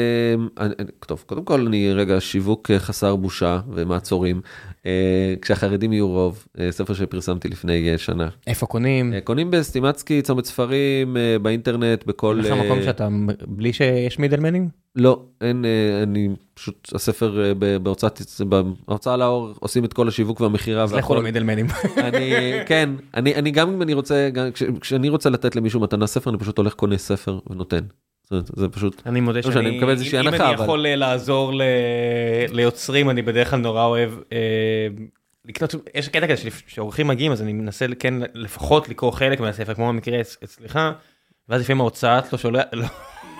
[0.60, 0.74] אני-
[1.06, 4.40] טוב, קודם כל אני רגע שיווק אה, חסר בושה ומעצורים,
[4.86, 8.28] אה, כשהחרדים יהיו רוב, אה, ספר שפרסמתי לפני שנה.
[8.46, 9.12] איפה קונים?
[9.24, 12.40] קונים בסטימצקי, צומת ספרים, באינטרנט, בכל...
[12.44, 13.08] אין לך מקום שאתה,
[13.46, 14.68] בלי שיש מידלמנים?
[14.96, 15.64] לא, אין,
[16.02, 18.20] אני פשוט, הספר אה, בהוצאת,
[18.86, 21.66] בהוצאה לאור עושים את כל השיווק והמכירה אז לכו למידלמנים.
[21.96, 22.30] אני,
[22.66, 26.30] כן, אני, אני גם אם אני רוצה, גם, כש, כשאני רוצה לתת למישהו מתנה ספר,
[26.30, 27.80] אני פשוט הולך קונה ספר ונותן.
[28.56, 30.96] זה פשוט, אני מודה משנה, שאני, אני מקבל איזושהי אם הנחה, אני אבל- יכול אה,
[30.96, 31.62] לעזור ל-
[32.52, 34.38] ליוצרים, אני בדרך כלל נורא אוהב אה,
[35.44, 39.74] לקנות, יש קטע כזה שלפ- שאורחים מגיעים, אז אני מנסה כן לפחות לקרוא חלק מהספר,
[39.74, 40.78] כמו במקרה אצ- אצלך,
[41.48, 42.64] ואז לפעמים ההוצאה לא שולח,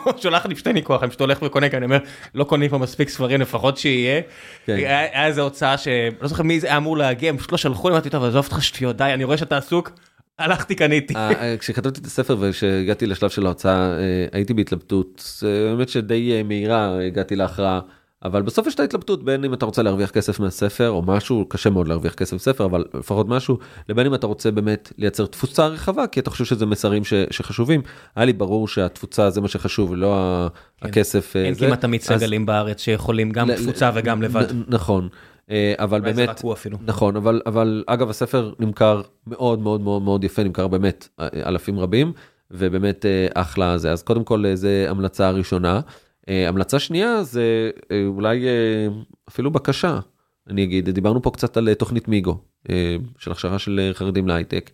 [0.07, 1.99] לא שולח לי שתי ניכוח, אני פשוט הולך וקונה, כי אני אומר,
[2.35, 4.21] לא קונים פה מספיק ספרים, לפחות שיהיה.
[4.67, 4.75] כן.
[4.77, 7.89] היה היה איזה הוצאה שלא זוכר מי זה היה אמור להגיע, הם פשוט לא שלחו
[7.89, 9.91] לי, אמרתי, טוב, עזוב אותך שטויות, די, אני רואה שאתה עסוק,
[10.39, 11.15] הלכתי קניתי.
[11.17, 13.99] אה, אה, כשכתבתי את הספר וכשהגעתי לשלב של ההוצאה אה,
[14.33, 17.81] הייתי בהתלבטות, באמת שדי מהירה הגעתי להכרעה,
[18.25, 21.71] אבל בסוף יש את ההתלבטות בין אם אתה רוצה להרוויח כסף מהספר או משהו, קשה
[21.71, 23.59] מאוד להרוויח כסף מספר, אבל לפחות משהו,
[23.89, 27.81] לבין אם אתה רוצה באמת לייצר תפוצה רחבה, כי אתה חושב שזה מסרים ש, שחשובים.
[28.17, 30.49] היה לי ברור שהתפוצה זה מה שחשוב, לא ה-
[30.83, 31.37] הכסף.
[31.37, 31.67] אין זה.
[31.67, 34.53] כמעט תמיד אז- סגלים בארץ שיכולים גם ל- תפוצה וגם לבד.
[34.53, 35.09] נ- נכון,
[35.51, 36.79] אה, אבל אולי זה באמת, רק הוא אפילו.
[36.87, 41.79] נכון, אבל, אבל אגב הספר נמכר מאוד מאוד מאוד מאוד יפה, נמכר באמת אה, אלפים
[41.79, 42.13] רבים,
[42.51, 43.93] ובאמת אה, אחלה זה.
[43.93, 45.81] אז קודם כל זה המלצה ראשונה.
[46.49, 47.71] המלצה שנייה זה
[48.07, 48.47] אולי
[49.29, 49.99] אפילו בקשה,
[50.51, 52.39] אני אגיד, דיברנו פה קצת על תוכנית מיגו,
[53.19, 54.71] של הכשרה של חרדים להייטק.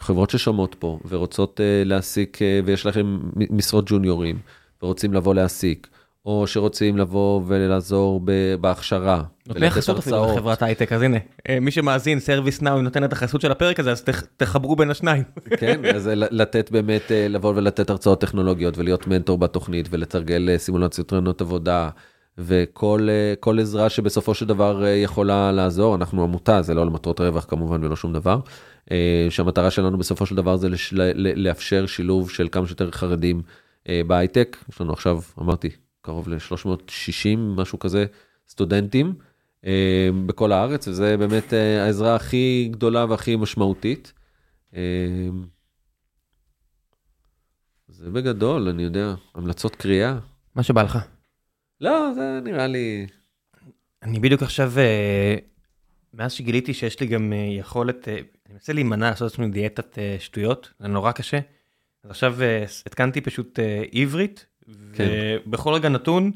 [0.00, 3.18] חברות ששומעות פה ורוצות להעסיק ויש לכם
[3.50, 4.38] משרות ג'וניורים
[4.82, 5.88] ורוצים לבוא להעסיק,
[6.28, 8.20] או שרוצים לבוא ולעזור
[8.60, 9.22] בהכשרה.
[9.46, 10.26] נותני חסות אפילו.
[10.34, 11.16] לחברת הייטק, אז הנה,
[11.48, 15.22] אה, מי שמאזין, ServiceNow נותן את החסות של הפרק הזה, אז תח- תחברו בין השניים.
[15.60, 20.58] כן, אז ל- לתת באמת, אה, לבוא ולתת הרצאות טכנולוגיות ולהיות מנטור בתוכנית ולתרגל אה,
[20.58, 21.88] סימולציות ראיונות עבודה.
[22.38, 27.20] וכל אה, כל עזרה שבסופו של דבר אה, יכולה לעזור, אנחנו עמותה, זה לא למטרות
[27.20, 28.38] רווח כמובן ולא שום דבר,
[28.90, 33.42] אה, שהמטרה שלנו בסופו של דבר זה לש, לאפשר שילוב של כמה שיותר חרדים
[33.88, 35.68] אה, בהייטק, יש לנו עכשיו, אמרתי,
[36.00, 38.06] קרוב ל-360, משהו כזה,
[38.48, 39.14] סטודנטים
[39.66, 44.12] אה, בכל הארץ, וזה באמת אה, העזרה הכי גדולה והכי משמעותית.
[44.74, 45.28] אה,
[47.88, 50.18] זה בגדול, אני יודע, המלצות קריאה.
[50.54, 50.98] מה שבא לך.
[51.80, 53.06] לא, זה נראה לי...
[54.02, 55.36] אני בדיוק עכשיו, אה,
[56.14, 60.16] מאז שגיליתי שיש לי גם אה, יכולת, אה, אני מנסה להימנע לעשות לעצמי דיאטת אה,
[60.18, 61.40] שטויות, זה נורא קשה.
[62.04, 64.46] אז עכשיו אה, התקנתי פשוט אה, עברית,
[64.92, 65.08] כן.
[65.46, 66.30] ובכל רגע נתון,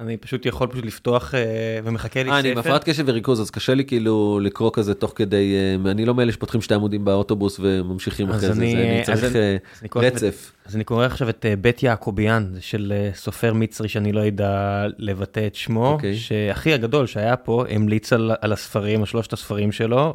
[0.00, 1.40] אני פשוט יכול פשוט לפתוח אה,
[1.84, 2.60] ומחכה לי אה, אני עם ספר.
[2.68, 5.54] הפרעת קשב וריכוז, אז קשה לי כאילו לקרוא כזה תוך כדי...
[5.84, 9.00] אה, אני לא מאלה שפותחים שתי עמודים באוטובוס וממשיכים אז אחרי זה, אני- זה, אני
[9.00, 9.36] אז צריך אז
[9.82, 10.52] אני רצף.
[10.66, 15.46] אז אני קורא עכשיו את בית יעקוביאן, זה של סופר מצרי שאני לא אדע לבטא
[15.46, 16.16] את שמו, אוקיי.
[16.16, 20.14] שאחי הגדול שהיה פה המליץ על, על הספרים, על שלושת הספרים שלו,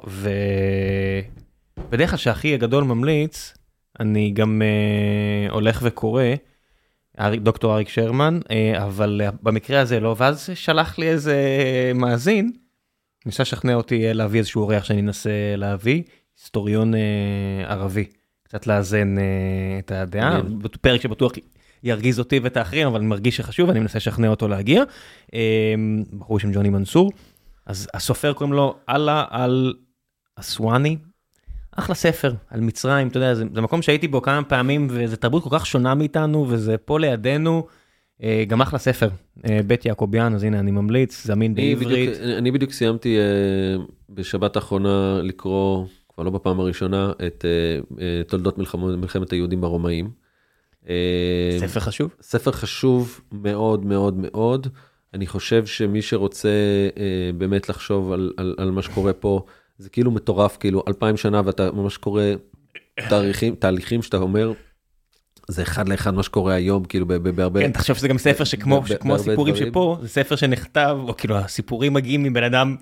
[1.88, 3.54] ובדרך כלל כשאחי הגדול ממליץ,
[3.99, 4.62] אני גם
[5.49, 6.24] הולך וקורא,
[7.19, 11.35] דוקטור אריק שרמן, אה, אבל אה, במקרה הזה לא, ואז שלח לי איזה
[11.95, 12.52] מאזין,
[13.26, 16.03] ניסה לשכנע אותי אה, להביא איזשהו אורח שאני אנסה להביא,
[16.38, 16.94] היסטוריון
[17.68, 18.06] ערבי.
[18.44, 19.15] קצת לאזן
[19.80, 20.41] את הדעה.
[20.81, 21.31] פרק שבטוח
[21.84, 24.84] ירגיז אותי ואת האחרים, אבל אני מרגיש שחשוב, אני מנסה לשכנע אותו להגיע.
[26.18, 27.11] בחור בשם ג'וני מנסור.
[27.65, 29.73] אז הסופר קוראים לו אללה אל
[30.35, 30.98] אסואני.
[31.80, 35.44] אחלה ספר על מצרים, אתה יודע, זה, זה מקום שהייתי בו כמה פעמים, וזו תרבות
[35.44, 37.68] כל כך שונה מאיתנו, וזה פה לידינו.
[38.24, 39.10] אה, גם אחלה ספר,
[39.49, 42.10] אה, בית יעקוביאן, אז הנה אני ממליץ, זמין אני בעברית.
[42.10, 43.24] בדיוק, אני בדיוק סיימתי אה,
[44.10, 47.45] בשבת האחרונה לקרוא, כבר לא בפעם הראשונה, את
[48.28, 50.10] תולדות מלחמות- מלחמת היהודים ברומאים.
[51.60, 52.16] ספר חשוב.
[52.22, 54.68] ספר חשוב מאוד מאוד מאוד.
[55.14, 56.49] אני חושב שמי שרוצה
[57.38, 59.45] באמת לחשוב על, על, על מה שקורה פה,
[59.78, 62.24] זה כאילו מטורף, כאילו אלפיים שנה ואתה ממש קורא
[63.10, 64.54] תאריכים, תהליכים שאתה אומר,
[65.48, 67.60] זה אחד לאחד מה שקורה היום, כאילו בהרבה...
[67.60, 69.56] כן, תחשוב שזה גם ספר שכמו שכמו הסיפורים.
[69.56, 72.76] שפה, זה ספר שנכתב, או כאילו הסיפורים מגיעים מבן אדם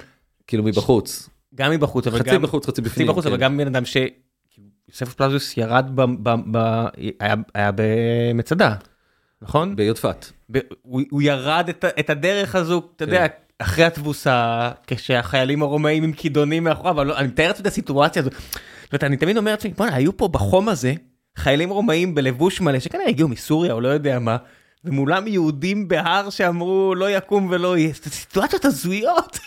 [0.47, 1.29] כאילו מבחוץ.
[1.55, 2.41] גם מבחוץ, אבל חצי גם...
[2.41, 3.07] בחוץ, חצי חצי בפנים.
[3.07, 3.29] בחוץ, כן.
[3.29, 3.97] אבל גם בן אדם ש...
[4.89, 6.01] יוסף פלזיוס ירד ב...
[6.01, 6.35] ב...
[6.51, 6.85] ב...
[7.19, 8.75] היה, היה במצדה,
[9.41, 9.75] נכון?
[9.75, 10.25] ביודפת.
[10.51, 10.59] ב...
[10.81, 13.25] הוא, הוא ירד את, את הדרך הזו, אתה יודע,
[13.59, 18.29] אחרי התבוסה, כשהחיילים הרומאים עם כידונים מאחוריו, אבל אני מתאר לעצמי את הסיטואציה הזו.
[18.31, 20.93] זאת אומרת, אני תמיד אומר לעצמי, בוא'נה, היו פה בחום הזה
[21.37, 24.37] חיילים רומאים בלבוש מלא, שכנראה הגיעו מסוריה או לא יודע מה,
[24.83, 29.39] ומולם יהודים בהר שאמרו לא יקום ולא יהיה, סיטואציות הזויות.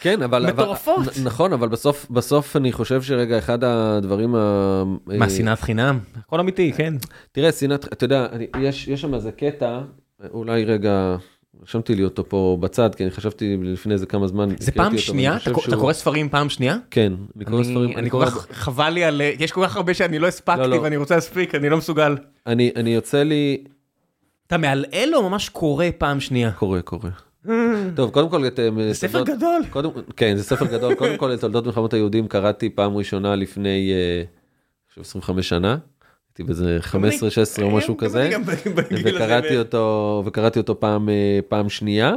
[0.00, 0.46] כן, אבל...
[0.46, 0.98] מטורפות.
[0.98, 4.84] אבל, נכון, אבל בסוף, בסוף אני חושב שרגע, אחד הדברים ה...
[5.06, 5.98] מה, אה, שנאת חינם?
[6.18, 6.94] הכל אמיתי, כן.
[7.32, 9.80] תראה, שנאת, אתה יודע, אני, יש, יש שם איזה קטע,
[10.30, 11.16] אולי רגע,
[11.62, 14.48] רשמתי לי אותו פה בצד, כי אני חשבתי לפני איזה כמה זמן.
[14.58, 15.36] זה פעם שנייה?
[15.36, 16.76] אתה קורא- אתה שהוא- קורא ספרים פעם שנייה?
[16.90, 20.18] כן, אני קורא ספרים, אני כל כך חבל לי על יש כל כך הרבה שאני
[20.18, 20.76] לא לא, הספקתי לא.
[20.76, 22.16] ואני רוצה להספיק אני לא מסוגל.
[22.46, 23.64] אני, אני יוצא לי,
[24.46, 26.50] אתה מעלעל או ממש קורא פעם שנייה?
[26.52, 27.10] קורא, קורא.
[27.96, 29.62] טוב, קודם כל, את, אה, זה ספר גדול.
[29.70, 30.94] קודם, כן, זה ספר גדול.
[30.94, 34.24] קודם כל, את תולדות מלחמות היהודים קראתי פעם ראשונה לפני, אה, אני
[34.88, 35.76] חושב, 25 שנה.
[36.38, 36.78] הייתי באיזה
[37.58, 38.30] 15-16 או משהו כזה.
[39.04, 42.14] וקראתי אותו וקראתי אותו פעם אה, פעם שנייה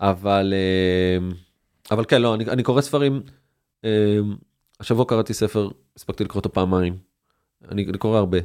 [0.00, 1.28] אבל אה,
[1.90, 3.22] אבל כן לא אני, אני קורא ספרים
[3.84, 4.18] אה,
[4.80, 6.96] השבוע קראתי ספר הספקתי לקרוא אותו פעמיים
[7.70, 8.38] אני, אני קורא הרבה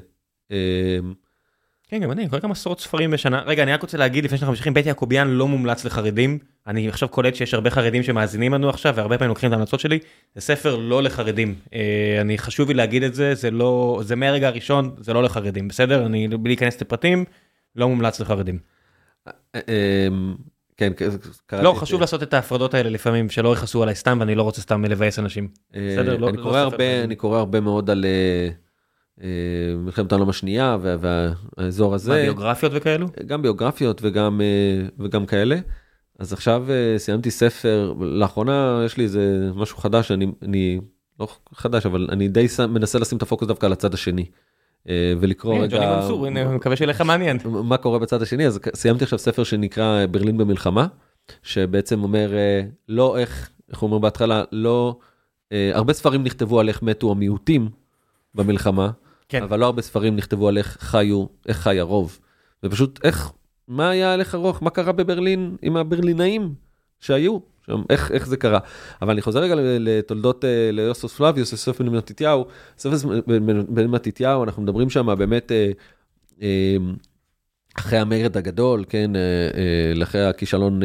[1.88, 3.42] כן, גם אני, אני קורא גם עשרות ספרים בשנה.
[3.46, 6.40] רגע, אני רק רוצה להגיד לפני שאנחנו ממשיכים, בית יעקוביאן לא מומלץ לחרדים.
[6.68, 10.00] אני עכשיו קולט שיש הרבה חרדים שמאזינים לנו עכשיו, והרבה פעמים לוקחים את ההמלצות שלי.
[10.36, 11.56] זה ספר לא לחרדים.
[11.74, 15.68] אה, אני חשוב לי להגיד את זה, זה לא, זה מהרגע הראשון, זה לא לחרדים,
[15.68, 16.06] בסדר?
[16.06, 17.26] אני, בלי להיכנס לפרטים,
[17.76, 18.60] לא מומלץ לחרדים.
[19.28, 20.08] אה, אה,
[20.78, 20.92] כן,
[21.46, 24.62] קראתי לא, חשוב לעשות את ההפרדות האלה לפעמים, שלא יכעסו עליי סתם, ואני לא רוצה
[24.62, 25.48] סתם לבאס אנשים.
[25.72, 27.04] בסדר, לא- אני לא קורא הרבה.
[27.04, 28.06] אני קורא הרבה מאוד על
[29.78, 30.96] מלחמת העולם השנייה וה-
[31.58, 33.08] והאזור מה, הזה, ביוגרפיות וכאלו?
[33.28, 34.02] גם ביוגרפיות
[35.00, 35.56] וגם כאלה.
[36.20, 40.80] אז עכשיו אה, סיימתי ספר, לאחרונה יש לי איזה משהו חדש, אני, אני
[41.20, 44.26] לא חדש, אבל אני די שם, מנסה לשים את הפוקוס דווקא על הצד השני.
[44.90, 47.38] אה, ולקרוא רגע ג'וני מנסור, הנה, אני מקווה שיהיה לך מעניין.
[47.46, 50.88] מה קורה בצד השני אז סיימתי עכשיו ספר שנקרא ברלין במלחמה
[51.44, 55.00] שבעצם אומר אה, לא איך איך הוא אומר בהתחלה לא
[55.52, 57.70] אה, הרבה ספרים נכתבו על איך מתו המיעוטים
[58.36, 58.92] במלחמה
[59.30, 59.44] כן.
[59.44, 62.20] אבל לא הרבה ספרים נכתבו על איך חיו איך חי הרוב
[62.64, 63.32] ופשוט איך
[63.68, 66.54] מה היה הלך הרוח מה קרה בברלין עם הברלינאים
[67.00, 67.82] שהיו שם?
[67.90, 68.60] איך איך זה קרה?
[69.02, 72.46] אבל אני חוזר רגע לתולדות אה, ליוסוס פלביוס יוסף בן מתתיהו.
[72.86, 73.06] יוסף
[73.70, 75.52] בן- מתתיהו אנחנו מדברים שם באמת.
[75.52, 75.72] אה,
[76.42, 76.76] אה,
[77.78, 79.12] אחרי המרד הגדול, כן,
[80.04, 80.80] אחרי הכישלון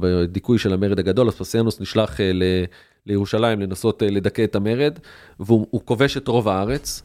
[0.00, 2.64] בדיכוי של המרד הגדול, אז פסיאנוס נשלח ל-
[3.06, 4.98] לירושלים לנסות לדכא את המרד,
[5.40, 7.02] והוא הוא כובש את רוב הארץ,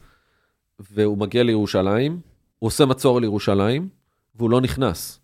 [0.80, 2.20] והוא מגיע לירושלים,
[2.58, 3.88] הוא עושה מצור על ירושלים,
[4.34, 5.20] והוא לא נכנס.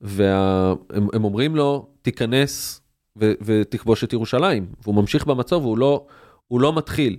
[0.00, 0.76] והם
[1.12, 2.80] הם אומרים לו, תיכנס
[3.20, 6.06] ו- ותכבוש את ירושלים, והוא ממשיך במצור והוא לא,
[6.48, 7.16] הוא לא מתחיל.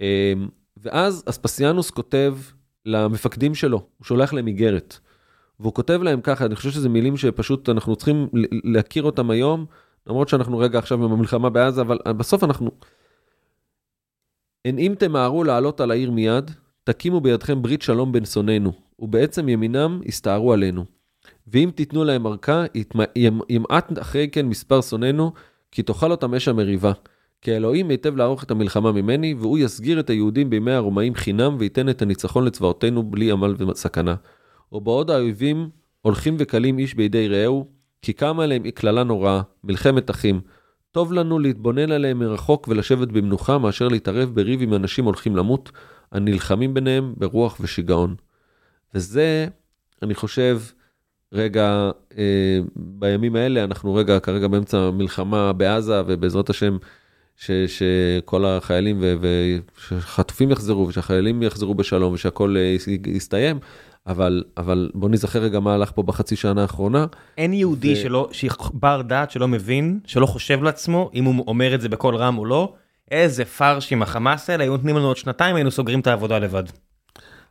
[0.00, 0.32] אה,
[0.76, 2.36] ואז אספסיאנוס כותב
[2.86, 4.98] למפקדים שלו, הוא שולח להם איגרת.
[5.60, 8.28] והוא כותב להם ככה, אני חושב שזה מילים שפשוט אנחנו צריכים
[8.64, 9.66] להכיר אותם היום,
[10.06, 12.70] למרות שאנחנו רגע עכשיו במלחמה בעזה, אבל בסוף אנחנו...
[14.64, 16.50] הן אם תמהרו לעלות על העיר מיד,
[16.84, 20.84] תקימו בידכם ברית שלום בין שונאינו, ובעצם ימינם יסתערו עלינו.
[21.46, 22.64] ואם תיתנו להם ארכה,
[23.48, 25.32] ימעט אחרי כן מספר שונאינו,
[25.70, 26.92] כי תאכל אותם אש המריבה.
[27.42, 31.88] כי האלוהים היטב לערוך את המלחמה ממני, והוא יסגיר את היהודים בימי הרומאים חינם, וייתן
[31.88, 34.14] את הניצחון לצבאותינו בלי עמל וסכנה.
[34.72, 35.68] ובעוד האויבים
[36.02, 37.66] הולכים וקלים איש בידי רעהו,
[38.02, 40.40] כי קמה עליהם קללה נוראה, מלחמת אחים.
[40.90, 45.72] טוב לנו להתבונן עליהם מרחוק ולשבת במנוחה, מאשר להתערב בריב עם אנשים הולכים למות,
[46.12, 48.14] הנלחמים ביניהם ברוח ושיגעון.
[48.94, 49.46] וזה,
[50.02, 50.60] אני חושב,
[51.32, 56.76] רגע, אה, בימים האלה, אנחנו רגע, כרגע באמצע המלחמה בעזה, ובעזרת השם,
[57.36, 59.14] ש, שכל החיילים ו-
[59.88, 63.58] ושחטופים יחזרו, ושהחיילים יחזרו בשלום, ושהכול אה, יס- יסתיים,
[64.06, 67.06] אבל, אבל בוא נזכר רגע מה הלך פה בחצי שנה האחרונה.
[67.38, 68.28] אין יהודי ו- שלא,
[68.74, 72.44] בר דעת שלא מבין, שלא חושב לעצמו, אם הוא אומר את זה בקול רם או
[72.44, 72.74] לא,
[73.10, 76.64] איזה פרש עם החמאס האלה, היו נותנים לנו עוד שנתיים, היינו סוגרים את העבודה לבד.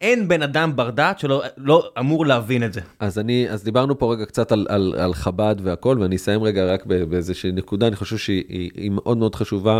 [0.01, 2.81] אין בן אדם בר דעת שלא לא אמור להבין את זה.
[2.99, 6.65] אז אני, אז דיברנו פה רגע קצת על, על, על חב"ד והכל, ואני אסיים רגע
[6.65, 9.79] רק באיזושהי נקודה, אני חושב שהיא היא, היא מאוד מאוד חשובה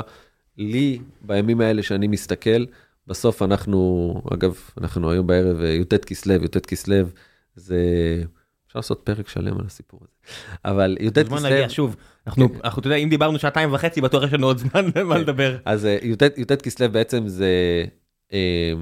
[0.57, 2.65] לי בימים האלה שאני מסתכל.
[3.07, 6.95] בסוף אנחנו, אגב, אנחנו היום בערב אה, י"ט כסלו, י"ט כסלו
[7.55, 7.77] זה,
[8.67, 10.37] אפשר לעשות פרק שלם על הסיפור הזה.
[10.65, 11.95] אבל י"ט זמן כסלו, להגיע שוב.
[12.27, 12.59] אנחנו, כן.
[12.63, 15.57] אנחנו, אתה יודע, אם דיברנו שעתיים וחצי, בטוח יש לנו עוד זמן מה לדבר.
[15.65, 17.49] אז אה, י"ט י"ט כסלו בעצם זה,
[18.33, 18.73] אה,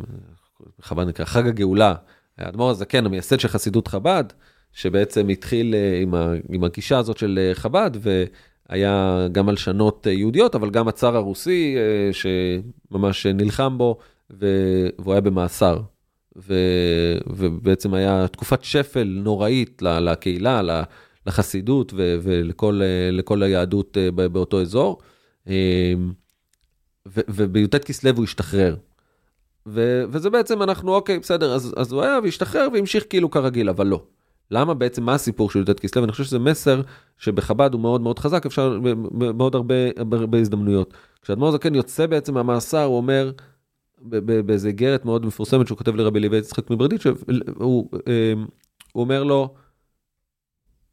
[0.82, 1.94] חב"ד נקרא חג הגאולה.
[2.38, 4.24] האדמו"ר הזקן, המייסד של חסידות חב"ד,
[4.74, 10.12] שבעצם התחיל אה, עם, ה, עם הגישה הזאת של אה, חב"ד, והיה גם הלשנות אה,
[10.12, 11.76] יהודיות, אבל גם הצאר הרוסי,
[12.12, 13.98] שממש נלחם בו,
[14.30, 15.82] והוא היה במאסר.
[16.38, 16.54] ו,
[17.28, 20.84] ובעצם היה תקופת שפל נוראית לקהילה,
[21.28, 24.98] לחסידות ו- ולכל לכל היהדות באותו אזור.
[27.08, 28.76] ובי"ט כסלו הוא השתחרר.
[29.68, 33.88] ו- וזה בעצם אנחנו, אוקיי, בסדר, אז, אז הוא היה והשתחרר והמשיך כאילו כרגיל, אבל
[33.88, 34.04] לא.
[34.52, 36.04] למה בעצם, מה הסיפור של י"ט כסלו?
[36.04, 36.82] אני חושב שזה מסר
[37.18, 38.80] שבחב"ד הוא מאוד מאוד חזק, אפשר
[39.12, 40.94] מאוד הרבה, הרבה, הזדמנויות.
[41.22, 43.32] כשאדמו"ר זקן יוצא בעצם מהמאסר, הוא אומר,
[44.46, 47.16] באיזה איגרת מאוד מפורסמת שהוא כותב לרבי לוי יצחק מברדיצ'ב,
[47.56, 48.34] הוא, אה,
[48.94, 49.54] הוא אומר לו,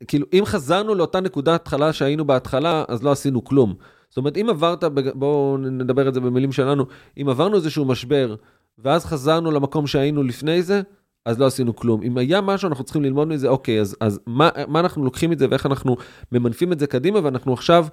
[0.08, 3.74] כאילו, אם חזרנו לאותה נקודת התחלה שהיינו בהתחלה, אז לא עשינו כלום.
[4.08, 6.86] זאת אומרת, אם עברת, בואו נדבר את זה במילים שלנו,
[7.22, 8.34] אם עברנו איזשהו משבר,
[8.78, 10.82] ואז חזרנו למקום שהיינו לפני זה,
[11.24, 12.02] אז לא עשינו כלום.
[12.02, 15.38] אם היה משהו, אנחנו צריכים ללמוד מזה, אוקיי, אז, אז מה, מה אנחנו לוקחים את
[15.38, 15.96] זה ואיך אנחנו
[16.32, 17.86] ממנפים את זה קדימה, ואנחנו עכשיו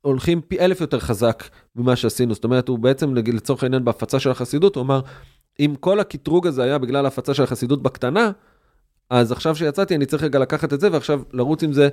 [0.00, 1.44] הולכים פי אלף יותר חזק
[1.76, 2.34] ממה שעשינו.
[2.34, 5.00] זאת אומרת, הוא בעצם, לצורך העניין, בהפצה של החסידות, הוא אמר,
[5.60, 8.30] אם כל הקטרוג הזה היה בגלל ההפצה של החסידות בקטנה,
[9.10, 11.88] אז עכשיו שיצאתי, אני צריך רגע לקחת את זה, ועכשיו לרוץ עם זה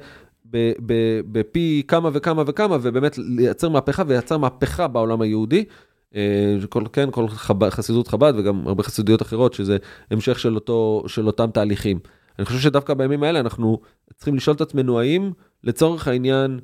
[1.32, 5.66] בפי כמה וכמה וכמה, ובאמת לייצר מהפכה, וייצר מהפכה בעולם היהודי.
[6.16, 9.78] אה, כל, כן, כל חב"ד, חסידות חב"ד וגם הרבה חסידויות אחרות, שזה
[10.12, 12.00] המשך של, אותו, של אותם תהליכים.
[12.40, 13.80] אני חושב שדווקא בימים האלה אנחנו
[14.16, 15.32] צריכים לשאול את עצמנו האם
[15.64, 16.60] לצורך העניין,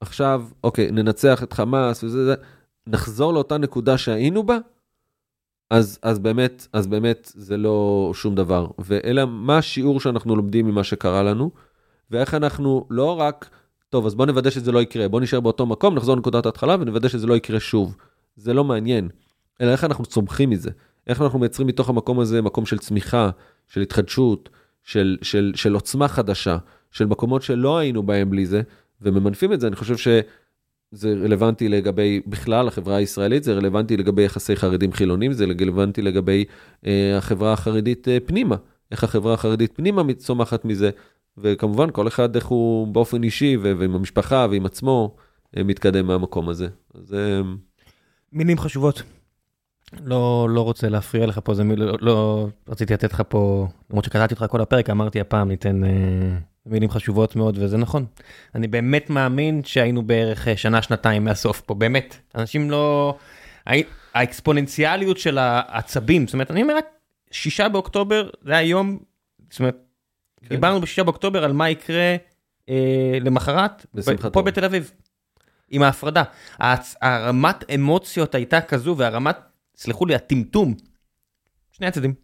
[0.00, 2.34] עכשיו, אוקיי, ננצח את חמאס וזה, זה,
[2.86, 4.58] נחזור לאותה נקודה שהיינו בה,
[5.70, 8.66] אז, אז באמת, אז באמת זה לא שום דבר.
[8.78, 11.50] ואלא מה השיעור שאנחנו לומדים ממה שקרה לנו,
[12.10, 13.50] ואיך אנחנו לא רק,
[13.88, 17.08] טוב, אז בוא נוודא שזה לא יקרה, בוא נשאר באותו מקום, נחזור לנקודת ההתחלה ונוודא
[17.08, 17.96] שזה לא יקרה שוב.
[18.40, 19.08] זה לא מעניין,
[19.60, 20.70] אלא איך אנחנו צומחים מזה.
[21.06, 23.30] איך אנחנו מייצרים מתוך המקום הזה מקום של צמיחה,
[23.68, 24.48] של התחדשות,
[24.84, 26.58] של, של, של עוצמה חדשה,
[26.90, 28.62] של מקומות שלא היינו בהם בלי זה,
[29.02, 34.56] וממנפים את זה, אני חושב שזה רלוונטי לגבי בכלל החברה הישראלית, זה רלוונטי לגבי יחסי
[34.56, 36.44] חרדים חילונים, זה רלוונטי לגבי
[36.86, 38.56] אה, החברה החרדית אה, פנימה,
[38.90, 40.90] איך החברה החרדית פנימה צומחת מזה,
[41.38, 45.16] וכמובן כל אחד איך הוא באופן אישי ועם המשפחה ועם עצמו
[45.56, 46.68] אה, מתקדם מהמקום הזה.
[46.94, 47.14] אז...
[47.14, 47.40] אה,
[48.32, 49.02] מילים חשובות.
[50.04, 54.04] לא, לא רוצה להפריע לך פה, זה מיל, לא, לא רציתי לתת לך פה, למרות
[54.04, 55.90] שקראתי אותך כל הפרק, אמרתי הפעם ניתן אה,
[56.66, 58.06] מילים חשובות מאוד, וזה נכון.
[58.54, 62.16] אני באמת מאמין שהיינו בערך אה, שנה-שנתיים מהסוף פה, באמת.
[62.34, 63.14] אנשים לא...
[64.14, 66.86] האקספוננציאליות של העצבים, זאת אומרת, אני אומר רק,
[67.30, 68.98] שישה באוקטובר, זה היום,
[69.50, 69.76] זאת אומרת,
[70.40, 70.48] כן.
[70.48, 72.16] דיברנו בשישה באוקטובר על מה יקרה
[72.68, 73.86] אה, למחרת,
[74.32, 74.92] פה בתל אביב.
[75.70, 76.22] עם ההפרדה.
[77.00, 79.36] הרמת אמוציות הייתה כזו והרמת,
[79.76, 80.74] סלחו לי, הטמטום.
[81.72, 82.14] שני הצדדים.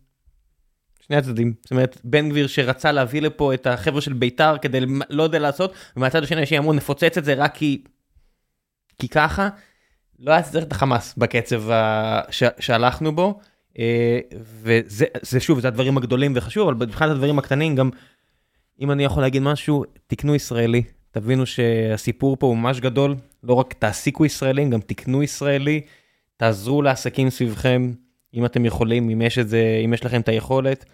[1.00, 1.55] שני הצדדים.
[1.62, 5.75] זאת אומרת, בן גביר שרצה להביא לפה את החבר'ה של בית"ר כדי לא יודע לעשות,
[5.97, 7.84] ומהצד השני אנשים אמרו נפוצץ את זה רק כי...
[8.99, 9.49] כי ככה.
[10.18, 11.62] לא היה צריך את החמאס בקצב
[12.31, 12.42] ש...
[12.60, 13.41] שהלכנו בו.
[13.78, 14.20] אה,
[14.62, 17.91] וזה שוב, זה הדברים הגדולים וחשוב, אבל מבחינת הדברים הקטנים גם,
[18.81, 20.83] אם אני יכול להגיד משהו, תקנו ישראלי.
[21.10, 25.81] תבינו שהסיפור פה הוא ממש גדול, לא רק תעסיקו ישראלים, גם תקנו ישראלי,
[26.36, 27.92] תעזרו לעסקים סביבכם,
[28.34, 30.84] אם אתם יכולים, אם יש, את זה, אם יש לכם את היכולת.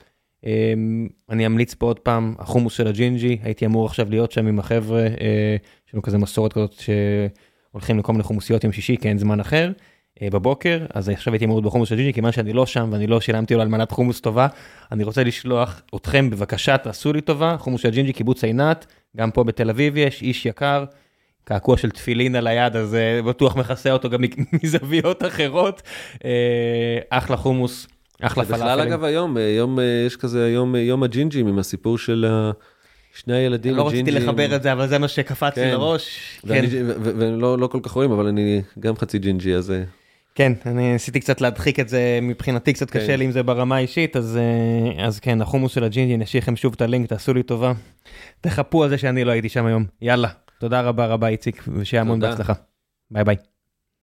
[0.46, 4.58] אמ, אני אמליץ פה עוד פעם, החומוס של הג'ינג'י, הייתי אמור עכשיו להיות שם עם
[4.58, 5.56] החבר'ה, אה,
[5.88, 9.72] יש לנו כזה מסורת כזאת שהולכים לכל מיני חומוסיות יום שישי, כי אין זמן אחר.
[10.22, 13.06] אה, בבוקר, אז עכשיו הייתי אמור להיות בחומוס של ג'ינג'י, כיוון שאני לא שם ואני
[13.06, 14.46] לא שילמתי לו על מנת חומוס טובה,
[14.92, 19.44] אני רוצה לשלוח אתכם בבקשה, תעשו לי טובה, חומוס של ג'ינג'י, קיבוץ עינת, גם פה
[19.44, 20.84] בתל אביב יש, איש יקר,
[21.44, 24.20] קעקוע של תפילין על היד, אז אה, בטוח מכסה אותו גם
[24.62, 25.82] מזוויות אחרות.
[26.14, 26.22] אה,
[27.10, 27.86] אחלה חומוס,
[28.22, 28.66] אחלה פלאפלים.
[28.66, 32.26] בכלל אגב היום, יום, יש כזה יום, יום הג'ינג'ים עם הסיפור של
[33.14, 35.70] שני הילדים לא רציתי לחבר את זה, אבל זה מה שקפץ לי כן.
[35.70, 36.38] לראש.
[36.48, 36.64] כן.
[37.02, 39.72] ולא לא כל כך רואים, אבל אני גם חצי ג'ינג'י, אז...
[40.34, 43.18] כן, אני ניסיתי קצת להדחיק את זה, מבחינתי קצת קשה כן.
[43.18, 44.38] לי עם זה ברמה האישית, אז,
[44.98, 47.72] אה, כן, החומוס של הג'ינג'י, אני אשאיר לכם שוב את הלינק, תעשו לי טובה.
[48.40, 49.84] תחפו על זה שאני לא הייתי שם היום.
[50.02, 50.28] יאללה,
[50.62, 52.52] תודה רבה רבה איציק, ושיהיה המון בהצלחה.
[53.10, 53.36] ביי ביי.